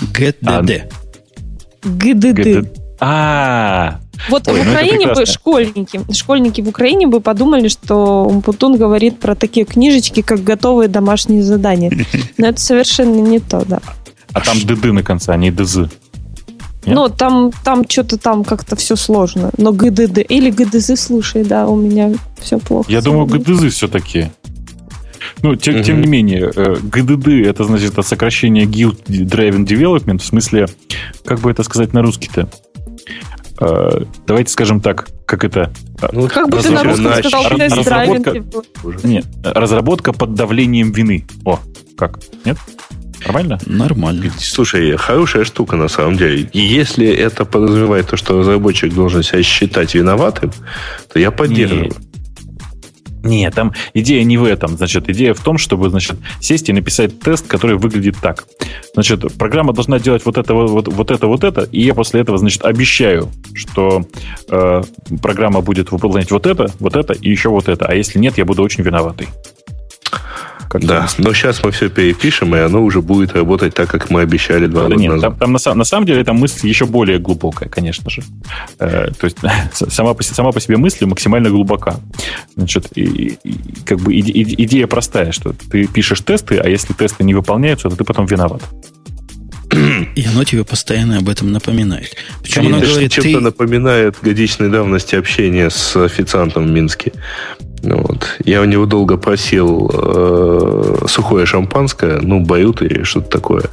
GetDD. 0.01 0.91
GDD. 1.83 2.77
А, 3.03 3.99
вот 4.29 4.47
Ой, 4.47 4.61
в 4.61 4.65
ну 4.65 4.71
Украине 4.71 5.07
бы 5.07 5.25
школьники, 5.25 6.01
школьники 6.13 6.61
в 6.61 6.69
Украине 6.69 7.07
бы 7.07 7.19
подумали, 7.19 7.67
что 7.67 8.25
Умпутун 8.25 8.77
говорит 8.77 9.19
про 9.19 9.35
такие 9.35 9.65
книжечки, 9.65 10.21
как 10.21 10.43
готовые 10.43 10.87
домашние 10.87 11.43
задания. 11.43 11.91
Но 12.37 12.47
это 12.47 12.61
совершенно 12.61 13.19
не 13.19 13.39
то, 13.39 13.65
да. 13.67 13.79
А 14.33 14.41
там 14.41 14.59
ДД 14.61 14.85
на 14.85 15.03
конце, 15.03 15.33
а 15.33 15.37
не 15.37 15.51
ДЗ. 15.51 15.89
Нет? 16.85 16.95
Ну, 16.95 17.09
там, 17.09 17.51
там 17.63 17.87
что-то 17.87 18.17
там 18.17 18.43
как-то 18.43 18.75
все 18.75 18.95
сложно. 18.95 19.51
Но 19.57 19.71
ГДД 19.71 20.19
или 20.27 20.49
ГДЗ, 20.49 20.99
слушай, 20.99 21.43
да, 21.43 21.67
у 21.67 21.75
меня 21.75 22.11
все 22.39 22.57
плохо. 22.57 22.91
Я 22.91 23.01
думаю, 23.01 23.27
ГДЗ 23.27 23.73
все-таки. 23.73 24.31
Ну, 25.43 25.55
тем, 25.55 25.75
угу. 25.75 25.83
тем 25.83 26.01
не 26.01 26.07
менее, 26.07 26.51
э, 26.55 26.75
ГДД 26.81 27.27
это 27.47 27.63
значит 27.63 27.93
это 27.93 28.01
сокращение 28.01 28.65
Guild 28.65 29.05
Driven 29.05 29.65
Development, 29.65 30.19
в 30.19 30.25
смысле, 30.25 30.67
как 31.25 31.39
бы 31.39 31.51
это 31.51 31.63
сказать 31.63 31.93
на 31.93 32.01
русский-то? 32.01 32.49
Э, 33.59 34.03
давайте 34.27 34.51
скажем 34.51 34.81
так, 34.81 35.07
как 35.25 35.43
это... 35.43 35.71
Э, 36.01 36.07
ну, 36.11 36.27
как 36.27 36.49
бы 36.49 36.57
ты 36.57 36.71
на 36.71 36.83
русском 36.83 37.13
сказал, 37.13 37.43
разработка, 37.49 38.43
нет, 39.03 39.25
разработка 39.43 40.13
под 40.13 40.33
давлением 40.33 40.91
вины. 40.91 41.25
О, 41.45 41.59
как? 41.97 42.19
Нет? 42.45 42.57
Нормально? 43.25 43.59
Нормально. 43.65 44.31
Слушай, 44.39 44.95
хорошая 44.97 45.43
штука 45.45 45.75
на 45.75 45.87
самом 45.87 46.17
деле. 46.17 46.49
И 46.53 46.59
если 46.59 47.07
это 47.07 47.45
подразумевает 47.45 48.07
то, 48.07 48.17
что 48.17 48.39
разработчик 48.39 48.93
должен 48.93 49.23
себя 49.23 49.43
считать 49.43 49.93
виноватым, 49.95 50.51
то 51.11 51.19
я 51.19 51.31
поддерживаю. 51.31 51.85
Нет. 51.85 51.97
Нет, 53.23 53.53
там 53.53 53.73
идея 53.93 54.23
не 54.23 54.37
в 54.37 54.45
этом. 54.45 54.77
Значит, 54.77 55.09
идея 55.09 55.33
в 55.33 55.39
том, 55.39 55.57
чтобы, 55.57 55.89
значит, 55.89 56.17
сесть 56.39 56.69
и 56.69 56.73
написать 56.73 57.19
тест, 57.19 57.47
который 57.47 57.77
выглядит 57.77 58.15
так. 58.21 58.45
Значит, 58.93 59.33
программа 59.37 59.73
должна 59.73 59.99
делать 59.99 60.25
вот 60.25 60.37
это, 60.37 60.53
вот, 60.53 60.87
вот 60.87 61.11
это, 61.11 61.27
вот 61.27 61.43
это, 61.43 61.61
и 61.61 61.81
я 61.81 61.93
после 61.93 62.21
этого, 62.21 62.37
значит, 62.37 62.63
обещаю, 62.65 63.29
что 63.53 64.03
э, 64.49 64.81
программа 65.21 65.61
будет 65.61 65.91
выполнять 65.91 66.31
вот 66.31 66.47
это, 66.47 66.71
вот 66.79 66.95
это 66.95 67.13
и 67.13 67.29
еще 67.29 67.49
вот 67.49 67.67
это. 67.67 67.85
А 67.85 67.93
если 67.93 68.17
нет, 68.17 68.37
я 68.37 68.45
буду 68.45 68.63
очень 68.63 68.83
виноватый. 68.83 69.27
Как 70.71 70.85
да, 70.85 71.09
но 71.17 71.33
сейчас 71.33 71.61
мы 71.65 71.71
все 71.71 71.89
перепишем, 71.89 72.55
и 72.55 72.59
оно 72.59 72.81
уже 72.81 73.01
будет 73.01 73.33
работать 73.33 73.73
так, 73.73 73.89
как 73.89 74.09
мы 74.09 74.21
обещали 74.21 74.67
два 74.67 74.83
года 74.83 74.95
нет, 74.95 75.11
назад. 75.11 75.31
Там, 75.31 75.53
там 75.53 75.73
на, 75.73 75.75
на 75.79 75.83
самом 75.83 76.05
деле 76.05 76.23
там 76.23 76.37
мысль 76.37 76.65
еще 76.65 76.85
более 76.85 77.19
глубокая, 77.19 77.67
конечно 77.67 78.09
же. 78.09 78.23
Э, 78.79 79.09
то 79.19 79.25
есть 79.25 79.35
сама 79.91 80.13
по, 80.13 80.23
сама 80.23 80.53
по 80.53 80.61
себе 80.61 80.77
мысль 80.77 81.03
максимально 81.05 81.49
глубока. 81.49 81.99
Значит, 82.55 82.87
и, 82.95 83.37
и, 83.43 83.57
как 83.85 83.99
бы 83.99 84.17
иде, 84.17 84.31
идея 84.63 84.87
простая, 84.87 85.33
что 85.33 85.51
ты 85.51 85.87
пишешь 85.87 86.21
тесты, 86.21 86.57
а 86.57 86.69
если 86.69 86.93
тесты 86.93 87.25
не 87.25 87.33
выполняются, 87.33 87.89
то 87.89 87.97
ты 87.97 88.05
потом 88.05 88.25
виноват. 88.25 88.61
И 90.15 90.25
оно 90.25 90.45
тебе 90.45 90.63
постоянно 90.63 91.17
об 91.17 91.27
этом 91.27 91.51
напоминает. 91.51 92.15
Причем 92.41 92.67
оно 92.67 92.79
говорит, 92.79 93.11
чем-то 93.11 93.39
ты... 93.39 93.39
напоминает 93.41 94.15
годичной 94.21 94.69
давности 94.69 95.15
общения 95.15 95.69
с 95.69 95.97
официантом 95.97 96.65
в 96.65 96.71
Минске. 96.71 97.11
Ну 97.83 97.97
вот. 98.01 98.37
Я 98.45 98.61
у 98.61 98.65
него 98.65 98.85
долго 98.85 99.17
просил 99.17 99.89
э, 99.91 101.05
сухое 101.07 101.45
шампанское, 101.45 102.19
ну, 102.21 102.39
бают 102.39 102.81
или 102.81 103.03
что-то 103.03 103.29
такое. 103.29 103.63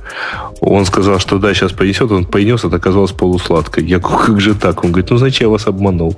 Он 0.61 0.87
сказал, 0.87 1.19
что 1.19 1.39
да, 1.39 1.53
сейчас 1.55 1.73
принесет. 1.73 2.11
Он 2.11 2.25
принес, 2.25 2.65
это 2.65 2.77
оказалось 2.77 3.13
полусладкое. 3.13 3.85
Я 3.85 3.99
говорю, 3.99 4.19
как 4.19 4.41
же 4.41 4.55
так? 4.55 4.83
Он 4.85 4.93
говорит, 4.93 5.11
ну, 5.11 5.19
значит, 5.19 5.43
я 5.43 5.49
вас 5.49 5.67
обманул. 5.67 6.17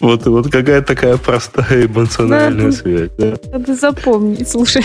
Вот, 0.00 0.26
вот 0.26 0.50
какая 0.50 0.82
такая 0.82 1.16
простая 1.16 1.86
эмоциональная 1.86 2.72
связь. 2.72 3.10
Надо 3.52 3.74
запомнить, 3.74 4.48
слушай. 4.48 4.82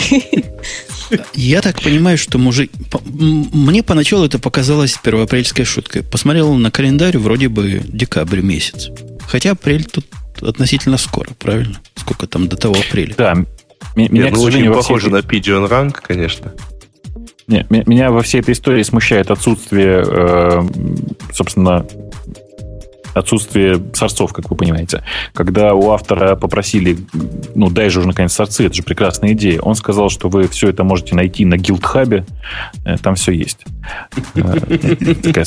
Я 1.34 1.62
так 1.62 1.82
понимаю, 1.82 2.18
что 2.18 2.38
мужик... 2.38 2.72
Мне 3.04 3.84
поначалу 3.84 4.26
это 4.26 4.40
показалось 4.40 4.98
первоапрельской 5.04 5.66
шуткой. 5.66 6.04
Посмотрел 6.04 6.54
на 6.54 6.72
календарь, 6.72 7.18
вроде 7.18 7.50
бы 7.50 7.82
декабрь 7.84 8.42
месяц. 8.42 8.90
Хотя 9.32 9.52
апрель 9.52 9.86
тут 9.86 10.06
относительно 10.42 10.98
скоро, 10.98 11.30
правильно? 11.40 11.80
Сколько 11.96 12.28
там 12.28 12.50
до 12.50 12.58
того 12.58 12.76
апреля? 12.76 13.16
Да. 13.18 13.36
Меня, 13.96 14.26
Нет, 14.26 14.34
ну, 14.34 14.42
очень 14.42 14.74
похоже 14.74 15.10
на 15.10 15.20
Pigeon 15.20 15.70
Rank, 15.70 16.00
конечно. 16.06 16.52
Не, 17.48 17.66
меня 17.70 18.12
во 18.12 18.24
всей 18.24 18.42
этой 18.42 18.54
истории 18.54 18.84
смущает 18.84 19.32
отсутствие, 19.32 20.04
э, 20.06 20.64
собственно, 21.32 21.86
отсутствие 23.14 23.82
сорцов, 23.94 24.34
как 24.34 24.50
вы 24.50 24.56
понимаете. 24.56 25.04
Когда 25.34 25.74
у 25.74 25.92
автора 25.92 26.36
попросили, 26.36 26.98
ну, 27.56 27.70
дай 27.70 27.90
же 27.90 28.00
уже 28.00 28.08
наконец 28.08 28.34
сорцы, 28.34 28.66
это 28.66 28.76
же 28.76 28.84
прекрасная 28.84 29.34
идея, 29.34 29.62
он 29.62 29.76
сказал, 29.76 30.10
что 30.10 30.30
вы 30.30 30.48
все 30.48 30.70
это 30.70 30.84
можете 30.84 31.16
найти 31.16 31.46
на 31.46 31.58
гилдхабе, 31.58 32.26
э, 32.86 32.98
там 32.98 33.16
все 33.16 33.32
есть. 33.32 33.60
Э, 34.36 35.16
такая 35.24 35.46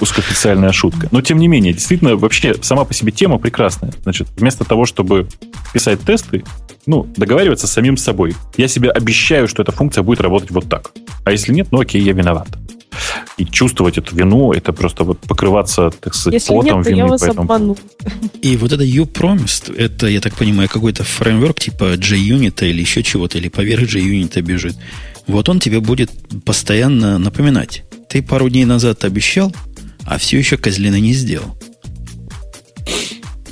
узкоофициальная 0.00 0.72
шутка. 0.72 1.08
Но, 1.10 1.20
тем 1.20 1.38
не 1.38 1.48
менее, 1.48 1.72
действительно, 1.72 2.16
вообще 2.16 2.54
сама 2.62 2.84
по 2.84 2.94
себе 2.94 3.12
тема 3.12 3.38
прекрасная. 3.38 3.92
Значит, 4.02 4.28
вместо 4.36 4.64
того, 4.64 4.86
чтобы 4.86 5.28
писать 5.72 6.00
тесты, 6.00 6.44
ну, 6.86 7.06
договариваться 7.16 7.66
с 7.66 7.72
самим 7.72 7.96
собой. 7.96 8.34
Я 8.56 8.68
себе 8.68 8.90
обещаю, 8.90 9.48
что 9.48 9.62
эта 9.62 9.72
функция 9.72 10.02
будет 10.02 10.20
работать 10.20 10.50
вот 10.50 10.68
так. 10.68 10.92
А 11.24 11.32
если 11.32 11.52
нет, 11.52 11.68
ну 11.70 11.80
окей, 11.80 12.02
я 12.02 12.12
виноват. 12.12 12.48
И 13.36 13.44
чувствовать 13.44 13.98
эту 13.98 14.16
вину, 14.16 14.52
это 14.52 14.72
просто 14.72 15.04
вот 15.04 15.20
покрываться, 15.20 15.90
так 15.90 16.14
сказать, 16.14 16.40
Если 16.40 16.54
потом 16.54 16.78
нет, 16.78 16.86
вины. 16.86 16.98
Я 16.98 17.06
вас 17.06 17.20
поэтому... 17.20 17.76
И 18.42 18.56
вот 18.56 18.72
это 18.72 18.84
You 18.84 19.10
Promised, 19.10 19.74
это, 19.76 20.06
я 20.06 20.20
так 20.20 20.34
понимаю, 20.34 20.68
какой-то 20.68 21.04
фреймворк 21.04 21.60
типа 21.60 21.94
JUnit 21.94 22.66
или 22.68 22.80
еще 22.80 23.02
чего-то, 23.02 23.38
или 23.38 23.48
поверх 23.48 23.82
JUnit 23.82 24.40
бежит. 24.42 24.76
Вот 25.26 25.48
он 25.48 25.60
тебе 25.60 25.80
будет 25.80 26.10
постоянно 26.44 27.18
напоминать. 27.18 27.84
Ты 28.08 28.22
пару 28.22 28.48
дней 28.48 28.64
назад 28.64 29.04
обещал, 29.04 29.54
а 30.04 30.18
все 30.18 30.38
еще 30.38 30.56
козлина 30.56 31.00
не 31.00 31.14
сделал. 31.14 31.56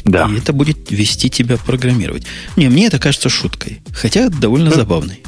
Да. 0.05 0.28
И 0.28 0.39
это 0.39 0.52
будет 0.52 0.90
вести 0.90 1.31
тебя 1.31 1.56
программировать. 1.56 2.24
Не, 2.56 2.69
мне 2.69 2.86
это 2.86 2.98
кажется 2.98 3.28
шуткой. 3.28 3.81
Хотя 3.93 4.28
довольно 4.28 4.70
да. 4.70 4.77
забавной 4.77 5.23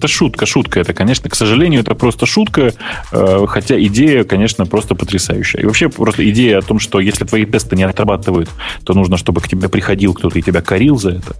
это 0.00 0.08
шутка, 0.08 0.46
шутка 0.46 0.80
это, 0.80 0.94
конечно, 0.94 1.28
к 1.28 1.34
сожалению, 1.34 1.82
это 1.82 1.94
просто 1.94 2.24
шутка, 2.24 2.72
э, 3.12 3.46
хотя 3.46 3.78
идея, 3.84 4.24
конечно, 4.24 4.64
просто 4.64 4.94
потрясающая. 4.94 5.60
И 5.60 5.66
вообще 5.66 5.90
просто 5.90 6.28
идея 6.30 6.58
о 6.58 6.62
том, 6.62 6.78
что 6.78 7.00
если 7.00 7.26
твои 7.26 7.44
тесты 7.44 7.76
не 7.76 7.82
отрабатывают, 7.82 8.48
то 8.84 8.94
нужно, 8.94 9.18
чтобы 9.18 9.42
к 9.42 9.48
тебе 9.48 9.68
приходил 9.68 10.14
кто-то 10.14 10.38
и 10.38 10.42
тебя 10.42 10.62
корил 10.62 10.96
за 10.96 11.10
это. 11.10 11.36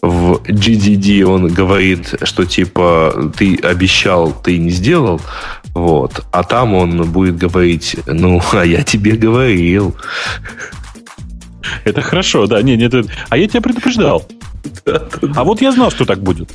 в 0.00 0.34
GDD 0.46 1.24
он 1.24 1.48
говорит, 1.48 2.14
что 2.22 2.44
типа 2.44 3.32
ты 3.36 3.56
обещал, 3.56 4.32
ты 4.32 4.56
не 4.58 4.70
сделал, 4.70 5.20
вот. 5.74 6.24
А 6.30 6.44
там 6.44 6.74
он 6.74 7.10
будет 7.10 7.38
говорить, 7.38 7.96
ну, 8.06 8.40
а 8.52 8.64
я 8.64 8.84
тебе 8.84 9.16
говорил. 9.16 9.96
Это 11.82 12.02
хорошо, 12.02 12.46
да. 12.46 12.62
Не, 12.62 12.76
не, 12.76 12.84
это... 12.84 13.04
А 13.30 13.36
я 13.36 13.48
тебя 13.48 13.60
предупреждал. 13.60 14.24
А 15.34 15.42
вот 15.44 15.60
я 15.60 15.72
знал, 15.72 15.90
что 15.90 16.04
так 16.04 16.20
будет. 16.20 16.50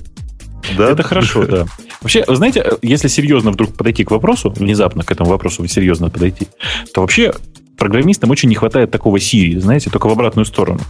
Да? 0.77 0.91
Это 0.91 1.03
хорошо, 1.03 1.45
да. 1.45 1.65
Вообще, 2.01 2.23
знаете, 2.27 2.65
если 2.81 3.07
серьезно 3.07 3.51
вдруг 3.51 3.75
подойти 3.75 4.03
к 4.03 4.11
вопросу, 4.11 4.49
внезапно 4.49 5.03
к 5.03 5.11
этому 5.11 5.29
вопросу 5.29 5.67
серьезно 5.67 6.09
подойти, 6.09 6.47
то 6.93 7.01
вообще 7.01 7.33
программистам 7.77 8.29
очень 8.29 8.49
не 8.49 8.55
хватает 8.55 8.91
такого 8.91 9.17
Siri, 9.17 9.59
знаете, 9.59 9.89
только 9.89 10.07
в 10.07 10.11
обратную 10.11 10.45
сторону. 10.45 10.81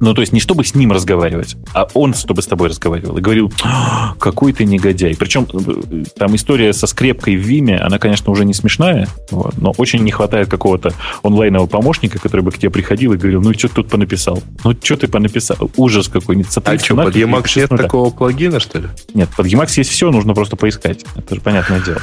Ну, 0.00 0.14
то 0.14 0.22
есть 0.22 0.32
не 0.32 0.40
чтобы 0.40 0.64
с 0.64 0.74
ним 0.74 0.92
разговаривать, 0.92 1.56
а 1.74 1.86
он 1.94 2.14
чтобы 2.14 2.42
с 2.42 2.46
тобой 2.46 2.68
разговаривал 2.68 3.18
и 3.18 3.20
говорил, 3.20 3.52
«А, 3.62 4.14
какой 4.18 4.52
ты 4.52 4.64
негодяй. 4.64 5.14
Причем 5.14 5.46
э, 5.52 6.04
там 6.18 6.34
история 6.34 6.72
со 6.72 6.86
скрепкой 6.86 7.36
в 7.36 7.40
Виме, 7.40 7.76
она, 7.78 7.98
конечно, 7.98 8.32
уже 8.32 8.44
не 8.44 8.54
смешная, 8.54 9.08
вот, 9.30 9.58
но 9.58 9.74
очень 9.76 10.00
не 10.00 10.10
хватает 10.10 10.48
какого-то 10.48 10.92
онлайнового 11.22 11.66
помощника, 11.66 12.18
который 12.18 12.40
бы 12.40 12.50
к 12.50 12.58
тебе 12.58 12.70
приходил 12.70 13.12
и 13.12 13.18
говорил, 13.18 13.42
ну, 13.42 13.52
что 13.52 13.68
ты 13.68 13.74
тут 13.74 13.90
понаписал? 13.90 14.42
Ну, 14.64 14.74
что 14.82 14.96
ты 14.96 15.06
понаписал? 15.06 15.70
Ужас 15.76 16.08
какой-нибудь. 16.08 16.50
А 16.64 16.78
что, 16.78 16.96
под 16.96 17.16
Emacs 17.16 17.52
нет 17.56 17.68
такого 17.68 18.10
плагина, 18.10 18.58
что 18.58 18.78
ли? 18.78 18.88
Нет, 19.12 19.28
под 19.36 19.46
Emacs 19.46 19.74
есть 19.76 19.90
все, 19.90 20.10
нужно 20.10 20.34
просто 20.34 20.56
поискать. 20.56 21.04
Это 21.14 21.34
же 21.34 21.40
понятное 21.40 21.80
дело. 21.80 22.00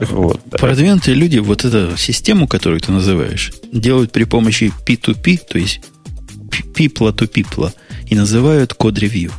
Вот. 0.00 0.40
Продвинутые 0.50 1.14
люди 1.14 1.38
вот 1.38 1.64
эту 1.64 1.96
систему, 1.96 2.46
которую 2.46 2.80
ты 2.80 2.92
называешь, 2.92 3.52
делают 3.72 4.12
при 4.12 4.24
помощи 4.24 4.70
P2P, 4.86 5.40
то 5.48 5.58
есть 5.58 5.80
пипла 6.62 7.12
то 7.12 7.26
пипла 7.26 7.72
и 8.06 8.14
называют 8.14 8.74
код-ревью. 8.74 9.32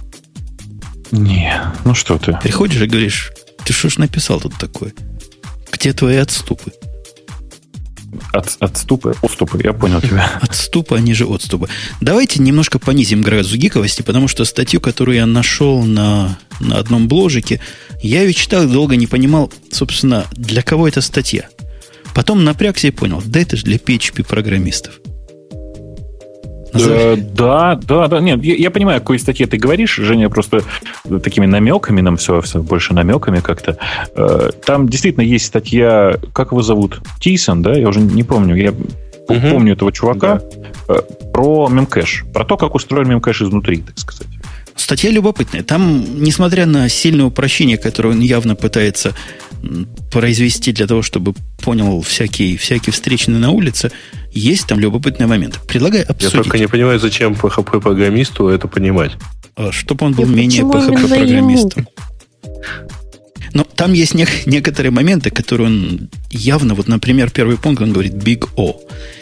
Не, 1.12 1.62
ну 1.86 1.96
что 1.96 2.18
ты. 2.18 2.38
Приходишь 2.42 2.82
и 2.82 2.88
говоришь, 2.88 3.32
ты 3.64 3.74
что 3.74 3.90
ж 3.90 3.98
написал 3.98 4.40
тут 4.40 4.56
такое? 4.58 4.94
Где 5.72 5.94
твои 5.94 6.18
отступы? 6.18 6.72
От, 8.32 8.56
отступы, 8.60 9.16
отступы, 9.22 9.62
я 9.64 9.74
понял 9.74 10.02
тебя. 10.02 10.32
Отступы, 10.42 10.96
они 10.96 11.14
же 11.14 11.26
отступы. 11.26 11.68
Давайте 12.02 12.42
немножко 12.42 12.80
понизим 12.80 13.22
градус 13.22 13.54
гиковости, 13.54 14.02
потому 14.02 14.28
что 14.28 14.46
статью, 14.46 14.80
которую 14.80 15.18
я 15.18 15.26
нашел 15.26 15.84
на, 15.84 16.38
на 16.60 16.78
одном 16.78 17.08
бложике, 17.08 17.60
я 18.02 18.24
ее 18.24 18.34
читал 18.34 18.64
и 18.64 18.72
долго 18.72 18.96
не 18.96 19.08
понимал, 19.08 19.52
собственно, 19.72 20.26
для 20.32 20.62
кого 20.62 20.88
эта 20.88 21.02
статья. 21.02 21.50
Потом 22.16 22.44
напрягся 22.44 22.88
и 22.88 22.92
понял, 22.92 23.22
да 23.26 23.40
это 23.40 23.58
же 23.58 23.64
для 23.64 23.78
PHP-программистов. 23.78 25.00
Э, 26.80 27.16
да, 27.16 27.76
да, 27.76 28.08
да. 28.08 28.20
Нет, 28.20 28.44
я, 28.44 28.56
я 28.56 28.72
понимаю, 28.72 28.98
о 28.98 29.00
какой 29.00 29.20
статье 29.20 29.48
ты 29.48 29.58
говоришь. 29.58 29.96
Женя 29.96 30.30
просто 30.30 30.64
такими 31.24 31.46
намеками 31.46 32.02
нам 32.02 32.18
все, 32.18 32.42
все 32.42 32.62
больше 32.62 32.94
намеками 32.94 33.40
как-то. 33.40 33.78
Э, 34.16 34.52
там 34.66 34.90
действительно 34.90 35.24
есть 35.24 35.46
статья, 35.46 36.18
как 36.34 36.52
его 36.52 36.62
зовут? 36.62 37.02
Тисон, 37.20 37.62
да? 37.62 37.74
Я 37.74 37.88
уже 37.88 38.02
не 38.02 38.24
помню. 38.24 38.56
Я 38.56 38.72
угу. 38.72 39.50
помню 39.52 39.74
этого 39.74 39.92
чувака. 39.92 40.42
Да. 40.88 40.96
Э, 40.96 41.02
про 41.34 41.68
мемкэш. 41.70 42.26
Про 42.34 42.46
то, 42.46 42.58
как 42.58 42.76
устроен 42.76 43.10
мемкэш 43.10 43.42
изнутри, 43.42 43.78
так 43.78 44.00
сказать. 44.00 44.28
Статья 44.76 45.10
любопытная. 45.10 45.64
Там, 45.64 46.22
несмотря 46.22 46.66
на 46.66 46.88
сильное 46.88 47.26
упрощение, 47.26 47.78
которое 47.78 48.10
он 48.10 48.20
явно 48.20 48.56
пытается 48.56 49.14
произвести 50.12 50.72
для 50.72 50.88
того, 50.88 51.02
чтобы 51.02 51.34
понял 51.62 52.02
всякие, 52.02 52.58
всякие 52.58 52.94
встречные 52.94 53.40
на 53.40 53.52
улице, 53.52 53.92
есть 54.32 54.68
там 54.68 54.80
любопытный 54.80 55.28
момент. 55.28 55.60
Предлагаю 55.68 56.04
обсудить. 56.04 56.34
Я 56.34 56.44
только 56.44 56.60
не 56.60 56.68
понимаю, 56.68 57.00
зачем 57.00 57.34
PHP-программисту 57.34 58.50
это 58.50 58.68
понимать. 58.68 59.12
А, 59.56 59.72
чтобы 59.72 60.06
он 60.06 60.14
был 60.14 60.26
И 60.26 60.28
менее 60.28 60.64
PHP-программистом. 60.64 61.88
Но 63.54 63.64
там 63.64 63.94
есть 63.94 64.14
не, 64.14 64.28
некоторые 64.46 64.92
моменты, 64.92 65.32
которые 65.32 65.68
он 65.68 66.10
явно, 66.30 66.76
вот, 66.76 66.88
например, 66.88 67.32
первый 67.32 67.58
пункт, 67.58 67.82
он 67.82 67.92
говорит 67.92 68.14
Big 68.14 68.48
O. 68.56 68.80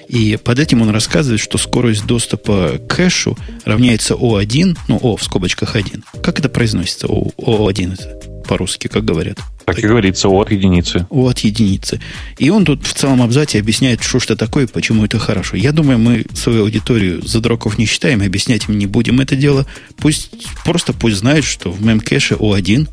И 0.10 0.38
под 0.44 0.60
этим 0.60 0.82
он 0.82 0.90
рассказывает, 0.90 1.40
что 1.40 1.58
скорость 1.58 2.06
доступа 2.06 2.78
к 2.78 2.96
кэшу 2.96 3.38
равняется 3.64 4.14
O1, 4.14 4.78
ну, 4.88 5.00
O 5.02 5.16
в 5.16 5.24
скобочках 5.24 5.76
1. 5.76 6.04
Как 6.22 6.40
это 6.40 6.50
произносится? 6.50 7.08
O, 7.08 7.32
O1 7.38 7.94
это 7.94 8.44
по-русски, 8.48 8.88
как 8.88 9.06
говорят. 9.06 9.40
Так 9.66 9.80
и 9.80 9.88
говорится, 9.88 10.30
от 10.30 10.52
единицы. 10.52 11.08
От 11.10 11.40
единицы. 11.40 12.00
И 12.38 12.50
он 12.50 12.66
тут 12.66 12.86
в 12.86 12.94
целом 12.94 13.22
абзаце 13.22 13.58
объясняет, 13.58 14.04
что 14.04 14.20
что 14.20 14.36
такое, 14.36 14.68
почему 14.68 15.06
это 15.06 15.18
хорошо. 15.18 15.58
Я 15.58 15.72
думаю, 15.72 15.98
мы 15.98 16.26
свою 16.34 16.64
аудиторию 16.64 17.26
за 17.26 17.42
дураков 17.42 17.80
не 17.80 17.86
считаем, 17.86 18.22
объяснять 18.22 18.70
им 18.70 18.78
не 18.78 18.86
будем 18.86 19.20
это 19.22 19.36
дело. 19.36 19.66
Пусть, 19.98 20.32
просто 20.64 20.94
пусть 20.94 21.18
знают, 21.18 21.46
что 21.46 21.72
в 21.72 21.84
мемкэше 21.84 22.36
О1, 22.36 22.88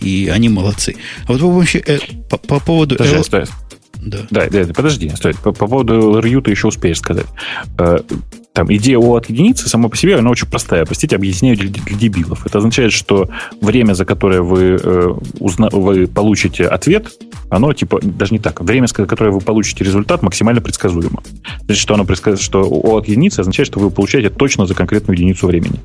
и 0.00 0.30
они 0.32 0.48
молодцы. 0.48 0.94
А 1.24 1.32
вот 1.32 1.40
по, 1.40 1.46
помощи, 1.46 1.82
э, 1.84 1.98
по, 2.30 2.36
по 2.36 2.60
поводу... 2.60 2.96
Подожди, 2.96 3.16
L... 3.16 3.24
стой. 3.24 3.44
Да. 3.96 4.18
Да, 4.30 4.48
да, 4.48 4.66
подожди, 4.72 5.10
стой. 5.10 5.34
По, 5.34 5.52
по 5.52 5.66
поводу 5.66 5.94
LRU 6.18 6.42
ты 6.42 6.52
еще 6.52 6.68
успеешь 6.68 6.98
сказать. 6.98 7.26
Там 8.52 8.72
идея 8.74 8.98
О 8.98 9.16
от 9.16 9.30
единицы 9.30 9.68
сама 9.68 9.88
по 9.88 9.96
себе, 9.96 10.16
она 10.16 10.30
очень 10.30 10.46
простая. 10.46 10.84
Простите, 10.84 11.16
объясняю 11.16 11.56
для, 11.56 11.70
для 11.70 11.96
дебилов. 11.96 12.44
Это 12.46 12.58
означает, 12.58 12.92
что 12.92 13.30
время, 13.60 13.94
за 13.94 14.04
которое 14.04 14.42
вы, 14.42 14.78
э, 14.82 15.14
узна, 15.40 15.68
вы 15.72 16.06
получите 16.06 16.66
ответ, 16.66 17.12
оно 17.48 17.72
типа, 17.72 18.00
даже 18.02 18.34
не 18.34 18.38
так, 18.38 18.60
время, 18.60 18.86
за 18.86 18.94
которое 18.94 19.30
вы 19.30 19.40
получите 19.40 19.84
результат, 19.84 20.22
максимально 20.22 20.60
предсказуемо. 20.60 21.22
Значит, 21.64 21.82
что 21.82 21.94
оно 21.94 22.04
предсказывает, 22.04 22.42
что 22.42 22.62
О 22.62 22.98
от 22.98 23.08
единицы 23.08 23.40
означает, 23.40 23.68
что 23.68 23.80
вы 23.80 23.90
получаете 23.90 24.28
точно 24.28 24.66
за 24.66 24.74
конкретную 24.74 25.16
единицу 25.16 25.46
времени. 25.46 25.80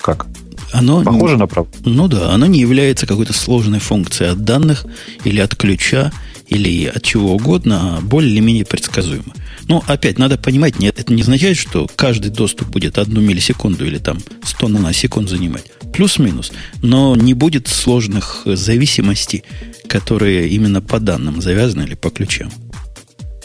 Как? 0.00 0.26
Оно, 0.72 1.04
Похоже 1.04 1.36
на 1.36 1.46
правду? 1.46 1.70
Ну 1.84 2.08
да, 2.08 2.32
оно 2.32 2.46
не 2.46 2.58
является 2.58 3.06
какой-то 3.06 3.32
сложной 3.32 3.78
функцией 3.78 4.32
от 4.32 4.42
данных 4.42 4.86
или 5.24 5.38
от 5.38 5.54
ключа, 5.54 6.10
или 6.48 6.86
от 6.86 7.02
чего 7.02 7.34
угодно, 7.34 7.98
более 8.02 8.32
или 8.32 8.40
менее 8.40 8.64
предсказуемо. 8.64 9.34
Но 9.68 9.82
опять 9.86 10.18
надо 10.18 10.38
понимать, 10.38 10.78
нет, 10.78 10.98
это 10.98 11.12
не 11.12 11.22
означает, 11.22 11.56
что 11.56 11.86
каждый 11.96 12.30
доступ 12.30 12.68
будет 12.68 12.98
одну 12.98 13.20
миллисекунду 13.20 13.86
или 13.86 13.98
там 13.98 14.18
100 14.44 14.68
наносекунд 14.68 15.28
занимать. 15.28 15.70
Плюс-минус. 15.92 16.52
Но 16.82 17.14
не 17.16 17.34
будет 17.34 17.68
сложных 17.68 18.42
зависимостей, 18.44 19.44
которые 19.88 20.48
именно 20.48 20.80
по 20.80 21.00
данным 21.00 21.40
завязаны 21.40 21.82
или 21.82 21.94
по 21.94 22.10
ключам. 22.10 22.50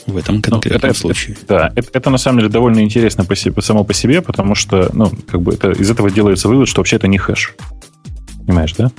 В 0.06 0.16
этом 0.16 0.36
ну, 0.36 0.42
конкретном 0.42 0.82
ну, 0.84 0.90
это, 0.90 1.00
случае. 1.00 1.38
Да, 1.48 1.72
это, 1.76 1.90
это 1.92 2.10
на 2.10 2.18
самом 2.18 2.40
деле 2.40 2.50
довольно 2.50 2.80
интересно 2.80 3.26
по 3.26 3.36
себе, 3.36 3.62
само 3.62 3.84
по 3.84 3.94
себе, 3.94 4.22
потому 4.22 4.56
что, 4.56 4.90
ну, 4.94 5.12
как 5.28 5.42
бы 5.42 5.54
это, 5.54 5.72
из 5.72 5.92
этого 5.92 6.10
делается 6.10 6.48
вывод, 6.48 6.70
что 6.70 6.80
вообще 6.80 6.96
это 6.96 7.08
не 7.08 7.18
хэш. 7.18 7.56
Понимаешь, 8.46 8.74
да? 8.78 8.90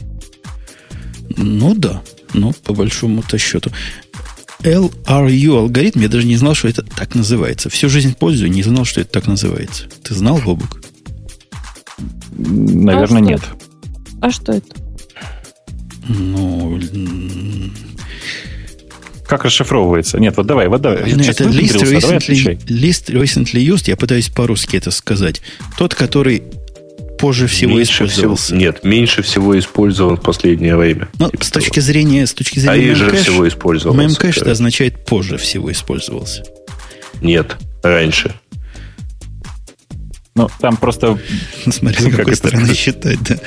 Ну 1.37 1.75
да. 1.75 2.03
Ну, 2.35 2.53
по 2.65 2.75
большому-то 2.75 3.39
счету. 3.39 3.71
LRU 4.61 5.57
алгоритм, 5.57 6.01
я 6.01 6.09
даже 6.09 6.27
не 6.27 6.37
знал, 6.37 6.55
что 6.55 6.69
это 6.69 6.83
так 6.83 7.15
называется. 7.15 7.71
Всю 7.71 7.89
жизнь 7.89 8.15
пользую, 8.15 8.51
не 8.51 8.63
знал, 8.63 8.85
что 8.85 9.01
это 9.01 9.11
так 9.11 9.27
называется. 9.27 9.85
Ты 10.03 10.15
знал, 10.15 10.39
Бобук? 10.39 10.81
Наверное, 12.37 13.19
а 13.19 13.25
нет. 13.25 13.41
А 14.21 14.31
что 14.31 14.53
это? 14.53 14.77
Ну, 16.09 16.81
как 19.27 19.45
расшифровывается? 19.45 20.19
Нет, 20.19 20.37
вот 20.39 20.47
давай, 20.47 20.69
вот 20.69 20.81
давай. 20.81 21.13
Ну, 21.13 21.23
это 21.23 21.45
list 21.45 21.83
recently, 21.83 22.59
list 22.67 23.13
recently 23.13 23.63
used, 23.63 23.85
я 23.87 23.97
пытаюсь 23.97 24.31
по-русски 24.31 24.77
это 24.77 24.91
сказать. 24.91 25.43
Тот, 25.77 25.95
который 25.95 26.43
позже 27.19 27.47
всего 27.47 27.73
меньше 27.73 28.05
использовался. 28.05 28.45
Всего, 28.45 28.59
нет, 28.59 28.85
меньше 28.85 29.23
всего 29.23 29.59
использован 29.59 30.17
в 30.17 30.23
последнее 30.23 30.77
время. 30.77 31.09
Ну, 31.19 31.31
типа 31.31 31.45
с 31.45 31.51
точки 31.51 31.81
зрения, 31.81 32.27
с 32.27 32.35
точки 32.35 32.59
зрения 32.59 32.93
а 32.93 32.95
же 32.95 33.11
всего 33.11 33.47
использовался. 33.47 34.01
Мемкэш 34.01 34.39
это 34.39 34.53
означает 34.53 35.05
позже 35.05 35.37
всего 35.37 35.71
использовался. 35.71 36.45
Нет, 37.21 37.57
раньше. 37.83 38.35
Ну, 40.35 40.49
там 40.61 40.77
просто... 40.77 41.19
Смотри, 41.71 42.11
с 42.11 42.17
какой 42.17 42.37
стороны 42.37 42.75
считать, 42.75 43.21
да. 43.23 43.39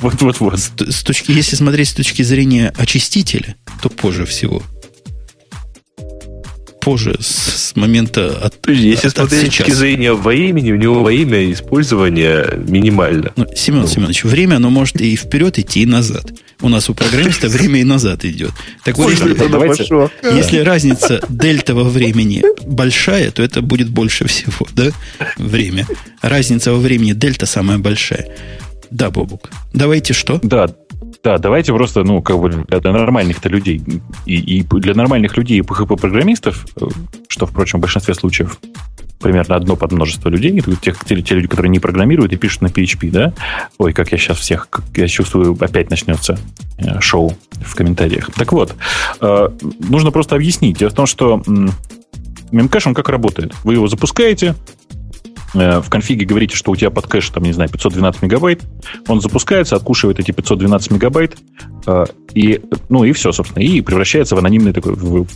Вот-вот-вот. 0.00 0.58
С, 0.58 0.70
с 0.78 1.02
точки, 1.02 1.32
если 1.32 1.56
смотреть 1.56 1.88
с 1.88 1.94
точки 1.94 2.22
зрения 2.22 2.72
очистителя, 2.78 3.56
то 3.82 3.90
позже 3.90 4.24
всего 4.24 4.62
позже, 6.80 7.16
с, 7.20 7.70
с 7.70 7.76
момента 7.76 8.36
от 8.42 8.56
Если 8.68 9.08
от, 9.08 9.14
смотреть 9.14 9.52
с 9.52 9.56
точки 9.56 9.70
зрения 9.70 10.12
времени, 10.12 10.72
у 10.72 10.76
него 10.76 11.02
время 11.02 11.52
использования 11.52 12.54
минимально. 12.56 13.32
Ну, 13.36 13.46
Семен 13.54 13.82
ну. 13.82 13.86
Семенович, 13.86 14.24
время, 14.24 14.56
оно 14.56 14.70
может 14.70 15.00
и 15.00 15.16
вперед 15.16 15.58
идти, 15.58 15.82
и 15.82 15.86
назад. 15.86 16.32
У 16.62 16.68
нас 16.68 16.90
у 16.90 16.94
программиста 16.94 17.48
время 17.48 17.80
и 17.80 17.84
назад 17.84 18.24
идет. 18.24 18.52
Так 18.84 18.98
вот, 18.98 19.10
если, 19.10 19.32
давайте, 19.34 19.84
если 20.22 20.58
разница 20.58 21.20
дельта 21.28 21.74
во 21.74 21.84
времени 21.84 22.42
большая, 22.66 23.30
то 23.30 23.42
это 23.42 23.62
будет 23.62 23.88
больше 23.88 24.26
всего, 24.26 24.66
да? 24.72 24.90
Время. 25.36 25.86
Разница 26.20 26.72
во 26.72 26.78
времени 26.78 27.12
дельта 27.12 27.46
самая 27.46 27.78
большая. 27.78 28.28
Да, 28.90 29.10
Бобук. 29.10 29.50
Давайте 29.72 30.12
что? 30.12 30.40
Да, 30.42 30.68
да, 31.22 31.38
давайте 31.38 31.72
просто, 31.72 32.02
ну, 32.04 32.22
как 32.22 32.38
бы 32.38 32.50
для 32.50 32.92
нормальных-то 32.92 33.48
людей 33.48 33.82
и, 34.26 34.58
и 34.58 34.62
для 34.62 34.94
нормальных 34.94 35.36
людей 35.36 35.58
и 35.58 35.62
PHP-программистов, 35.62 36.66
э, 36.80 36.86
что, 37.28 37.46
впрочем, 37.46 37.78
в 37.78 37.82
большинстве 37.82 38.14
случаев 38.14 38.58
примерно 39.20 39.56
одно 39.56 39.76
под 39.76 39.92
множество 39.92 40.28
людей, 40.30 40.60
тех, 40.80 41.04
те, 41.04 41.20
те 41.20 41.34
люди, 41.34 41.46
которые 41.46 41.70
не 41.70 41.78
программируют 41.78 42.32
и 42.32 42.36
пишут 42.36 42.62
на 42.62 42.66
PHP, 42.68 43.10
да? 43.10 43.32
Ой, 43.78 43.92
как 43.92 44.12
я 44.12 44.18
сейчас 44.18 44.38
всех, 44.38 44.68
как 44.70 44.84
я 44.94 45.08
чувствую, 45.08 45.56
опять 45.60 45.90
начнется 45.90 46.38
э, 46.78 47.00
шоу 47.00 47.36
в 47.60 47.74
комментариях. 47.74 48.30
Так 48.32 48.52
вот, 48.52 48.74
э, 49.20 49.48
нужно 49.78 50.10
просто 50.10 50.36
объяснить. 50.36 50.78
Дело 50.78 50.90
в 50.90 50.94
том, 50.94 51.06
что 51.06 51.42
мемкэш, 52.50 52.86
он 52.86 52.94
как 52.94 53.08
работает? 53.08 53.54
Вы 53.62 53.74
его 53.74 53.88
запускаете, 53.88 54.54
в 55.52 55.88
конфиге 55.88 56.24
говорите, 56.26 56.56
что 56.56 56.70
у 56.70 56.76
тебя 56.76 56.90
под 56.90 57.06
кэш, 57.06 57.28
там, 57.30 57.42
не 57.44 57.52
знаю, 57.52 57.70
512 57.70 58.22
мегабайт, 58.22 58.62
он 59.08 59.20
запускается, 59.20 59.76
откушивает 59.76 60.20
эти 60.20 60.30
512 60.30 60.92
мегабайт, 60.92 61.36
э, 61.86 62.04
и, 62.34 62.60
ну, 62.88 63.04
и 63.04 63.12
все, 63.12 63.32
собственно, 63.32 63.62
и 63.62 63.80
превращается 63.80 64.36
в 64.36 64.38
анонимный 64.38 64.72
такой, 64.72 64.94
в 64.94 65.26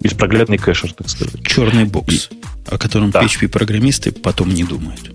беспроглядный 0.00 0.58
кэшер, 0.58 0.92
так 0.92 1.08
сказать. 1.08 1.42
Черный 1.46 1.84
бокс, 1.84 2.30
и, 2.30 2.36
о 2.70 2.78
котором 2.78 3.10
да. 3.10 3.22
PHP-программисты 3.22 4.12
потом 4.12 4.52
не 4.52 4.64
думают. 4.64 5.12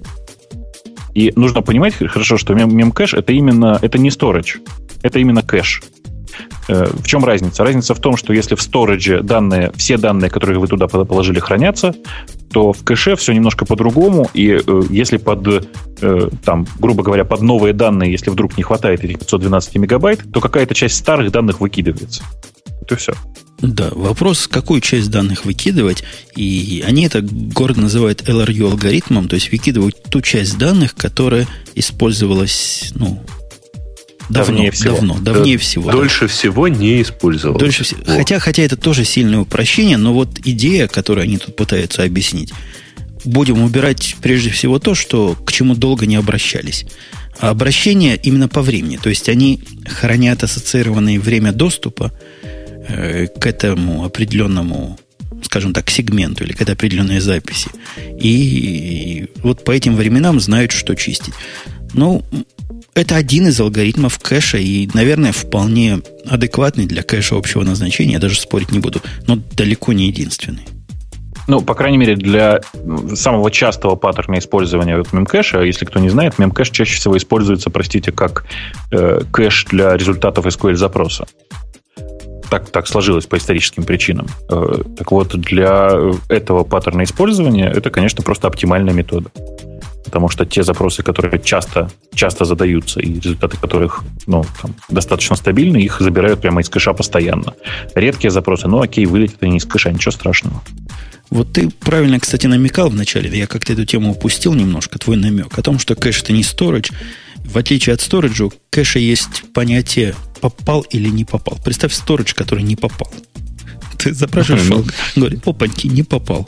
И 1.14 1.34
нужно 1.36 1.62
понимать 1.62 1.96
хорошо, 1.96 2.38
что 2.38 2.54
мемкэш 2.54 3.14
это 3.14 3.34
именно, 3.34 3.78
это 3.82 3.98
не 3.98 4.10
storage, 4.10 4.62
это 5.02 5.20
именно 5.20 5.42
кэш. 5.42 5.82
Э, 6.70 6.86
в 6.86 7.08
чем 7.08 7.26
разница? 7.26 7.64
Разница 7.64 7.96
в 7.96 8.00
том, 8.00 8.16
что 8.16 8.32
если 8.32 8.54
в 8.54 8.60
storage 8.60 9.24
данные, 9.24 9.72
все 9.76 9.98
данные, 9.98 10.30
которые 10.30 10.60
вы 10.60 10.68
туда 10.68 10.88
положили, 10.88 11.40
хранятся, 11.40 11.96
то 12.54 12.74
в 12.74 12.84
кэше 12.84 13.16
все 13.16 13.34
немножко 13.34 13.66
по-другому, 13.66 14.30
и 14.36 14.62
э, 14.66 14.82
если 14.92 15.18
под, 15.18 15.68
э, 16.02 16.30
там, 16.46 16.68
грубо 16.78 17.02
говоря, 17.02 17.26
под 17.26 17.42
новые 17.42 17.74
данные, 17.74 18.12
если 18.12 18.30
вдруг 18.30 18.56
не 18.56 18.64
хватает 18.64 19.04
этих 19.04 19.18
512 19.18 19.76
мегабайт, 19.76 20.32
то 20.32 20.40
какая-то 20.42 20.76
часть 20.76 20.98
старых 20.98 21.32
данных 21.32 21.60
выкидывается. 21.60 22.24
Это 22.84 22.96
все. 22.96 23.14
Да, 23.62 23.90
вопрос, 23.92 24.48
какую 24.48 24.80
часть 24.80 25.10
данных 25.10 25.46
выкидывать, 25.46 26.04
и 26.36 26.84
они 26.88 27.06
это 27.06 27.22
гордо 27.22 27.82
называют 27.82 28.30
LRU 28.30 28.72
алгоритмом, 28.72 29.28
то 29.28 29.34
есть 29.34 29.52
выкидывают 29.52 30.04
ту 30.04 30.22
часть 30.22 30.58
данных, 30.60 30.94
которая 30.96 31.48
использовалась, 31.76 32.92
ну, 32.96 33.22
Давно, 34.30 34.54
давнее 34.54 34.72
всего. 34.72 34.96
Давно, 34.96 35.18
давнее 35.20 35.58
да, 35.58 35.64
всего. 35.64 35.92
Дольше 35.92 36.28
всего 36.28 36.68
не 36.68 37.02
использовал. 37.02 37.58
Дольше 37.58 37.84
всего. 37.84 38.02
Хотя, 38.06 38.40
хотя 38.40 38.64
это 38.64 38.78
тоже 38.78 39.04
сильное 39.04 39.40
упрощение, 39.40 39.98
но 39.98 40.14
вот 40.14 40.40
идея, 40.46 40.88
которую 40.88 41.24
они 41.24 41.38
тут 41.38 41.56
пытаются 41.56 42.04
объяснить, 42.04 42.54
будем 43.26 43.62
убирать 43.62 44.16
прежде 44.22 44.52
всего 44.52 44.80
то, 44.80 44.94
что 44.94 45.36
к 45.46 45.52
чему 45.52 45.76
долго 45.76 46.06
не 46.06 46.16
обращались. 46.16 46.86
А 47.40 47.50
обращение 47.50 48.18
именно 48.18 48.48
по 48.48 48.62
времени. 48.62 48.98
То 48.98 49.10
есть 49.10 49.30
они 49.30 49.62
хранят 49.88 50.44
ассоциированное 50.44 51.20
время 51.20 51.52
доступа 51.52 52.12
э, 52.88 53.28
к 53.28 53.46
этому 53.46 54.06
определенному 54.06 55.00
скажем 55.42 55.74
так, 55.74 55.90
сегменту 55.90 56.44
или 56.44 56.52
какая-то 56.52 56.74
определенная 56.74 57.22
записи. 57.22 57.70
И, 58.20 58.28
и 58.28 59.30
вот 59.42 59.64
по 59.64 59.72
этим 59.72 59.96
временам 59.96 60.40
знают, 60.40 60.72
что 60.72 60.96
чистить. 60.96 61.34
Ну, 61.94 62.24
это 62.96 63.16
один 63.16 63.48
из 63.48 63.60
алгоритмов 63.60 64.20
кэша 64.20 64.58
и, 64.58 64.90
наверное, 64.94 65.32
вполне 65.32 66.00
адекватный 66.26 66.86
для 66.86 67.04
кэша 67.04 67.36
общего 67.36 67.64
назначения. 67.64 68.14
Я 68.14 68.20
даже 68.20 68.40
спорить 68.40 68.72
не 68.72 68.80
буду, 68.80 69.02
но 69.28 69.36
далеко 69.36 69.94
не 69.94 70.08
единственный. 70.08 70.66
Ну, 71.48 71.62
по 71.62 71.74
крайней 71.74 71.98
мере, 71.98 72.16
для 72.16 72.62
самого 73.16 73.50
частого 73.50 73.96
паттерна 73.96 74.38
использования 74.38 74.98
вот 74.98 75.12
мемкэша, 75.14 75.62
если 75.62 75.86
кто 75.86 76.00
не 76.00 76.10
знает, 76.10 76.38
мемкэш 76.38 76.70
чаще 76.70 76.96
всего 76.96 77.18
используется, 77.18 77.72
простите, 77.72 78.12
как 78.12 78.46
э, 78.92 79.22
кэш 79.32 79.66
для 79.66 79.98
результатов 79.98 80.46
SQL-запроса 80.46 81.26
так, 82.50 82.70
так 82.70 82.88
сложилось 82.88 83.26
по 83.28 83.38
историческим 83.38 83.84
причинам. 83.84 84.28
Э, 84.50 84.82
так 84.98 85.12
вот, 85.12 85.36
для 85.40 85.92
этого 86.28 86.64
паттерна 86.64 87.04
использования 87.04 87.70
это, 87.70 87.90
конечно, 87.90 88.24
просто 88.24 88.48
оптимальная 88.48 88.94
метода. 88.94 89.32
Потому 90.10 90.30
что 90.30 90.44
те 90.44 90.64
запросы, 90.64 91.04
которые 91.04 91.40
часто, 91.40 91.92
часто 92.16 92.46
задаются, 92.46 93.00
и 93.00 93.20
результаты 93.20 93.58
которых 93.58 94.04
ну, 94.26 94.44
там, 94.60 94.74
достаточно 94.90 95.36
стабильны, 95.36 95.78
их 95.78 96.02
забирают 96.02 96.42
прямо 96.42 96.62
из 96.62 96.70
кэша 96.70 96.94
постоянно. 96.94 97.54
Редкие 97.94 98.32
запросы, 98.32 98.68
ну 98.68 98.82
окей, 98.82 99.06
вылетят 99.06 99.44
они 99.44 99.58
из 99.58 99.66
кэша, 99.66 99.92
ничего 99.92 100.12
страшного. 100.12 100.64
Вот 101.30 101.54
ты 101.54 101.70
правильно, 101.70 102.20
кстати, 102.20 102.48
намекал 102.48 102.90
вначале, 102.90 103.38
я 103.38 103.46
как-то 103.46 103.74
эту 103.74 103.86
тему 103.86 104.12
упустил 104.12 104.56
немножко, 104.56 104.98
твой 104.98 105.16
намек, 105.16 105.60
о 105.60 105.62
том, 105.62 105.78
что 105.78 105.94
кэш 105.94 106.24
это 106.24 106.34
не 106.34 106.42
storage. 106.42 106.92
В 107.46 107.58
отличие 107.58 107.94
от 107.94 108.02
сториджа, 108.02 108.46
у 108.46 108.54
кэша 108.72 108.98
есть 108.98 109.44
понятие 109.54 110.16
попал 110.42 110.82
или 110.82 111.10
не 111.10 111.26
попал. 111.26 111.60
Представь 111.64 111.94
сторож, 111.94 112.34
который 112.34 112.64
не 112.64 112.76
попал. 112.76 113.12
Ты 113.98 114.14
запрашиваешь, 114.14 114.68
говорит, 115.16 115.46
опаньки, 115.46 115.88
не 115.88 116.04
попал. 116.04 116.48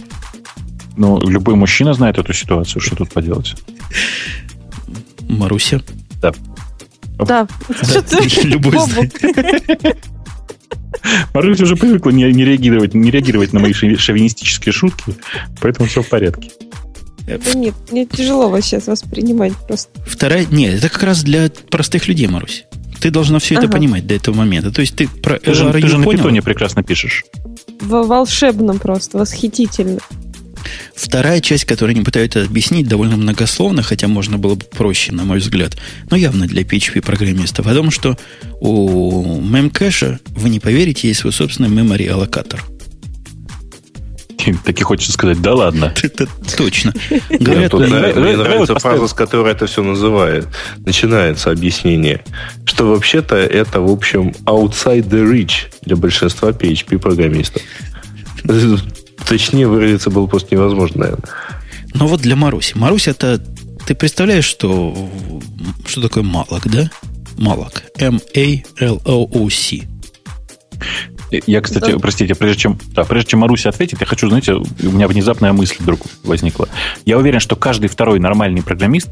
Ну, 0.97 1.19
любой 1.21 1.55
мужчина 1.55 1.93
знает 1.93 2.17
эту 2.17 2.33
ситуацию, 2.33 2.81
что 2.81 2.95
тут 2.95 3.11
поделать. 3.11 3.55
Маруся? 5.29 5.81
Да. 6.21 6.33
Да. 7.17 7.47
Любой 8.43 8.77
знает. 8.79 9.13
Маруся 11.33 11.63
уже 11.63 11.75
привыкла 11.75 12.09
не, 12.09 12.31
не, 12.31 12.45
реагировать, 12.45 12.93
не 12.93 13.11
реагировать 13.11 13.53
на 13.53 13.59
мои 13.59 13.73
шовинистические 13.73 14.73
шутки, 14.73 15.15
поэтому 15.61 15.87
все 15.87 16.01
в 16.01 16.09
порядке. 16.09 16.51
Да 17.27 17.53
нет, 17.53 17.73
мне 17.91 18.05
тяжело 18.05 18.49
вас 18.49 18.65
сейчас 18.65 18.87
воспринимать 18.87 19.53
просто. 19.67 19.89
Вторая, 20.05 20.45
нет, 20.49 20.75
это 20.75 20.89
как 20.89 21.03
раз 21.03 21.23
для 21.23 21.49
простых 21.69 22.07
людей, 22.07 22.27
Марусь. 22.27 22.65
Ты 22.99 23.09
должна 23.09 23.39
все 23.39 23.55
ага. 23.55 23.65
это 23.65 23.73
понимать 23.73 24.05
до 24.05 24.13
этого 24.13 24.35
момента. 24.35 24.71
То 24.71 24.81
есть 24.81 24.95
ты 24.95 25.07
про 25.07 25.39
ты 25.39 25.53
же, 25.53 25.71
ты 25.71 25.87
же 25.87 25.97
на 25.97 26.05
питоне 26.05 26.41
прекрасно 26.41 26.83
пишешь. 26.83 27.25
В 27.79 28.03
волшебном 28.05 28.79
просто, 28.79 29.17
восхитительно. 29.17 29.99
Вторая 31.11 31.41
часть, 31.41 31.65
которую 31.65 31.95
они 31.95 32.05
пытаются 32.05 32.41
объяснить, 32.41 32.87
довольно 32.87 33.17
многословно, 33.17 33.83
хотя 33.83 34.07
можно 34.07 34.37
было 34.37 34.55
бы 34.55 34.63
проще, 34.63 35.11
на 35.11 35.25
мой 35.25 35.39
взгляд, 35.39 35.75
но 36.09 36.15
явно 36.15 36.47
для 36.47 36.61
PHP-программистов, 36.61 37.67
о 37.67 37.73
том, 37.73 37.91
что 37.91 38.17
у 38.61 39.41
мемкэша, 39.41 40.21
вы 40.29 40.49
не 40.49 40.61
поверите, 40.61 41.09
есть 41.09 41.19
свой 41.19 41.33
собственный 41.33 41.67
memory 41.67 42.07
аллокатор. 42.07 42.63
Так 44.63 44.79
и 44.79 44.83
хочется 44.83 45.11
сказать, 45.11 45.41
да 45.41 45.53
ладно. 45.53 45.93
Это 46.01 46.29
точно. 46.55 46.93
Говорят, 47.29 47.73
мне 47.73 48.37
нравится 48.37 48.79
фраза, 48.79 49.09
с 49.09 49.13
которой 49.13 49.51
это 49.51 49.65
все 49.65 49.83
называет. 49.83 50.47
Начинается 50.77 51.51
объяснение, 51.51 52.23
что 52.63 52.85
вообще-то 52.85 53.35
это, 53.35 53.81
в 53.81 53.91
общем, 53.91 54.33
outside 54.45 55.09
the 55.09 55.29
reach 55.29 55.73
для 55.81 55.97
большинства 55.97 56.51
PHP-программистов. 56.51 57.61
Точнее 59.27 59.67
выразиться 59.67 60.09
было 60.09 60.27
просто 60.27 60.55
невозможно, 60.55 61.01
наверное. 61.01 61.29
Но 61.93 62.07
вот 62.07 62.21
для 62.21 62.35
Маруси. 62.35 62.73
Марусь 62.75 63.07
это... 63.07 63.41
Ты 63.85 63.95
представляешь, 63.95 64.45
что, 64.45 65.09
что 65.85 66.01
такое 66.01 66.23
малок, 66.23 66.67
да? 66.67 66.89
Малок. 67.37 67.83
M-A-L-O-O-C. 67.97 69.81
Я, 71.47 71.61
кстати, 71.61 71.91
да. 71.91 71.99
простите, 71.99 72.35
прежде 72.35 72.63
чем, 72.63 72.79
да, 72.93 73.05
прежде 73.05 73.31
чем 73.31 73.39
Маруся 73.39 73.69
ответит, 73.69 74.01
я 74.01 74.05
хочу, 74.05 74.27
знаете, 74.27 74.53
у 74.53 74.65
меня 74.91 75.07
внезапная 75.07 75.53
мысль 75.53 75.77
вдруг 75.79 76.01
возникла. 76.23 76.67
Я 77.05 77.17
уверен, 77.17 77.39
что 77.39 77.55
каждый 77.55 77.87
второй 77.87 78.19
нормальный 78.19 78.61
программист 78.61 79.09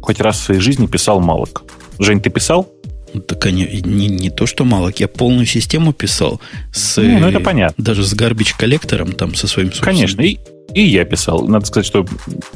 хоть 0.00 0.20
раз 0.20 0.38
в 0.38 0.42
своей 0.44 0.60
жизни 0.60 0.86
писал 0.86 1.20
малок. 1.20 1.64
Жень, 1.98 2.20
ты 2.20 2.30
писал? 2.30 2.70
Ну, 3.16 3.22
так 3.22 3.46
они, 3.46 3.64
не, 3.82 4.08
не 4.08 4.28
то, 4.28 4.44
что 4.44 4.66
малок, 4.66 5.00
я 5.00 5.08
полную 5.08 5.46
систему 5.46 5.94
писал 5.94 6.38
с... 6.70 7.00
Ну, 7.00 7.18
ну 7.20 7.28
это 7.28 7.40
понятно. 7.40 7.82
Даже 7.82 8.04
с 8.04 8.12
гарбич 8.12 8.52
коллектором 8.52 9.12
там, 9.12 9.34
со 9.34 9.48
своим 9.48 9.68
собственным. 9.68 9.94
Конечно, 9.94 10.20
и, 10.20 10.36
и 10.74 10.82
я 10.82 11.06
писал. 11.06 11.48
Надо 11.48 11.64
сказать, 11.64 11.86
что 11.86 12.04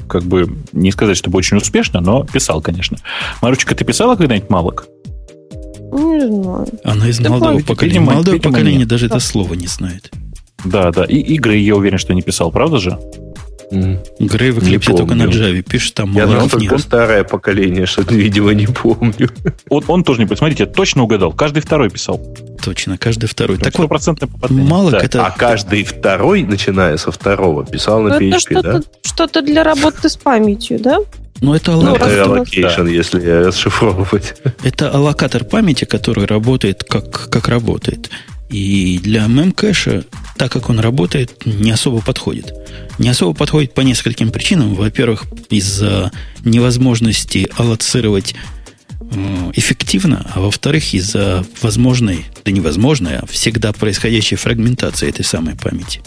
как 0.06 0.24
бы 0.24 0.54
не 0.72 0.92
сказать, 0.92 1.16
чтобы 1.16 1.38
очень 1.38 1.56
успешно, 1.56 2.02
но 2.02 2.24
писал, 2.24 2.60
конечно. 2.60 2.98
Маручка, 3.40 3.74
ты 3.74 3.86
писала 3.86 4.16
когда-нибудь 4.16 4.50
малок? 4.50 4.86
Не 5.92 6.26
знаю. 6.26 6.66
Она 6.84 7.08
из 7.08 7.18
да 7.18 7.30
молодого 7.30 7.60
поколения. 7.60 7.98
Видимо, 7.98 8.12
молодое 8.12 8.36
видимо, 8.36 8.52
поколение 8.52 8.80
нет. 8.80 8.88
даже 8.88 9.06
это 9.06 9.18
слово 9.18 9.54
не 9.54 9.66
знает. 9.66 10.10
Да, 10.66 10.92
да. 10.92 11.04
И 11.04 11.16
игры 11.16 11.56
я 11.56 11.74
уверен, 11.74 11.96
что 11.96 12.12
не 12.12 12.20
писал, 12.20 12.52
правда 12.52 12.76
же? 12.76 12.98
Mm. 13.70 13.98
Грей 14.18 14.50
в 14.50 14.58
Eclipse 14.58 14.96
только 14.96 15.14
на 15.14 15.24
Java 15.24 15.62
пишет, 15.62 15.94
там 15.94 16.12
Я 16.12 16.26
знал 16.26 16.48
только 16.48 16.78
старое 16.78 17.22
поколение, 17.24 17.86
что 17.86 18.02
видимо, 18.02 18.52
не 18.52 18.66
помню. 18.66 19.30
Он, 19.68 19.84
он 19.86 20.04
тоже 20.04 20.20
не 20.20 20.26
помнит. 20.26 20.38
Смотрите, 20.38 20.64
я 20.64 20.68
точно 20.68 21.04
угадал. 21.04 21.32
Каждый 21.32 21.60
второй 21.60 21.90
писал. 21.90 22.20
Точно, 22.62 22.98
каждый 22.98 23.26
второй. 23.26 23.58
Так 23.58 23.78
вот, 23.78 23.90
мало 24.50 24.90
да. 24.90 24.98
это... 24.98 25.24
А 25.24 25.30
каждый 25.30 25.84
второй, 25.84 26.42
начиная 26.42 26.96
со 26.96 27.12
второго, 27.12 27.64
писал 27.64 28.02
на 28.02 28.18
PHP, 28.18 28.58
это 28.58 28.62
да? 28.62 28.80
Что-то 29.02 29.42
для 29.42 29.62
работы 29.62 30.08
с 30.08 30.16
памятью, 30.16 30.80
да? 30.80 30.98
Ну, 31.40 31.54
это 31.54 31.72
аллокатор. 31.72 32.26
Ну, 32.26 32.36
allocation, 32.36 32.84
да. 32.84 32.90
если 32.90 33.30
расшифровывать. 33.46 34.34
Это 34.62 34.90
аллокатор 34.90 35.44
памяти, 35.44 35.84
который 35.84 36.26
работает 36.26 36.84
как, 36.84 37.30
как 37.30 37.48
работает. 37.48 38.10
И 38.50 38.98
для 38.98 39.26
мемкэша, 39.28 40.04
так 40.36 40.50
как 40.50 40.70
он 40.70 40.80
работает, 40.80 41.46
не 41.46 41.70
особо 41.70 42.00
подходит. 42.00 42.52
Не 42.98 43.08
особо 43.08 43.32
подходит 43.32 43.74
по 43.74 43.80
нескольким 43.82 44.30
причинам. 44.30 44.74
Во-первых, 44.74 45.24
из-за 45.50 46.10
невозможности 46.44 47.48
аллоцировать 47.56 48.34
э, 49.00 49.52
эффективно, 49.54 50.28
а 50.34 50.40
во-вторых, 50.40 50.94
из-за 50.94 51.46
возможной, 51.62 52.26
да 52.44 52.50
невозможной, 52.50 53.18
а 53.18 53.26
всегда 53.26 53.72
происходящей 53.72 54.36
фрагментации 54.36 55.08
этой 55.08 55.24
самой 55.24 55.54
памяти. 55.54 56.02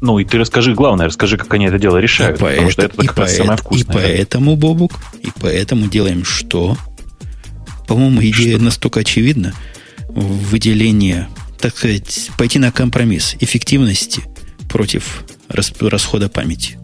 Ну, 0.00 0.18
и 0.18 0.24
ты 0.24 0.38
расскажи, 0.38 0.74
главное, 0.74 1.06
расскажи, 1.06 1.36
как 1.36 1.52
они 1.54 1.66
это 1.66 1.78
дело 1.78 1.98
решают. 1.98 2.38
И 2.38 2.40
потому 2.40 2.58
поэт, 2.62 2.72
что 2.72 2.82
это 2.82 2.96
как 2.96 3.18
раз 3.18 3.28
поэт, 3.28 3.38
самое 3.38 3.58
вкусное. 3.58 3.94
И 3.94 3.98
поэтому, 3.98 4.56
Бобук, 4.56 4.98
и 5.20 5.28
поэтому 5.40 5.88
делаем 5.88 6.24
что? 6.24 6.76
По-моему, 7.86 8.20
идея 8.22 8.56
что? 8.56 8.64
настолько 8.64 9.00
очевидна. 9.00 9.52
Выделение, 10.14 11.28
так 11.58 11.76
сказать, 11.76 12.30
пойти 12.36 12.58
на 12.58 12.70
компромисс 12.70 13.36
эффективности 13.40 14.22
против 14.68 15.24
расхода 15.48 16.28
памяти. 16.28 16.78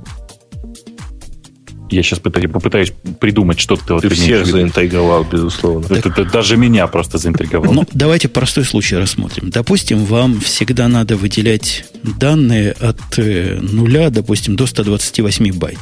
Я 1.91 2.03
сейчас 2.03 2.19
пытаюсь, 2.19 2.51
попытаюсь 2.51 2.93
придумать 3.19 3.59
что-то. 3.59 3.85
Ты, 3.85 3.93
вот 3.95 4.03
ты 4.03 4.09
всех 4.11 4.47
заинтриговал, 4.47 5.25
безусловно. 5.25 5.89
Так, 5.89 5.99
это, 5.99 6.09
это 6.23 6.25
даже 6.31 6.57
меня 6.57 6.87
просто 6.87 7.19
заинтриговал. 7.19 7.73
Ну, 7.73 7.87
давайте 7.93 8.29
простой 8.29 8.65
случай 8.65 8.97
рассмотрим. 8.97 9.51
Допустим, 9.51 10.05
вам 10.05 10.41
всегда 10.41 10.89
надо 10.89 11.17
выделять 11.17 11.87
данные 12.03 12.73
от 12.73 13.01
э, 13.19 13.59
нуля, 13.61 14.11
допустим, 14.11 14.57
до 14.57 14.67
128 14.67 15.53
байт. 15.55 15.79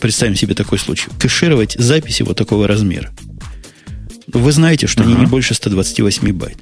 Представим 0.00 0.36
себе 0.36 0.54
такой 0.54 0.78
случай. 0.78 1.08
Кэшировать 1.18 1.74
записи 1.78 2.22
вот 2.22 2.36
такого 2.36 2.66
размера. 2.66 3.10
Вы 4.26 4.52
знаете, 4.52 4.86
что 4.86 5.02
uh-huh. 5.02 5.06
они 5.06 5.14
не 5.14 5.26
больше 5.26 5.54
128 5.54 6.32
байт. 6.32 6.58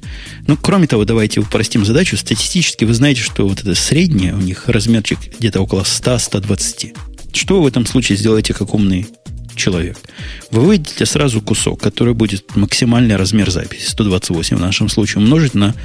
Ну, 0.47 0.57
кроме 0.57 0.87
того, 0.87 1.05
давайте 1.05 1.39
упростим 1.39 1.85
задачу. 1.85 2.17
Статистически 2.17 2.85
вы 2.85 2.93
знаете, 2.93 3.21
что 3.21 3.47
вот 3.47 3.61
это 3.61 3.75
среднее, 3.75 4.33
у 4.33 4.39
них 4.39 4.67
размерчик 4.67 5.19
где-то 5.39 5.61
около 5.61 5.81
100-120. 5.81 6.97
Что 7.33 7.55
вы 7.57 7.63
в 7.63 7.67
этом 7.67 7.85
случае 7.85 8.17
сделаете 8.17 8.53
как 8.53 8.73
умный 8.73 9.07
человек? 9.55 9.97
Вы 10.49 10.61
выйдете 10.61 11.05
сразу 11.05 11.41
кусок, 11.41 11.79
который 11.81 12.13
будет 12.13 12.55
максимальный 12.55 13.15
размер 13.15 13.49
записи, 13.51 13.89
128 13.89 14.57
в 14.57 14.59
нашем 14.59 14.89
случае, 14.89 15.23
умножить 15.23 15.53
на 15.53 15.75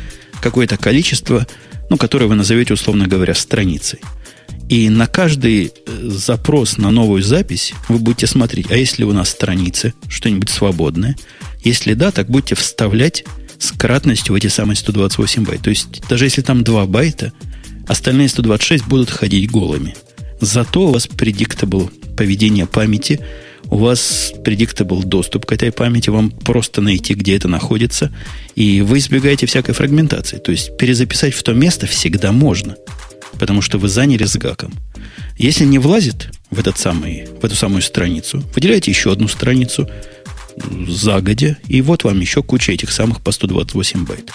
какое-то 0.40 0.76
количество, 0.76 1.46
ну, 1.90 1.96
которое 1.96 2.26
вы 2.26 2.34
назовете, 2.34 2.74
условно 2.74 3.06
говоря, 3.06 3.34
страницей. 3.34 4.00
И 4.68 4.88
на 4.88 5.06
каждый 5.06 5.66
э, 5.86 6.08
запрос 6.08 6.76
на 6.76 6.90
новую 6.90 7.22
запись 7.22 7.72
вы 7.88 7.98
будете 7.98 8.26
смотреть, 8.26 8.70
а 8.70 8.76
если 8.76 9.04
у 9.04 9.12
нас 9.12 9.28
страницы, 9.28 9.94
что-нибудь 10.08 10.50
свободное, 10.50 11.16
Если 11.66 11.94
да, 11.94 12.12
так 12.12 12.30
будете 12.30 12.54
вставлять 12.54 13.24
с 13.58 13.72
кратностью 13.72 14.34
в 14.34 14.36
эти 14.36 14.46
самые 14.46 14.76
128 14.76 15.44
байт. 15.44 15.62
То 15.62 15.70
есть, 15.70 16.00
даже 16.08 16.26
если 16.26 16.40
там 16.40 16.62
2 16.62 16.86
байта, 16.86 17.32
остальные 17.88 18.28
126 18.28 18.86
будут 18.86 19.10
ходить 19.10 19.50
голыми. 19.50 19.96
Зато 20.40 20.86
у 20.86 20.92
вас 20.92 21.08
predictable 21.08 21.90
поведение 22.14 22.66
памяти, 22.66 23.18
у 23.64 23.78
вас 23.78 24.32
predictable 24.44 25.02
доступ 25.02 25.44
к 25.44 25.50
этой 25.50 25.72
памяти, 25.72 26.10
вам 26.10 26.30
просто 26.30 26.82
найти, 26.82 27.14
где 27.14 27.34
это 27.34 27.48
находится, 27.48 28.14
и 28.54 28.80
вы 28.82 28.98
избегаете 28.98 29.46
всякой 29.46 29.72
фрагментации. 29.74 30.36
То 30.36 30.52
есть 30.52 30.76
перезаписать 30.76 31.34
в 31.34 31.42
то 31.42 31.52
место 31.52 31.88
всегда 31.88 32.30
можно, 32.30 32.76
потому 33.40 33.60
что 33.60 33.78
вы 33.78 33.88
заняли 33.88 34.24
с 34.24 34.36
гаком. 34.36 34.72
Если 35.36 35.64
не 35.64 35.80
влазит 35.80 36.30
в, 36.48 36.60
этот 36.60 36.78
самый, 36.78 37.26
в 37.26 37.44
эту 37.44 37.56
самую 37.56 37.82
страницу, 37.82 38.44
выделяете 38.54 38.92
еще 38.92 39.10
одну 39.10 39.26
страницу 39.26 39.90
загодя, 40.88 41.58
и 41.68 41.82
вот 41.82 42.04
вам 42.04 42.20
еще 42.20 42.42
куча 42.42 42.72
этих 42.72 42.90
самых 42.90 43.20
по 43.20 43.32
128 43.32 44.06
байт. 44.06 44.30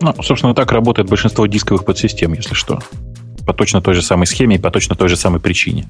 Ну, 0.00 0.14
собственно, 0.22 0.54
так 0.54 0.70
работает 0.72 1.08
большинство 1.08 1.46
дисковых 1.46 1.84
подсистем, 1.84 2.32
если 2.32 2.54
что. 2.54 2.80
По 3.46 3.52
точно 3.52 3.80
той 3.80 3.94
же 3.94 4.02
самой 4.02 4.26
схеме 4.26 4.56
и 4.56 4.58
по 4.58 4.70
точно 4.70 4.94
той 4.94 5.08
же 5.08 5.16
самой 5.16 5.40
причине. 5.40 5.86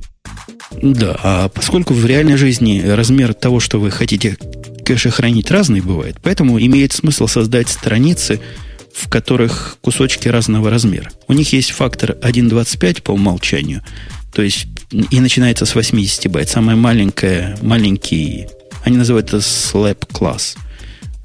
Да, 0.82 1.18
а 1.22 1.48
поскольку 1.48 1.94
в 1.94 2.04
реальной 2.06 2.36
жизни 2.36 2.82
размер 2.84 3.34
того, 3.34 3.58
что 3.58 3.80
вы 3.80 3.90
хотите 3.90 4.36
кэше 4.84 5.10
хранить, 5.10 5.50
разный 5.50 5.80
бывает, 5.80 6.16
поэтому 6.22 6.58
имеет 6.58 6.92
смысл 6.92 7.26
создать 7.26 7.68
страницы, 7.68 8.40
в 8.94 9.08
которых 9.08 9.76
кусочки 9.80 10.28
разного 10.28 10.70
размера. 10.70 11.10
У 11.26 11.32
них 11.32 11.52
есть 11.52 11.70
фактор 11.70 12.12
1.25 12.22 13.02
по 13.02 13.12
умолчанию, 13.12 13.82
то 14.32 14.42
есть 14.42 14.66
и 14.90 15.20
начинается 15.20 15.66
с 15.66 15.74
80 15.74 16.30
байт. 16.30 16.48
Самая 16.48 16.76
маленькая, 16.76 17.58
маленький, 17.62 18.46
они 18.84 18.96
называют 18.96 19.28
это 19.28 19.38
slab 19.38 20.06
класс. 20.12 20.56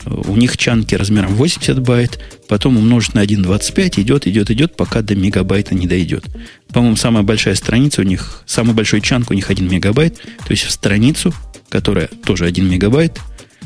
У 0.06 0.36
них 0.36 0.58
chunk 0.58 0.89
и 0.89 0.96
размером 0.96 1.36
80 1.36 1.80
байт, 1.80 2.20
потом 2.50 2.76
умножить 2.78 3.14
на 3.14 3.24
1.25, 3.24 4.02
идет, 4.02 4.28
идет, 4.28 4.52
идет, 4.52 4.76
пока 4.76 5.02
до 5.02 5.16
мегабайта 5.16 5.76
не 5.76 5.88
дойдет. 5.88 6.26
По-моему, 6.74 6.98
самая 6.98 7.24
большая 7.24 7.56
страница 7.56 8.02
у 8.02 8.04
них, 8.04 8.44
самый 8.46 8.74
большой 8.74 9.00
chunk 9.00 9.32
у 9.32 9.34
них 9.34 9.50
1 9.50 9.70
мегабайт, 9.70 10.18
то 10.18 10.52
есть 10.52 10.64
в 10.64 10.72
страницу, 10.72 11.34
которая 11.70 12.08
тоже 12.26 12.46
1 12.46 12.70
мегабайт. 12.70 13.20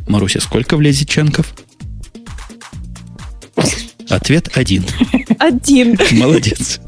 Маруся, 0.07 0.40
сколько 0.40 0.78
влезет 0.78 1.10
чанков? 1.10 1.53
Ответ 4.10 4.49
один. 4.56 4.86
Один. 5.40 5.98
Молодец. 6.11 6.80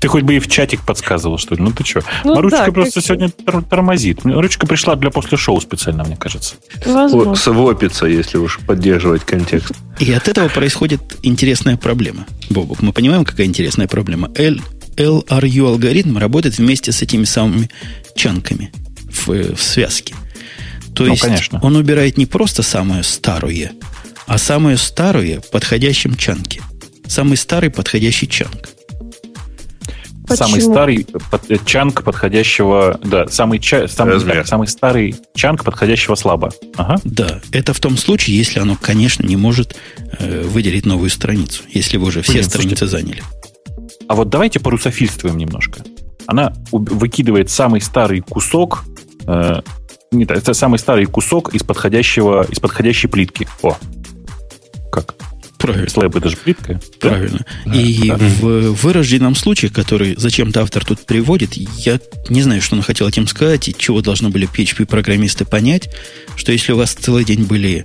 Ты 0.00 0.08
хоть 0.08 0.22
бы 0.22 0.36
и 0.36 0.38
в 0.38 0.48
чатик 0.48 0.82
подсказывал, 0.82 1.38
что 1.38 1.54
ли? 1.54 1.62
Ну 1.62 1.72
ты 1.72 1.84
что? 1.84 2.02
Ну, 2.24 2.34
Маручка 2.34 2.66
да, 2.66 2.72
просто 2.72 3.00
сегодня 3.00 3.30
тормозит. 3.30 4.24
Маручка 4.24 4.66
пришла 4.66 4.94
для 4.94 5.10
после 5.10 5.36
шоу 5.36 5.60
специально, 5.60 6.04
мне 6.04 6.16
кажется. 6.16 6.56
Возможно. 6.86 7.34
Свопится, 7.34 8.06
если 8.06 8.38
уж 8.38 8.60
поддерживать 8.60 9.24
контекст. 9.24 9.72
И 9.98 10.12
от 10.12 10.28
этого 10.28 10.48
происходит 10.48 11.00
интересная 11.22 11.76
проблема. 11.76 12.26
Бобок, 12.50 12.80
мы 12.82 12.92
понимаем, 12.92 13.24
какая 13.24 13.46
интересная 13.46 13.88
проблема? 13.88 14.30
L, 14.36 14.60
LRU 14.96 15.66
алгоритм 15.66 16.16
работает 16.16 16.58
вместе 16.58 16.92
с 16.92 17.02
этими 17.02 17.24
самыми 17.24 17.68
чанками 18.14 18.72
в, 19.26 19.54
в 19.56 19.62
связке. 19.62 20.14
То 20.94 21.04
ну, 21.04 21.10
есть 21.10 21.22
конечно. 21.22 21.60
он 21.62 21.76
убирает 21.76 22.16
не 22.16 22.26
просто 22.26 22.62
самое 22.62 23.02
старое, 23.02 23.72
а 24.26 24.38
самое 24.38 24.76
старое 24.76 25.40
подходящем 25.52 26.16
чанке. 26.16 26.62
Самый 27.06 27.36
старый 27.36 27.70
подходящий 27.70 28.28
чанк. 28.28 28.68
Почему? 30.28 30.48
Самый 30.48 30.60
старый 30.60 31.06
под, 31.30 31.50
э, 31.50 31.58
чанк 31.64 32.02
подходящего, 32.04 33.00
да, 33.02 33.26
самый, 33.28 33.58
ча, 33.58 33.88
самый, 33.88 34.44
самый 34.44 34.68
старый 34.68 35.16
чанк 35.34 35.64
подходящего 35.64 36.14
слабо. 36.14 36.52
Ага. 36.76 36.96
Да, 37.04 37.40
это 37.52 37.72
в 37.72 37.80
том 37.80 37.96
случае, 37.96 38.36
если 38.36 38.60
оно, 38.60 38.76
конечно, 38.80 39.26
не 39.26 39.36
может 39.36 39.76
э, 40.18 40.42
выделить 40.42 40.86
новую 40.86 41.10
страницу, 41.10 41.62
если 41.70 41.96
вы 41.96 42.08
уже 42.08 42.22
все 42.22 42.34
Блин, 42.34 42.44
страницы 42.44 42.86
слушайте, 42.86 43.06
заняли. 43.06 43.22
А 44.08 44.14
вот 44.14 44.28
давайте 44.28 44.60
порусофильствуем 44.60 45.36
немножко. 45.36 45.82
Она 46.26 46.52
выкидывает 46.72 47.50
самый 47.50 47.80
старый 47.80 48.20
кусок, 48.20 48.84
э, 49.26 49.62
нет, 50.10 50.30
это 50.30 50.54
самый 50.54 50.78
старый 50.78 51.04
кусок 51.04 51.54
из 51.54 51.62
подходящего, 51.62 52.46
из 52.48 52.60
подходящей 52.60 53.08
плитки. 53.08 53.46
О, 53.62 53.76
как? 54.90 55.14
Правильно. 55.58 55.90
Слэб 55.90 56.16
это 56.16 56.28
же 56.28 56.36
плитка. 56.36 56.80
Правильно. 57.00 57.44
Да? 57.66 57.74
И 57.74 58.08
да. 58.08 58.16
в 58.16 58.72
вырожденном 58.72 59.34
случае, 59.34 59.70
который 59.70 60.14
зачем-то 60.16 60.62
автор 60.62 60.84
тут 60.84 61.00
приводит, 61.00 61.54
я 61.54 62.00
не 62.28 62.42
знаю, 62.42 62.62
что 62.62 62.76
он 62.76 62.82
хотел 62.82 63.08
этим 63.08 63.26
сказать, 63.26 63.68
и 63.68 63.74
чего 63.76 64.00
должны 64.00 64.28
были 64.30 64.48
PHP-программисты 64.48 65.44
понять, 65.44 65.90
что 66.36 66.52
если 66.52 66.72
у 66.72 66.76
вас 66.76 66.92
целый 66.92 67.24
день 67.24 67.44
были 67.44 67.84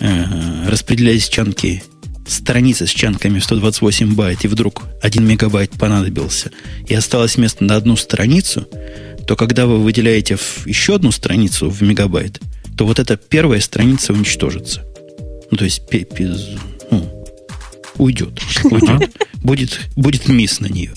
э, 0.00 0.68
распределялись 0.68 1.28
чанки, 1.28 1.82
страницы 2.26 2.86
с 2.86 2.90
чанками 2.90 3.40
128 3.40 4.14
байт, 4.14 4.44
и 4.44 4.48
вдруг 4.48 4.84
1 5.02 5.26
мегабайт 5.26 5.72
понадобился, 5.72 6.50
и 6.86 6.94
осталось 6.94 7.36
место 7.36 7.64
на 7.64 7.76
одну 7.76 7.96
страницу, 7.96 8.68
то 9.26 9.36
когда 9.36 9.66
вы 9.66 9.78
выделяете 9.78 10.36
в 10.36 10.66
еще 10.66 10.94
одну 10.94 11.10
страницу 11.10 11.68
в 11.68 11.82
мегабайт, 11.82 12.40
то 12.76 12.86
вот 12.86 12.98
эта 12.98 13.16
первая 13.16 13.60
страница 13.60 14.12
уничтожится. 14.12 14.84
Ну, 15.50 15.56
то 15.56 15.64
есть 15.64 15.88
ну, 16.90 17.24
уйдет. 17.96 18.40
уйдет. 18.64 19.10
Будет, 19.42 19.80
будет 19.96 20.28
мисс 20.28 20.60
на 20.60 20.66
нее. 20.66 20.92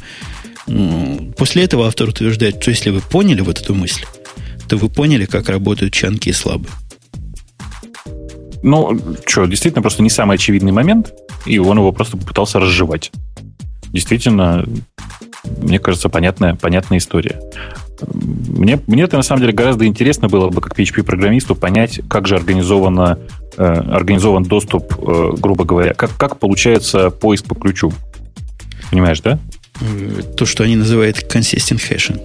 После 1.38 1.64
этого 1.64 1.88
автор 1.88 2.10
утверждает, 2.10 2.62
что 2.62 2.72
если 2.72 2.90
вы 2.90 3.02
поняли 3.02 3.42
вот 3.42 3.60
эту 3.60 3.74
мысль, 3.76 4.06
то 4.68 4.78
вы 4.78 4.90
поняли, 4.90 5.26
как 5.26 5.50
работают 5.50 5.94
чанки 5.94 6.30
и 6.30 6.34
слабые. 6.34 6.72
Ну, 8.64 9.00
что, 9.26 9.46
действительно, 9.46 9.82
просто 9.82 10.04
не 10.04 10.10
самый 10.10 10.36
очевидный 10.36 10.72
момент, 10.72 11.14
и 11.46 11.58
он 11.58 11.78
его 11.78 11.92
просто 11.92 12.18
попытался 12.18 12.60
разжевать. 12.60 13.12
Действительно, 13.92 14.66
мне 15.58 15.80
кажется, 15.80 16.10
понятная, 16.10 16.56
понятная 16.56 17.00
история. 17.00 17.40
Мне, 18.14 18.80
мне 18.88 19.03
это 19.03 19.18
на 19.18 19.23
самом 19.23 19.41
деле 19.41 19.53
гораздо 19.53 19.86
интересно 19.86 20.28
было 20.28 20.49
бы, 20.49 20.61
как 20.61 20.78
PHP-программисту, 20.78 21.56
понять, 21.56 22.02
как 22.10 22.28
же 22.28 22.36
организовано, 22.36 23.19
э, 23.57 23.64
организован 23.64 24.44
доступ, 24.44 24.94
э, 24.98 25.32
грубо 25.38 25.65
говоря, 25.65 25.94
как, 25.94 26.15
как 26.18 26.40
получается 26.40 27.10
поиск 27.10 27.45
по 27.45 27.56
ключу. 27.56 27.94
Понимаешь, 28.90 29.22
да? 29.22 29.40
Э, 29.82 30.22
то, 30.38 30.45
что 30.45 30.64
они 30.64 30.76
называют 30.76 31.18
consistent 31.34 31.82
hashing. 31.90 32.19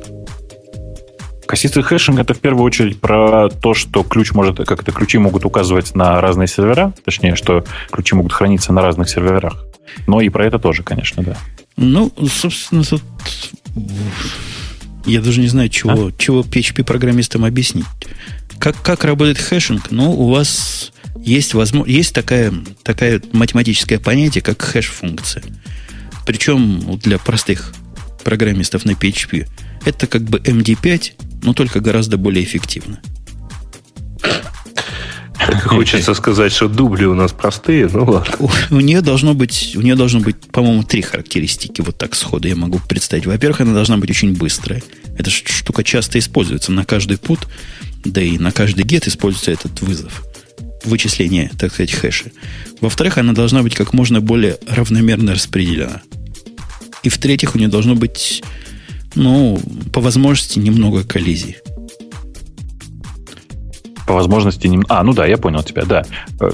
Consistent 1.47 1.83
hashing 1.83 2.19
это 2.19 2.35
в 2.35 2.41
первую 2.41 2.65
очередь 2.65 3.01
про 3.01 3.49
то, 3.49 3.73
что 3.73 4.03
ключ 4.03 4.33
может, 4.33 4.59
как 4.67 4.83
это 4.83 4.91
ключи 4.91 5.19
могут 5.19 5.45
указывать 5.45 5.95
на 5.95 6.21
разные 6.21 6.49
сервера, 6.49 6.93
точнее, 7.05 7.37
что 7.37 7.65
ключи 7.93 8.17
могут 8.17 8.33
храниться 8.33 8.73
на 8.73 8.83
разных 8.83 9.09
серверах. 9.09 9.65
Но 10.09 10.21
и 10.21 10.29
про 10.29 10.45
это 10.45 10.59
тоже, 10.59 10.83
конечно, 10.83 11.23
да. 11.23 11.37
Ну, 11.77 12.11
собственно, 12.29 12.83
тут 12.83 13.03
я 15.07 15.21
даже 15.21 15.41
не 15.41 15.49
знаю, 15.49 15.69
чего, 15.69 16.09
а? 16.09 16.13
чего 16.19 16.43
PHP-программистам 16.43 17.45
объяснить. 17.45 17.87
Как, 18.59 18.81
как 18.83 19.05
работает 19.05 19.39
hashing? 19.39 19.91
Ну, 19.91 20.13
у 20.13 20.31
вас 20.31 20.93
есть, 21.23 21.55
возможно, 21.55 21.91
есть 21.91 22.15
такая, 22.15 22.53
такая 22.83 23.23
математическое 23.33 23.99
понятие, 23.99 24.43
как 24.43 24.61
хэш-функция. 24.63 25.43
Причем 26.27 26.99
для 26.99 27.19
простых 27.19 27.73
программистов 28.27 28.85
на 28.85 28.91
PHP. 28.91 29.47
Это 29.85 30.09
как 30.09 30.23
бы 30.23 30.39
MD5, 30.39 31.13
но 31.45 31.55
только 31.55 31.79
гораздо 31.79 32.17
более 32.17 32.43
эффективно. 32.43 33.01
Хочется 35.65 36.15
сказать, 36.15 36.53
что 36.53 36.69
дубли 36.69 37.05
у 37.05 37.15
нас 37.15 37.33
простые, 37.33 37.89
ну 37.93 38.05
ладно. 38.05 38.35
У, 38.71 38.81
нее 38.81 39.01
должно 39.01 39.35
быть, 39.35 39.75
у 39.77 39.83
нее 39.83 39.95
должно 39.95 40.21
быть, 40.21 40.37
по-моему, 40.53 40.83
три 40.83 41.03
характеристики. 41.03 41.81
Вот 41.81 41.97
так 41.97 42.15
сходу 42.15 42.49
я 42.49 42.57
могу 42.57 42.81
представить. 42.89 43.27
Во-первых, 43.27 43.61
она 43.61 43.75
должна 43.75 43.97
быть 43.97 44.11
очень 44.11 44.35
быстрая. 44.35 44.83
Эта 45.19 45.31
штука 45.31 45.85
часто 45.85 46.19
используется 46.19 46.73
на 46.73 46.85
каждый 46.85 47.19
пут, 47.19 47.47
да 48.05 48.21
и 48.21 48.39
на 48.39 48.53
каждый 48.53 48.85
гет 48.85 49.07
используется 49.07 49.53
этот 49.53 49.81
вызов. 49.83 50.25
Вычисление, 50.85 51.51
так 51.59 51.73
сказать, 51.73 51.93
хэша. 51.93 52.31
Во-вторых, 52.81 53.19
она 53.19 53.33
должна 53.33 53.63
быть 53.63 53.75
как 53.75 53.93
можно 53.93 54.21
более 54.21 54.59
равномерно 54.69 55.35
распределена. 55.35 56.03
И 57.03 57.09
в-третьих, 57.09 57.55
у 57.55 57.59
нее 57.59 57.69
должно 57.69 57.95
быть, 57.95 58.43
ну, 59.15 59.61
по 59.93 60.01
возможности, 60.01 60.59
немного 60.59 61.05
коллизий 61.05 61.57
по 64.07 64.15
возможности... 64.15 64.67
Не... 64.67 64.83
А, 64.89 65.03
ну 65.03 65.13
да, 65.13 65.27
я 65.27 65.37
понял 65.37 65.63
тебя, 65.63 65.85
да. 65.85 66.05
Э, 66.41 66.51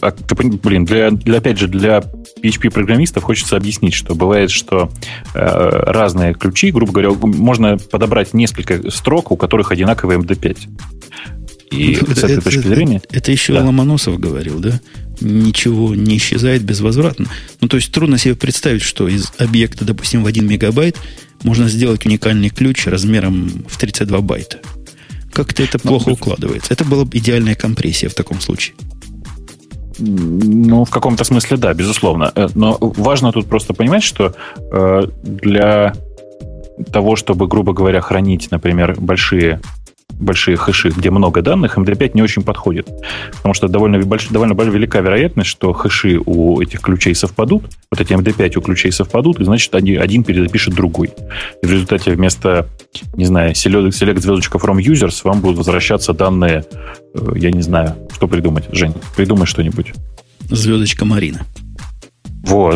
а, 0.00 0.10
ты, 0.10 0.34
блин, 0.34 0.84
для, 0.84 1.10
для, 1.10 1.38
опять 1.38 1.58
же, 1.58 1.68
для 1.68 2.02
PHP-программистов 2.42 3.22
хочется 3.22 3.56
объяснить, 3.56 3.94
что 3.94 4.14
бывает, 4.14 4.50
что 4.50 4.90
э, 5.34 5.68
разные 5.86 6.34
ключи, 6.34 6.70
грубо 6.70 6.92
говоря, 6.92 7.10
можно 7.10 7.76
подобрать 7.76 8.34
несколько 8.34 8.90
строк, 8.90 9.30
у 9.30 9.36
которых 9.36 9.70
одинаковый 9.70 10.16
MD5. 10.16 10.56
И 11.70 11.92
это, 11.92 12.14
с 12.14 12.18
этой 12.18 12.32
это, 12.34 12.44
точки 12.44 12.66
зрения... 12.66 12.96
Это, 12.96 13.16
это 13.16 13.32
еще 13.32 13.52
да. 13.52 13.64
Ломоносов 13.64 14.18
говорил, 14.18 14.60
да? 14.60 14.80
Ничего 15.20 15.94
не 15.94 16.16
исчезает 16.16 16.62
безвозвратно. 16.62 17.26
Ну, 17.60 17.68
то 17.68 17.76
есть 17.76 17.92
трудно 17.92 18.18
себе 18.18 18.34
представить, 18.34 18.82
что 18.82 19.08
из 19.08 19.32
объекта, 19.38 19.84
допустим, 19.84 20.22
в 20.22 20.26
1 20.26 20.46
мегабайт 20.46 20.96
можно 21.42 21.68
сделать 21.68 22.06
уникальный 22.06 22.48
ключ 22.48 22.86
размером 22.86 23.64
в 23.68 23.76
32 23.76 24.20
байта. 24.20 24.60
Как-то 25.34 25.62
это 25.62 25.78
плохо 25.78 26.10
Но, 26.10 26.14
укладывается. 26.14 26.72
Это 26.72 26.84
была 26.84 27.04
бы 27.04 27.18
идеальная 27.18 27.54
компрессия 27.56 28.08
в 28.08 28.14
таком 28.14 28.40
случае. 28.40 28.76
Ну, 29.98 30.84
в 30.84 30.90
каком-то 30.90 31.24
смысле, 31.24 31.56
да, 31.56 31.74
безусловно. 31.74 32.32
Э, 32.34 32.48
но 32.54 32.76
важно 32.80 33.32
тут 33.32 33.46
просто 33.46 33.74
понимать, 33.74 34.02
что 34.02 34.34
э, 34.56 35.02
для 35.22 35.94
того, 36.92 37.16
чтобы, 37.16 37.46
грубо 37.46 37.72
говоря, 37.72 38.00
хранить, 38.00 38.50
например, 38.50 38.96
большие 39.00 39.60
большие 40.20 40.56
хэши, 40.56 40.90
где 40.90 41.10
много 41.10 41.42
данных, 41.42 41.78
MD5 41.78 42.12
не 42.14 42.22
очень 42.22 42.42
подходит. 42.42 42.88
Потому 43.36 43.54
что 43.54 43.68
довольно, 43.68 43.98
больш, 44.00 44.28
довольно 44.28 44.54
велика 44.54 45.00
вероятность, 45.00 45.50
что 45.50 45.72
хэши 45.72 46.20
у 46.24 46.60
этих 46.60 46.80
ключей 46.80 47.14
совпадут, 47.14 47.64
вот 47.90 48.00
эти 48.00 48.12
MD5 48.12 48.58
у 48.58 48.60
ключей 48.60 48.92
совпадут, 48.92 49.40
и 49.40 49.44
значит 49.44 49.74
один, 49.74 50.00
один 50.00 50.24
перезапишет 50.24 50.74
другой. 50.74 51.10
И 51.62 51.66
в 51.66 51.70
результате 51.70 52.12
вместо, 52.12 52.68
не 53.14 53.24
знаю, 53.24 53.52
select, 53.52 53.88
select 53.88 54.20
звездочка 54.20 54.58
from 54.58 54.76
users 54.76 55.20
вам 55.24 55.40
будут 55.40 55.58
возвращаться 55.58 56.12
данные, 56.12 56.64
э, 57.14 57.32
я 57.36 57.50
не 57.50 57.62
знаю, 57.62 57.96
что 58.14 58.28
придумать. 58.28 58.64
Жень, 58.72 58.94
придумай 59.16 59.46
что-нибудь. 59.46 59.92
Звездочка 60.50 61.04
Марина. 61.04 61.46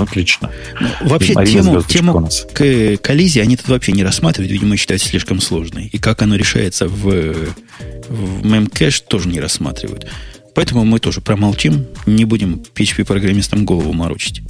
Отлично. 0.02 0.50
Ну, 0.80 1.08
вообще, 1.08 1.34
тему, 1.44 1.82
тему 1.82 2.28
к 2.54 2.96
коллизии 2.98 3.40
они 3.40 3.56
тут 3.56 3.68
вообще 3.68 3.92
не 3.92 4.02
рассматривают, 4.02 4.52
видимо, 4.52 4.76
считают 4.76 5.02
слишком 5.02 5.40
сложной. 5.40 5.86
И 5.86 5.98
как 5.98 6.22
оно 6.22 6.36
решается 6.36 6.88
в, 6.88 7.34
в 8.08 8.46
memcache, 8.46 9.02
тоже 9.06 9.28
не 9.28 9.40
рассматривают. 9.40 10.06
Поэтому 10.54 10.84
мы 10.84 10.98
тоже 10.98 11.20
промолчим, 11.20 11.86
не 12.06 12.24
будем 12.24 12.62
PHP-программистам 12.74 13.64
голову 13.64 13.92
морочить. 13.92 14.42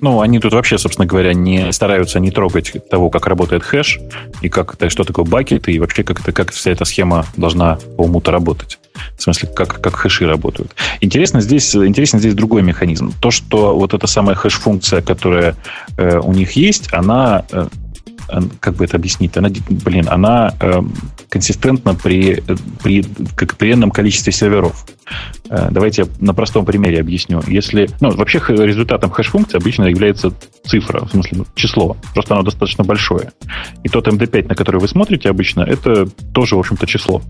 Ну, 0.00 0.20
они 0.20 0.38
тут 0.38 0.52
вообще, 0.52 0.78
собственно 0.78 1.06
говоря, 1.06 1.34
не 1.34 1.72
стараются 1.72 2.20
не 2.20 2.30
трогать 2.30 2.72
того, 2.90 3.10
как 3.10 3.26
работает 3.26 3.62
хэш, 3.62 4.00
и 4.42 4.48
как 4.48 4.74
это, 4.74 4.90
что 4.90 5.04
такое 5.04 5.24
бакет, 5.24 5.68
и 5.68 5.78
вообще 5.78 6.04
как, 6.04 6.20
это, 6.20 6.32
как 6.32 6.52
вся 6.52 6.70
эта 6.70 6.84
схема 6.84 7.26
должна 7.36 7.78
по 7.96 8.02
уму-то 8.02 8.30
работать. 8.30 8.78
В 9.16 9.22
смысле, 9.22 9.48
как, 9.54 9.80
как 9.80 9.94
хэши 9.94 10.26
работают. 10.26 10.74
Интересно 11.00 11.40
здесь, 11.40 11.74
интересно 11.74 12.18
здесь 12.18 12.34
другой 12.34 12.62
механизм. 12.62 13.12
То, 13.20 13.30
что 13.30 13.76
вот 13.76 13.94
эта 13.94 14.06
самая 14.06 14.34
хэш-функция, 14.34 15.02
которая 15.02 15.56
э, 15.96 16.18
у 16.18 16.32
них 16.32 16.52
есть, 16.52 16.88
она 16.92 17.44
э, 17.50 17.68
как 18.60 18.74
бы 18.74 18.84
это 18.84 18.96
объяснить, 18.96 19.36
она, 19.36 19.50
блин, 19.68 20.06
она 20.08 20.54
э, 20.60 20.82
консистентна 21.28 21.94
при, 21.94 22.42
при, 22.82 23.04
как, 23.34 23.56
при 23.56 23.72
энном 23.72 23.90
количестве 23.90 24.32
серверов. 24.32 24.86
Э, 25.48 25.68
давайте 25.70 26.02
я 26.02 26.08
на 26.20 26.34
простом 26.34 26.66
примере 26.66 27.00
объясню. 27.00 27.42
Если, 27.46 27.88
ну, 28.00 28.10
вообще 28.10 28.38
результатом 28.48 29.10
хэш-функции 29.10 29.56
обычно 29.56 29.84
является 29.84 30.32
цифра, 30.64 31.04
в 31.04 31.10
смысле 31.10 31.38
ну, 31.38 31.46
число. 31.54 31.96
Просто 32.12 32.34
оно 32.34 32.42
достаточно 32.42 32.84
большое. 32.84 33.32
И 33.82 33.88
тот 33.88 34.08
MD5, 34.08 34.48
на 34.48 34.54
который 34.54 34.80
вы 34.80 34.88
смотрите 34.88 35.30
обычно, 35.30 35.62
это 35.62 36.06
тоже, 36.32 36.56
в 36.56 36.58
общем-то, 36.58 36.86
число. 36.86 37.22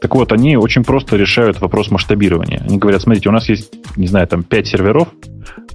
Так 0.00 0.14
вот, 0.14 0.32
они 0.32 0.56
очень 0.56 0.84
просто 0.84 1.16
решают 1.16 1.60
вопрос 1.60 1.90
масштабирования. 1.90 2.62
Они 2.66 2.78
говорят, 2.78 3.02
смотрите, 3.02 3.28
у 3.28 3.32
нас 3.32 3.48
есть, 3.48 3.72
не 3.96 4.06
знаю, 4.06 4.26
там 4.26 4.42
5 4.42 4.66
серверов, 4.66 5.08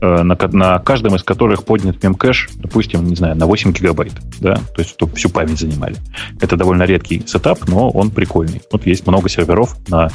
на, 0.01 0.37
на 0.51 0.79
каждом 0.79 1.15
из 1.15 1.23
которых 1.23 1.65
поднят 1.65 2.01
memcache, 2.01 2.49
допустим, 2.55 3.05
не 3.05 3.15
знаю, 3.15 3.35
на 3.35 3.45
8 3.45 3.73
гигабайт, 3.73 4.13
да, 4.39 4.55
то 4.55 4.79
есть 4.79 4.91
чтобы 4.91 5.15
всю 5.15 5.29
память 5.29 5.59
занимали. 5.59 5.95
Это 6.39 6.55
довольно 6.55 6.83
редкий 6.83 7.23
setup, 7.25 7.67
но 7.67 7.89
он 7.89 8.11
прикольный. 8.11 8.61
Вот 8.71 8.85
есть 8.85 9.05
много 9.05 9.29
серверов, 9.29 9.75
на, 9.87 10.09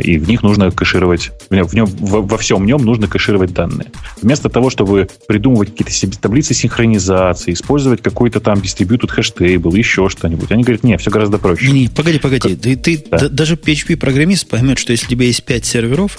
и 0.00 0.18
в 0.18 0.28
них 0.28 0.42
нужно 0.42 0.70
кэшировать, 0.70 1.30
в 1.50 1.74
нем, 1.74 1.86
во, 1.86 2.22
во 2.22 2.38
всем 2.38 2.64
нем 2.64 2.84
нужно 2.84 3.06
кэшировать 3.06 3.52
данные. 3.52 3.92
Вместо 4.20 4.48
того, 4.48 4.70
чтобы 4.70 5.08
придумывать 5.28 5.70
какие-то 5.70 5.92
себе 5.92 6.16
таблицы 6.20 6.54
синхронизации, 6.54 7.52
использовать 7.52 8.02
какой-то 8.02 8.40
там 8.40 8.58
distributed 8.58 9.08
hash 9.08 9.34
table, 9.34 9.74
еще 9.74 10.08
что-нибудь, 10.08 10.50
они 10.50 10.62
говорят, 10.62 10.82
не, 10.82 10.96
все 10.96 11.10
гораздо 11.10 11.38
проще. 11.38 11.70
Не, 11.70 11.82
не 11.82 11.88
погоди, 11.88 12.18
погоди, 12.18 12.40
как... 12.40 12.60
ты, 12.60 12.76
ты 12.76 13.04
да. 13.10 13.28
даже 13.28 13.54
PHP-программист 13.54 14.48
поймет, 14.48 14.78
что 14.78 14.92
если 14.92 15.06
у 15.06 15.10
тебя 15.10 15.26
есть 15.26 15.44
5 15.44 15.64
серверов, 15.64 16.18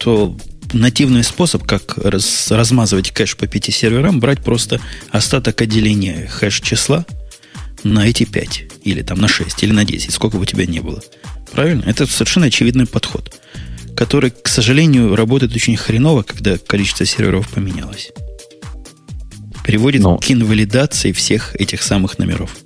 то 0.00 0.36
нативный 0.72 1.24
способ, 1.24 1.64
как 1.64 1.98
раз, 1.98 2.50
размазывать 2.50 3.10
кэш 3.10 3.36
по 3.36 3.46
пяти 3.46 3.72
серверам, 3.72 4.20
брать 4.20 4.40
просто 4.42 4.80
остаток 5.10 5.60
отделения 5.60 6.26
хэш 6.26 6.60
числа 6.60 7.04
на 7.84 8.06
эти 8.06 8.24
5, 8.24 8.64
или 8.84 9.02
там 9.02 9.18
на 9.18 9.28
6, 9.28 9.62
или 9.62 9.72
на 9.72 9.84
10, 9.84 10.12
сколько 10.12 10.36
бы 10.36 10.42
у 10.42 10.46
тебя 10.46 10.66
не 10.66 10.80
было. 10.80 11.02
Правильно? 11.52 11.84
Это 11.86 12.06
совершенно 12.06 12.46
очевидный 12.46 12.86
подход, 12.86 13.34
который, 13.96 14.30
к 14.30 14.48
сожалению, 14.48 15.14
работает 15.16 15.54
очень 15.54 15.76
хреново, 15.76 16.22
когда 16.22 16.58
количество 16.58 17.04
серверов 17.04 17.48
поменялось. 17.48 18.10
Приводит 19.64 20.02
ну, 20.02 20.18
к 20.18 20.30
инвалидации 20.30 21.12
всех 21.12 21.54
этих 21.56 21.82
самых 21.82 22.18
номеров. 22.18 22.56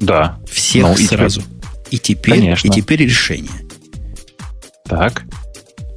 Да. 0.00 0.38
Всех 0.50 0.86
ну, 0.86 0.96
сразу. 0.96 1.42
И 1.90 1.98
теперь, 1.98 2.38
и 2.38 2.56
теперь, 2.56 2.58
и 2.64 2.70
теперь 2.70 3.04
решение. 3.04 3.52
Так. 4.84 5.24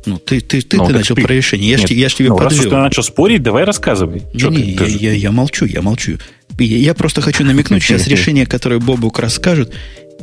Ну, 0.05 0.17
ты, 0.17 0.39
ты, 0.39 0.61
ты, 0.61 0.77
ну, 0.77 0.87
ты 0.87 0.93
начал 0.93 1.15
ты... 1.15 1.21
про 1.21 1.33
решение. 1.33 1.71
Я, 1.71 1.77
Нет, 1.77 1.89
ж, 1.89 1.91
я 1.91 2.09
ж 2.09 2.15
тебе 2.15 2.29
ну, 2.29 2.37
подвел. 2.37 2.57
Раз 2.57 2.65
уж 2.65 2.71
ты 2.71 2.77
начал 2.77 3.03
спорить, 3.03 3.43
давай 3.43 3.63
рассказывай. 3.63 4.23
Не, 4.33 4.49
не, 4.49 4.75
ты, 4.75 4.85
я, 4.85 5.11
я, 5.11 5.13
я 5.13 5.31
молчу, 5.31 5.65
я 5.65 5.81
молчу. 5.81 6.17
Я, 6.57 6.77
я 6.77 6.93
просто 6.93 7.21
хочу 7.21 7.43
намекнуть 7.43 7.83
сейчас 7.83 8.07
решение, 8.07 8.45
которое 8.45 8.79
Бобук 8.79 9.19
расскажет. 9.19 9.73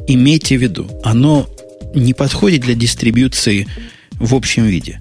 Имейте 0.08 0.56
в 0.56 0.62
виду, 0.62 0.90
оно 1.04 1.48
не 1.94 2.14
подходит 2.14 2.62
для 2.62 2.74
дистрибьюции 2.74 3.66
в 4.12 4.34
общем 4.34 4.64
виде. 4.64 5.00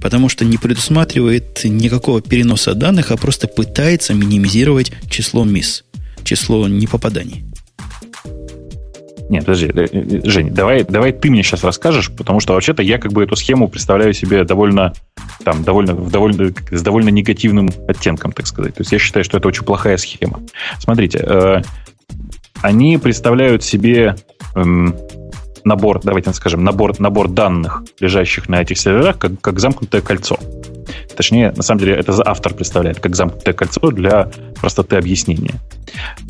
Потому 0.00 0.28
что 0.28 0.44
не 0.44 0.56
предусматривает 0.56 1.62
никакого 1.64 2.22
переноса 2.22 2.74
данных, 2.74 3.10
а 3.10 3.16
просто 3.16 3.48
пытается 3.48 4.14
минимизировать 4.14 4.92
число 5.10 5.44
мисс, 5.44 5.84
число 6.24 6.66
непопаданий. 6.68 7.44
Нет, 9.30 9.46
подожди, 9.46 9.66
э, 9.66 9.86
э, 9.92 10.20
Жень, 10.24 10.50
давай, 10.50 10.82
давай 10.82 11.12
ты 11.12 11.30
мне 11.30 11.44
сейчас 11.44 11.62
расскажешь, 11.62 12.10
потому 12.10 12.40
что 12.40 12.54
вообще-то 12.54 12.82
я 12.82 12.98
как 12.98 13.12
бы 13.12 13.22
эту 13.22 13.36
схему 13.36 13.68
представляю 13.68 14.12
себе 14.12 14.42
довольно, 14.42 14.92
там, 15.44 15.62
довольно, 15.62 15.94
довольно, 15.94 16.52
с 16.72 16.82
довольно 16.82 17.10
негативным 17.10 17.70
оттенком, 17.86 18.32
так 18.32 18.48
сказать. 18.48 18.74
То 18.74 18.80
есть 18.80 18.90
я 18.90 18.98
считаю, 18.98 19.24
что 19.24 19.38
это 19.38 19.46
очень 19.46 19.64
плохая 19.64 19.98
схема. 19.98 20.40
Смотрите, 20.80 21.24
э, 21.24 21.62
они 22.60 22.98
представляют 22.98 23.62
себе 23.62 24.16
э, 24.56 24.64
набор, 25.62 26.00
давайте 26.02 26.32
скажем, 26.32 26.64
набор, 26.64 26.98
набор 26.98 27.28
данных, 27.28 27.84
лежащих 28.00 28.48
на 28.48 28.60
этих 28.60 28.78
серверах, 28.78 29.16
как, 29.16 29.40
как 29.40 29.60
замкнутое 29.60 30.00
кольцо. 30.00 30.40
Точнее, 31.16 31.52
на 31.52 31.62
самом 31.62 31.78
деле, 31.78 31.94
это 31.94 32.20
автор 32.26 32.52
представляет 32.52 32.98
как 32.98 33.14
замкнутое 33.14 33.54
кольцо 33.54 33.92
для 33.92 34.28
простоты 34.60 34.96
объяснения. 34.96 35.54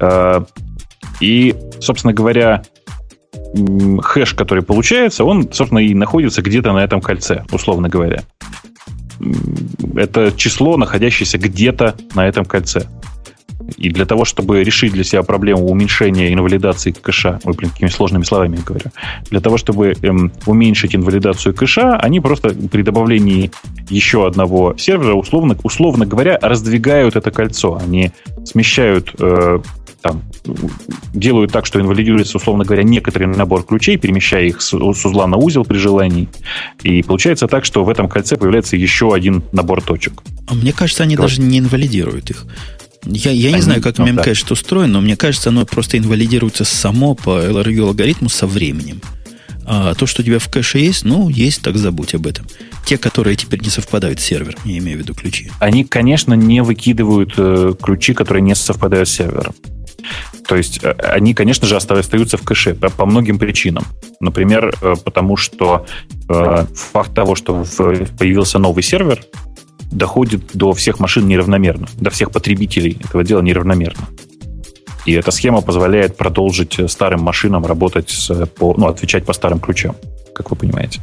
Э, 0.03 0.45
и, 1.21 1.55
собственно 1.81 2.13
говоря, 2.13 2.63
хэш, 4.03 4.35
который 4.35 4.63
получается, 4.63 5.25
он, 5.25 5.53
собственно, 5.53 5.81
и 5.81 5.95
находится 5.95 6.43
где-то 6.43 6.73
на 6.73 6.85
этом 6.85 7.01
кольце, 7.01 7.45
условно 7.53 7.89
говоря. 7.89 8.23
Это 9.97 10.33
число, 10.37 10.77
находящееся 10.77 11.39
где-то 11.39 11.95
на 12.15 12.27
этом 12.27 12.45
кольце. 12.45 12.87
И 13.77 13.91
для 13.91 14.05
того, 14.05 14.25
чтобы 14.25 14.65
решить 14.65 14.93
для 14.93 15.05
себя 15.05 15.23
проблему 15.23 15.67
уменьшения 15.67 16.33
инвалидации 16.33 16.91
кэша, 16.93 17.41
ой, 17.45 17.55
блин, 17.55 17.71
какими 17.71 17.89
сложными 17.89 18.25
словами 18.25 18.57
я 18.57 18.63
говорю, 18.63 18.87
для 19.31 19.41
того, 19.41 19.59
чтобы 19.59 19.95
эм, 20.03 20.33
уменьшить 20.47 20.95
инвалидацию 20.95 21.55
кэша, 21.55 21.97
они 21.97 22.21
просто 22.21 22.51
при 22.51 22.83
добавлении 22.83 23.51
еще 23.89 24.27
одного 24.27 24.75
сервера, 24.77 25.15
условно, 25.15 25.57
условно 25.63 26.07
говоря, 26.07 26.39
раздвигают 26.41 27.17
это 27.17 27.31
кольцо. 27.31 27.79
Они 27.81 28.11
смещают 28.45 29.15
э, 29.19 29.61
там, 30.03 30.23
делают 31.13 31.53
так, 31.53 31.67
что 31.67 31.81
инвалидируется, 31.81 32.39
условно 32.39 32.65
говоря, 32.65 32.83
некоторый 32.83 33.27
набор 33.27 33.65
ключей, 33.65 33.97
перемещая 33.97 34.45
их 34.45 34.61
с, 34.63 34.69
с 34.69 35.05
узла 35.05 35.27
на 35.27 35.37
узел 35.37 35.65
при 35.65 35.79
желании. 35.79 36.29
И 36.83 37.03
получается 37.03 37.47
так, 37.47 37.65
что 37.65 37.85
в 37.85 37.89
этом 37.89 38.09
кольце 38.09 38.37
появляется 38.37 38.77
еще 38.77 39.15
один 39.15 39.43
набор 39.53 39.83
точек. 39.83 40.23
А 40.47 40.55
мне 40.55 40.73
кажется, 40.73 41.03
они 41.03 41.17
вот. 41.17 41.25
даже 41.25 41.41
не 41.41 41.59
инвалидируют 41.59 42.31
их. 42.31 42.47
Я, 43.05 43.31
я 43.31 43.53
не 43.53 43.63
знаю, 43.63 43.83
как 43.83 43.99
ну, 43.99 44.07
Memcache 44.07 44.45
да. 44.47 44.53
устроен, 44.53 44.93
но 44.93 45.01
мне 45.01 45.17
кажется, 45.17 45.49
оно 45.49 45.65
просто 45.65 45.97
инвалидируется 45.97 46.65
само 46.65 47.15
по 47.15 47.43
LRU 47.43 47.87
алгоритму 47.89 48.29
со 48.29 48.47
временем. 48.47 49.01
А 49.65 49.95
то, 49.95 50.07
что 50.07 50.23
у 50.23 50.25
тебя 50.25 50.39
в 50.39 50.49
кэше 50.49 50.79
есть, 50.79 51.05
ну, 51.05 51.29
есть, 51.29 51.63
так 51.63 51.77
забудь 51.77 52.15
об 52.15 52.27
этом. 52.27 52.47
Те, 52.87 52.99
которые 52.99 53.37
теперь 53.37 53.63
не 53.63 53.69
совпадают 53.69 54.21
с 54.21 54.25
сервером, 54.25 54.59
я 54.65 54.79
имею 54.79 54.99
в 54.99 55.03
виду 55.03 55.15
ключи. 55.15 55.51
Они, 55.61 55.85
конечно, 55.85 56.35
не 56.35 56.63
выкидывают 56.63 57.35
э, 57.37 57.75
ключи, 57.81 58.13
которые 58.13 58.43
не 58.43 58.55
совпадают 58.55 59.09
с 59.09 59.13
сервером. 59.13 59.55
То 60.47 60.57
есть 60.57 60.83
э, 60.83 60.91
они, 60.91 61.35
конечно 61.35 61.67
же, 61.67 61.77
остаются 61.77 62.37
в 62.37 62.43
кэше 62.43 62.75
по, 62.75 63.07
многим 63.07 63.39
причинам. 63.39 63.85
Например, 64.21 64.75
э, 64.83 64.95
потому 65.05 65.37
что 65.37 65.87
э, 66.29 66.67
факт 66.75 67.15
того, 67.15 67.35
что 67.35 67.65
появился 68.19 68.59
новый 68.59 68.83
сервер, 68.83 69.25
доходит 69.91 70.51
до 70.55 70.73
всех 70.73 71.01
машин 71.01 71.27
неравномерно, 71.27 71.89
до 71.99 72.11
всех 72.11 72.31
потребителей 72.31 72.99
этого 73.05 73.25
дела 73.25 73.43
неравномерно. 73.43 74.09
И 75.07 75.13
эта 75.13 75.31
схема 75.31 75.63
позволяет 75.63 76.17
продолжить 76.17 76.79
старым 76.91 77.23
машинам 77.23 77.65
работать 77.67 78.11
с, 78.11 78.47
по, 78.47 78.75
ну, 78.77 78.87
отвечать 78.87 79.25
по 79.25 79.33
старым 79.33 79.59
ключам, 79.59 79.97
как 80.35 80.51
вы 80.51 80.57
понимаете. 80.57 81.01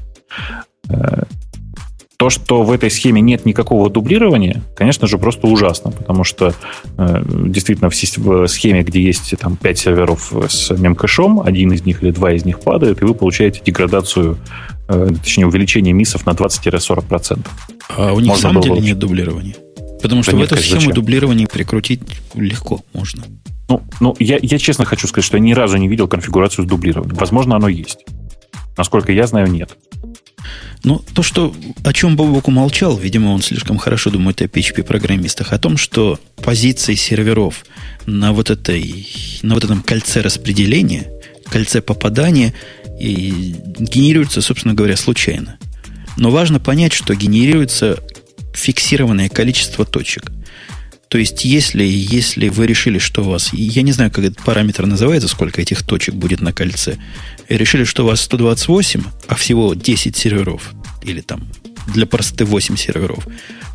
То, 2.18 2.32
что 2.32 2.64
в 2.64 2.72
этой 2.72 2.90
схеме 2.90 3.22
нет 3.22 3.46
никакого 3.46 3.92
дублирования, 3.92 4.64
конечно 4.76 5.08
же, 5.08 5.20
просто 5.20 5.46
ужасно, 5.46 5.92
потому 5.92 6.24
что 6.24 6.56
э, 6.98 7.24
действительно 7.30 7.92
в, 7.92 8.48
схеме, 8.48 8.82
где 8.82 9.02
есть 9.02 9.36
там 9.40 9.56
5 9.56 9.78
серверов 9.78 10.34
с 10.50 10.72
мемкэшом, 10.72 11.42
один 11.42 11.72
из 11.74 11.86
них 11.86 12.02
или 12.02 12.10
два 12.10 12.32
из 12.32 12.44
них 12.44 12.60
падает, 12.60 13.04
и 13.04 13.06
вы 13.06 13.14
получаете 13.14 13.62
деградацию, 13.64 14.40
э, 14.88 15.10
точнее, 15.24 15.46
увеличение 15.46 15.94
миссов 15.94 16.26
на 16.26 16.32
20-40%. 16.32 17.46
А 17.96 18.14
у 18.14 18.20
них 18.20 18.32
на 18.32 18.38
самом 18.38 18.64
деле 18.64 18.80
нет 18.80 18.98
дублирования? 18.98 19.56
Потому 20.02 20.24
что 20.24 20.32
да 20.32 20.38
в 20.38 20.40
нет, 20.40 20.52
эту 20.52 20.62
схему 20.62 20.82
зачем? 20.82 20.94
дублирование 20.94 21.48
прикрутить 21.48 22.02
легко 22.34 22.82
можно. 22.94 23.26
Ну, 23.70 23.84
ну 24.00 24.16
я, 24.18 24.40
я 24.42 24.58
честно 24.58 24.86
хочу 24.86 25.08
сказать, 25.08 25.26
что 25.26 25.38
я 25.38 25.44
ни 25.44 25.54
разу 25.54 25.78
не 25.78 25.88
видел 25.88 26.08
конфигурацию 26.08 26.66
с 26.66 26.68
дублированием. 26.68 27.16
Возможно, 27.16 27.58
оно 27.58 27.68
есть. 27.68 28.06
Насколько 28.76 29.12
я 29.12 29.28
знаю, 29.28 29.52
нет. 29.52 29.78
Ну, 30.84 31.04
то, 31.14 31.24
что, 31.24 31.54
о 31.84 31.94
чем 31.94 32.16
Бобок 32.16 32.48
умолчал, 32.48 32.98
видимо, 32.98 33.30
он 33.30 33.42
слишком 33.42 33.78
хорошо 33.78 34.10
думает 34.10 34.42
о 34.42 34.46
PHP-программистах, 34.46 35.52
о 35.52 35.58
том, 35.58 35.78
что 35.78 36.20
позиции 36.36 36.96
серверов 36.96 37.66
на 38.06 38.32
вот, 38.32 38.50
этой, 38.50 39.08
на 39.42 39.56
вот 39.56 39.64
этом 39.64 39.82
кольце 39.82 40.22
распределения, 40.22 41.12
кольце 41.50 41.82
попадания 41.82 42.54
и 43.00 43.56
генерируются, 43.80 44.42
собственно 44.42 44.74
говоря, 44.74 44.96
случайно. 44.96 45.58
Но 46.16 46.32
важно 46.32 46.60
понять, 46.60 46.94
что 46.94 47.16
генерируется 47.16 48.00
фиксированное 48.54 49.30
количество 49.30 49.86
точек. 49.86 50.32
То 51.10 51.18
есть, 51.18 51.46
если, 51.46 51.84
если 51.84 52.50
вы 52.50 52.68
решили, 52.68 53.00
что 53.00 53.24
у 53.24 53.30
вас... 53.30 53.54
Я 53.54 53.82
не 53.82 53.94
знаю, 53.94 54.12
как 54.12 54.26
этот 54.26 54.44
параметр 54.44 54.86
называется, 54.86 55.30
сколько 55.30 55.62
этих 55.62 55.84
точек 55.84 56.16
будет 56.16 56.42
на 56.42 56.52
кольце. 56.52 56.98
И 57.50 57.58
решили, 57.58 57.84
что 57.84 58.04
у 58.04 58.08
вас 58.08 58.22
128, 58.22 59.04
а 59.28 59.36
всего 59.36 59.74
10 59.74 60.16
серверов, 60.16 60.74
или 61.04 61.22
там 61.22 61.48
для 61.94 62.06
простоты 62.06 62.46
8 62.46 62.76
серверов, 62.76 63.28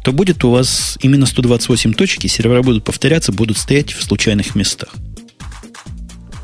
то 0.05 0.13
будет 0.13 0.45
у 0.45 0.51
вас 0.51 0.99
именно 1.01 1.27
128 1.27 1.95
точек, 1.95 2.25
и 2.25 2.29
сервера 2.29 2.63
будут 2.63 2.85
повторяться, 2.85 3.33
будут 3.33 3.57
стоять 3.57 3.93
в 3.93 4.03
случайных 4.03 4.55
местах. 4.55 4.91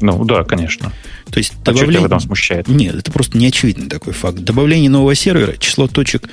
Ну, 0.00 0.24
да, 0.24 0.44
конечно. 0.44 0.92
То 1.30 1.38
есть 1.38 1.52
а 1.62 1.64
добавление... 1.66 1.84
что 1.84 1.92
тебя 1.92 2.00
в 2.00 2.06
этом 2.06 2.20
смущает? 2.20 2.68
Нет, 2.68 2.94
это 2.94 3.10
просто 3.10 3.36
неочевидный 3.36 3.88
такой 3.88 4.12
факт. 4.12 4.38
Добавление 4.38 4.88
нового 4.88 5.14
сервера, 5.14 5.56
число 5.56 5.88
точек, 5.88 6.28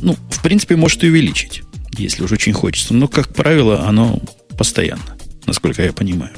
ну, 0.00 0.16
в 0.30 0.42
принципе, 0.42 0.76
может 0.76 1.02
и 1.04 1.08
увеличить 1.08 1.62
если 1.98 2.22
уж 2.24 2.32
очень 2.32 2.52
хочется. 2.52 2.94
Но, 2.94 3.08
как 3.08 3.34
правило, 3.34 3.86
оно 3.86 4.20
постоянно, 4.56 5.16
насколько 5.46 5.82
я 5.82 5.92
понимаю. 5.92 6.32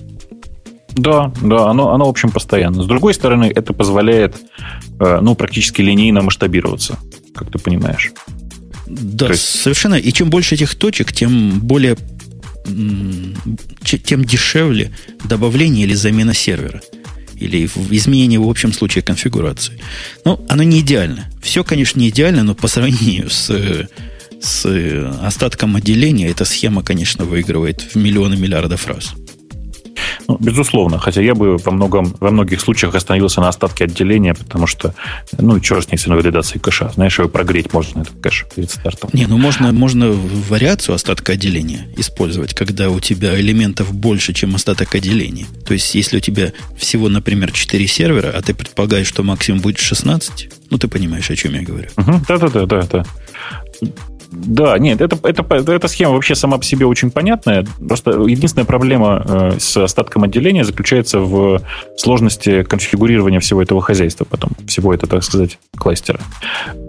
Да, 0.99 1.33
да, 1.41 1.69
оно, 1.71 1.93
оно 1.93 2.07
в 2.07 2.09
общем, 2.09 2.31
постоянно. 2.31 2.83
С 2.83 2.87
другой 2.87 3.15
стороны, 3.15 3.53
это 3.55 3.73
позволяет, 3.73 4.37
э, 4.99 5.21
ну, 5.23 5.35
практически 5.35 5.81
линейно 5.81 6.23
масштабироваться, 6.23 6.99
как 7.35 7.51
ты 7.53 7.59
понимаешь. 7.59 8.13
Да, 8.87 9.29
есть... 9.29 9.45
совершенно. 9.45 9.95
И 9.95 10.13
чем 10.13 10.29
больше 10.29 10.57
этих 10.57 10.75
точек, 10.75 11.13
тем 11.13 11.61
более 11.61 11.97
тем 13.85 14.25
дешевле 14.25 14.93
добавление 15.25 15.85
или 15.85 15.95
замена 15.95 16.35
сервера. 16.35 16.83
Или 17.37 17.67
изменение 17.91 18.41
в 18.41 18.49
общем 18.49 18.73
случае 18.73 19.03
конфигурации. 19.03 19.81
Ну, 20.25 20.45
оно 20.49 20.65
не 20.65 20.81
идеально. 20.81 21.31
Все, 21.41 21.63
конечно, 21.63 22.01
не 22.01 22.09
идеально, 22.09 22.43
но 22.43 22.55
по 22.55 22.67
сравнению 22.67 23.31
с 23.31 23.49
э, 23.51 23.87
с 24.41 24.67
э, 24.67 25.07
остатком 25.23 25.77
отделения 25.77 26.29
эта 26.29 26.45
схема, 26.45 26.83
конечно, 26.83 27.25
выигрывает 27.25 27.83
в 27.83 27.97
миллионы 27.97 28.37
миллиардов 28.37 28.87
раз. 28.87 29.15
Ну, 30.27 30.37
безусловно, 30.41 30.99
хотя 30.99 31.23
я 31.23 31.35
бы 31.35 31.57
во, 31.57 31.73
многом, 31.73 32.15
во 32.21 32.31
многих 32.31 32.61
случаях 32.61 32.95
остановился 32.95 33.41
на 33.41 33.49
остатке 33.49 33.85
отделения, 33.85 34.35
потому 34.35 34.67
что, 34.67 34.95
ну, 35.39 35.59
черт 35.61 35.85
с 35.85 35.91
ней, 35.91 35.99
с 35.99 36.07
валидацией 36.07 36.61
кэша. 36.61 36.91
Знаешь, 36.95 37.19
его 37.19 37.29
прогреть 37.29 37.73
можно, 37.73 38.03
этот 38.03 38.21
кэш 38.21 38.47
перед 38.55 38.71
стартом. 38.71 39.11
Не, 39.13 39.27
ну 39.27 39.39
можно, 39.39 39.73
можно 39.73 40.11
вариацию 40.11 40.95
остатка 40.95 41.33
отделения 41.33 41.89
использовать, 41.97 42.55
когда 42.55 42.91
у 42.91 43.01
тебя 43.01 43.39
элементов 43.39 43.95
больше, 43.95 44.33
чем 44.33 44.55
остаток 44.55 44.95
отделения. 44.95 45.47
То 45.67 45.75
есть, 45.75 45.95
если 45.95 46.19
у 46.19 46.21
тебя 46.21 46.53
всего, 46.77 47.09
например, 47.09 47.53
4 47.53 47.87
сервера, 47.87 48.33
а 48.35 48.43
ты 48.43 48.55
предполагаешь, 48.55 49.07
что 49.07 49.23
максимум 49.23 49.61
будет 49.61 49.79
16, 49.79 50.51
ну, 50.71 50.79
ты 50.79 50.89
понимаешь, 50.89 51.31
о 51.31 51.37
чем 51.37 51.55
я 51.55 51.63
говорю. 51.63 51.89
Да-да-да, 51.97 52.67
да, 52.67 53.05
да. 54.31 54.79
Нет, 54.79 55.01
это, 55.01 55.19
это, 55.23 55.73
эта 55.73 55.89
схема 55.89 56.13
вообще 56.13 56.35
сама 56.35 56.59
по 56.59 56.65
себе 56.65 56.87
очень 56.87 57.11
понятная. 57.11 57.67
Просто 57.87 58.11
единственная 58.11 58.67
проблема 58.67 59.25
э, 59.27 59.53
с 59.59 59.77
остатком 59.77 60.25
отделения 60.25 60.65
заключается 60.65 61.21
в 61.21 61.63
сложности 61.97 62.63
конфигурирования 62.63 63.41
всего 63.41 63.63
этого 63.63 63.81
хозяйства, 63.81 64.25
потом 64.25 64.51
всего 64.67 64.93
этого, 64.93 65.11
так 65.11 65.25
сказать, 65.25 65.59
кластера. 65.77 66.21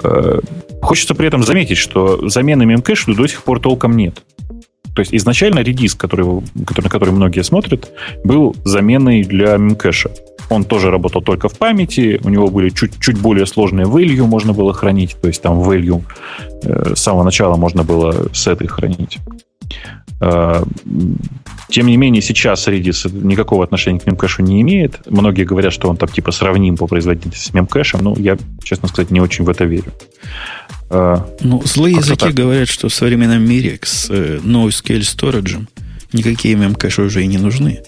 Э, 0.04 0.40
хочется 0.82 1.16
при 1.16 1.28
этом 1.28 1.44
заметить, 1.44 1.78
что 1.78 2.28
замены 2.28 2.66
мемкэшу 2.66 3.14
до 3.14 3.28
сих 3.28 3.44
пор 3.44 3.60
толком 3.60 3.96
нет. 3.96 4.22
То 4.96 5.02
есть 5.02 5.14
изначально 5.14 5.60
редис, 5.60 5.96
который, 5.96 6.26
который, 6.66 6.86
на 6.86 6.90
который 6.90 7.12
многие 7.12 7.44
смотрят, 7.44 7.90
был 8.24 8.56
заменой 8.66 9.24
для 9.24 9.56
мемкэша. 9.56 10.12
Он 10.50 10.64
тоже 10.64 10.90
работал 10.90 11.22
только 11.22 11.48
в 11.48 11.58
памяти, 11.58 12.20
у 12.24 12.30
него 12.30 12.48
были 12.48 12.70
чуть, 12.70 13.00
чуть 13.00 13.20
более 13.20 13.46
сложные 13.46 13.86
value 13.86 14.26
можно 14.26 14.54
было 14.54 14.74
хранить, 14.74 15.16
то 15.22 15.28
есть 15.28 15.42
там 15.42 15.60
value 15.60 16.04
э, 16.64 16.94
с 16.96 17.00
самого 17.00 17.24
начала 17.24 17.56
можно 17.56 17.84
было 17.84 18.28
с 18.34 18.48
этой 18.48 18.68
хранить. 18.68 19.20
Э, 20.22 20.64
тем 21.70 21.86
не 21.86 21.98
менее, 21.98 22.22
сейчас 22.22 22.68
Redis 22.68 23.08
никакого 23.12 23.64
отношения 23.64 24.00
к 24.00 24.08
мемкэшу 24.08 24.42
не 24.42 24.62
имеет. 24.62 25.02
Многие 25.08 25.44
говорят, 25.44 25.72
что 25.72 25.88
он 25.88 25.98
там 25.98 26.10
типа 26.10 26.32
сравним 26.32 26.76
по 26.76 26.88
производительности 26.88 27.48
с 27.48 27.54
мемкэшем. 27.54 28.02
но 28.04 28.16
я, 28.18 28.38
честно 28.64 28.88
сказать, 28.88 29.12
не 29.12 29.22
очень 29.22 29.46
в 29.46 29.50
это 29.50 29.66
верю. 29.66 29.94
Э, 30.90 31.18
ну, 31.42 31.62
злые 31.64 31.98
языки 31.98 32.26
так. 32.26 32.34
говорят, 32.34 32.68
что 32.68 32.90
в 32.90 32.94
современном 32.94 33.48
мире 33.48 33.80
с 33.84 34.10
NoSQL 34.10 35.02
Storage 35.02 35.68
никакие 36.12 36.56
мемкэши 36.56 37.04
уже 37.04 37.24
и 37.24 37.28
не 37.28 37.38
нужны. 37.38 37.82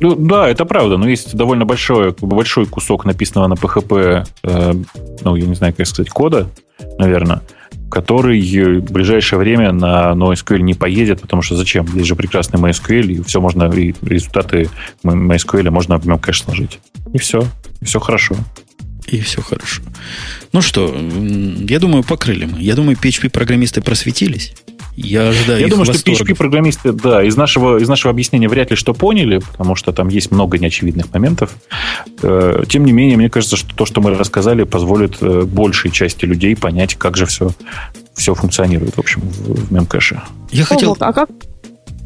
Ну, 0.00 0.14
да, 0.14 0.48
это 0.48 0.64
правда, 0.64 0.96
но 0.96 1.08
есть 1.08 1.34
довольно 1.34 1.64
большой, 1.64 2.14
большой 2.20 2.66
кусок 2.66 3.04
написанного 3.04 3.48
на 3.48 3.54
PHP, 3.54 4.26
э, 4.42 4.72
ну, 5.22 5.36
я 5.36 5.46
не 5.46 5.54
знаю, 5.54 5.74
как 5.74 5.86
сказать, 5.86 6.10
кода, 6.10 6.48
наверное, 6.98 7.42
который 7.90 8.40
в 8.80 8.92
ближайшее 8.92 9.38
время 9.38 9.72
на 9.72 10.12
NoSQL 10.12 10.60
не 10.60 10.74
поедет, 10.74 11.20
потому 11.20 11.42
что 11.42 11.56
зачем? 11.56 11.86
Есть 11.94 12.06
же 12.06 12.16
прекрасный 12.16 12.60
MySQL, 12.60 13.06
и 13.06 13.22
все 13.22 13.40
можно, 13.40 13.64
и 13.72 13.94
результаты 14.02 14.68
MySQL 15.04 15.70
можно 15.70 15.98
в 15.98 16.18
кэш 16.18 16.42
сложить. 16.42 16.80
И 17.12 17.18
все. 17.18 17.44
И 17.80 17.84
все 17.84 18.00
хорошо. 18.00 18.36
И 19.06 19.20
все 19.20 19.40
хорошо. 19.40 19.82
Ну 20.52 20.60
что, 20.62 20.94
я 20.94 21.78
думаю, 21.78 22.02
покрыли 22.02 22.46
мы. 22.46 22.60
Я 22.60 22.74
думаю, 22.74 22.96
PHP-программисты 22.96 23.80
просветились. 23.80 24.54
Я 24.96 25.28
ожидаю 25.28 25.60
Я 25.60 25.68
думаю, 25.68 25.84
что 25.84 25.94
PHP-программисты, 25.94 26.92
да, 26.92 27.22
из 27.22 27.36
нашего, 27.36 27.78
из 27.78 27.88
нашего 27.88 28.10
объяснения 28.10 28.48
вряд 28.48 28.70
ли 28.70 28.76
что 28.76 28.94
поняли, 28.94 29.38
потому 29.38 29.74
что 29.74 29.92
там 29.92 30.08
есть 30.08 30.30
много 30.30 30.58
неочевидных 30.58 31.12
моментов. 31.12 31.54
Э, 32.22 32.64
тем 32.66 32.84
не 32.84 32.92
менее, 32.92 33.18
мне 33.18 33.28
кажется, 33.28 33.56
что 33.56 33.74
то, 33.74 33.84
что 33.84 34.00
мы 34.00 34.14
рассказали, 34.14 34.64
позволит 34.64 35.18
э, 35.20 35.42
большей 35.42 35.90
части 35.90 36.24
людей 36.24 36.56
понять, 36.56 36.94
как 36.94 37.16
же 37.18 37.26
все, 37.26 37.50
все 38.14 38.34
функционирует, 38.34 38.96
в 38.96 38.98
общем, 38.98 39.20
в, 39.20 39.66
в 39.66 39.72
мемкэше. 39.72 40.22
Я 40.50 40.64
хотел... 40.64 40.96
А 40.98 41.12
как? 41.12 41.28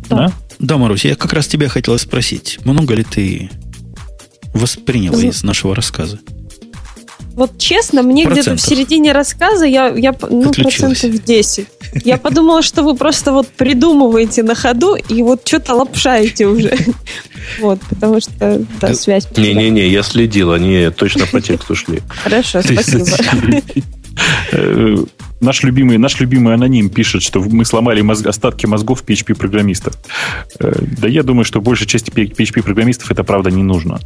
Да? 0.09 0.33
да, 0.59 0.77
Марусь, 0.77 1.05
я 1.05 1.15
как 1.15 1.33
раз 1.33 1.47
тебя 1.47 1.69
хотел 1.69 1.97
спросить. 1.97 2.59
Много 2.65 2.95
ли 2.95 3.05
ты 3.05 3.51
восприняла 4.53 5.23
из 5.23 5.45
нашего 5.45 5.77
рассказа? 5.77 6.19
Вот 7.35 7.59
честно, 7.59 8.02
мне 8.02 8.24
где-то 8.24 8.57
в 8.57 8.61
середине 8.61 9.12
рассказа 9.12 9.65
я, 9.65 9.89
я 9.89 10.15
ну, 10.28 10.51
процентов 10.52 11.24
10. 11.24 11.66
Я 12.05 12.19
подумала, 12.19 12.62
что 12.62 12.82
вы 12.82 12.94
просто 12.94 13.32
вот 13.32 13.48
придумываете 13.48 14.43
на 14.43 14.55
ходу 14.55 14.97
и 14.97 15.23
вот 15.23 15.47
что-то 15.47 15.74
лапшаете 15.74 16.47
уже. 16.47 16.77
Вот, 17.59 17.81
потому 17.89 18.20
что, 18.20 18.65
да, 18.81 18.94
связь. 18.94 19.27
Не-не-не, 19.36 19.89
я 19.89 20.02
следил, 20.02 20.52
они 20.52 20.90
точно 20.90 21.27
по 21.27 21.40
тексту 21.40 21.74
шли. 21.74 22.01
Хорошо, 22.23 22.62
спасибо. 22.62 23.07
Э, 24.52 24.97
наш 25.40 25.62
любимый, 25.62 25.98
наш 25.98 26.20
любимый 26.20 26.55
аноним 26.55 26.90
пишет, 26.90 27.23
что 27.23 27.40
мы 27.40 27.65
сломали 27.65 28.02
мозг, 28.02 28.27
остатки 28.27 28.66
мозгов 28.66 29.02
PHP-программистов. 29.05 29.97
Э, 30.61 30.73
да 30.81 31.09
я 31.09 31.23
думаю, 31.23 31.44
что 31.44 31.61
большей 31.61 31.86
части 31.86 32.11
PHP-программистов 32.11 33.11
это 33.11 33.24
правда 33.24 33.51
не 33.51 33.62
нужно. 33.62 34.01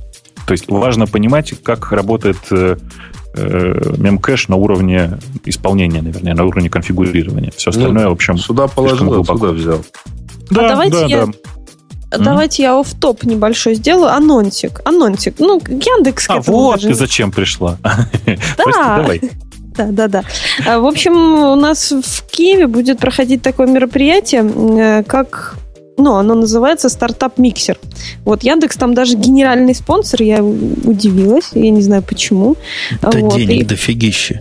То 0.46 0.52
есть 0.52 0.68
важно 0.68 1.06
понимать, 1.06 1.54
как 1.62 1.90
работает 1.92 2.36
э, 2.50 2.76
э, 3.34 3.94
мемкэш 3.96 4.48
на 4.48 4.56
уровне 4.56 5.18
исполнения, 5.44 6.02
наверное, 6.02 6.34
на 6.34 6.44
уровне 6.44 6.68
конфигурирования. 6.68 7.50
Все 7.56 7.70
ну, 7.70 7.76
остальное, 7.78 8.04
ну, 8.04 8.10
в 8.10 8.12
общем, 8.12 8.38
сюда 8.38 8.68
положил, 8.68 9.24
сюда 9.24 9.48
взял. 9.48 9.84
Да, 10.50 10.66
а 10.66 10.68
давайте 10.68 10.98
да, 10.98 11.06
я... 11.06 11.26
Да. 11.26 11.32
Давайте 12.18 12.62
mm-hmm. 12.62 12.66
я 12.66 12.78
оф 12.78 12.94
топ 12.94 13.24
небольшой 13.24 13.74
сделаю. 13.74 14.12
Анонсик. 14.12 14.80
Анонсик. 14.84 15.34
Ну, 15.38 15.60
Яндекс 15.66 16.26
А 16.28 16.40
вот 16.40 16.76
даже... 16.76 16.88
ты 16.88 16.94
зачем 16.94 17.32
пришла. 17.32 17.76
Да. 17.82 18.08
давай. 18.98 19.20
Да, 19.76 19.86
да, 19.90 20.08
да. 20.08 20.22
А, 20.66 20.78
в 20.78 20.86
общем, 20.86 21.14
у 21.14 21.56
нас 21.56 21.90
в 21.90 22.30
Киеве 22.30 22.68
будет 22.68 23.00
проходить 23.00 23.42
такое 23.42 23.66
мероприятие, 23.66 24.44
э, 24.44 25.02
как 25.02 25.56
ну, 25.96 26.14
оно 26.14 26.34
называется 26.34 26.88
стартап 26.88 27.38
миксер. 27.38 27.78
Вот 28.24 28.42
Яндекс 28.42 28.76
там 28.76 28.94
даже 28.94 29.16
генеральный 29.16 29.74
спонсор, 29.74 30.22
я 30.22 30.42
удивилась, 30.42 31.50
я 31.54 31.70
не 31.70 31.82
знаю 31.82 32.02
почему. 32.02 32.56
Да 33.00 33.10
вот. 33.10 33.34
денег 33.36 33.62
и... 33.62 33.64
дофигища. 33.64 34.40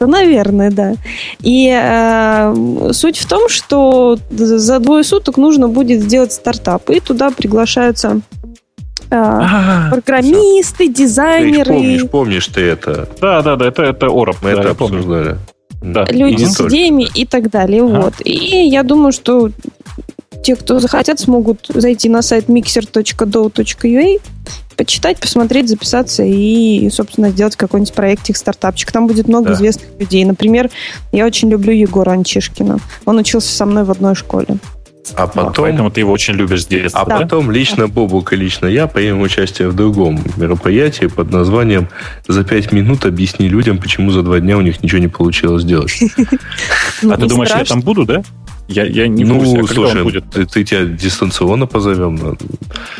Наверное, 0.00 0.70
да. 0.70 0.94
И 1.40 1.70
э, 1.72 2.90
суть 2.92 3.18
в 3.18 3.26
том, 3.26 3.48
что 3.48 4.18
за 4.30 4.80
двое 4.80 5.04
суток 5.04 5.36
нужно 5.36 5.68
будет 5.68 6.02
сделать 6.02 6.32
стартап, 6.32 6.90
и 6.90 7.00
туда 7.00 7.30
приглашаются 7.30 8.20
а, 9.10 9.90
программисты, 9.90 10.88
дизайнеры. 10.88 11.64
Ты 11.64 11.72
помнишь, 11.72 12.10
помнишь 12.10 12.46
ты 12.48 12.60
это? 12.62 13.08
Да, 13.20 13.42
да, 13.42 13.56
да, 13.56 13.68
это, 13.68 13.82
это 13.82 14.06
Ороп. 14.08 14.38
Мы 14.42 14.54
да, 14.54 14.60
это 14.60 14.70
обсуждали. 14.70 15.38
Да. 15.82 16.06
Люди 16.10 16.44
с 16.44 16.60
идеями 16.62 17.06
и 17.14 17.26
так 17.26 17.50
далее. 17.50 17.84
Ага. 17.84 18.00
Вот. 18.00 18.14
И 18.24 18.66
я 18.66 18.82
думаю, 18.82 19.12
что 19.12 19.50
те, 20.44 20.56
кто 20.56 20.78
захотят, 20.78 21.18
смогут 21.18 21.66
зайти 21.68 22.08
на 22.08 22.20
сайт 22.20 22.48
mixer.do.ua, 22.48 24.20
почитать, 24.76 25.18
посмотреть, 25.18 25.68
записаться 25.68 26.22
и, 26.22 26.88
собственно, 26.90 27.30
сделать 27.30 27.56
какой-нибудь 27.56 27.94
проектик, 27.94 28.36
стартапчик. 28.36 28.92
Там 28.92 29.06
будет 29.06 29.26
много 29.26 29.48
да. 29.48 29.54
известных 29.54 29.88
людей. 29.98 30.24
Например, 30.24 30.70
я 31.12 31.24
очень 31.24 31.48
люблю 31.48 31.72
Егора 31.72 32.10
Анчишкина. 32.12 32.78
Он 33.06 33.18
учился 33.18 33.54
со 33.54 33.64
мной 33.64 33.84
в 33.84 33.90
одной 33.90 34.14
школе. 34.14 34.58
А 35.16 35.26
потом... 35.26 35.48
А, 35.48 35.52
поэтому 35.68 35.90
ты 35.90 36.00
его 36.00 36.12
очень 36.12 36.34
любишь 36.34 36.62
здесь. 36.62 36.92
А 36.94 37.04
да. 37.04 37.20
потом 37.20 37.50
лично 37.50 37.88
Бобук 37.88 38.32
и 38.32 38.36
лично 38.36 38.66
я 38.66 38.86
примем 38.86 39.20
участие 39.20 39.68
в 39.68 39.74
другом 39.74 40.20
мероприятии 40.36 41.06
под 41.06 41.30
названием 41.30 41.88
«За 42.26 42.44
пять 42.44 42.72
минут 42.72 43.04
объясни 43.04 43.48
людям, 43.48 43.78
почему 43.78 44.10
за 44.10 44.22
два 44.22 44.40
дня 44.40 44.56
у 44.56 44.60
них 44.60 44.82
ничего 44.82 45.00
не 45.00 45.08
получилось 45.08 45.62
сделать». 45.62 45.92
А 47.02 47.16
ты 47.16 47.26
думаешь, 47.26 47.50
я 47.50 47.64
там 47.64 47.80
буду, 47.80 48.04
да? 48.04 48.22
Я, 48.66 48.84
я 48.84 49.08
не 49.08 49.24
ну, 49.24 49.38
курсе, 49.38 49.60
а 49.60 49.66
слушай, 49.66 49.98
он 49.98 50.04
будет? 50.04 50.30
Ты, 50.30 50.46
ты 50.46 50.64
тебя 50.64 50.84
дистанционно 50.84 51.66
позовем. 51.66 52.38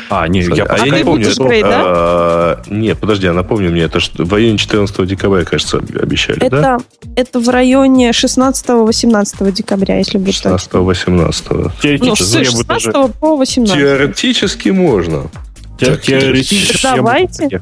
А, 0.09 0.27
не, 0.27 0.41
я, 0.41 0.63
а 0.65 0.85
я 0.85 0.97
не 0.97 1.03
помню. 1.03 1.27
Это, 1.27 1.43
Грей, 1.43 1.63
да? 1.63 1.81
а, 1.83 2.61
нет, 2.69 2.99
подожди, 2.99 3.25
а 3.27 3.33
напомни 3.33 3.69
мне, 3.69 3.81
это 3.81 3.99
в 3.99 4.31
районе 4.31 4.59
14 4.59 5.07
декабря, 5.07 5.43
кажется, 5.43 5.77
обещали, 5.77 6.43
это, 6.43 6.61
да? 6.61 6.77
Это 7.15 7.39
в 7.39 7.49
районе 7.49 8.11
16-18 8.11 9.51
декабря, 9.51 9.97
если 9.97 10.19
быть 10.19 10.35
16-18. 10.35 11.71
Ну, 11.99 12.15
с 12.15 12.19
16 12.19 12.67
даже... 12.67 12.91
по 13.19 13.35
18. 13.35 13.75
Теоретически 13.75 14.69
можно. 14.69 15.31
Теоретически. 15.79 16.83
Давайте. 16.83 17.61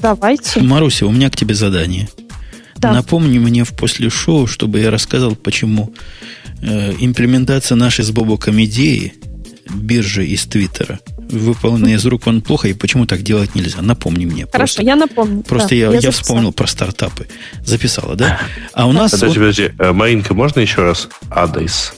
Давайте. 0.00 0.60
Маруся, 0.60 1.06
у 1.06 1.12
меня 1.12 1.30
к 1.30 1.36
тебе 1.36 1.54
задание. 1.54 2.08
Да. 2.76 2.92
Напомни 2.92 3.38
мне 3.38 3.64
в 3.64 3.70
после 3.70 4.10
шоу, 4.10 4.46
чтобы 4.46 4.80
я 4.80 4.90
рассказал, 4.90 5.36
почему 5.36 5.94
Э, 6.66 6.94
имплементация 6.98 7.76
нашей 7.76 8.04
с 8.04 8.10
Бобоком 8.10 8.62
идеи 8.64 9.14
биржи 9.74 10.26
из 10.26 10.44
Твиттера 10.46 11.00
выполнена 11.30 11.94
из 11.94 12.04
рук 12.06 12.26
вон 12.26 12.40
плохо, 12.40 12.68
и 12.68 12.72
почему 12.74 13.06
так 13.06 13.22
делать 13.22 13.54
нельзя? 13.54 13.82
Напомни 13.82 14.24
мне. 14.26 14.46
Хорошо, 14.46 14.58
просто, 14.58 14.82
я 14.82 14.96
напомню. 14.96 15.42
Просто 15.42 15.70
да, 15.70 15.74
я, 15.74 15.92
я, 15.92 15.98
я 15.98 16.10
вспомнил 16.10 16.52
про 16.52 16.66
стартапы. 16.66 17.26
Записала, 17.64 18.14
да? 18.14 18.40
А 18.72 18.86
у 18.86 18.92
нас... 18.92 19.10
Подожди, 19.10 19.38
вот... 19.38 19.44
подожди. 19.44 19.70
Э, 19.78 19.92
Маринка, 19.92 20.34
можно 20.34 20.60
еще 20.60 20.82
раз 20.82 21.08
адрес? 21.30 21.94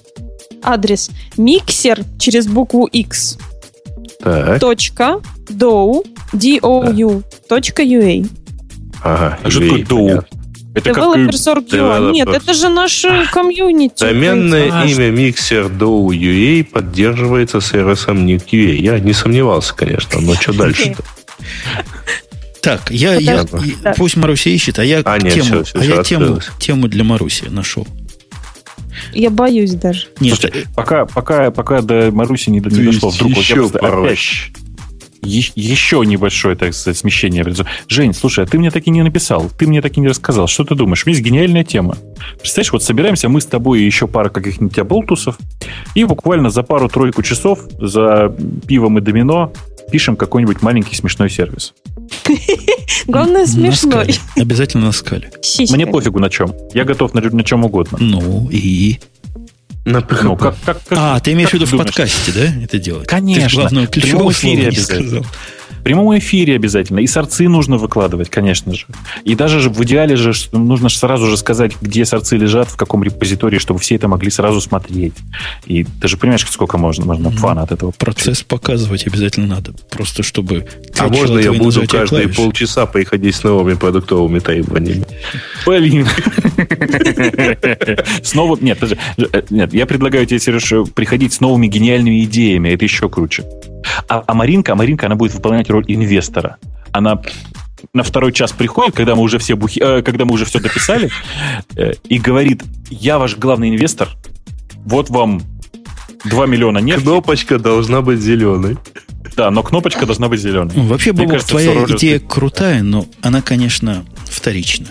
Адрес. 0.63 1.11
Миксер 1.37 2.01
через 2.19 2.47
букву 2.47 2.87
X. 2.87 3.39
Так. 4.21 4.61
Точка. 4.61 5.21
Доу. 5.49 6.05
D-O-U. 6.33 7.23
Точка 7.49 7.83
UA. 7.83 8.29
Ага. 9.03 9.39
А 9.43 9.51
что 9.51 9.61
такое 9.61 9.85
доу? 9.85 10.25
Это 10.77 10.91
Developers 10.91 11.45
как... 11.45 11.65
Developers. 11.65 12.13
Нет, 12.13 12.29
это 12.29 12.53
же 12.53 12.69
наш 12.69 13.07
комьюнити. 13.33 13.99
Доменное 13.99 14.71
а, 14.71 14.85
имя 14.85 15.09
Mixer 15.09 15.75
Do 15.75 16.09
UA 16.09 16.65
поддерживается 16.65 17.63
сервисом 17.63 18.27
Nuke.ua. 18.27 18.75
Я 18.75 18.99
не 18.99 19.15
сомневался, 19.15 19.75
конечно, 19.75 20.21
но 20.21 20.35
что 20.35 20.53
дальше-то? 20.53 21.03
Так, 22.61 22.91
я, 22.91 23.15
я, 23.15 23.45
пусть 23.97 24.17
Маруся 24.17 24.51
ищет, 24.51 24.81
а 24.81 24.85
я 24.85 25.01
а, 25.05 25.19
нет, 25.19 25.35
тему, 25.35 25.45
все, 25.45 25.63
все, 25.63 25.79
а 25.79 25.85
я 25.85 26.03
тему, 26.03 26.41
тему 26.59 26.89
для 26.89 27.05
Маруси 27.05 27.45
нашел. 27.45 27.87
Я 29.13 29.31
боюсь 29.31 29.75
даже. 29.75 30.09
Нет, 30.19 30.41
Слушайте, 30.41 30.69
пока, 30.75 31.07
пока, 31.07 31.53
пока 31.53 31.81
до 31.81 32.11
Маруси 32.11 32.51
не, 32.51 32.59
не 32.59 32.91
дошло, 32.91 33.11
вдруг 33.11 33.37
еще 33.37 33.61
вот 33.61 33.81
я 33.81 33.89
опять, 33.89 34.19
еще 35.27 36.05
небольшое, 36.05 36.57
так 36.57 36.75
сказать, 36.75 36.99
смещение. 36.99 37.45
Жень, 37.89 38.15
слушай, 38.15 38.45
а 38.45 38.47
ты 38.47 38.59
мне 38.59 38.71
так 38.71 38.87
и 38.87 38.91
не 38.91 39.03
написал, 39.03 39.51
ты 39.57 39.67
мне 39.67 39.83
так 39.83 39.97
и 39.97 40.01
не 40.01 40.09
рассказал. 40.09 40.47
Что 40.47 40.65
ты 40.65 40.75
думаешь? 40.75 41.05
У 41.05 41.09
меня 41.09 41.19
есть 41.19 41.27
гениальная 41.27 41.65
тема. 41.65 41.97
Представляешь, 42.39 42.73
вот 42.73 42.83
собираемся 42.83 43.29
мы 43.29 43.41
с 43.41 43.47
тобой 43.47 43.81
и 43.81 43.85
еще 43.85 44.07
пара 44.07 44.29
каких-нибудь 44.29 44.79
оболтусов, 44.79 45.39
и 45.95 46.05
буквально 46.05 46.51
за 46.51 46.63
пару-тройку 46.63 47.23
часов, 47.23 47.61
за 47.81 48.35
пивом 48.67 48.99
и 48.99 49.01
домино, 49.01 49.53
пишем 49.91 50.17
какой-нибудь 50.17 50.63
маленький 50.63 50.97
смешной 50.97 51.31
сервис. 51.31 51.75
Главное, 53.07 53.47
смешной. 53.47 54.15
Обязательно 54.37 54.87
на 54.87 54.93
скале. 54.93 55.31
Мне 55.71 55.87
пофигу 55.87 56.19
на 56.19 56.31
чем. 56.31 56.53
Я 56.75 56.85
готов 56.85 57.15
на, 57.15 57.21
на 57.21 57.45
чем 57.45 57.65
угодно. 57.65 57.99
Ну 58.01 58.49
и... 58.51 58.99
На 59.87 59.99
PHP. 59.99 60.23
Ну, 60.25 60.37
как, 60.37 60.57
как, 60.65 60.83
как, 60.83 60.99
а, 60.99 61.21
ты 61.21 61.33
имеешь 61.33 61.51
в 61.51 61.55
виду 61.55 61.65
в 61.65 61.77
подкасте, 61.79 62.33
да, 62.33 62.65
это 62.65 62.77
делать? 62.81 63.07
Конечно. 63.07 63.49
Ты 63.49 63.55
главное, 63.55 63.87
ключевое 63.87 64.33
эфире 64.33 64.67
обязательно. 64.67 65.23
В 65.23 65.66
прямом 65.87 66.19
эфире 66.19 66.57
обязательно. 66.57 66.99
И 66.99 67.07
сорцы 67.07 67.49
нужно 67.49 67.77
выкладывать, 67.77 68.29
конечно 68.29 68.75
же. 68.75 68.87
И 69.23 69.37
даже 69.37 69.61
же 69.61 69.71
в 69.71 69.81
идеале 69.85 70.17
же 70.17 70.33
нужно 70.51 70.89
сразу 70.89 71.29
же 71.29 71.37
сказать, 71.37 71.77
где 71.81 72.05
сорцы 72.05 72.37
лежат, 72.37 72.69
в 72.69 72.77
каком 72.77 73.05
репозитории, 73.05 73.59
чтобы 73.59 73.79
все 73.79 73.95
это 73.95 74.09
могли 74.09 74.33
сразу 74.33 74.61
смотреть. 74.61 75.15
И 75.65 75.85
ты 75.85 76.09
же 76.09 76.17
понимаешь, 76.17 76.45
сколько 76.51 76.77
можно, 76.77 77.05
можно 77.05 77.31
фана 77.31 77.63
от 77.63 77.71
этого. 77.71 77.93
Процесс 77.93 78.43
показывать 78.43 79.07
обязательно 79.07 79.47
надо. 79.47 79.75
Просто 79.89 80.25
чтобы... 80.25 80.67
А 80.99 81.07
можно 81.07 81.39
я 81.39 81.53
буду 81.53 81.87
каждые 81.87 82.31
полчаса 82.31 82.87
приходить 82.87 83.37
с 83.37 83.45
новыми 83.45 83.75
продуктовыми 83.75 84.41
требованиями? 84.41 85.07
Блин. 85.67 86.09
Снова... 88.25 88.59
Нет, 88.61 88.83
э, 88.83 89.43
нет, 89.51 89.73
я 89.73 89.87
предлагаю 89.87 90.27
тебе, 90.27 90.41
Сереж, 90.41 90.91
приходить 90.97 91.35
с 91.35 91.39
новыми 91.39 91.69
гениальными 91.69 92.25
идеями. 92.25 92.71
Это 92.71 92.85
еще 92.85 93.09
круче. 93.09 93.45
А, 94.09 94.23
а 94.27 94.35
Маринка, 94.35 94.73
а 94.73 94.75
Маринка, 94.75 95.07
она 95.07 95.17
будет 95.17 95.35
выполнять 95.35 95.71
роль 95.71 95.85
инвестора. 95.89 96.59
Она 96.93 97.21
на 97.93 98.03
второй 98.03 98.33
час 98.33 98.53
приходит, 98.53 98.95
когда 98.95 99.15
мы 99.15 99.23
уже 99.23 99.39
все 99.39 99.55
бухи, 99.55 99.81
э, 99.83 100.03
когда 100.03 100.25
мы 100.25 100.35
уже 100.35 100.45
все 100.45 100.61
дописали, 100.61 101.11
э, 101.77 101.93
и 102.09 102.19
говорит: 102.19 102.63
"Я 102.91 103.19
ваш 103.19 103.37
главный 103.37 103.69
инвестор. 103.71 104.09
Вот 104.85 105.11
вам 105.11 105.43
2 106.25 106.47
миллиона 106.47 106.79
нефти. 106.79 107.03
Кнопочка 107.03 107.59
должна 107.59 108.03
быть 108.03 108.21
зеленой. 108.21 108.77
Да, 109.37 109.51
но 109.51 109.63
кнопочка 109.63 110.07
должна 110.07 110.29
быть 110.29 110.41
зеленой. 110.41 110.75
Вообще, 110.75 111.13
Бобок, 111.13 111.43
твоя 111.45 111.85
идея 111.85 112.19
крутая, 112.19 112.83
но 112.83 113.07
она, 113.21 113.43
конечно, 113.43 114.05
вторична. 114.25 114.87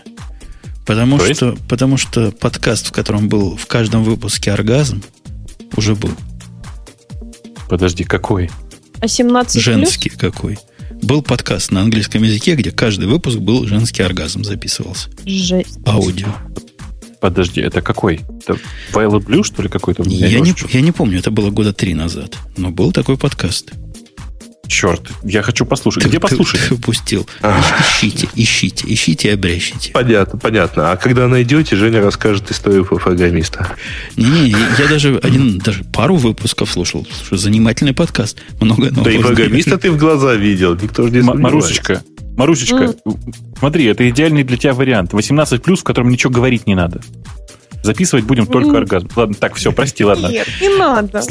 Потому 0.86 1.20
что, 1.20 1.56
потому 1.68 1.98
что 1.98 2.32
подкаст, 2.32 2.88
в 2.88 2.92
котором 2.92 3.28
был 3.28 3.58
в 3.58 3.66
каждом 3.66 4.04
выпуске 4.04 4.52
оргазм, 4.52 5.02
уже 5.76 5.96
был. 5.96 6.12
Подожди, 7.68 8.04
какой? 8.04 8.52
А 9.00 9.08
17 9.08 9.62
Женский 9.62 10.10
плюс? 10.10 10.20
какой? 10.20 10.58
Был 11.02 11.22
подкаст 11.22 11.72
на 11.72 11.82
английском 11.82 12.24
языке, 12.24 12.56
где 12.56 12.72
каждый 12.72 13.08
выпуск 13.08 13.38
был 13.38 13.68
женский 13.68 14.04
оргазм 14.04 14.44
записывался. 14.44 15.10
Жесть. 15.26 15.78
Аудио. 15.86 16.30
Подожди, 17.20 17.62
это 17.62 17.82
какой? 17.82 18.22
Это 18.46 18.60
Violet 18.94 19.26
Blue, 19.26 19.44
что 19.44 19.62
ли, 19.62 19.70
какой-то? 19.70 20.04
Я, 20.04 20.28
я, 20.28 20.40
не, 20.40 20.54
я 20.70 20.82
не 20.82 20.92
помню, 20.92 21.20
это 21.20 21.32
было 21.32 21.50
года 21.50 21.74
три 21.74 21.94
назад. 21.94 22.38
Но 22.58 22.72
был 22.72 22.92
такой 22.92 23.18
подкаст. 23.18 23.72
Черт, 24.68 25.02
я 25.24 25.42
хочу 25.42 25.66
послушать. 25.66 26.04
Ты, 26.04 26.10
Где 26.10 26.20
послушать? 26.20 26.62
Ты 26.68 26.74
упустил. 26.76 27.28
Ищите, 27.80 28.28
ищите, 28.36 28.86
ищите 28.88 29.30
и 29.30 29.32
обрящите. 29.32 29.92
Понятно, 29.92 30.40
понятно. 30.40 30.92
А 30.92 30.98
когда 30.98 31.28
найдете, 31.28 31.76
Женя 31.76 32.02
расскажет 32.02 32.52
историю 32.52 32.86
по 32.86 32.98
программиста. 32.98 33.76
Не-не, 34.16 34.50
я 34.50 34.88
даже 34.90 35.18
один, 35.22 35.60
даже 35.60 35.84
пару 35.84 36.16
выпусков 36.16 36.72
слушал. 36.72 37.08
Слушай, 37.12 37.38
занимательный 37.42 37.94
подкаст. 37.94 38.38
Много 38.60 38.92
нового. 38.92 39.04
Да 39.04 39.12
и 39.12 39.20
программиста 39.20 39.78
ты 39.78 39.92
в 39.92 39.98
глаза 39.98 40.34
видел. 40.36 40.76
Никто 40.76 41.04
же 41.04 41.12
не 41.12 41.22
Марусечка, 41.22 42.04
Марусечка, 42.36 42.94
смотри, 43.58 43.86
это 43.86 44.08
идеальный 44.10 44.44
для 44.44 44.58
тебя 44.58 44.74
вариант. 44.74 45.14
18+, 45.14 45.76
в 45.76 45.84
котором 45.84 46.10
ничего 46.10 46.34
говорить 46.34 46.68
не 46.68 46.76
надо. 46.76 47.02
Записывать 47.86 48.26
будем 48.26 48.48
только 48.48 48.78
оргазм. 48.78 49.10
Ладно, 49.16 49.36
так, 49.36 49.54
все, 49.56 49.72
прости, 49.72 50.04
ладно. 50.04 50.28
Нет, 50.28 50.48
не 50.60 50.70
надо. 50.70 51.24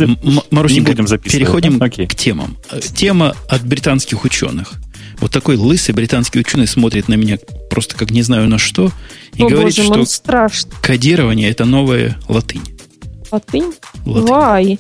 Марусенька, 0.51 0.91
не 0.91 0.95
будем 0.95 1.09
записывать. 1.09 1.33
Переходим 1.33 1.81
к 1.81 2.15
темам. 2.15 2.57
Тема 2.95 3.35
от 3.49 3.67
британских 3.67 4.25
ученых. 4.25 4.75
Вот 5.19 5.33
такой 5.33 5.57
лысый 5.57 5.95
британский 5.95 6.39
ученый 6.39 6.67
смотрит 6.67 7.09
на 7.09 7.15
меня 7.15 7.39
просто 7.71 7.97
как 7.97 8.11
не 8.11 8.23
знаю 8.23 8.49
на 8.49 8.59
что 8.59 8.91
и 9.35 9.43
О, 9.43 9.49
говорит, 9.49 9.77
боже, 9.77 10.05
что 10.05 10.71
кодирование 10.81 11.51
это 11.51 11.65
новая 11.65 12.19
латынь. 12.29 12.63
Латынь? 13.31 13.73
латынь. 14.05 14.33
Why? 14.33 14.79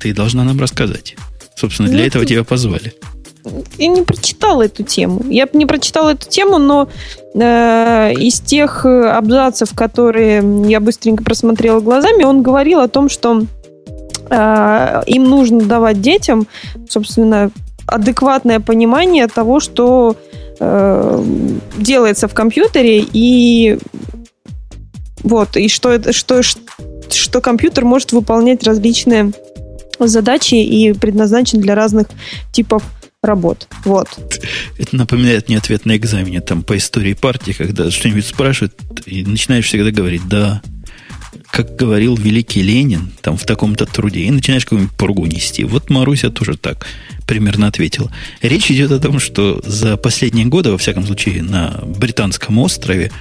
Ты 0.00 0.12
должна 0.12 0.44
нам 0.44 0.60
рассказать. 0.60 1.16
Собственно, 1.56 1.88
для 1.88 1.98
Нет. 1.98 2.08
этого 2.08 2.26
тебя 2.26 2.44
позвали 2.44 2.94
я 3.78 3.88
не 3.88 4.02
прочитала 4.02 4.62
эту 4.62 4.82
тему. 4.82 5.22
Я 5.28 5.48
не 5.52 5.66
прочитала 5.66 6.10
эту 6.10 6.28
тему, 6.28 6.58
но 6.58 6.88
э, 7.34 8.12
из 8.14 8.40
тех 8.40 8.86
э, 8.86 9.08
абзацев, 9.10 9.74
которые 9.74 10.42
я 10.68 10.80
быстренько 10.80 11.22
просмотрела 11.24 11.80
глазами, 11.80 12.24
он 12.24 12.42
говорил 12.42 12.80
о 12.80 12.88
том, 12.88 13.08
что 13.08 13.42
э, 14.30 15.02
им 15.06 15.24
нужно 15.24 15.60
давать 15.62 16.00
детям, 16.00 16.46
собственно, 16.88 17.50
адекватное 17.86 18.60
понимание 18.60 19.26
того, 19.26 19.60
что 19.60 20.16
э, 20.58 21.24
делается 21.76 22.28
в 22.28 22.34
компьютере, 22.34 23.04
и 23.12 23.78
Вот, 25.22 25.56
и 25.56 25.68
что, 25.68 25.90
это, 25.90 26.12
что, 26.12 26.40
что 26.42 27.40
компьютер 27.40 27.84
может 27.84 28.12
выполнять 28.12 28.62
различные 28.64 29.32
задачи 29.98 30.54
и 30.54 30.92
предназначен 30.92 31.60
для 31.60 31.74
разных 31.74 32.08
типов 32.52 32.82
работ. 33.24 33.68
Вот. 33.84 34.08
Это 34.78 34.96
напоминает 34.96 35.48
мне 35.48 35.58
ответ 35.58 35.86
на 35.86 35.96
экзамене 35.96 36.40
там 36.40 36.62
по 36.62 36.76
истории 36.76 37.14
партии, 37.14 37.52
когда 37.52 37.90
что-нибудь 37.90 38.26
спрашивают, 38.26 38.74
и 39.06 39.24
начинаешь 39.24 39.66
всегда 39.66 39.90
говорить 39.90 40.26
«да», 40.28 40.62
как 41.50 41.76
говорил 41.76 42.16
великий 42.16 42.62
Ленин, 42.62 43.12
там 43.20 43.36
в 43.36 43.44
таком-то 43.44 43.86
труде, 43.86 44.20
и 44.20 44.30
начинаешь 44.30 44.64
какую-нибудь 44.64 44.96
пургу 44.96 45.26
нести. 45.26 45.64
Вот 45.64 45.90
Маруся 45.90 46.30
тоже 46.30 46.56
так 46.56 46.86
примерно 47.26 47.68
ответила. 47.68 48.12
Речь 48.42 48.70
идет 48.70 48.90
о 48.92 48.98
том, 48.98 49.18
что 49.20 49.60
за 49.64 49.96
последние 49.96 50.46
годы, 50.46 50.72
во 50.72 50.78
всяком 50.78 51.06
случае, 51.06 51.42
на 51.42 51.80
британском 51.84 52.58
острове 52.58 53.12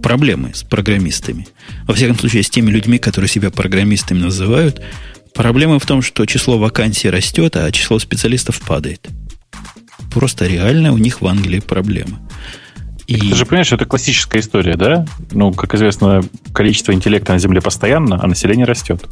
проблемы 0.00 0.52
с 0.54 0.62
программистами. 0.62 1.46
Во 1.86 1.94
всяком 1.94 2.18
случае, 2.18 2.42
с 2.42 2.50
теми 2.50 2.70
людьми, 2.70 2.98
которые 2.98 3.28
себя 3.28 3.50
программистами 3.50 4.20
называют. 4.20 4.80
Проблема 5.34 5.78
в 5.78 5.86
том, 5.86 6.02
что 6.02 6.26
число 6.26 6.58
вакансий 6.58 7.10
растет, 7.10 7.56
а 7.56 7.70
число 7.72 7.98
специалистов 7.98 8.60
падает. 8.60 9.08
Просто 10.12 10.46
реально 10.46 10.92
у 10.92 10.98
них 10.98 11.20
в 11.20 11.26
Англии 11.26 11.60
проблема. 11.60 12.20
И... 13.06 13.16
Ты 13.16 13.34
же 13.34 13.46
понимаешь, 13.46 13.72
это 13.72 13.84
классическая 13.84 14.40
история, 14.40 14.76
да? 14.76 15.06
Ну, 15.32 15.52
как 15.52 15.74
известно, 15.74 16.22
количество 16.52 16.92
интеллекта 16.92 17.32
на 17.32 17.38
Земле 17.38 17.60
постоянно, 17.60 18.18
а 18.22 18.26
население 18.26 18.64
растет. 18.64 19.04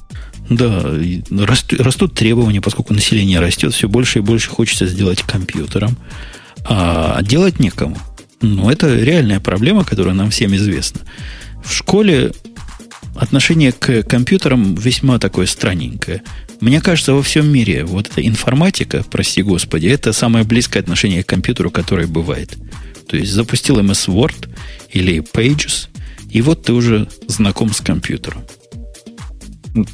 Да, 0.48 0.84
растут, 1.30 1.80
растут 1.80 2.14
требования, 2.14 2.60
поскольку 2.60 2.94
население 2.94 3.40
растет, 3.40 3.74
все 3.74 3.88
больше 3.88 4.20
и 4.20 4.22
больше 4.22 4.50
хочется 4.50 4.86
сделать 4.86 5.22
компьютером, 5.22 5.96
а 6.64 7.20
делать 7.22 7.60
некому. 7.60 7.96
Ну, 8.40 8.70
это 8.70 8.94
реальная 8.94 9.40
проблема, 9.40 9.84
которая 9.84 10.14
нам 10.14 10.30
всем 10.30 10.54
известна. 10.54 11.02
В 11.62 11.72
школе 11.72 12.32
отношение 13.16 13.72
к 13.72 14.02
компьютерам 14.04 14.74
весьма 14.74 15.18
такое 15.18 15.46
странненькое. 15.46 16.22
Мне 16.60 16.80
кажется, 16.80 17.14
во 17.14 17.22
всем 17.22 17.50
мире 17.50 17.84
вот 17.84 18.08
эта 18.08 18.26
информатика, 18.26 19.04
прости 19.10 19.42
господи, 19.42 19.86
это 19.86 20.12
самое 20.12 20.44
близкое 20.44 20.80
отношение 20.80 21.22
к 21.22 21.26
компьютеру, 21.26 21.70
которое 21.70 22.06
бывает. 22.06 22.56
То 23.08 23.16
есть 23.16 23.32
запустил 23.32 23.80
MS 23.80 24.08
Word 24.08 24.48
или 24.90 25.18
Pages, 25.20 25.88
и 26.30 26.42
вот 26.42 26.64
ты 26.64 26.72
уже 26.72 27.08
знаком 27.26 27.72
с 27.72 27.80
компьютером. 27.80 28.44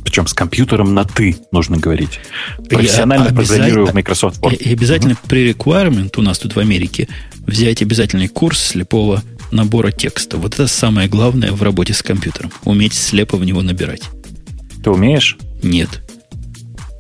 Причем 0.05 0.27
с 0.27 0.33
компьютером 0.33 0.95
на 0.95 1.05
«ты» 1.05 1.37
нужно 1.53 1.77
говорить. 1.77 2.21
Профессионально 2.69 3.35
программирую 3.35 3.87
в 3.87 3.95
Microsoft 3.95 4.41
Word. 4.41 4.57
И 4.57 4.73
обязательно 4.73 5.13
угу. 5.13 5.21
при 5.29 5.53
requirement 5.53 6.13
у 6.17 6.23
нас 6.23 6.39
тут 6.39 6.57
в 6.57 6.59
Америке 6.59 7.09
взять 7.47 7.83
обязательный 7.83 8.29
курс 8.29 8.59
слепого 8.59 9.23
набора 9.53 9.93
текста. 9.93 10.39
Вот 10.39 10.55
это 10.55 10.67
самое 10.67 11.09
главное 11.09 11.53
в 11.53 11.63
работе 11.63 11.93
с 11.93 12.03
компьютером. 12.03 12.51
Уметь 12.65 12.95
слепо 12.95 13.37
в 13.37 13.45
него 13.45 13.63
набирать. 13.63 14.03
Ты 14.83 14.91
умеешь? 14.91 15.37
Нет. 15.63 16.06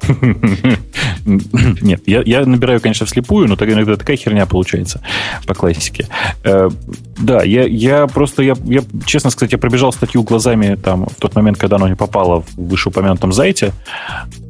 Нет, 1.24 2.02
я, 2.06 2.22
я 2.22 2.46
набираю, 2.46 2.80
конечно, 2.80 3.06
вслепую, 3.06 3.48
но 3.48 3.56
тогда 3.56 3.74
иногда 3.74 3.96
такая 3.96 4.16
херня 4.16 4.46
получается 4.46 5.00
по 5.46 5.54
классике. 5.54 6.08
Э, 6.44 6.70
да, 7.18 7.42
я, 7.42 7.64
я 7.64 8.06
просто, 8.06 8.42
я, 8.42 8.54
я, 8.64 8.82
честно 9.04 9.30
сказать, 9.30 9.52
я 9.52 9.58
пробежал 9.58 9.92
статью 9.92 10.22
глазами 10.22 10.76
там 10.76 11.06
в 11.06 11.14
тот 11.16 11.34
момент, 11.34 11.58
когда 11.58 11.76
она 11.76 11.88
не 11.88 11.96
попала 11.96 12.42
в 12.42 12.56
вышеупомянутом 12.56 13.32
зайте. 13.32 13.72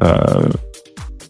Э, 0.00 0.50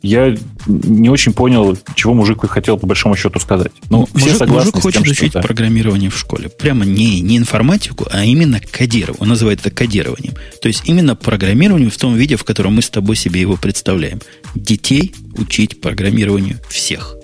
я 0.07 0.37
не 0.66 1.09
очень 1.09 1.33
понял, 1.33 1.77
чего 1.95 2.15
мужик 2.15 2.49
хотел 2.49 2.78
по 2.78 2.87
большому 2.87 3.16
счету 3.16 3.39
сказать. 3.41 3.73
Ну, 3.91 4.07
все 4.07 4.27
мужик, 4.27 4.39
согласны 4.39 4.70
мужик 4.70 4.83
хочет 4.83 5.03
тем, 5.03 5.12
учить 5.12 5.31
что, 5.31 5.43
программирование 5.43 6.11
в 6.11 6.19
школе. 6.19 6.49
Прямо 6.49 6.85
не, 6.85 7.20
не 7.20 7.37
информатику, 7.37 8.07
а 8.11 8.24
именно 8.24 8.61
кодирование. 8.61 9.20
Он 9.20 9.28
называет 9.28 9.61
это 9.61 9.70
кодированием. 9.70 10.35
То 10.62 10.69
есть 10.69 10.83
именно 10.87 11.16
программированию 11.16 11.91
в 11.91 11.97
том 11.97 12.15
виде, 12.15 12.37
в 12.37 12.45
котором 12.45 12.77
мы 12.77 12.83
с 12.83 12.91
тобой 12.91 13.16
себе 13.16 13.41
его 13.41 13.57
представляем. 13.57 14.20
Детей 14.55 15.15
учить 15.37 15.81
программированию 15.81 16.59
всех. 16.69 17.16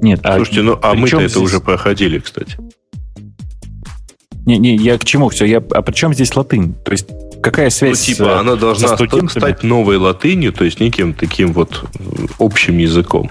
Нет, 0.00 0.20
а 0.22 0.36
Слушайте, 0.36 0.62
ну 0.62 0.78
а 0.82 0.94
мы-то 0.94 1.20
это 1.20 1.40
уже 1.40 1.60
проходили, 1.60 2.18
кстати. 2.18 2.56
Не, 4.44 4.58
не, 4.58 4.76
я 4.76 4.98
к 4.98 5.04
чему 5.04 5.28
все? 5.28 5.44
Я, 5.44 5.58
а 5.58 5.82
при 5.82 5.92
чем 5.92 6.14
здесь 6.14 6.34
латынь? 6.36 6.74
То 6.84 6.92
есть 6.92 7.06
какая 7.42 7.70
связь? 7.70 8.06
Ну, 8.08 8.14
типа, 8.14 8.40
она 8.40 8.56
должна 8.56 8.96
стать 9.28 9.62
новой 9.62 9.96
латынью, 9.96 10.52
то 10.52 10.64
есть 10.64 10.80
неким 10.80 11.14
таким 11.14 11.52
вот 11.52 11.84
общим 12.38 12.78
языком. 12.78 13.30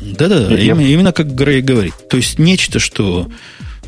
Да-да, 0.00 0.46
именно, 0.54 0.80
именно 0.80 1.12
как 1.12 1.34
Грей 1.34 1.62
говорит. 1.62 1.94
То 2.08 2.16
есть 2.16 2.38
нечто, 2.38 2.78
что 2.78 3.26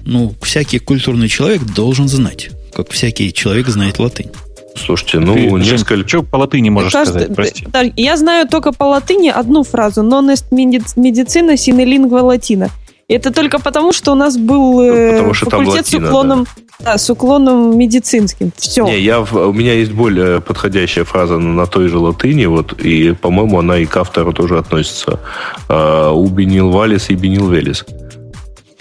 ну, 0.05 0.35
всякий 0.43 0.79
культурный 0.79 1.29
человек 1.29 1.63
должен 1.63 2.09
знать, 2.09 2.51
как 2.75 2.91
всякий 2.91 3.33
человек 3.33 3.69
знает 3.69 3.99
латынь. 3.99 4.31
Слушайте, 4.75 5.19
ну, 5.19 5.35
Ты, 5.35 5.51
несколько... 5.51 6.09
Что 6.09 6.23
по 6.23 6.37
латыни 6.37 6.71
можешь 6.71 6.93
Кажется, 6.93 7.19
сказать, 7.19 7.35
прости? 7.35 7.67
Я 7.97 8.17
знаю 8.17 8.49
только 8.49 8.73
по 8.73 8.85
латыни 8.85 9.29
одну 9.29 9.65
фразу. 9.65 10.03
Non 10.03 10.33
est 10.33 10.51
medicina 10.51 11.57
sine 11.57 11.85
lingua 11.85 12.23
latina. 12.23 12.71
Это 13.09 13.33
только 13.33 13.59
потому, 13.59 13.95
что 13.95 14.13
у 14.13 14.15
нас 14.15 14.37
был 14.37 14.83
э, 14.83 15.13
потому, 15.13 15.33
что 15.33 15.49
факультет 15.49 15.77
латина, 15.77 16.07
с 16.07 16.09
уклоном, 16.09 16.47
да. 16.79 16.85
да, 16.85 16.99
с 16.99 17.09
уклоном 17.09 17.79
медицинским. 17.79 18.53
Все. 18.55 18.85
Не, 18.85 19.01
я, 19.01 19.21
у 19.21 19.53
меня 19.55 19.73
есть 19.73 19.93
более 19.93 20.43
подходящая 20.43 21.07
фраза 21.07 21.39
на, 21.39 21.55
на 21.55 21.67
той 21.67 21.89
же 21.89 21.99
латыни, 21.99 22.45
вот, 22.45 22.79
и, 22.79 23.15
по-моему, 23.15 23.59
она 23.61 23.79
и 23.79 23.87
к 23.87 23.97
автору 23.97 24.35
тоже 24.35 24.59
относится. 24.59 25.21
Uh, 25.69 26.11
убинил 26.11 26.71
валис 26.71 27.09
и 27.09 27.15
бенил 27.15 27.49
велис. 27.49 27.87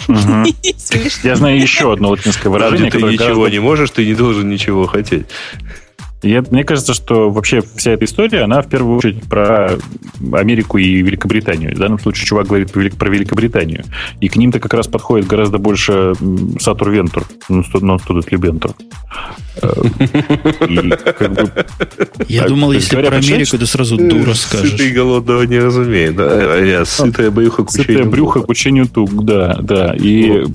Я 1.24 1.36
знаю 1.38 1.62
еще 1.62 1.94
одно 1.94 2.10
латинское 2.10 2.52
выражение. 2.52 2.92
Ты 2.92 3.02
ничего 3.02 3.48
не 3.48 3.60
можешь, 3.60 3.92
ты 3.92 4.06
не 4.06 4.14
должен 4.14 4.50
ничего 4.50 4.88
хотеть. 4.88 5.28
Я, 6.24 6.44
мне 6.50 6.64
кажется, 6.64 6.94
что 6.96 7.30
вообще 7.30 7.62
вся 7.76 7.92
эта 7.92 8.06
история, 8.06 8.42
она 8.42 8.62
в 8.64 8.70
первую 8.70 8.98
очередь 8.98 9.22
про 9.24 9.78
Америку 10.34 10.80
и 10.80 11.02
Великобританию. 11.04 11.76
В 11.76 11.80
данном 11.80 12.00
случае 12.00 12.26
чувак 12.26 12.48
говорит 12.48 12.72
про 12.72 13.10
Великобританию. 13.10 13.84
И 14.20 14.28
к 14.28 14.36
ним-то 14.36 14.60
как 14.60 14.74
раз 14.74 14.88
подходит 14.88 15.28
гораздо 15.28 15.60
больше 15.60 16.14
Сатур 16.60 16.90
Вентур, 16.90 17.28
non-student 17.50 18.24
Вентур. 18.32 18.74
Я 22.28 22.48
думал, 22.48 22.72
если 22.72 22.96
про 22.96 23.16
Америку, 23.16 23.58
то 23.58 23.66
сразу 23.68 23.98
дура 23.98 24.34
скажешь. 24.34 24.72
Сытый 24.72 24.92
голодного 24.92 25.44
не 25.44 25.60
разумеет. 25.60 26.16
Да? 26.16 26.84
Сытое 26.86 27.30
брюхо 27.30 27.64
к 27.64 27.70
учению 27.70 27.88
Сытое 27.88 28.06
брюхо 28.10 28.42
к 28.42 28.50
учению 28.50 28.88
тук, 28.88 29.24
да, 29.24 29.60
да. 29.62 29.96
И 29.96 30.46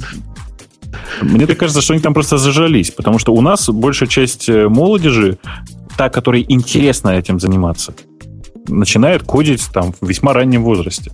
мне 1.21 1.47
так 1.47 1.59
кажется, 1.59 1.81
что 1.81 1.93
они 1.95 2.03
там 2.03 2.15
просто 2.15 2.39
зажались, 2.39 2.91
потому 2.91 3.19
что 3.19 3.33
у 3.33 3.41
нас 3.41 3.69
большая 3.69 4.09
часть 4.09 4.49
э, 4.49 4.69
молодежи, 4.69 5.39
та, 5.97 6.09
которой 6.09 6.45
интересно 6.49 7.11
этим 7.11 7.41
заниматься, 7.41 7.95
начинает 8.69 9.23
кодить 9.23 9.67
там 9.73 9.95
в 10.01 10.09
весьма 10.09 10.33
раннем 10.33 10.63
возрасте. 10.63 11.13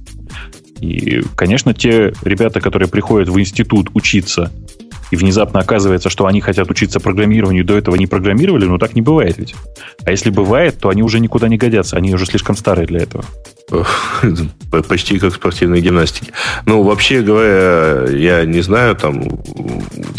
И, 0.80 1.22
конечно, 1.34 1.74
те 1.74 2.14
ребята, 2.22 2.60
которые 2.60 2.88
приходят 2.88 3.28
в 3.28 3.38
институт 3.38 3.90
учиться, 3.94 4.52
и 5.10 5.16
внезапно 5.16 5.60
оказывается, 5.60 6.10
что 6.10 6.26
они 6.26 6.40
хотят 6.40 6.70
учиться 6.70 7.01
программированию, 7.01 7.64
до 7.64 7.76
этого 7.76 7.97
не 7.97 8.06
программировали, 8.06 8.64
но 8.64 8.78
так 8.78 8.94
не 8.94 9.02
бывает 9.02 9.39
ведь. 9.39 9.55
А 10.05 10.10
если 10.10 10.30
бывает, 10.30 10.78
то 10.78 10.89
они 10.89 11.02
уже 11.02 11.20
никуда 11.20 11.48
не 11.48 11.56
годятся, 11.56 11.97
они 11.97 12.14
уже 12.14 12.26
слишком 12.26 12.56
старые 12.56 12.86
для 12.86 13.01
этого. 13.01 13.24
Почти 14.89 15.18
как 15.18 15.32
в 15.32 15.36
спортивной. 15.36 15.82
Ну, 16.66 16.82
вообще 16.82 17.22
говоря, 17.22 18.10
я 18.10 18.44
не 18.44 18.60
знаю, 18.62 18.97
там 18.97 19.22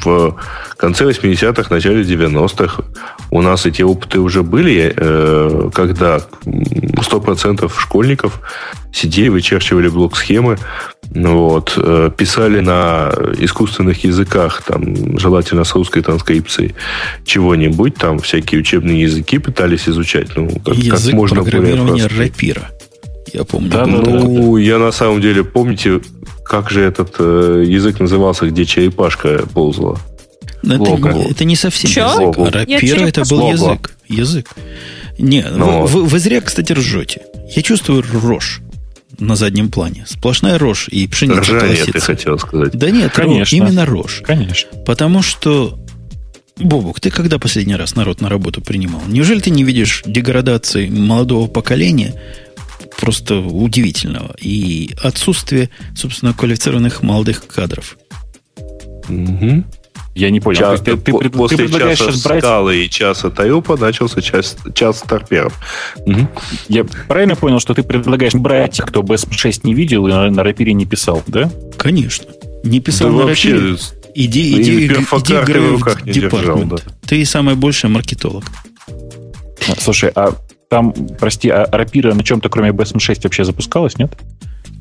в 0.03 0.35
конце 0.77 1.05
80-х, 1.05 1.73
начале 1.73 2.03
90-х 2.03 2.83
у 3.31 3.41
нас 3.41 3.65
эти 3.65 3.81
опыты 3.81 4.19
уже 4.19 4.43
были, 4.43 4.93
э, 4.95 5.69
когда 5.73 6.21
100% 6.45 7.71
школьников 7.77 8.41
сидели, 8.93 9.29
вычерчивали 9.29 9.87
блок-схемы, 9.87 10.57
вот, 11.15 11.73
э, 11.77 12.11
писали 12.15 12.59
на 12.59 13.11
искусственных 13.39 14.03
языках, 14.03 14.61
там, 14.63 15.17
желательно 15.17 15.63
с 15.63 15.73
русской 15.73 16.01
транскрипцией, 16.01 16.75
чего-нибудь, 17.25 17.95
там 17.95 18.19
всякие 18.19 18.61
учебные 18.61 19.01
языки 19.01 19.39
пытались 19.39 19.89
изучать. 19.89 20.35
Ну, 20.35 20.49
как, 20.63 20.75
Язык 20.75 21.11
как 21.11 21.13
можно 21.13 21.43
программирования 21.43 22.05
рэпира. 22.07 22.69
Я 23.33 23.43
помню. 23.43 23.69
Да, 23.69 23.85
ну, 23.85 24.57
я 24.57 24.77
на 24.77 24.91
самом 24.91 25.21
деле, 25.21 25.43
помните, 25.43 26.01
как 26.43 26.69
же 26.69 26.81
этот 26.81 27.15
э, 27.19 27.63
язык 27.65 27.99
назывался, 27.99 28.47
где 28.47 28.65
черепашка 28.65 29.43
ползала? 29.53 29.99
Это, 30.63 30.97
это 31.29 31.45
не 31.45 31.55
совсем 31.55 31.89
Че? 31.89 32.01
язык. 32.01 32.37
А 32.37 32.51
рапира 32.51 33.07
это 33.07 33.23
был 33.29 33.39
Лого. 33.39 33.51
язык. 33.51 33.91
Язык. 34.07 34.49
Не, 35.17 35.45
Но... 35.49 35.81
вы, 35.83 35.87
вы, 35.87 36.03
вы 36.05 36.19
зря, 36.19 36.41
кстати, 36.41 36.73
ржете. 36.73 37.21
Я 37.55 37.61
чувствую 37.61 38.03
рожь 38.13 38.61
на 39.19 39.35
заднем 39.35 39.69
плане. 39.69 40.05
Сплошная 40.07 40.57
рожь 40.57 40.87
и 40.89 41.07
пшеница 41.07 41.59
колосится. 41.59 41.91
ты 41.91 41.99
хотел 41.99 42.39
сказать. 42.39 42.73
Да 42.73 42.89
нет, 42.89 43.11
Конечно. 43.13 43.55
именно 43.55 43.85
рожь. 43.85 44.21
Конечно. 44.25 44.69
Потому 44.85 45.21
что 45.21 45.79
Бобук, 46.57 46.99
ты 46.99 47.09
когда 47.09 47.39
последний 47.39 47.75
раз 47.75 47.95
народ 47.95 48.21
на 48.21 48.29
работу 48.29 48.61
принимал? 48.61 49.01
Неужели 49.07 49.39
ты 49.39 49.49
не 49.49 49.63
видишь 49.63 50.03
деградации 50.05 50.89
молодого 50.89 51.47
поколения, 51.47 52.15
просто 52.99 53.39
удивительного. 53.39 54.35
И 54.39 54.91
отсутствие, 55.01 55.69
собственно, 55.95 56.33
квалифицированных 56.33 57.01
молодых 57.01 57.47
кадров. 57.47 57.97
Угу. 59.07 59.63
Я 60.19 60.31
не 60.31 60.41
понял. 60.41 60.59
Час, 60.59 60.81
ты, 60.81 60.97
ты, 60.97 61.13
ты, 61.13 61.29
после 61.29 61.57
ты 61.57 61.63
предлагаешь 61.63 61.97
часа 61.97 62.11
сейчас 62.11 62.23
брать... 62.23 62.43
скалы 62.43 62.77
и 62.83 62.89
часа 62.89 63.29
Тайопа 63.29 63.77
начался 63.77 64.21
час, 64.21 64.57
час 64.73 65.01
торперов. 65.07 65.57
Угу. 66.05 66.27
Я 66.67 66.83
правильно 67.07 67.37
понял, 67.37 67.61
что 67.61 67.73
ты 67.73 67.83
предлагаешь 67.83 68.33
брать 68.33 68.73
тех, 68.73 68.85
кто 68.87 69.01
BSM6 69.01 69.61
не 69.63 69.73
видел 69.73 70.07
и 70.07 70.11
на, 70.11 70.29
на 70.29 70.43
рапире 70.43 70.73
не 70.73 70.85
писал, 70.85 71.23
да? 71.27 71.49
Конечно. 71.77 72.27
Не 72.65 72.81
писал 72.81 73.11
да 73.11 73.15
на 73.15 73.25
вообще... 73.27 73.53
рапире. 73.53 73.77
Иди, 74.13 74.55
иди, 74.55 74.61
иди, 74.61 74.85
иди 74.87 74.93
в 74.95 75.71
руках 75.71 76.05
не 76.05 76.11
держал, 76.11 76.63
да. 76.63 76.77
Ты 77.07 77.23
самый 77.23 77.55
большой 77.55 77.89
маркетолог. 77.89 78.43
Слушай, 79.77 80.11
а 80.15 80.33
там, 80.69 80.93
прости, 81.17 81.49
а 81.49 81.65
рапира 81.71 82.13
на 82.13 82.23
чем-то, 82.23 82.49
кроме 82.49 82.71
BSM6, 82.71 83.21
вообще 83.23 83.45
запускалась, 83.45 83.97
нет? 83.97 84.11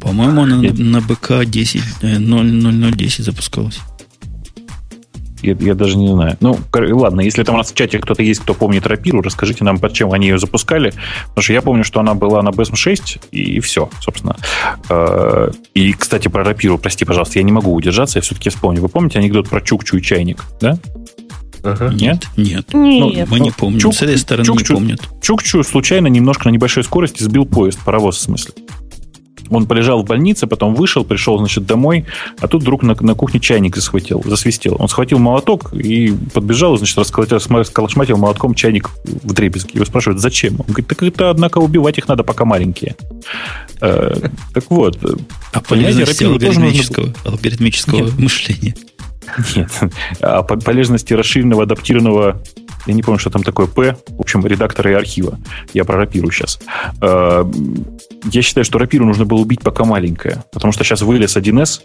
По-моему, 0.00 0.42
она 0.42 0.60
я... 0.62 0.72
на 0.72 1.00
БК 1.00 1.44
10, 1.44 1.82
0010 2.02 3.24
запускалась. 3.24 3.78
Я, 5.42 5.56
я 5.58 5.74
даже 5.74 5.96
не 5.96 6.08
знаю. 6.08 6.36
Ну, 6.40 6.58
ладно, 6.72 7.20
если 7.20 7.42
там 7.42 7.54
у 7.54 7.58
нас 7.58 7.70
в 7.70 7.74
чате 7.74 7.98
кто-то 7.98 8.22
есть, 8.22 8.40
кто 8.40 8.54
помнит 8.54 8.86
рапиру, 8.86 9.22
расскажите 9.22 9.64
нам, 9.64 9.78
под 9.78 9.92
чем 9.92 10.12
они 10.12 10.28
ее 10.28 10.38
запускали. 10.38 10.92
Потому 11.28 11.42
что 11.42 11.52
я 11.52 11.62
помню, 11.62 11.84
что 11.84 12.00
она 12.00 12.14
была 12.14 12.42
на 12.42 12.50
BSM 12.50 12.76
6, 12.76 13.18
и, 13.30 13.60
все, 13.60 13.88
собственно. 14.00 14.36
Э, 14.88 15.50
и, 15.74 15.92
кстати, 15.92 16.28
про 16.28 16.44
рапиру, 16.44 16.78
прости, 16.78 17.04
пожалуйста, 17.04 17.38
я 17.38 17.42
не 17.42 17.52
могу 17.52 17.72
удержаться, 17.72 18.18
я 18.18 18.22
все-таки 18.22 18.50
вспомню. 18.50 18.80
Вы 18.80 18.88
помните 18.88 19.18
анекдот 19.18 19.48
про 19.48 19.60
Чукчу 19.60 19.96
и 19.96 20.02
чайник, 20.02 20.44
да? 20.60 20.78
Ага. 21.62 21.90
Нет? 21.92 22.26
Нет. 22.36 22.66
Ну, 22.72 23.12
мы 23.26 23.40
не 23.40 23.50
помним. 23.50 23.80
Чук, 23.80 23.94
С 23.94 24.02
этой 24.02 24.18
стороны 24.18 24.44
Чукчу, 24.44 24.74
не 24.74 24.78
помнят. 24.78 25.00
Чукчу 25.20 25.62
случайно 25.64 26.06
немножко 26.06 26.48
на 26.48 26.52
небольшой 26.52 26.84
скорости 26.84 27.22
сбил 27.22 27.46
поезд, 27.46 27.80
паровоз 27.84 28.16
в 28.16 28.20
смысле. 28.20 28.54
Он 29.50 29.66
полежал 29.66 30.02
в 30.02 30.04
больнице, 30.04 30.46
потом 30.46 30.74
вышел, 30.74 31.04
пришел, 31.04 31.38
значит, 31.38 31.66
домой, 31.66 32.04
а 32.40 32.48
тут 32.48 32.62
вдруг 32.62 32.82
на, 32.82 32.96
на 33.00 33.14
кухне 33.14 33.40
чайник 33.40 33.76
засхватил, 33.76 34.22
засвистел. 34.24 34.76
Он 34.78 34.88
схватил 34.88 35.18
молоток 35.18 35.72
и 35.72 36.14
подбежал, 36.32 36.76
значит, 36.76 36.98
расколошматил 36.98 38.16
молотком 38.16 38.54
чайник 38.54 38.90
в 39.04 39.32
дребезги. 39.32 39.76
Его 39.76 39.84
спрашивают, 39.84 40.20
зачем? 40.20 40.54
Он 40.60 40.66
говорит, 40.66 40.86
так 40.86 41.02
это, 41.02 41.30
однако, 41.30 41.58
убивать 41.58 41.98
их 41.98 42.08
надо, 42.08 42.24
пока 42.24 42.44
маленькие. 42.44 42.96
Э, 43.80 44.14
так 44.54 44.70
вот. 44.70 44.98
А 45.52 45.60
полезность 45.60 46.22
алгоритмического, 46.22 47.14
алгоритмического 47.24 48.10
мышления. 48.18 48.74
Нет. 49.56 49.70
А 50.20 50.42
полезности 50.42 51.14
расширенного 51.14 51.64
адаптированного 51.64 52.42
я 52.86 52.94
не 52.94 53.02
помню, 53.02 53.18
что 53.18 53.30
там 53.30 53.42
такое 53.42 53.66
П, 53.66 53.96
в 54.08 54.20
общем, 54.20 54.46
редактора 54.46 54.92
и 54.92 54.94
архива. 54.94 55.38
Я 55.74 55.84
про 55.84 55.98
рапиру 55.98 56.30
сейчас. 56.30 56.58
А, 57.00 57.48
я 58.32 58.42
считаю, 58.42 58.64
что 58.64 58.78
рапиру 58.78 59.04
нужно 59.04 59.24
было 59.24 59.40
убить 59.40 59.60
пока 59.60 59.84
маленькая, 59.84 60.44
потому 60.52 60.72
что 60.72 60.84
сейчас 60.84 61.02
вылез 61.02 61.36
1С 61.36 61.80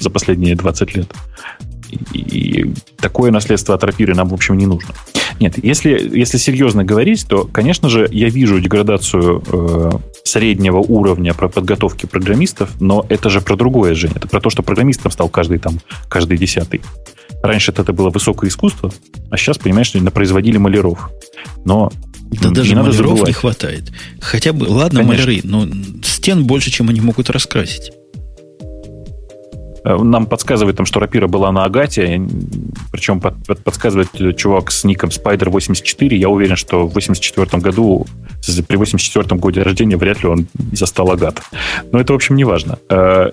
за 0.00 0.10
последние 0.10 0.56
20 0.56 0.96
лет. 0.96 1.12
И 2.12 2.72
такое 2.96 3.30
наследство 3.30 3.74
от 3.74 3.84
рапиры 3.84 4.14
нам, 4.14 4.28
в 4.28 4.34
общем, 4.34 4.56
не 4.56 4.66
нужно. 4.66 4.94
Нет, 5.38 5.62
если, 5.62 5.90
если 5.90 6.38
серьезно 6.38 6.84
говорить, 6.84 7.26
то, 7.28 7.44
конечно 7.44 7.88
же, 7.88 8.08
я 8.10 8.28
вижу 8.28 8.60
деградацию 8.60 9.42
э, 9.46 9.90
среднего 10.24 10.78
уровня 10.78 11.34
про 11.34 11.48
подготовки 11.48 12.06
программистов, 12.06 12.70
но 12.80 13.04
это 13.08 13.28
же 13.28 13.40
про 13.40 13.56
другое, 13.56 13.94
Женя. 13.94 14.14
Это 14.16 14.28
про 14.28 14.40
то, 14.40 14.50
что 14.50 14.62
программистом 14.62 15.10
стал 15.10 15.28
каждый 15.28 15.58
там, 15.58 15.78
каждый 16.08 16.38
десятый. 16.38 16.80
Раньше 17.42 17.72
это 17.72 17.92
было 17.92 18.10
высокое 18.10 18.48
искусство, 18.48 18.92
а 19.30 19.36
сейчас, 19.36 19.58
понимаешь, 19.58 19.92
производили 20.12 20.56
маляров. 20.56 21.10
Но 21.64 21.92
да 22.30 22.50
даже 22.50 22.74
надо 22.74 22.88
маляров 22.88 23.10
забывать. 23.10 23.28
не 23.28 23.32
хватает. 23.34 23.92
Хотя 24.20 24.52
бы, 24.52 24.64
ладно, 24.64 25.00
Конечно. 25.00 25.26
маляры, 25.26 25.40
но 25.44 25.68
стен 26.02 26.44
больше, 26.44 26.70
чем 26.70 26.88
они 26.88 27.00
могут 27.00 27.30
раскрасить. 27.30 27.92
Э, 29.86 29.96
нам 30.02 30.26
подсказывает, 30.26 30.76
там, 30.76 30.84
что 30.84 30.98
рапира 30.98 31.28
была 31.28 31.52
на 31.52 31.64
Агате, 31.64 32.20
причем 32.90 33.20
под, 33.20 33.34
под, 33.46 33.62
подсказывает 33.62 34.36
чувак 34.36 34.72
с 34.72 34.82
ником 34.82 35.10
Spider84. 35.10 36.14
Я 36.14 36.28
уверен, 36.28 36.56
что 36.56 36.86
в 36.88 36.94
84 36.94 37.62
году, 37.62 38.06
при 38.66 38.76
84 38.76 39.40
годе 39.40 39.62
рождения 39.62 39.96
вряд 39.96 40.22
ли 40.24 40.28
он 40.28 40.46
застал 40.72 41.12
Агат. 41.12 41.40
Но 41.92 42.00
это, 42.00 42.12
в 42.12 42.16
общем, 42.16 42.34
не 42.34 42.42
важно. 42.42 42.78
Э, 42.90 43.30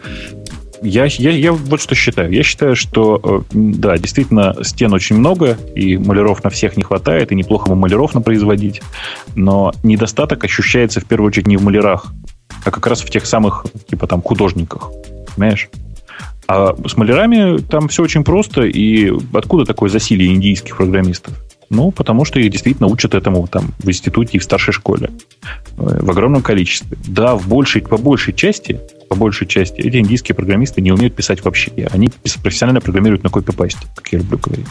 я, 0.83 1.05
я, 1.05 1.31
я 1.31 1.53
вот 1.53 1.81
что 1.81 1.95
считаю. 1.95 2.31
Я 2.31 2.43
считаю, 2.43 2.75
что, 2.75 3.19
э, 3.23 3.41
да, 3.53 3.97
действительно, 3.97 4.55
стен 4.61 4.93
очень 4.93 5.15
много, 5.15 5.57
и 5.73 5.97
маляров 5.97 6.43
на 6.43 6.51
всех 6.51 6.77
не 6.77 6.83
хватает, 6.83 7.31
и 7.31 7.35
неплохо 7.35 7.69
бы 7.69 7.75
маляров 7.75 8.11
производить, 8.23 8.83
но 9.35 9.73
недостаток 9.81 10.43
ощущается 10.43 10.99
в 10.99 11.05
первую 11.05 11.29
очередь 11.29 11.47
не 11.47 11.57
в 11.57 11.63
малярах, 11.63 12.13
а 12.63 12.69
как 12.69 12.85
раз 12.85 13.01
в 13.01 13.09
тех 13.09 13.25
самых, 13.25 13.65
типа, 13.89 14.05
там, 14.05 14.21
художниках. 14.21 14.91
Понимаешь? 15.35 15.69
А 16.47 16.75
с 16.87 16.97
малярами 16.97 17.59
там 17.59 17.87
все 17.87 18.03
очень 18.03 18.23
просто, 18.23 18.63
и 18.63 19.11
откуда 19.33 19.65
такое 19.65 19.89
засилие 19.89 20.33
индийских 20.33 20.77
программистов? 20.77 21.33
Ну, 21.69 21.91
потому 21.91 22.25
что 22.25 22.39
их 22.39 22.51
действительно 22.51 22.87
учат 22.87 23.15
этому 23.15 23.47
там 23.47 23.73
в 23.79 23.89
институте 23.89 24.37
и 24.37 24.39
в 24.39 24.43
старшей 24.43 24.73
школе. 24.73 25.09
Э, 25.77 25.99
в 26.01 26.11
огромном 26.11 26.43
количестве. 26.43 26.97
Да, 27.07 27.35
в 27.35 27.47
большей, 27.47 27.81
по 27.81 27.97
большей 27.97 28.33
части, 28.33 28.79
по 29.09 29.15
большей 29.15 29.47
части, 29.47 29.81
эти 29.81 29.97
индийские 29.97 30.35
программисты 30.35 30.81
не 30.81 30.91
умеют 30.91 31.15
писать 31.15 31.43
вообще. 31.43 31.71
Они 31.91 32.11
профессионально 32.43 32.81
программируют 32.81 33.23
на 33.23 33.29
копипасте, 33.29 33.87
как 33.95 34.07
я 34.11 34.19
люблю 34.19 34.37
говорить. 34.37 34.67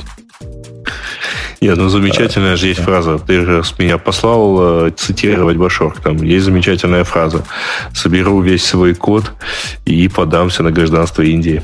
Нет, 1.63 1.77
ну 1.77 1.89
замечательная 1.89 2.57
же 2.57 2.67
есть 2.67 2.81
фраза. 2.81 3.21
Ты 3.21 3.47
же 3.47 3.63
с 3.63 3.79
меня 3.79 3.97
послал 3.97 4.87
э, 4.87 4.91
цитировать 4.97 5.57
Башор. 5.57 5.97
Там 6.03 6.17
есть 6.17 6.45
замечательная 6.45 7.05
фраза. 7.05 7.45
Соберу 7.95 8.41
весь 8.41 8.65
свой 8.65 8.95
код 8.95 9.31
и 9.85 10.09
подамся 10.09 10.65
на 10.65 10.73
гражданство 10.73 11.23
Индии. 11.23 11.63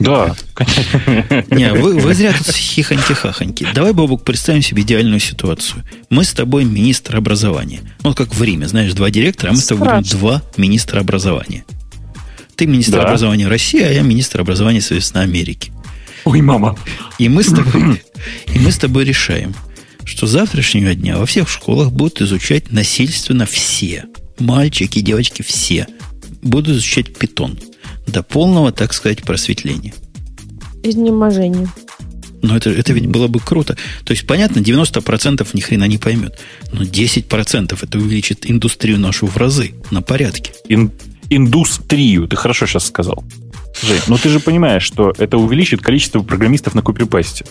Да, 0.00 0.34
Не, 1.50 1.72
вы, 1.72 1.98
вы 1.98 2.14
зря 2.14 2.32
тут 2.32 2.54
хихоньки-хахоньки. 2.54 3.68
Давай, 3.74 3.92
Бобук, 3.92 4.24
представим 4.24 4.62
себе 4.62 4.82
идеальную 4.82 5.20
ситуацию. 5.20 5.84
Мы 6.08 6.24
с 6.24 6.32
тобой 6.32 6.64
министр 6.64 7.16
образования. 7.16 7.80
Ну, 8.02 8.12
как 8.12 8.34
в 8.34 8.42
Риме, 8.42 8.66
знаешь, 8.66 8.92
два 8.92 9.10
директора, 9.10 9.50
а 9.50 9.52
мы 9.52 9.60
с 9.60 9.66
тобой 9.66 9.88
будем 9.88 10.18
два 10.18 10.42
министра 10.56 11.00
образования. 11.00 11.64
Ты 12.56 12.66
министр 12.66 12.98
да. 12.98 13.04
образования 13.04 13.46
России, 13.48 13.82
а 13.82 13.90
я 13.90 14.02
министр 14.02 14.40
образования, 14.40 14.80
соответственно, 14.80 15.22
Америки. 15.22 15.72
Ой, 16.24 16.40
мама. 16.40 16.76
И 17.18 17.28
мы 17.28 17.42
с 17.42 17.48
тобой, 17.48 18.02
и 18.54 18.58
мы 18.58 18.70
с 18.70 18.78
тобой 18.78 19.04
решаем, 19.04 19.54
что 20.04 20.26
с 20.26 20.30
завтрашнего 20.30 20.94
дня 20.94 21.18
во 21.18 21.26
всех 21.26 21.48
школах 21.48 21.92
будут 21.92 22.20
изучать 22.20 22.72
насильственно 22.72 23.46
все. 23.46 24.06
Мальчики, 24.38 25.00
девочки, 25.00 25.42
все. 25.42 25.86
Будут 26.42 26.76
изучать 26.76 27.16
питон. 27.16 27.58
До 28.06 28.22
полного, 28.22 28.72
так 28.72 28.92
сказать, 28.92 29.22
просветления. 29.22 29.94
Изнеможение. 30.82 31.68
Но 32.42 32.56
это, 32.56 32.70
это 32.70 32.92
ведь 32.92 33.06
было 33.06 33.28
бы 33.28 33.38
круто. 33.38 33.76
То 34.04 34.12
есть, 34.12 34.26
понятно, 34.26 34.60
90% 34.60 35.46
ни 35.52 35.60
хрена 35.60 35.84
не 35.84 35.98
поймет. 35.98 36.38
Но 36.72 36.82
10% 36.82 37.78
это 37.80 37.98
увеличит 37.98 38.50
индустрию 38.50 38.98
нашу 38.98 39.26
в 39.26 39.36
разы, 39.36 39.74
на 39.90 40.00
порядке. 40.00 40.52
Ин, 40.68 40.90
индустрию, 41.28 42.26
ты 42.28 42.36
хорошо 42.36 42.66
сейчас 42.66 42.86
сказал. 42.86 43.22
Жень, 43.82 44.00
но 44.08 44.18
ты 44.18 44.28
же 44.28 44.40
понимаешь, 44.40 44.82
что 44.82 45.12
это 45.18 45.38
увеличит 45.38 45.80
количество 45.80 46.20
программистов 46.20 46.74
на 46.74 46.82
копипасте. 46.82 47.44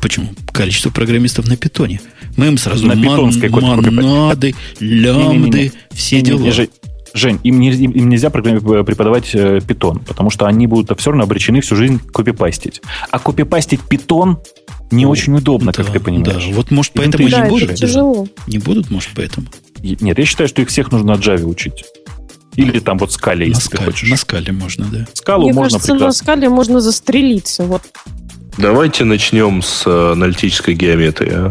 Почему? 0.00 0.28
Количество 0.52 0.90
программистов 0.90 1.48
на 1.48 1.56
питоне. 1.56 2.00
Мы 2.36 2.48
им 2.48 2.58
сразу 2.58 2.86
на 2.86 2.94
мон, 2.94 3.32
монады, 3.40 4.54
лямбды, 4.78 5.58
не, 5.58 5.64
не, 5.64 5.64
не. 5.64 5.72
все 5.94 6.20
дела. 6.20 6.50
Жень, 6.52 6.68
Жень, 7.16 7.40
им, 7.44 7.60
не, 7.60 7.70
им 7.70 8.10
нельзя 8.10 8.28
преподавать 8.28 9.30
э, 9.34 9.60
питон, 9.66 10.00
потому 10.00 10.28
что 10.28 10.44
они 10.44 10.66
будут 10.66 10.98
все 11.00 11.10
равно 11.10 11.24
обречены 11.24 11.62
всю 11.62 11.74
жизнь 11.74 11.98
копипастить. 12.12 12.82
А 13.10 13.18
копипастить 13.18 13.80
питон 13.80 14.38
не 14.90 15.06
О, 15.06 15.08
очень 15.08 15.34
удобно, 15.34 15.72
да, 15.72 15.82
как 15.82 15.92
ты 15.92 15.98
понимаешь. 15.98 16.44
Да, 16.46 16.52
вот 16.54 16.70
может 16.70 16.92
поэтому 16.92 17.28
да, 17.28 17.44
не 17.44 17.48
будут. 17.48 17.74
тяжело. 17.74 18.28
Не 18.46 18.58
будут, 18.58 18.90
может, 18.90 19.10
поэтому. 19.14 19.46
Нет, 19.80 20.18
я 20.18 20.24
считаю, 20.26 20.48
что 20.48 20.60
их 20.60 20.68
всех 20.68 20.92
нужно 20.92 21.14
от 21.14 21.20
Java 21.20 21.44
учить. 21.44 21.84
Или 22.56 22.78
там 22.78 22.98
вот 22.98 23.12
скале, 23.12 23.48
если 23.48 23.62
скале, 23.62 23.78
ты 23.78 23.90
хочешь. 23.92 24.10
На 24.10 24.16
скале 24.16 24.52
можно, 24.52 24.86
да. 24.90 25.06
Скалу 25.12 25.44
Мне 25.44 25.52
можно 25.52 25.78
кажется, 25.78 25.92
прекрасно. 25.92 26.06
на 26.06 26.12
скале 26.12 26.48
можно 26.48 26.80
застрелиться. 26.80 27.64
Вот. 27.64 27.82
Давайте 28.58 29.04
начнем 29.04 29.62
с 29.62 29.86
э, 29.86 30.12
аналитической 30.12 30.74
геометрии. 30.74 31.32
А? 31.32 31.50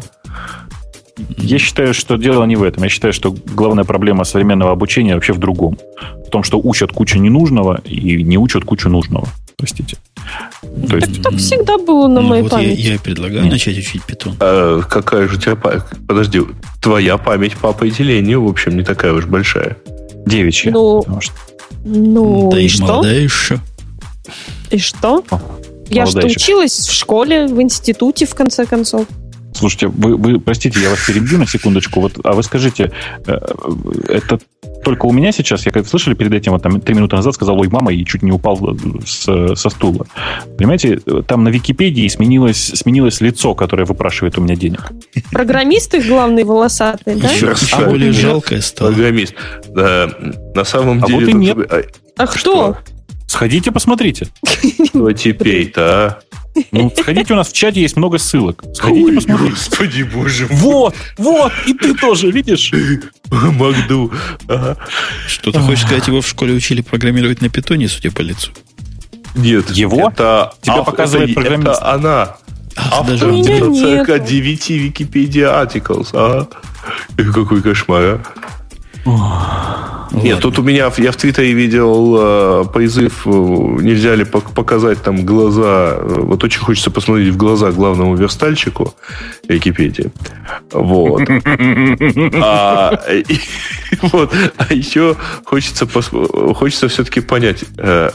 Я 1.38 1.60
считаю, 1.60 1.94
что 1.94 2.18
дело 2.18 2.44
не 2.46 2.56
в 2.56 2.64
этом. 2.64 2.84
Я 2.84 2.90
считаю, 2.90 3.14
что 3.14 3.32
главная 3.32 3.84
проблема 3.84 4.24
современного 4.24 4.72
обучения 4.72 5.14
вообще 5.14 5.34
в 5.34 5.38
другом. 5.38 5.78
В 6.28 6.30
том, 6.30 6.44
что 6.44 6.60
учат 6.62 6.92
кучу 6.92 7.20
ненужного 7.20 7.82
и 7.86 8.24
не 8.24 8.38
учат 8.38 8.66
кучу 8.66 8.90
нужного. 8.90 9.28
Простите. 9.58 9.98
То 10.90 10.98
есть... 10.98 11.22
Так, 11.22 11.32
так 11.32 11.36
всегда 11.36 11.78
было 11.78 12.08
на 12.08 12.22
ну, 12.22 12.30
моей 12.30 12.42
вот 12.42 12.52
памяти. 12.52 12.82
Я, 12.82 12.94
я 12.94 13.00
предлагаю 13.00 13.44
Нет. 13.44 13.54
начать 13.54 13.78
учить 13.78 14.04
питон. 14.04 14.36
А, 14.40 14.82
какая 14.82 15.28
же 15.28 15.38
у 15.38 15.40
тебя 15.40 15.56
память? 15.56 15.84
Подожди, 16.08 16.42
твоя 16.82 17.18
память 17.18 17.56
по 17.56 17.70
определению, 17.70 18.44
в 18.44 18.50
общем, 18.50 18.76
не 18.76 18.84
такая 18.84 19.14
уж 19.14 19.26
большая. 19.26 19.78
Девичья. 20.26 20.72
Ну, 20.72 21.04
что... 21.20 21.34
ну 21.84 22.50
да 22.52 22.60
и, 22.60 22.66
и 22.66 22.70
что? 22.70 22.84
молодая 22.84 23.20
еще. 23.20 23.60
И 24.72 24.80
что? 24.80 25.24
О, 25.30 25.40
я 25.90 26.06
что, 26.06 26.26
училась 26.26 26.88
в 26.88 26.92
школе, 26.92 27.48
в 27.48 27.62
институте, 27.62 28.26
в 28.26 28.34
конце 28.34 28.66
концов. 28.66 29.06
Слушайте, 29.54 29.88
вы, 29.88 30.18
вы, 30.18 30.40
простите, 30.40 30.82
я 30.82 30.90
вас 30.90 31.00
перебью 31.06 31.38
на 31.38 31.48
секундочку. 31.48 32.02
Вот, 32.02 32.14
а 32.24 32.34
вы 32.34 32.44
скажите, 32.44 32.92
э, 33.26 33.34
это 34.10 34.40
только 34.86 35.08
у 35.08 35.12
меня 35.12 35.32
сейчас, 35.32 35.66
я 35.66 35.72
как 35.72 35.88
слышали 35.88 36.14
перед 36.14 36.32
этим, 36.32 36.52
вот 36.52 36.62
там 36.62 36.80
три 36.80 36.94
минуты 36.94 37.16
назад 37.16 37.34
сказал, 37.34 37.60
ой, 37.60 37.68
мама, 37.70 37.92
и 37.92 38.06
чуть 38.06 38.22
не 38.22 38.32
упал 38.32 38.78
с, 39.04 39.56
со 39.56 39.70
стула. 39.70 40.06
Понимаете, 40.58 41.00
там 41.28 41.44
на 41.44 41.50
Википедии 41.50 42.08
сменилось, 42.08 42.72
сменилось 42.76 43.20
лицо, 43.20 43.56
которое 43.56 43.86
выпрашивает 43.86 44.38
у 44.38 44.42
меня 44.42 44.56
денег. 44.56 44.92
Программист 45.32 45.96
их 45.96 46.08
главный 46.08 46.44
волосатый, 46.44 47.16
да? 47.16 47.32
Еще 47.32 47.52
а 47.72 47.90
более 47.90 48.12
жалкое 48.12 48.62
стало. 48.62 48.92
Программист. 48.92 49.34
Да, 49.70 50.08
на 50.54 50.64
самом 50.64 51.04
а 51.04 51.08
деле... 51.08 51.26
Вот 51.26 51.30
и 51.30 51.34
нет. 51.34 51.58
А, 51.72 51.82
а 52.18 52.28
кто? 52.28 52.78
Сходите, 53.26 53.72
посмотрите. 53.72 54.28
Что 54.88 55.12
теперь-то, 55.14 55.82
а? 55.82 56.20
Ну, 56.72 56.92
сходите, 56.96 57.34
у 57.34 57.36
нас 57.36 57.50
в 57.50 57.54
чате 57.54 57.82
есть 57.82 57.98
много 57.98 58.18
ссылок. 58.18 58.64
Сходите, 58.74 59.08
Ой, 59.08 59.16
посмотрите. 59.16 59.52
Господи, 59.52 60.04
боже 60.04 60.48
мой. 60.50 60.58
Вот, 60.60 60.96
вот, 61.18 61.52
и 61.68 61.74
ты 61.74 61.94
тоже, 61.96 62.32
видишь? 62.32 62.72
Магду. 63.32 64.12
Ага. 64.48 64.78
Что 65.28 65.52
ты 65.52 65.60
хочешь 65.60 65.86
сказать, 65.86 66.08
его 66.08 66.22
в 66.22 66.28
школе 66.28 66.54
учили 66.54 66.82
программировать 66.82 67.42
на 67.42 67.50
питоне, 67.50 67.88
судя 67.88 68.12
по 68.12 68.22
лицу? 68.22 68.52
Нет, 69.36 69.70
его? 69.72 70.10
Это, 70.10 70.54
Тебя 70.62 70.84
показывает 70.84 71.32
это, 71.32 71.40
программист. 71.40 71.70
Это 71.70 71.94
она. 71.94 72.38
Ах, 72.78 72.94
Автор 72.94 73.18
даже 73.18 73.32
9 73.32 74.70
Wikipedia 74.70 75.66
articles. 75.66 76.10
А? 76.14 76.48
Какой 77.18 77.62
кошмар, 77.62 78.04
а? 78.04 78.22
Нет, 80.12 80.40
тут 80.40 80.60
у 80.60 80.64
меня, 80.64 80.92
я 80.98 81.12
в 81.12 81.16
Твиттере 81.18 81.54
видел 81.54 82.16
э, 82.18 82.66
призыв, 82.74 83.26
э, 83.26 83.30
нельзя 83.30 84.16
ли 84.16 84.24
показать 84.26 85.02
там 85.02 85.26
глаза, 85.26 85.96
э, 85.98 86.20
вот 86.22 86.44
очень 86.44 86.62
хочется 86.62 86.92
посмотреть 86.92 87.34
в 87.34 87.38
глаза 87.38 87.72
главному 87.72 88.16
верстальщику 88.16 88.94
Википедии. 89.48 90.12
Вот. 90.72 91.24
А, 92.42 93.00
и, 93.10 93.40
вот. 94.02 94.34
а 94.58 94.74
еще 94.74 95.16
хочется, 95.46 95.88
хочется 95.88 96.88
все-таки 96.88 97.22
понять, 97.22 97.66
э, 97.78 98.12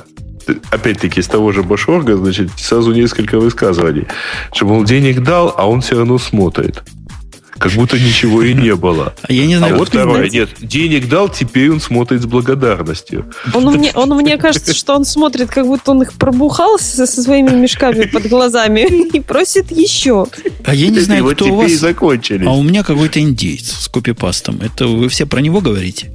опять-таки, 0.70 1.20
из 1.20 1.26
того 1.26 1.52
же 1.52 1.62
Башорга, 1.62 2.16
значит, 2.16 2.50
сразу 2.56 2.92
несколько 2.92 3.38
высказываний, 3.38 4.06
что, 4.52 4.66
мол, 4.66 4.84
денег 4.84 5.22
дал, 5.22 5.54
а 5.56 5.68
он 5.68 5.80
все 5.80 5.96
равно 5.98 6.18
смотрит 6.18 6.82
как 7.60 7.72
будто 7.72 7.98
ничего 7.98 8.42
и 8.42 8.54
не 8.54 8.74
было. 8.74 9.14
А 9.22 9.32
я 9.32 9.46
не 9.46 9.56
знаю, 9.56 9.74
а 9.74 9.78
вот 9.78 9.88
второе. 9.88 10.30
Нет, 10.30 10.48
денег 10.60 11.08
дал, 11.08 11.28
теперь 11.28 11.70
он 11.70 11.80
смотрит 11.80 12.22
с 12.22 12.26
благодарностью. 12.26 13.30
Он 13.52 13.66
мне, 13.66 13.92
он 13.94 14.08
мне 14.16 14.38
кажется, 14.38 14.72
что 14.72 14.96
он 14.96 15.04
смотрит, 15.04 15.50
как 15.50 15.66
будто 15.66 15.90
он 15.90 16.02
их 16.02 16.14
пробухал 16.14 16.78
со, 16.78 17.06
со 17.06 17.22
своими 17.22 17.50
мешками 17.50 18.06
под 18.06 18.28
глазами 18.28 19.08
и 19.12 19.20
просит 19.20 19.70
еще. 19.70 20.26
А 20.64 20.74
я 20.74 20.88
не 20.88 21.00
знаю, 21.00 21.24
вот 21.24 21.34
кто 21.34 21.52
у 21.52 21.56
вас. 21.56 21.72
закончились. 21.72 22.46
А 22.46 22.52
у 22.52 22.62
меня 22.62 22.82
какой-то 22.82 23.20
индейец 23.20 23.70
с 23.70 23.88
копипастом. 23.88 24.60
Это 24.62 24.86
вы 24.86 25.10
все 25.10 25.26
про 25.26 25.40
него 25.40 25.60
говорите? 25.60 26.10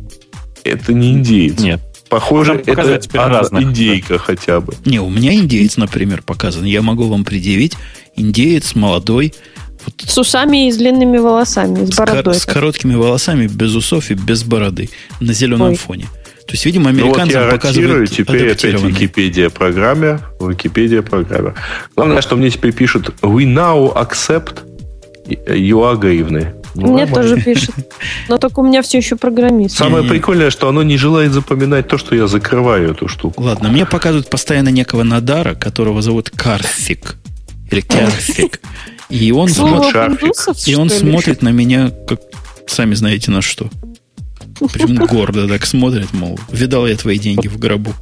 Это 0.64 0.94
не 0.94 1.12
индейец. 1.12 1.60
Нет. 1.60 1.82
Похоже, 2.10 2.64
это 2.66 3.00
разных. 3.14 3.64
индейка 3.64 4.18
хотя 4.18 4.62
бы. 4.62 4.74
Не, 4.86 5.00
у 5.00 5.10
меня 5.10 5.34
индеец, 5.34 5.78
например, 5.78 6.24
показан. 6.24 6.64
Я 6.64 6.82
могу 6.82 7.04
вам 7.04 7.24
предъявить. 7.24 7.74
Индеец 8.16 8.74
молодой, 8.74 9.34
с 9.98 10.18
усами 10.18 10.68
и 10.68 10.72
с 10.72 10.78
длинными 10.78 11.18
волосами, 11.18 11.86
с 11.86 11.95
бородой. 11.95 12.34
С, 12.34 12.40
с 12.44 12.45
короткими 12.45 12.95
волосами, 12.95 13.48
без 13.48 13.76
усов 13.76 14.12
и 14.12 14.14
без 14.14 14.44
бороды 14.44 14.90
на 15.20 15.34
зеленом 15.34 15.70
Ой. 15.70 15.76
фоне. 15.76 16.06
То 16.48 16.52
есть, 16.52 16.66
видимо, 16.66 16.90
американцам 16.90 17.28
ну, 17.28 17.40
вот 17.40 17.45
я 17.45 17.52
показывают 17.52 18.12
теперь 18.12 18.52
опять 18.52 18.64
Википедия 18.64 19.49
программе. 19.49 20.20
Википедия 20.40 21.02
программе. 21.02 21.56
Главное, 21.95 22.22
что 22.22 22.36
мне 22.36 22.52
теперь 22.52 22.72
пишут 22.72 23.10
We 23.22 23.45
now 23.45 23.94
accept 23.95 24.60
юагаивны. 25.28 26.53
Ну, 26.76 26.94
Мне 26.94 27.07
тоже 27.07 27.41
пишет. 27.41 27.74
Но 28.28 28.38
только 28.38 28.60
у 28.60 28.64
меня 28.64 28.82
все 28.82 28.98
еще 28.98 29.16
программист. 29.16 29.78
Самое 29.78 30.03
не, 30.03 30.10
прикольное, 30.10 30.49
что 30.49 30.68
оно 30.68 30.84
не 30.84 30.98
желает 30.98 31.32
запоминать 31.32 31.88
то, 31.88 31.98
что 31.98 32.16
я 32.16 32.28
закрываю 32.28 32.91
эту 32.91 33.07
штуку. 33.07 33.41
Ладно, 33.41 33.70
мне 33.70 33.86
показывают 33.86 34.30
постоянно 34.30 34.70
некого 34.70 35.03
Надара, 35.03 35.56
которого 35.56 36.02
зовут 36.02 36.30
Карфик. 36.30 37.16
Или 37.72 37.82
Керфик. 37.82 38.60
И 39.10 39.32
он, 39.32 39.49
смотрит, 39.49 40.68
и 40.68 40.76
он 40.76 40.90
смотрит 40.90 41.41
на 41.41 41.49
меня, 41.49 41.91
как 42.07 42.22
сами 42.68 42.95
знаете 42.95 43.32
на 43.32 43.41
что. 43.41 43.69
Прям 44.73 44.95
гордо 45.07 45.48
так 45.48 45.65
смотрит, 45.65 46.14
мол, 46.14 46.40
видал 46.52 46.88
я 46.88 46.95
твои 46.95 47.19
деньги 47.19 47.48
в 47.48 47.60
гробу. 47.60 47.94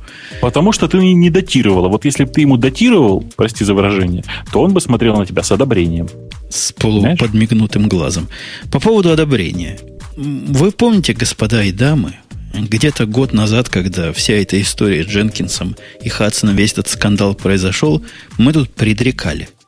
Потому 0.41 0.71
что 0.71 0.87
ты 0.87 0.97
не 0.97 1.29
датировала. 1.29 1.87
Вот 1.89 2.05
если 2.05 2.25
бы 2.25 2.31
ты 2.31 2.41
ему 2.41 2.57
датировал, 2.57 3.23
прости 3.35 3.65
за 3.65 3.73
выражение, 3.73 4.23
то 4.51 4.61
он 4.61 4.73
бы 4.73 4.81
смотрел 4.81 5.17
на 5.17 5.25
тебя 5.25 5.43
с 5.43 5.51
одобрением. 5.51 6.07
С 6.49 6.71
полуподмигнутым 6.73 7.89
глазом. 7.89 8.29
По 8.71 8.79
поводу 8.79 9.11
одобрения. 9.11 9.79
Вы 10.15 10.71
помните, 10.71 11.13
господа 11.13 11.63
и 11.63 11.71
дамы, 11.71 12.15
где-то 12.53 13.07
год 13.07 13.33
назад, 13.33 13.67
когда 13.67 14.13
вся 14.13 14.33
эта 14.33 14.61
история 14.61 15.03
с 15.03 15.07
Дженкинсом 15.07 15.75
и 16.03 16.09
Хадсоном, 16.09 16.55
весь 16.55 16.73
этот 16.73 16.87
скандал 16.87 17.33
произошел, 17.33 18.03
мы 18.37 18.53
тут 18.53 18.69
предрекали– 18.69 19.49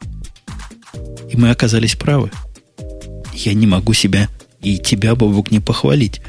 и 1.36 1.40
мы 1.40 1.52
оказались 1.52 1.96
правы. 1.96 2.32
Я 3.34 3.54
не 3.54 3.68
могу 3.68 3.94
себя 3.94 4.30
и 4.62 4.78
тебя, 4.78 5.16
Бобук, 5.16 5.52
не 5.52 5.60
похвалить. 5.60 6.22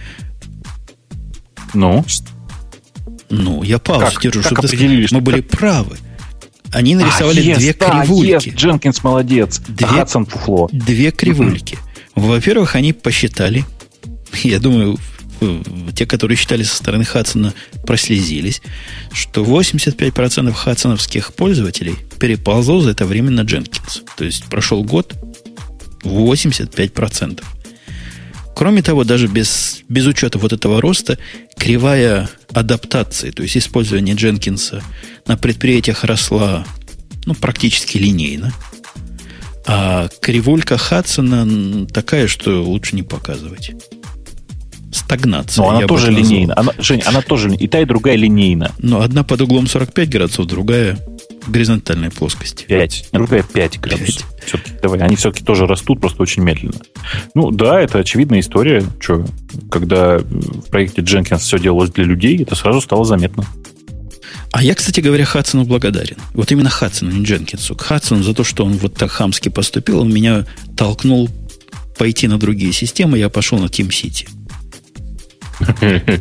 Ну? 1.75 2.05
Ну, 3.31 3.63
я 3.63 3.79
паузу 3.79 4.07
как, 4.15 4.23
держу, 4.23 4.43
чтобы 4.43 4.63
ты 4.63 4.69
сказал, 4.69 4.89
мы 5.13 5.21
были 5.21 5.41
правы. 5.41 5.99
Они 6.73 6.95
нарисовали 6.95 7.41
а, 7.41 7.55
yes, 7.55 7.59
две 7.59 7.75
да, 7.75 8.03
кривульки. 8.03 8.49
Yes, 8.49 8.55
Дженкинс 8.55 9.05
молодец, 9.05 9.61
две, 9.67 9.87
Хадсон 9.87 10.27
фуфло. 10.27 10.69
Две 10.73 11.11
кривульки. 11.11 11.79
Во-первых, 12.15 12.75
они 12.75 12.93
посчитали, 12.93 13.65
я 14.43 14.59
думаю, 14.59 14.99
те, 15.95 16.07
которые 16.07 16.37
считали 16.37 16.63
со 16.63 16.77
стороны 16.77 17.05
Хадсона, 17.05 17.55
прослезились, 17.87 18.63
что 19.13 19.45
85% 19.45 20.53
хадсоновских 20.53 21.35
пользователей 21.35 21.97
переползло 22.19 22.81
за 22.81 22.91
это 22.91 23.07
время 23.07 23.31
на 23.31 23.43
Jenkins. 23.43 24.03
То 24.17 24.25
есть 24.25 24.45
прошел 24.45 24.83
год, 24.83 25.15
85%. 26.03 27.43
Кроме 28.55 28.83
того, 28.83 29.05
даже 29.05 29.27
без, 29.27 29.83
без 29.89 30.07
учета 30.07 30.39
вот 30.39 30.53
этого 30.53 30.81
роста, 30.81 31.19
кривая 31.59 32.31
адаптации, 32.53 33.31
то 33.31 33.43
есть 33.43 33.59
использование 33.59 34.15
Дженкинса 34.15 34.83
на 35.27 35.37
предприятиях 35.37 36.05
росла 36.05 36.65
ну, 37.27 37.35
практически 37.35 37.99
линейно. 37.99 38.55
А 39.67 40.09
кривулька 40.23 40.79
Хадсона 40.79 41.87
такая, 41.87 42.29
что 42.29 42.63
лучше 42.63 42.97
не 42.97 43.03
показывать 43.03 43.73
стагнация. 44.97 45.63
Но 45.63 45.71
она 45.71 45.87
тоже 45.87 46.11
линейна. 46.11 46.55
Она, 46.57 46.73
Жень, 46.79 47.03
она 47.03 47.23
тоже 47.23 47.55
и 47.55 47.69
та, 47.69 47.81
и 47.81 47.85
другая 47.85 48.17
линейна. 48.17 48.73
Но 48.79 49.01
одна 49.01 49.25
под 49.25 49.41
углом 49.43 49.67
45 49.67 50.09
градусов, 50.09 50.47
другая 50.47 50.99
горизонтальной 51.47 52.11
плоскости. 52.11 52.65
5. 52.65 53.09
Другая 53.13 53.43
5 53.43 53.81
градусов. 53.81 54.27
5. 54.35 54.45
Все-таки, 54.47 54.71
давай, 54.83 55.01
они 55.01 55.17
все-таки 55.17 55.45
тоже 55.45 55.67
растут, 55.67 56.01
просто 56.01 56.23
очень 56.23 56.43
медленно. 56.43 56.81
Ну 57.35 57.51
да, 57.51 57.81
это 57.81 57.99
очевидная 57.99 58.41
история. 58.41 58.85
Что, 59.01 59.25
когда 59.71 60.19
в 60.19 60.71
проекте 60.71 61.03
Jenkins 61.03 61.39
все 61.39 61.59
делалось 61.59 61.91
для 61.91 62.05
людей, 62.05 62.43
это 62.43 62.55
сразу 62.55 62.81
стало 62.81 63.05
заметно. 63.05 63.45
А 64.53 64.63
я, 64.63 64.75
кстати 64.75 65.01
говоря, 65.01 65.25
Хадсону 65.25 65.65
благодарен. 65.65 66.17
Вот 66.33 66.51
именно 66.51 66.71
Хадсону, 66.71 67.11
не 67.11 67.25
Дженкинсу. 67.25 67.77
Хадсону 67.77 68.23
за 68.23 68.33
то, 68.33 68.43
что 68.45 68.65
он 68.65 68.75
вот 68.75 68.95
так 68.95 69.11
хамски 69.11 69.51
поступил, 69.51 70.01
он 70.01 70.13
меня 70.13 70.47
толкнул 70.77 71.29
пойти 71.99 72.29
на 72.29 72.39
другие 72.39 72.73
системы, 72.73 73.19
я 73.19 73.29
пошел 73.29 73.59
на 73.59 73.67
Team 73.67 73.89
City. 73.89 74.29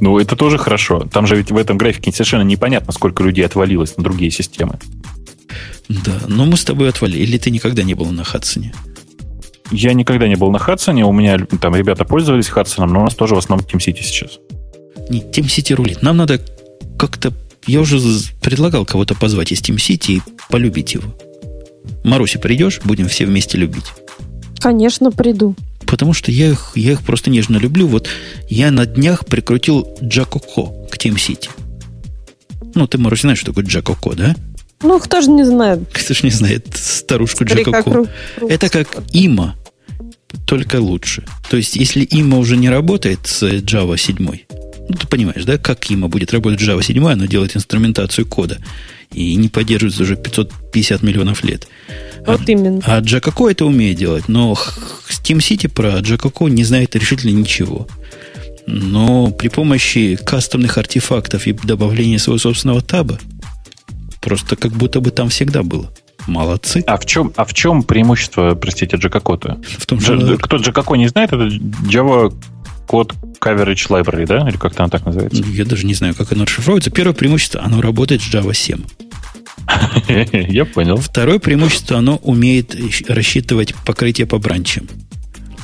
Ну, 0.00 0.18
это 0.18 0.34
тоже 0.34 0.58
хорошо. 0.58 1.06
Там 1.12 1.26
же 1.26 1.36
ведь 1.36 1.52
в 1.52 1.56
этом 1.56 1.78
графике 1.78 2.10
совершенно 2.10 2.42
непонятно, 2.42 2.92
сколько 2.92 3.22
людей 3.22 3.46
отвалилось 3.46 3.96
на 3.96 4.02
другие 4.02 4.30
системы. 4.30 4.78
Да, 5.88 6.20
но 6.26 6.46
мы 6.46 6.56
с 6.56 6.64
тобой 6.64 6.88
отвалили. 6.88 7.22
Или 7.22 7.38
ты 7.38 7.50
никогда 7.50 7.82
не 7.82 7.94
был 7.94 8.06
на 8.06 8.24
Хадсоне? 8.24 8.74
Я 9.70 9.94
никогда 9.94 10.26
не 10.26 10.36
был 10.36 10.50
на 10.50 10.58
Хадсоне. 10.58 11.04
У 11.04 11.12
меня 11.12 11.38
там 11.60 11.76
ребята 11.76 12.04
пользовались 12.04 12.48
Хадсоном, 12.48 12.92
но 12.92 13.00
у 13.00 13.04
нас 13.04 13.14
тоже 13.14 13.34
в 13.34 13.38
основном 13.38 13.66
TeamCity 13.66 14.02
сейчас. 14.02 14.38
Не, 15.08 15.20
TeamCity 15.20 15.74
рулит. 15.74 16.02
Нам 16.02 16.16
надо 16.16 16.40
как-то... 16.98 17.32
Я 17.66 17.80
уже 17.80 17.98
предлагал 18.40 18.84
кого-то 18.84 19.14
позвать 19.14 19.52
из 19.52 19.60
TeamCity 19.60 20.16
и 20.16 20.22
полюбить 20.50 20.94
его. 20.94 21.14
Маруся, 22.04 22.38
придешь? 22.38 22.80
Будем 22.84 23.08
все 23.08 23.26
вместе 23.26 23.58
любить. 23.58 23.86
Конечно, 24.58 25.10
приду 25.10 25.56
потому 25.92 26.14
что 26.14 26.32
я 26.32 26.48
их, 26.48 26.72
я 26.74 26.92
их 26.92 27.02
просто 27.02 27.28
нежно 27.28 27.58
люблю. 27.58 27.86
Вот 27.86 28.08
я 28.48 28.70
на 28.70 28.86
днях 28.86 29.26
прикрутил 29.26 29.86
Джакоко 30.02 30.72
к 30.90 30.96
Team 30.96 31.16
City. 31.16 31.50
Ну, 32.74 32.86
ты, 32.86 32.96
Марусь, 32.96 33.20
знаешь, 33.20 33.36
что 33.36 33.48
такое 33.48 33.66
Джакоко, 33.66 34.14
да? 34.14 34.34
Ну, 34.82 34.98
кто 34.98 35.20
же 35.20 35.28
не 35.28 35.44
знает. 35.44 35.80
Кто 35.92 36.14
же 36.14 36.20
не 36.22 36.30
знает 36.30 36.66
старушку 36.74 37.44
Джакоко. 37.44 38.08
Это 38.48 38.70
как 38.70 39.02
има, 39.12 39.54
только 40.46 40.76
лучше. 40.80 41.24
То 41.50 41.58
есть, 41.58 41.76
если 41.76 42.04
има 42.04 42.38
уже 42.38 42.56
не 42.56 42.70
работает 42.70 43.26
с 43.26 43.42
Java 43.42 43.98
7, 43.98 44.16
ну, 44.18 44.96
ты 44.98 45.06
понимаешь, 45.06 45.44
да, 45.44 45.58
как 45.58 45.90
има 45.90 46.08
будет 46.08 46.32
работать 46.32 46.62
Java 46.62 46.82
7, 46.82 47.06
она 47.06 47.26
делает 47.26 47.54
инструментацию 47.54 48.26
кода 48.26 48.56
и 49.12 49.34
не 49.34 49.50
поддерживается 49.50 50.04
уже 50.04 50.16
550 50.16 51.02
миллионов 51.02 51.44
лет. 51.44 51.68
Вот 52.26 52.40
а, 52.40 52.44
именно. 52.46 52.80
А 52.84 53.00
Джакоко 53.00 53.48
это 53.48 53.64
умеет 53.64 53.96
делать, 53.96 54.28
но 54.28 54.56
Steam 55.08 55.38
City 55.38 55.68
про 55.68 55.98
Джакоко 56.00 56.46
не 56.48 56.64
знает 56.64 56.94
решительно 56.94 57.36
ничего. 57.36 57.86
Но 58.66 59.30
при 59.30 59.48
помощи 59.48 60.18
кастомных 60.24 60.78
артефактов 60.78 61.46
и 61.46 61.52
добавления 61.52 62.18
своего 62.18 62.38
собственного 62.38 62.80
таба 62.80 63.18
просто 64.20 64.56
как 64.56 64.72
будто 64.72 65.00
бы 65.00 65.10
там 65.10 65.28
всегда 65.28 65.62
было. 65.62 65.92
Молодцы. 66.28 66.84
А 66.86 66.96
в 66.96 67.04
чем, 67.04 67.32
а 67.36 67.44
в 67.44 67.52
чем 67.52 67.82
преимущество, 67.82 68.54
простите, 68.54 68.96
Джакакота? 68.96 69.60
В 69.78 69.86
том, 69.86 70.00
что... 70.00 70.38
Кто 70.38 70.58
Джакако 70.58 70.94
не 70.94 71.08
знает, 71.08 71.32
это 71.32 71.46
Java 71.46 72.32
Code 72.86 73.14
Coverage 73.40 73.88
Library, 73.88 74.26
да? 74.26 74.48
Или 74.48 74.56
как-то 74.56 74.84
она 74.84 74.90
так 74.90 75.04
называется? 75.04 75.42
Я 75.42 75.64
даже 75.64 75.84
не 75.84 75.94
знаю, 75.94 76.14
как 76.14 76.30
оно 76.32 76.44
расшифровывается. 76.44 76.90
Первое 76.90 77.14
преимущество, 77.14 77.60
оно 77.64 77.80
работает 77.80 78.22
с 78.22 78.32
Java 78.32 78.54
7. 78.54 78.82
Я 80.08 80.64
понял. 80.64 80.96
Второе 80.96 81.38
преимущество, 81.38 81.98
оно 81.98 82.16
умеет 82.16 82.76
рассчитывать 83.08 83.74
покрытие 83.84 84.26
по 84.26 84.38
бранчам. 84.38 84.88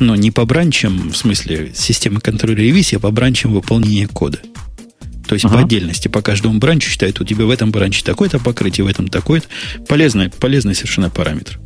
Но 0.00 0.14
не 0.14 0.30
по 0.30 0.44
бранчам, 0.44 1.10
в 1.10 1.16
смысле 1.16 1.72
системы 1.74 2.20
контроля 2.20 2.56
ревизии, 2.56 2.96
а 2.96 3.00
по 3.00 3.10
бранчам 3.10 3.52
выполнения 3.52 4.06
кода. 4.06 4.38
То 5.26 5.34
есть 5.34 5.44
uh-huh. 5.44 5.52
по 5.52 5.60
отдельности, 5.60 6.08
по 6.08 6.22
каждому 6.22 6.58
бранчу 6.58 6.88
считает, 6.88 7.20
у 7.20 7.24
тебя 7.24 7.44
в 7.44 7.50
этом 7.50 7.70
бранче 7.70 8.02
такое-то 8.02 8.38
покрытие, 8.38 8.84
в 8.84 8.88
этом 8.88 9.08
такое-то. 9.08 9.46
Полезный, 9.86 10.30
полезный 10.30 10.74
совершенно 10.74 11.10
параметр. 11.10 11.58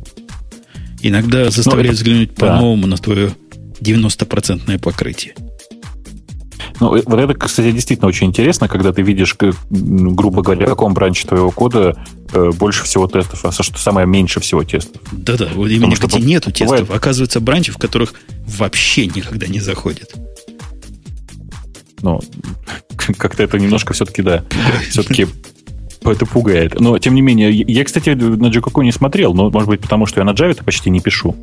Иногда 1.01 1.49
заставляет 1.49 1.91
ну, 1.91 1.97
взглянуть 1.97 2.29
да. 2.35 2.47
по-новому 2.47 2.87
на 2.87 2.97
твое 2.97 3.35
90% 3.79 4.79
покрытие. 4.79 5.35
Ну, 6.83 6.97
э, 6.97 7.03
вот 7.05 7.17
это, 7.17 7.33
кстати, 7.33 7.71
действительно 7.71 8.09
очень 8.09 8.27
интересно, 8.27 8.67
когда 8.67 8.91
ты 8.91 9.01
видишь, 9.01 9.37
грубо 9.69 10.41
говоря, 10.41 10.65
в 10.65 10.69
каком 10.69 10.93
бранче 10.93 11.25
твоего 11.25 11.49
кода 11.49 11.95
э, 12.33 12.51
больше 12.51 12.83
всего 12.83 13.07
тестов, 13.07 13.45
а 13.45 13.51
что 13.53 13.77
самое 13.77 14.05
меньше 14.05 14.41
всего 14.41 14.65
тестов. 14.65 15.01
Да-да, 15.13 15.47
вот 15.55 15.69
именно 15.69 15.93
где 15.95 16.19
нету 16.19 16.51
тестов. 16.51 16.81
Бывает... 16.81 16.91
Оказывается, 16.91 17.39
бранчи, 17.39 17.71
в 17.71 17.77
которых 17.77 18.15
вообще 18.45 19.07
никогда 19.07 19.47
не 19.47 19.61
заходят. 19.61 20.13
Ну, 22.01 22.19
как-то 23.17 23.43
это 23.43 23.57
немножко 23.57 23.93
все-таки, 23.93 24.21
да, 24.21 24.43
все-таки 24.89 25.27
это 26.11 26.25
пугает. 26.25 26.79
Но, 26.79 26.97
тем 26.99 27.15
не 27.15 27.21
менее, 27.21 27.51
я, 27.51 27.83
кстати, 27.83 28.09
на 28.09 28.47
Java 28.47 28.83
не 28.83 28.91
смотрел, 28.91 29.33
но, 29.33 29.49
может 29.49 29.69
быть, 29.69 29.81
потому 29.81 30.05
что 30.05 30.19
я 30.19 30.25
на 30.25 30.31
Java 30.31 30.63
почти 30.63 30.89
не 30.89 30.99
пишу. 30.99 31.35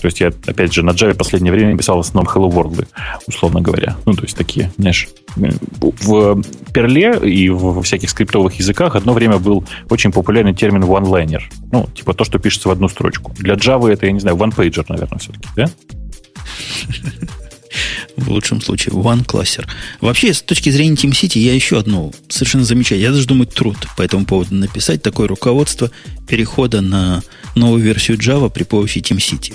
То 0.00 0.06
есть 0.06 0.20
я, 0.20 0.28
опять 0.46 0.72
же, 0.72 0.82
на 0.82 0.90
Java 0.90 1.14
в 1.14 1.18
последнее 1.18 1.52
время 1.52 1.76
писал 1.76 1.96
в 1.96 2.00
основном 2.00 2.32
Hello 2.32 2.50
World, 2.50 2.86
условно 3.26 3.60
говоря. 3.60 3.96
Ну, 4.06 4.14
то 4.14 4.22
есть 4.22 4.36
такие, 4.36 4.72
знаешь, 4.78 5.08
в 5.80 6.42
Перле 6.72 7.18
и 7.22 7.48
в 7.48 7.82
всяких 7.82 8.10
скриптовых 8.10 8.54
языках 8.54 8.96
одно 8.96 9.12
время 9.12 9.38
был 9.38 9.64
очень 9.88 10.12
популярный 10.12 10.54
термин 10.54 10.84
one-liner. 10.84 11.42
Ну, 11.72 11.88
типа 11.94 12.14
то, 12.14 12.24
что 12.24 12.38
пишется 12.38 12.68
в 12.68 12.72
одну 12.72 12.88
строчку. 12.88 13.32
Для 13.38 13.54
Java 13.54 13.90
это, 13.90 14.06
я 14.06 14.12
не 14.12 14.20
знаю, 14.20 14.36
one-pager, 14.36 14.84
наверное, 14.88 15.18
все-таки, 15.18 15.48
да? 15.56 15.66
В 18.20 18.30
лучшем 18.30 18.60
случае, 18.60 18.94
one 18.94 19.24
классер. 19.24 19.68
Вообще, 20.00 20.32
с 20.34 20.42
точки 20.42 20.70
зрения 20.70 20.94
TeamCity, 20.94 21.38
я 21.38 21.54
еще 21.54 21.78
одну 21.78 22.12
совершенно 22.28 22.64
замечательную. 22.64 23.00
Я 23.00 23.10
даже 23.10 23.26
думаю, 23.26 23.46
труд 23.46 23.76
по 23.96 24.02
этому 24.02 24.26
поводу 24.26 24.54
написать 24.54 25.02
такое 25.02 25.28
руководство 25.28 25.90
перехода 26.28 26.80
на 26.80 27.22
новую 27.54 27.82
версию 27.82 28.18
Java 28.18 28.50
при 28.50 28.64
помощи 28.64 28.98
TeamCity. 28.98 29.54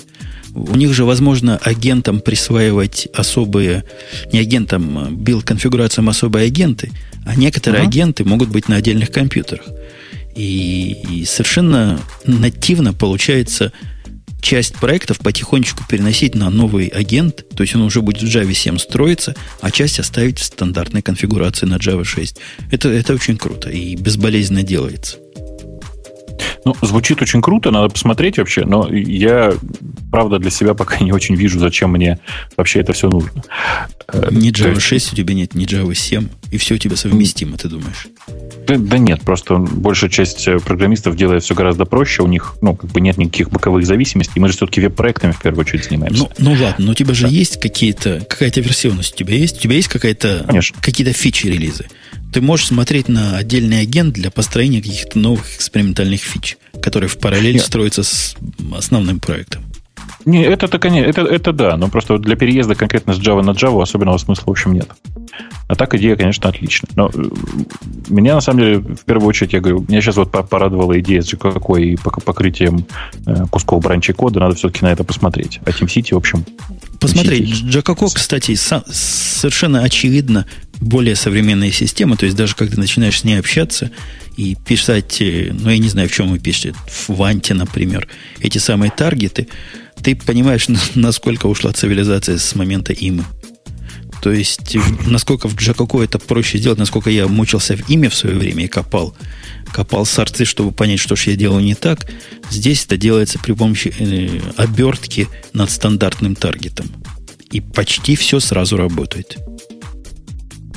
У 0.54 0.74
них 0.74 0.94
же 0.94 1.04
возможно 1.04 1.58
агентам 1.58 2.20
присваивать 2.20 3.08
особые, 3.14 3.84
не 4.32 4.38
агентам, 4.38 4.98
а 4.98 5.10
build 5.10 5.44
конфигурациям 5.44 6.08
особые 6.08 6.46
агенты, 6.46 6.90
а 7.26 7.36
некоторые 7.36 7.84
uh-huh. 7.84 7.88
агенты 7.88 8.24
могут 8.24 8.48
быть 8.48 8.68
на 8.68 8.76
отдельных 8.76 9.10
компьютерах. 9.10 9.66
И, 10.34 10.96
и 11.10 11.24
совершенно 11.26 12.00
нативно 12.24 12.94
получается 12.94 13.72
часть 14.40 14.74
проектов 14.76 15.18
потихонечку 15.18 15.84
переносить 15.88 16.34
на 16.34 16.50
новый 16.50 16.86
агент, 16.88 17.44
то 17.54 17.62
есть 17.62 17.74
он 17.74 17.82
уже 17.82 18.00
будет 18.02 18.22
в 18.22 18.26
Java 18.26 18.52
7 18.52 18.78
строиться, 18.78 19.34
а 19.60 19.70
часть 19.70 19.98
оставить 19.98 20.38
в 20.38 20.44
стандартной 20.44 21.02
конфигурации 21.02 21.66
на 21.66 21.76
Java 21.76 22.04
6. 22.04 22.36
Это, 22.70 22.88
это 22.88 23.14
очень 23.14 23.36
круто 23.36 23.70
и 23.70 23.96
безболезненно 23.96 24.62
делается. 24.62 25.18
Ну, 26.66 26.74
звучит 26.82 27.22
очень 27.22 27.42
круто, 27.42 27.70
надо 27.70 27.88
посмотреть 27.90 28.38
вообще, 28.38 28.64
но 28.64 28.88
я, 28.92 29.52
правда, 30.10 30.40
для 30.40 30.50
себя 30.50 30.74
пока 30.74 30.98
не 31.00 31.12
очень 31.12 31.36
вижу, 31.36 31.60
зачем 31.60 31.92
мне 31.92 32.18
вообще 32.56 32.80
это 32.80 32.92
все 32.92 33.08
нужно. 33.08 33.44
Ни 34.32 34.50
Java 34.50 34.74
есть... 34.74 34.80
6 34.80 35.12
у 35.12 35.16
тебя 35.16 35.32
нет, 35.32 35.54
ни 35.54 35.64
Java 35.64 35.94
7, 35.94 36.26
и 36.50 36.56
все 36.58 36.74
у 36.74 36.78
тебя 36.78 36.96
совместимо, 36.96 37.56
ты 37.56 37.68
думаешь? 37.68 38.08
Да, 38.66 38.74
да 38.78 38.98
нет, 38.98 39.20
просто 39.20 39.58
большая 39.58 40.10
часть 40.10 40.48
э, 40.48 40.58
программистов 40.58 41.14
делает 41.14 41.44
все 41.44 41.54
гораздо 41.54 41.84
проще, 41.84 42.24
у 42.24 42.26
них, 42.26 42.56
ну, 42.62 42.74
как 42.74 42.90
бы 42.90 43.00
нет 43.00 43.16
никаких 43.16 43.50
боковых 43.50 43.86
зависимостей, 43.86 44.40
мы 44.40 44.48
же 44.48 44.54
все-таки 44.54 44.80
веб-проектами 44.80 45.30
в 45.30 45.40
первую 45.40 45.60
очередь 45.60 45.84
занимаемся. 45.84 46.28
Ну, 46.38 46.50
ну 46.50 46.50
ладно, 46.50 46.86
но 46.86 46.90
у 46.90 46.94
тебя 46.94 47.14
же 47.14 47.22
да. 47.22 47.28
есть 47.28 47.60
какие-то, 47.60 48.26
какая-то 48.28 48.60
версионность 48.60 49.14
у 49.14 49.16
тебя 49.16 49.36
есть? 49.36 49.58
У 49.58 49.60
тебя 49.60 49.76
есть 49.76 49.86
какая-то, 49.86 50.48
какие-то 50.80 51.12
фичи-релизы? 51.12 51.86
Ты 52.36 52.42
можешь 52.42 52.66
смотреть 52.66 53.08
на 53.08 53.38
отдельный 53.38 53.80
агент 53.80 54.12
для 54.12 54.30
построения 54.30 54.82
каких-то 54.82 55.18
новых 55.18 55.56
экспериментальных 55.56 56.20
фич, 56.20 56.58
которые 56.82 57.08
в 57.08 57.16
параллель 57.16 57.54
Нет. 57.54 57.64
строятся 57.64 58.02
с 58.02 58.36
основным 58.76 59.20
проектом. 59.20 59.64
Не, 60.26 60.42
это, 60.42 60.66
это, 60.66 60.78
конечно, 60.78 61.08
это, 61.08 61.22
это 61.22 61.52
да, 61.54 61.78
но 61.78 61.88
просто 61.88 62.18
для 62.18 62.36
переезда 62.36 62.74
конкретно 62.74 63.14
с 63.14 63.18
Java 63.18 63.40
на 63.40 63.52
Java 63.52 63.82
особенного 63.82 64.18
смысла, 64.18 64.44
в 64.48 64.50
общем, 64.50 64.74
нет. 64.74 64.90
А 65.68 65.74
так 65.76 65.94
идея, 65.94 66.14
конечно, 66.14 66.50
отличная. 66.50 66.90
Но 66.94 67.10
э, 67.14 67.24
меня, 68.08 68.34
на 68.34 68.42
самом 68.42 68.60
деле, 68.60 68.78
в 68.80 69.04
первую 69.06 69.28
очередь, 69.28 69.54
я 69.54 69.60
говорю, 69.60 69.86
меня 69.88 70.02
сейчас 70.02 70.16
вот 70.16 70.30
порадовала 70.30 70.98
идея 71.00 71.22
с 71.22 71.30
какой 71.36 71.92
и 71.92 71.96
покрытием 71.96 72.84
э, 73.24 73.46
кусков 73.50 73.82
бранчей 73.82 74.14
кода, 74.14 74.40
надо 74.40 74.56
все-таки 74.56 74.84
на 74.84 74.92
это 74.92 75.04
посмотреть. 75.04 75.60
А 75.64 75.70
TeamCity, 75.70 76.12
в 76.12 76.18
общем... 76.18 76.44
Посмотреть. 77.00 77.48
Джакако, 77.48 78.06
кстати, 78.06 78.54
совершенно 78.54 79.82
очевидно 79.82 80.46
более 80.80 81.16
современная 81.16 81.70
система, 81.70 82.16
то 82.16 82.26
есть 82.26 82.36
даже 82.36 82.54
когда 82.54 82.80
начинаешь 82.80 83.20
с 83.20 83.24
ней 83.24 83.38
общаться 83.38 83.90
и 84.36 84.54
писать, 84.54 85.20
э, 85.20 85.52
ну, 85.52 85.70
я 85.70 85.78
не 85.78 85.88
знаю, 85.88 86.08
в 86.08 86.12
чем 86.12 86.28
вы 86.28 86.38
пишете, 86.38 86.74
в 86.86 87.10
Ванте, 87.10 87.54
например, 87.54 88.08
эти 88.40 88.58
самые 88.58 88.90
таргеты, 88.90 89.48
ты 90.02 90.14
понимаешь, 90.14 90.66
насколько 90.94 91.46
ушла 91.46 91.72
цивилизация 91.72 92.38
с 92.38 92.54
момента 92.54 92.92
имя. 92.92 93.24
То 94.22 94.32
есть, 94.32 94.76
насколько 95.06 95.46
в 95.46 95.54
Джакоко 95.54 96.02
это 96.02 96.18
проще 96.18 96.58
сделать, 96.58 96.78
насколько 96.78 97.10
я 97.10 97.28
мучился 97.28 97.76
в 97.76 97.88
имя 97.88 98.10
в 98.10 98.14
свое 98.14 98.34
время 98.34 98.64
и 98.64 98.68
копал, 98.68 99.14
копал 99.72 100.06
сорцы, 100.06 100.44
чтобы 100.44 100.72
понять, 100.72 101.00
что 101.00 101.16
же 101.16 101.30
я 101.30 101.36
делаю 101.36 101.62
не 101.62 101.74
так. 101.74 102.10
Здесь 102.50 102.84
это 102.84 102.96
делается 102.96 103.38
при 103.38 103.52
помощи 103.52 103.94
э, 103.98 104.40
обертки 104.56 105.28
над 105.52 105.70
стандартным 105.70 106.34
таргетом. 106.34 106.86
И 107.52 107.60
почти 107.60 108.16
все 108.16 108.40
сразу 108.40 108.76
работает. 108.76 109.36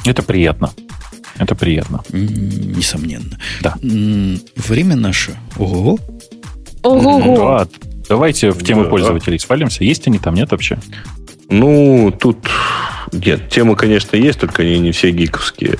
Это 0.09 0.23
приятно. 0.23 0.71
Это 1.37 1.53
приятно. 1.53 2.01
Несомненно. 2.09 3.37
Да. 3.61 3.75
Время 3.81 4.95
наше. 4.95 5.37
Ого. 5.55 5.99
Ого. 6.81 7.37
Да, 7.37 7.67
Давайте 8.09 8.49
в 8.49 8.63
тему 8.63 8.85
да. 8.85 8.89
пользователей 8.89 9.37
свалимся. 9.37 9.83
Есть 9.83 10.07
они 10.07 10.17
там, 10.17 10.33
нет 10.33 10.49
вообще? 10.49 10.79
Ну, 11.49 12.11
тут 12.19 12.49
нет, 13.11 13.49
темы, 13.49 13.75
конечно, 13.75 14.15
есть, 14.17 14.39
только 14.39 14.63
они 14.63 14.79
не 14.79 14.91
все 14.91 15.11
гиковские. 15.11 15.77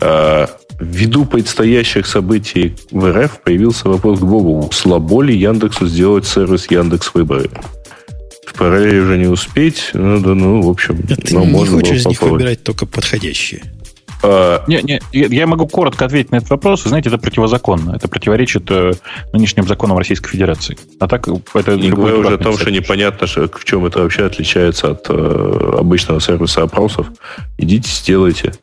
А, 0.00 0.48
ввиду 0.78 1.24
предстоящих 1.24 2.06
событий 2.06 2.76
в 2.92 3.10
РФ 3.10 3.40
появился 3.42 3.88
вопрос 3.88 4.20
к 4.20 4.24
Богу. 4.24 4.70
Слабо 4.72 5.22
ли 5.22 5.36
Яндексу 5.36 5.88
сделать 5.88 6.26
сервис 6.26 6.70
Яндекс 6.70 7.12
Выборы? 7.12 7.50
Параллели 8.56 9.00
уже 9.00 9.18
не 9.18 9.26
успеть. 9.26 9.90
Ну, 9.94 10.20
да, 10.20 10.34
ну, 10.34 10.62
в 10.62 10.68
общем, 10.68 11.00
а 11.02 11.14
ты 11.14 11.34
ну, 11.34 11.44
не 11.44 11.66
хочешь 11.66 11.98
из 11.98 12.06
них 12.06 12.22
выбирать 12.22 12.62
только 12.62 12.86
подходящие? 12.86 13.62
А, 14.22 14.64
не, 14.66 14.80
не, 14.82 15.00
я 15.12 15.46
могу 15.46 15.66
коротко 15.66 16.06
ответить 16.06 16.30
на 16.30 16.36
этот 16.36 16.50
вопрос. 16.50 16.84
Вы 16.84 16.88
знаете, 16.88 17.10
это 17.10 17.18
противозаконно. 17.18 17.94
Это 17.96 18.08
противоречит 18.08 18.70
э, 18.70 18.92
нынешним 19.32 19.66
законам 19.66 19.98
Российской 19.98 20.30
Федерации. 20.30 20.78
А 20.98 21.08
так 21.08 21.28
это 21.54 21.76
не 21.76 21.90
говоря 21.90 22.16
уже 22.16 22.34
о 22.34 22.38
том, 22.38 22.56
что 22.56 22.70
непонятно, 22.70 23.26
что, 23.26 23.48
в 23.48 23.64
чем 23.64 23.84
это 23.84 24.00
вообще 24.00 24.24
отличается 24.24 24.92
от 24.92 25.06
э, 25.10 25.76
обычного 25.78 26.20
сервиса 26.20 26.62
опросов. 26.62 27.08
Идите, 27.58 27.90
сделайте 27.90 28.54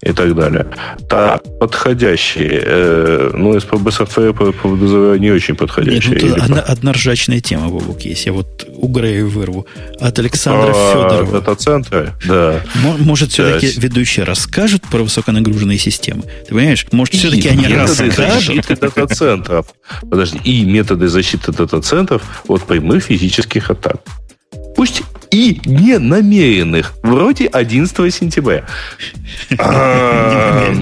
и 0.00 0.12
так 0.12 0.34
далее. 0.34 0.66
Так, 1.08 1.42
подходящие. 1.58 2.62
Э, 2.64 3.30
ну, 3.34 3.58
СПБ 3.58 3.90
софтвер 3.90 4.32
подозреваю 4.32 5.18
не 5.18 5.30
очень 5.32 5.56
подходящие. 5.56 6.14
Нет, 6.14 6.22
ну, 6.22 6.28
тут 6.28 6.38
одна, 6.44 6.60
одна 6.60 6.92
ржачная 6.92 7.40
тема, 7.40 7.68
Бобук, 7.68 8.02
есть. 8.02 8.24
Я 8.26 8.32
вот 8.32 8.64
у 8.68 8.86
Грея 8.86 9.24
вырву. 9.24 9.66
От 9.98 10.18
Александра 10.20 10.72
а, 10.74 10.92
Федорова. 10.92 11.40
Дата-центры, 11.40 12.14
да. 12.26 12.62
Может, 12.98 13.32
все-таки 13.32 13.72
да. 13.74 13.80
ведущие 13.80 14.24
расскажут 14.24 14.82
про 14.82 15.02
высоконагруженные 15.02 15.78
системы? 15.78 16.22
Ты 16.46 16.54
понимаешь? 16.54 16.86
Может, 16.92 17.14
все-таки 17.14 17.48
они 17.48 17.66
расскажут? 17.66 18.66
дата-центров. 18.68 19.66
Подожди. 20.08 20.38
И 20.44 20.64
методы 20.64 21.08
защиты 21.08 21.50
дата-центров 21.50 22.22
от 22.46 22.62
прямых 22.62 23.02
физических 23.04 23.70
атак. 23.70 23.96
И 25.30 25.60
ненамеренных, 25.64 26.94
вроде 27.02 27.46
11 27.46 28.14
сентября. 28.14 28.64
А, 29.58 30.72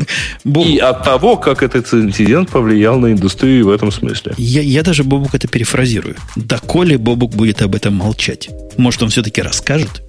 и 0.44 0.78
от 0.78 1.04
того, 1.04 1.36
как 1.36 1.62
этот 1.62 1.92
инцидент 1.92 2.50
повлиял 2.50 2.98
на 2.98 3.12
индустрию 3.12 3.66
в 3.66 3.70
этом 3.70 3.90
смысле. 3.90 4.34
Я, 4.36 4.62
я 4.62 4.82
даже 4.82 5.04
Бобук 5.04 5.34
это 5.34 5.48
перефразирую. 5.48 6.16
Да 6.36 6.58
коли 6.58 6.96
Бобук 6.96 7.34
будет 7.34 7.62
об 7.62 7.74
этом 7.74 7.94
молчать? 7.94 8.48
Может, 8.76 9.02
он 9.02 9.08
все-таки 9.08 9.42
расскажет? 9.42 10.02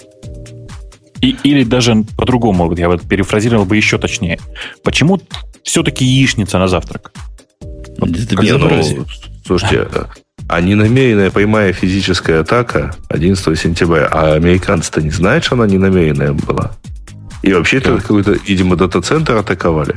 И, 1.22 1.36
или 1.44 1.64
даже 1.64 2.04
по-другому, 2.16 2.72
я 2.76 2.90
вот 2.90 3.02
перефразировал 3.08 3.66
бы 3.66 3.76
еще 3.76 3.98
точнее. 3.98 4.40
Почему 4.84 5.20
все-таки 5.64 6.06
яичница 6.06 6.60
на 6.60 6.68
завтрак? 6.68 7.12
Вот, 7.98 8.10
Это 8.12 8.36
безобразие. 8.36 9.00
Ну, 9.00 9.06
слушайте, 9.46 9.88
а 10.50 10.62
ненамеренная 10.62 11.30
прямая 11.30 11.74
физическая 11.74 12.42
атака 12.42 12.96
11 13.10 13.60
сентября, 13.60 14.08
а 14.12 14.34
американцы-то 14.34 15.02
не 15.02 15.12
знают, 15.12 15.44
что 15.44 15.56
она 15.56 15.68
ненамеренная 15.68 16.34
была? 16.34 16.72
И 17.42 17.54
вообще 17.54 17.78
это 17.78 17.98
какой-то, 17.98 18.32
видимо, 18.46 18.76
дата-центр 18.76 19.36
атаковали. 19.36 19.96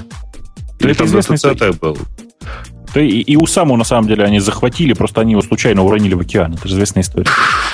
Или 0.80 0.92
там 0.92 1.10
дата-центр 1.10 1.72
был? 1.80 1.98
Да 2.94 3.00
и, 3.00 3.20
и 3.20 3.36
Усаму, 3.36 3.76
на 3.76 3.84
самом 3.84 4.08
деле, 4.08 4.24
они 4.24 4.40
захватили, 4.40 4.92
просто 4.94 5.20
они 5.20 5.32
его 5.32 5.42
случайно 5.42 5.82
уронили 5.84 6.14
в 6.14 6.20
океан. 6.20 6.54
Это 6.54 6.66
же 6.66 6.74
известная 6.74 7.02
история. 7.02 7.28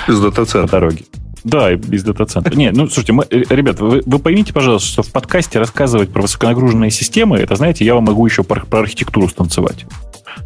Из 0.08 0.20
дата-центра. 0.20 0.66
По 0.66 0.72
дороге. 0.72 1.04
Да, 1.44 1.72
из 1.72 2.02
дата-центра. 2.02 2.54
Не, 2.54 2.70
ну, 2.72 2.86
слушайте, 2.86 3.12
мы, 3.12 3.24
э, 3.30 3.42
ребят, 3.48 3.80
вы, 3.80 4.02
вы 4.04 4.18
поймите, 4.18 4.52
пожалуйста, 4.52 4.88
что 4.88 5.02
в 5.02 5.12
подкасте 5.12 5.58
рассказывать 5.58 6.10
про 6.10 6.22
высоконагруженные 6.22 6.90
системы, 6.90 7.38
это, 7.38 7.56
знаете, 7.56 7.84
я 7.84 7.94
вам 7.94 8.04
могу 8.04 8.26
еще 8.26 8.42
про, 8.42 8.64
про 8.64 8.80
архитектуру 8.80 9.28
станцевать. 9.28 9.86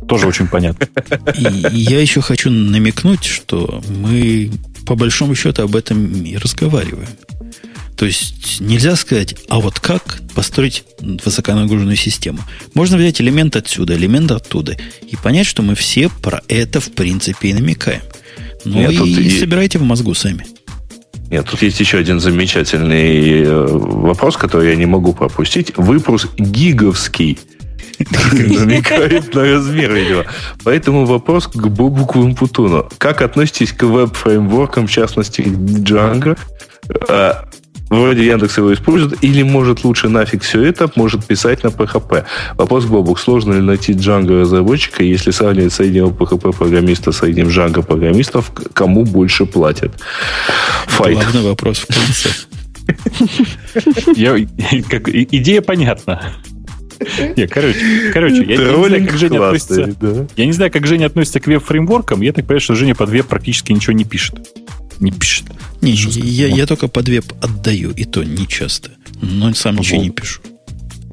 Тоже 0.08 0.26
очень 0.26 0.46
понятно. 0.46 0.86
И 1.72 1.78
я 1.78 2.00
еще 2.00 2.20
хочу 2.20 2.50
намекнуть, 2.50 3.24
что 3.24 3.82
мы 3.88 4.50
по 4.86 4.94
большому 4.94 5.34
счету 5.34 5.62
об 5.62 5.76
этом 5.76 6.22
и 6.22 6.36
разговариваем. 6.36 7.08
То 7.96 8.06
есть 8.06 8.60
нельзя 8.60 8.96
сказать, 8.96 9.34
а 9.50 9.60
вот 9.60 9.78
как 9.78 10.20
построить 10.34 10.84
высоконагруженную 11.00 11.96
систему. 11.96 12.38
Можно 12.72 12.96
взять 12.96 13.20
элемент 13.20 13.56
отсюда, 13.56 13.94
элемент 13.94 14.30
оттуда, 14.30 14.76
и 15.06 15.16
понять, 15.16 15.46
что 15.46 15.60
мы 15.62 15.74
все 15.74 16.08
про 16.08 16.42
это 16.48 16.80
в 16.80 16.92
принципе 16.92 17.50
и 17.50 17.52
намекаем. 17.52 18.00
Ну 18.64 18.78
Нет, 18.78 18.92
и, 18.92 19.26
и 19.26 19.38
собирайте 19.38 19.78
в 19.78 19.82
мозгу 19.82 20.14
сами. 20.14 20.46
Нет, 21.30 21.46
тут 21.46 21.62
есть 21.62 21.78
еще 21.78 21.98
один 21.98 22.18
замечательный 22.18 23.42
э, 23.42 23.66
вопрос, 23.66 24.36
который 24.36 24.70
я 24.70 24.76
не 24.76 24.86
могу 24.86 25.12
пропустить. 25.12 25.76
Выпрос 25.76 26.26
гиговский 26.36 27.38
намекает 28.00 29.34
на 29.34 29.42
размер 29.42 29.94
его. 29.94 30.24
Поэтому 30.64 31.04
вопрос 31.06 31.46
к 31.46 31.68
Бобуку 31.68 32.24
Импутуну. 32.24 32.88
Как 32.98 33.22
относитесь 33.22 33.72
к 33.72 33.84
веб-фреймворкам, 33.84 34.86
в 34.86 34.90
частности, 34.90 35.42
к 35.42 35.46
Django? 35.46 36.36
Вроде 37.90 38.24
Яндекс 38.24 38.56
его 38.56 38.72
использует, 38.72 39.22
или 39.22 39.42
может 39.42 39.82
лучше 39.82 40.08
нафиг 40.08 40.42
все 40.42 40.62
это, 40.62 40.90
может 40.94 41.24
писать 41.24 41.64
на 41.64 41.68
PHP. 41.68 42.24
Вопрос 42.56 42.84
Бобук, 42.84 43.18
сложно 43.18 43.54
ли 43.54 43.60
найти 43.60 43.92
Django 43.92 44.40
разработчика, 44.40 45.02
если 45.02 45.32
сравнивать 45.32 45.72
среднего 45.72 46.10
PHP 46.10 46.56
программиста 46.56 47.10
с 47.10 47.18
средним 47.18 47.48
Django 47.48 47.84
программистов, 47.84 48.52
кому 48.72 49.04
больше 49.04 49.44
платят? 49.44 49.92
Файт. 50.86 51.18
Главный 51.18 51.42
вопрос 51.42 51.78
в 51.78 51.86
конце. 51.86 52.30
Я, 54.14 54.36
как, 54.88 55.08
идея 55.08 55.60
понятна. 55.60 56.32
Не, 57.36 57.46
короче, 57.48 58.10
короче 58.12 58.44
я, 58.44 58.54
я, 58.54 58.76
не 58.76 58.86
знаю, 58.86 59.06
как 59.06 59.16
Женя 59.18 59.38
классный, 59.38 59.84
относится. 59.84 59.96
Да. 60.00 60.26
Я 60.36 60.46
не 60.46 60.52
знаю, 60.52 60.70
как 60.70 60.86
Женя 60.86 61.06
относится 61.06 61.40
к 61.40 61.46
веб-фреймворкам. 61.46 62.20
Я 62.20 62.32
так 62.32 62.46
понимаю, 62.46 62.60
что 62.60 62.74
Женя 62.74 62.94
под 62.94 63.08
веб 63.08 63.26
практически 63.26 63.72
ничего 63.72 63.94
не 63.94 64.04
пишет. 64.04 64.38
Не 65.00 65.10
пишет. 65.12 65.46
Не, 65.80 65.92
я, 65.92 66.46
я 66.46 66.66
только 66.66 66.88
под 66.88 67.08
веб 67.08 67.24
отдаю, 67.42 67.90
и 67.90 68.04
то 68.04 68.22
не 68.22 68.46
часто. 68.46 68.90
Но 69.20 69.52
сам 69.54 69.76
ничего 69.76 69.98
вот. 69.98 70.04
не 70.04 70.10
пишу. 70.10 70.40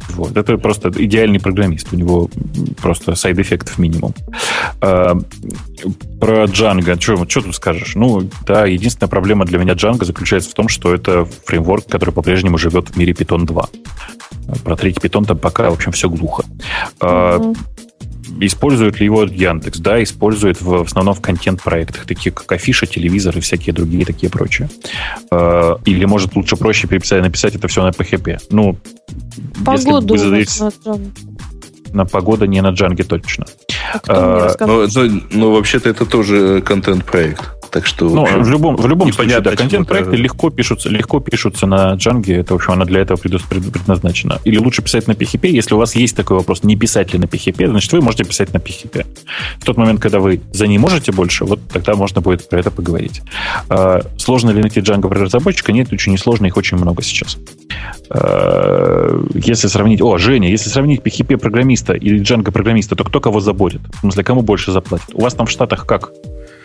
Вот. 0.09 0.35
Это 0.35 0.57
просто 0.57 0.91
идеальный 0.95 1.39
программист. 1.39 1.87
У 1.91 1.95
него 1.95 2.29
просто 2.81 3.15
сайд-эффектов 3.15 3.77
минимум. 3.77 4.13
А, 4.81 5.17
про 6.19 6.45
Django. 6.45 6.99
Что, 6.99 7.29
что 7.29 7.41
тут 7.41 7.55
скажешь? 7.55 7.95
Ну, 7.95 8.29
да, 8.45 8.65
единственная 8.65 9.09
проблема 9.09 9.45
для 9.45 9.59
меня 9.59 9.73
Django 9.73 10.05
заключается 10.05 10.49
в 10.49 10.53
том, 10.53 10.69
что 10.69 10.93
это 10.93 11.25
фреймворк, 11.45 11.87
который 11.87 12.11
по-прежнему 12.11 12.57
живет 12.57 12.89
в 12.89 12.97
мире 12.97 13.13
Python 13.13 13.45
2. 13.45 13.69
Про 14.63 14.75
третий 14.75 14.99
Python 14.99 15.25
там 15.25 15.37
пока, 15.37 15.69
в 15.69 15.73
общем, 15.73 15.91
все 15.91 16.09
глухо. 16.09 16.43
Mm-hmm. 16.99 17.57
Использует 18.39 18.99
ли 18.99 19.05
его 19.05 19.23
Яндекс? 19.23 19.79
Да, 19.79 20.01
использует 20.01 20.61
в, 20.61 20.83
в 20.83 20.87
основном 20.87 21.15
в 21.15 21.21
контент-проектах, 21.21 22.05
такие 22.05 22.31
как 22.31 22.51
Афиша, 22.51 22.85
телевизор 22.85 23.37
и 23.37 23.41
всякие 23.41 23.73
другие 23.73 24.05
такие 24.05 24.29
прочие. 24.29 24.69
А, 25.31 25.77
или, 25.85 26.05
может, 26.05 26.35
лучше 26.35 26.55
проще 26.55 26.87
переписать, 26.87 27.21
написать 27.21 27.55
это 27.55 27.67
все 27.67 27.83
на 27.83 27.89
PHP. 27.89 28.39
Ну, 28.49 28.77
Погоду 29.65 30.13
если 30.13 30.27
вы 30.29 30.45
задаете... 30.45 30.63
на, 30.85 30.99
на 31.93 32.05
погода 32.05 32.47
не 32.47 32.61
на 32.61 32.69
Джанге 32.69 33.03
точно. 33.03 33.45
А, 34.07 34.55
а, 34.59 34.65
но, 34.65 34.87
но, 34.87 35.21
но 35.31 35.51
вообще-то 35.53 35.89
это 35.89 36.05
тоже 36.05 36.61
контент-проект. 36.61 37.56
Так 37.71 37.85
что 37.85 38.09
ну, 38.09 38.25
в 38.25 38.49
любом, 38.49 38.75
в 38.75 38.87
любом 38.87 39.11
случае, 39.11 39.41
да, 39.41 39.55
контент-проекты 39.55 40.15
легко 40.15 40.49
пишутся, 40.49 40.89
легко 40.89 41.19
пишутся 41.19 41.67
на 41.67 41.93
Django. 41.95 42.33
Это, 42.33 42.53
в 42.53 42.57
общем, 42.57 42.73
она 42.73 42.85
для 42.85 43.01
этого 43.01 43.17
предназначена. 43.17 44.39
Или 44.43 44.57
лучше 44.57 44.81
писать 44.81 45.07
на 45.07 45.13
PHP. 45.13 45.47
Если 45.49 45.73
у 45.73 45.77
вас 45.77 45.95
есть 45.95 46.15
такой 46.15 46.37
вопрос, 46.37 46.63
не 46.63 46.75
писать 46.75 47.13
ли 47.13 47.19
на 47.19 47.25
PHP, 47.25 47.67
значит, 47.67 47.91
вы 47.91 48.01
можете 48.01 48.23
писать 48.23 48.53
на 48.53 48.57
PHP. 48.57 49.05
В 49.59 49.65
тот 49.65 49.77
момент, 49.77 50.01
когда 50.01 50.19
вы 50.19 50.41
за 50.51 50.67
не 50.67 50.77
можете 50.77 51.11
больше, 51.11 51.45
вот 51.45 51.59
тогда 51.71 51.95
можно 51.95 52.21
будет 52.21 52.47
про 52.49 52.59
это 52.59 52.71
поговорить. 52.71 53.21
А, 53.69 54.01
сложно 54.17 54.51
ли 54.51 54.61
найти 54.61 54.79
Django 54.79 55.09
разработчика? 55.09 55.71
Нет, 55.71 55.91
очень 55.91 56.13
несложно, 56.13 56.45
их 56.45 56.57
очень 56.57 56.77
много 56.77 57.01
сейчас. 57.03 57.37
А, 58.09 59.23
если 59.33 59.67
сравнить... 59.67 60.01
О, 60.01 60.17
Женя, 60.17 60.49
если 60.49 60.69
сравнить 60.69 61.01
PHP-программиста 61.01 61.93
или 61.93 62.21
Django-программиста, 62.21 62.95
то 62.95 63.03
кто 63.03 63.19
кого 63.19 63.39
заботит? 63.39 63.81
В 63.97 63.99
смысле, 64.01 64.23
кому 64.23 64.41
больше 64.41 64.71
заплатит? 64.71 65.09
У 65.13 65.21
вас 65.21 65.33
там 65.33 65.47
в 65.47 65.51
Штатах 65.51 65.85
как? 65.85 66.11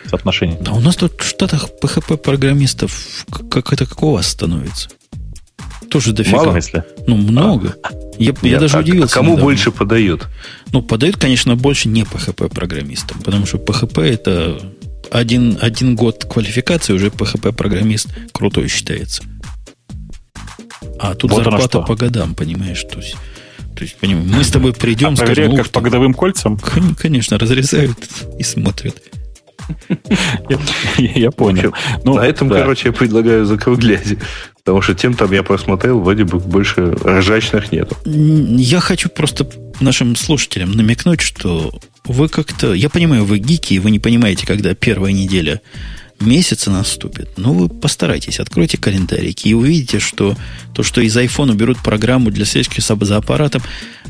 Соотношение? 0.08 0.58
Да 0.60 0.72
у 0.72 0.80
нас 0.80 0.96
тут 0.96 1.20
в 1.20 1.24
Штатах 1.24 1.68
PHP-программистов 1.82 3.24
как 3.50 3.72
это 3.72 3.86
как 3.86 4.02
у 4.02 4.12
вас 4.12 4.28
становится? 4.28 4.88
Тоже 5.90 6.12
дофига. 6.12 6.38
Мало, 6.38 6.56
если? 6.56 6.84
Ну, 7.06 7.16
много. 7.16 7.76
А. 7.82 7.90
Я, 8.18 8.32
я 8.42 8.58
даже 8.58 8.78
а, 8.78 8.80
удивился. 8.80 9.14
А 9.14 9.16
кому 9.16 9.32
недавно. 9.32 9.44
больше 9.44 9.70
подают? 9.70 10.26
Ну, 10.72 10.80
подают, 10.80 11.16
конечно, 11.18 11.54
больше 11.54 11.88
не 11.88 12.02
PHP-программистам, 12.02 13.18
потому 13.22 13.44
что 13.44 13.58
PHP 13.58 14.02
это 14.02 14.58
один, 15.10 15.58
один 15.60 15.94
год 15.94 16.24
квалификации, 16.24 16.94
уже 16.94 17.08
PHP-программист 17.08 18.08
крутой 18.32 18.68
считается. 18.68 19.22
А 20.98 21.14
тут 21.14 21.30
вот 21.30 21.44
зарплата 21.44 21.80
по 21.80 21.94
годам, 21.94 22.34
понимаешь? 22.34 22.82
То 22.90 22.98
есть, 22.98 23.16
то 23.76 23.82
есть, 23.82 23.96
понимаешь, 23.96 24.28
мы 24.30 24.44
с 24.44 24.48
тобой 24.48 24.72
придем, 24.72 25.12
а 25.12 25.16
скажем... 25.16 25.56
как 25.56 25.68
по 25.70 25.80
годовым 25.80 26.14
кольцам? 26.14 26.58
Конечно, 26.98 27.38
разрезают 27.38 27.98
и 28.38 28.42
смотрят. 28.42 28.96
Я 30.98 31.30
понял. 31.30 31.74
Ну, 32.04 32.14
на 32.14 32.26
этом, 32.26 32.48
короче, 32.48 32.88
я 32.88 32.92
предлагаю 32.92 33.44
закруглять. 33.44 34.16
Потому 34.64 34.80
что 34.80 34.94
тем 34.94 35.14
там 35.14 35.32
я 35.32 35.42
просмотрел, 35.42 36.00
вроде 36.00 36.24
бы 36.24 36.38
больше 36.38 36.94
ржачных 37.04 37.72
нету. 37.72 37.96
Я 38.04 38.80
хочу 38.80 39.08
просто 39.08 39.48
нашим 39.80 40.14
слушателям 40.14 40.72
намекнуть, 40.72 41.20
что 41.20 41.72
вы 42.04 42.28
как-то... 42.28 42.72
Я 42.72 42.88
понимаю, 42.88 43.24
вы 43.24 43.38
гики, 43.38 43.74
и 43.74 43.78
вы 43.80 43.90
не 43.90 43.98
понимаете, 43.98 44.46
когда 44.46 44.74
первая 44.74 45.12
неделя 45.12 45.60
месяца 46.20 46.70
наступит. 46.70 47.36
Но 47.36 47.52
вы 47.52 47.68
постарайтесь, 47.68 48.38
откройте 48.38 48.78
календарики 48.78 49.48
и 49.48 49.54
увидите, 49.54 49.98
что 49.98 50.36
то, 50.74 50.82
что 50.82 51.00
из 51.00 51.16
iPhone 51.16 51.54
берут 51.54 51.78
программу 51.78 52.30
для 52.30 52.44
слежки 52.44 52.80
за 52.80 53.16
аппаратом, 53.16 53.62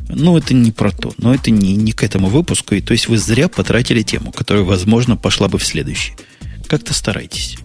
ну, 0.09 0.37
это 0.37 0.55
не 0.55 0.73
про 0.73 0.91
то. 0.91 1.13
Но 1.19 1.35
это 1.35 1.51
не, 1.51 1.75
не 1.75 1.93
к 1.93 2.03
этому 2.03 2.29
выпуску. 2.29 2.75
И 2.75 2.81
то 2.81 2.93
есть 2.93 3.09
вы 3.09 3.19
зря 3.19 3.49
потратили 3.49 4.03
тему, 4.03 4.33
которая, 4.33 4.65
возможно, 4.65 5.17
пошла 5.17 5.49
бы 5.49 5.59
в 5.59 5.65
следующий. 5.65 6.13
Как-то 6.67 6.95
старайтесь. 6.95 7.59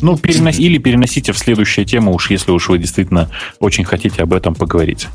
Ну, 0.00 0.16
перенос... 0.16 0.58
или 0.58 0.78
переносите 0.78 1.32
в 1.32 1.38
следующую 1.38 1.84
тему, 1.84 2.14
уж 2.14 2.30
если 2.30 2.52
уж 2.52 2.68
вы 2.68 2.78
действительно 2.78 3.30
очень 3.58 3.84
хотите 3.84 4.22
об 4.22 4.32
этом 4.32 4.54
поговорить. 4.54 5.08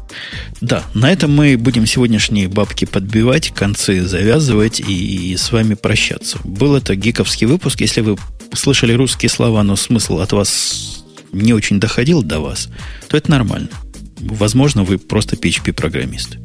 Да, 0.61 0.83
на 0.93 1.11
этом 1.11 1.35
мы 1.35 1.57
будем 1.57 1.85
сегодняшние 1.85 2.47
бабки 2.47 2.85
подбивать, 2.85 3.51
концы 3.51 4.01
завязывать 4.01 4.79
и 4.79 5.35
с 5.37 5.51
вами 5.51 5.73
прощаться. 5.73 6.37
Был 6.43 6.75
это 6.75 6.95
гиковский 6.95 7.47
выпуск. 7.47 7.81
Если 7.81 8.01
вы 8.01 8.17
слышали 8.53 8.93
русские 8.93 9.29
слова, 9.29 9.63
но 9.63 9.75
смысл 9.75 10.19
от 10.19 10.33
вас 10.33 11.03
не 11.31 11.53
очень 11.53 11.79
доходил 11.79 12.21
до 12.21 12.39
вас, 12.39 12.69
то 13.07 13.17
это 13.17 13.31
нормально. 13.31 13.69
Возможно, 14.19 14.83
вы 14.83 14.97
просто 14.97 15.35
PHP-программист. 15.35 16.37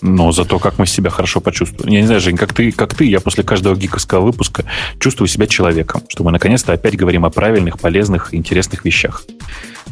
Но 0.00 0.32
зато 0.32 0.58
как 0.58 0.78
мы 0.78 0.86
себя 0.86 1.10
хорошо 1.10 1.40
почувствуем. 1.40 1.92
Я 1.92 2.00
не 2.00 2.06
знаю, 2.06 2.20
Жень, 2.20 2.36
как 2.36 2.52
ты, 2.52 2.72
как 2.72 2.94
ты, 2.94 3.04
я 3.04 3.20
после 3.20 3.44
каждого 3.44 3.76
гиковского 3.76 4.24
выпуска 4.24 4.64
чувствую 4.98 5.28
себя 5.28 5.46
человеком, 5.46 6.02
что 6.08 6.24
мы 6.24 6.32
наконец-то 6.32 6.72
опять 6.72 6.96
говорим 6.96 7.24
о 7.24 7.30
правильных, 7.30 7.78
полезных, 7.78 8.34
интересных 8.34 8.84
вещах. 8.84 9.24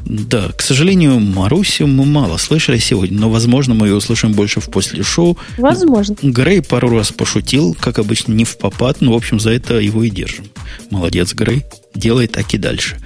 Да, 0.05 0.49
к 0.57 0.63
сожалению, 0.63 1.21
Марусю 1.21 1.87
мы 1.87 2.07
мало 2.07 2.39
слышали 2.39 2.79
сегодня, 2.79 3.21
но, 3.21 3.31
возможно, 3.31 3.75
мы 3.75 3.87
ее 3.87 3.95
услышим 3.95 4.33
больше 4.33 4.61
в 4.61 4.71
после 4.71 5.03
шоу. 5.03 5.39
Возможно. 5.59 6.17
Грей 6.23 6.63
пару 6.63 6.91
раз 6.91 7.13
пошутил, 7.13 7.77
как 7.79 7.99
обычно, 7.99 8.33
не 8.33 8.45
в 8.45 8.57
попад, 8.59 9.01
но, 9.01 9.13
в 9.13 9.17
общем, 9.17 9.39
за 9.39 9.51
это 9.51 9.79
его 9.79 10.03
и 10.03 10.11
держим. 10.11 10.47
Молодец, 10.91 11.35
Грей. 11.35 11.65
Делай 11.95 12.27
так 12.27 12.53
и 12.55 12.59
дальше. 12.59 12.97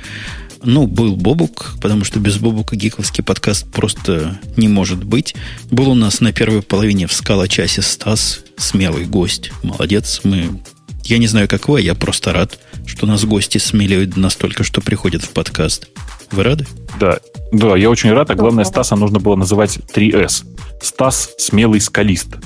Ну, 0.64 0.86
был 0.86 1.16
Бобук, 1.16 1.74
потому 1.80 2.04
что 2.04 2.18
без 2.20 2.38
Бобука 2.38 2.76
гиковский 2.76 3.22
подкаст 3.22 3.70
просто 3.70 4.38
не 4.56 4.68
может 4.68 5.04
быть. 5.04 5.34
Был 5.70 5.90
у 5.90 5.94
нас 5.94 6.20
на 6.20 6.32
первой 6.32 6.62
половине 6.62 7.06
в 7.06 7.12
скала-часе 7.12 7.82
Стас, 7.82 8.40
смелый 8.56 9.04
гость. 9.04 9.52
Молодец, 9.62 10.20
мы... 10.24 10.60
Я 11.04 11.18
не 11.18 11.26
знаю, 11.26 11.48
как 11.48 11.68
вы, 11.68 11.82
я 11.82 11.94
просто 11.94 12.32
рад, 12.32 12.58
что 12.86 13.06
нас 13.06 13.24
гости 13.24 13.58
смелеют 13.58 14.16
настолько, 14.16 14.64
что 14.64 14.80
приходят 14.80 15.22
в 15.22 15.30
подкаст. 15.30 15.88
Вы 16.30 16.42
рады? 16.42 16.66
Да, 16.98 17.18
да, 17.52 17.76
я 17.76 17.90
очень 17.90 18.10
рад, 18.12 18.30
а 18.30 18.34
главное, 18.34 18.64
Стаса 18.64 18.96
нужно 18.96 19.20
было 19.20 19.36
называть 19.36 19.78
3С. 19.94 20.44
Стас 20.82 21.30
смелый 21.38 21.80
скалист. 21.80 22.28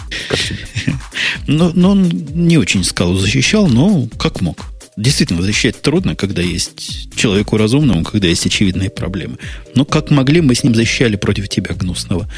Ну, 1.47 1.73
ну, 1.75 1.91
он 1.91 2.09
не 2.09 2.59
очень 2.59 2.85
скалу 2.85 3.17
защищал, 3.17 3.67
но 3.67 4.07
как 4.19 4.41
мог. 4.41 4.59
Действительно, 4.99 5.43
защищать 5.43 5.81
трудно, 5.81 6.17
когда 6.17 6.43
есть 6.43 7.15
человеку 7.15 7.57
разумному, 7.57 8.03
когда 8.03 8.27
есть 8.27 8.45
очевидные 8.47 8.91
проблемы. 8.91 9.39
Но 9.77 9.85
как 9.85 10.11
могли, 10.11 10.41
мы 10.41 10.57
с 10.57 10.65
ним 10.65 10.75
защищали 10.75 11.15
против 11.15 11.49
тебя, 11.49 11.73
гнусного. 11.73 12.29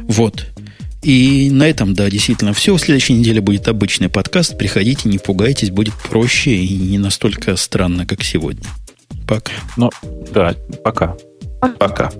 Вот. 0.00 0.46
И 1.00 1.48
на 1.50 1.66
этом, 1.66 1.94
да, 1.94 2.10
действительно 2.10 2.52
все. 2.52 2.76
В 2.76 2.78
следующей 2.78 3.14
неделе 3.14 3.40
будет 3.40 3.68
обычный 3.68 4.10
подкаст. 4.10 4.58
Приходите, 4.58 5.08
не 5.08 5.16
пугайтесь, 5.16 5.70
будет 5.70 5.94
проще 6.10 6.56
и 6.56 6.76
не 6.76 6.98
настолько 6.98 7.56
странно, 7.56 8.04
как 8.04 8.22
сегодня. 8.22 8.68
Пока. 9.26 9.52
Ну, 9.78 9.88
да, 10.30 10.54
пока. 10.84 11.16
Пока. 11.78 12.12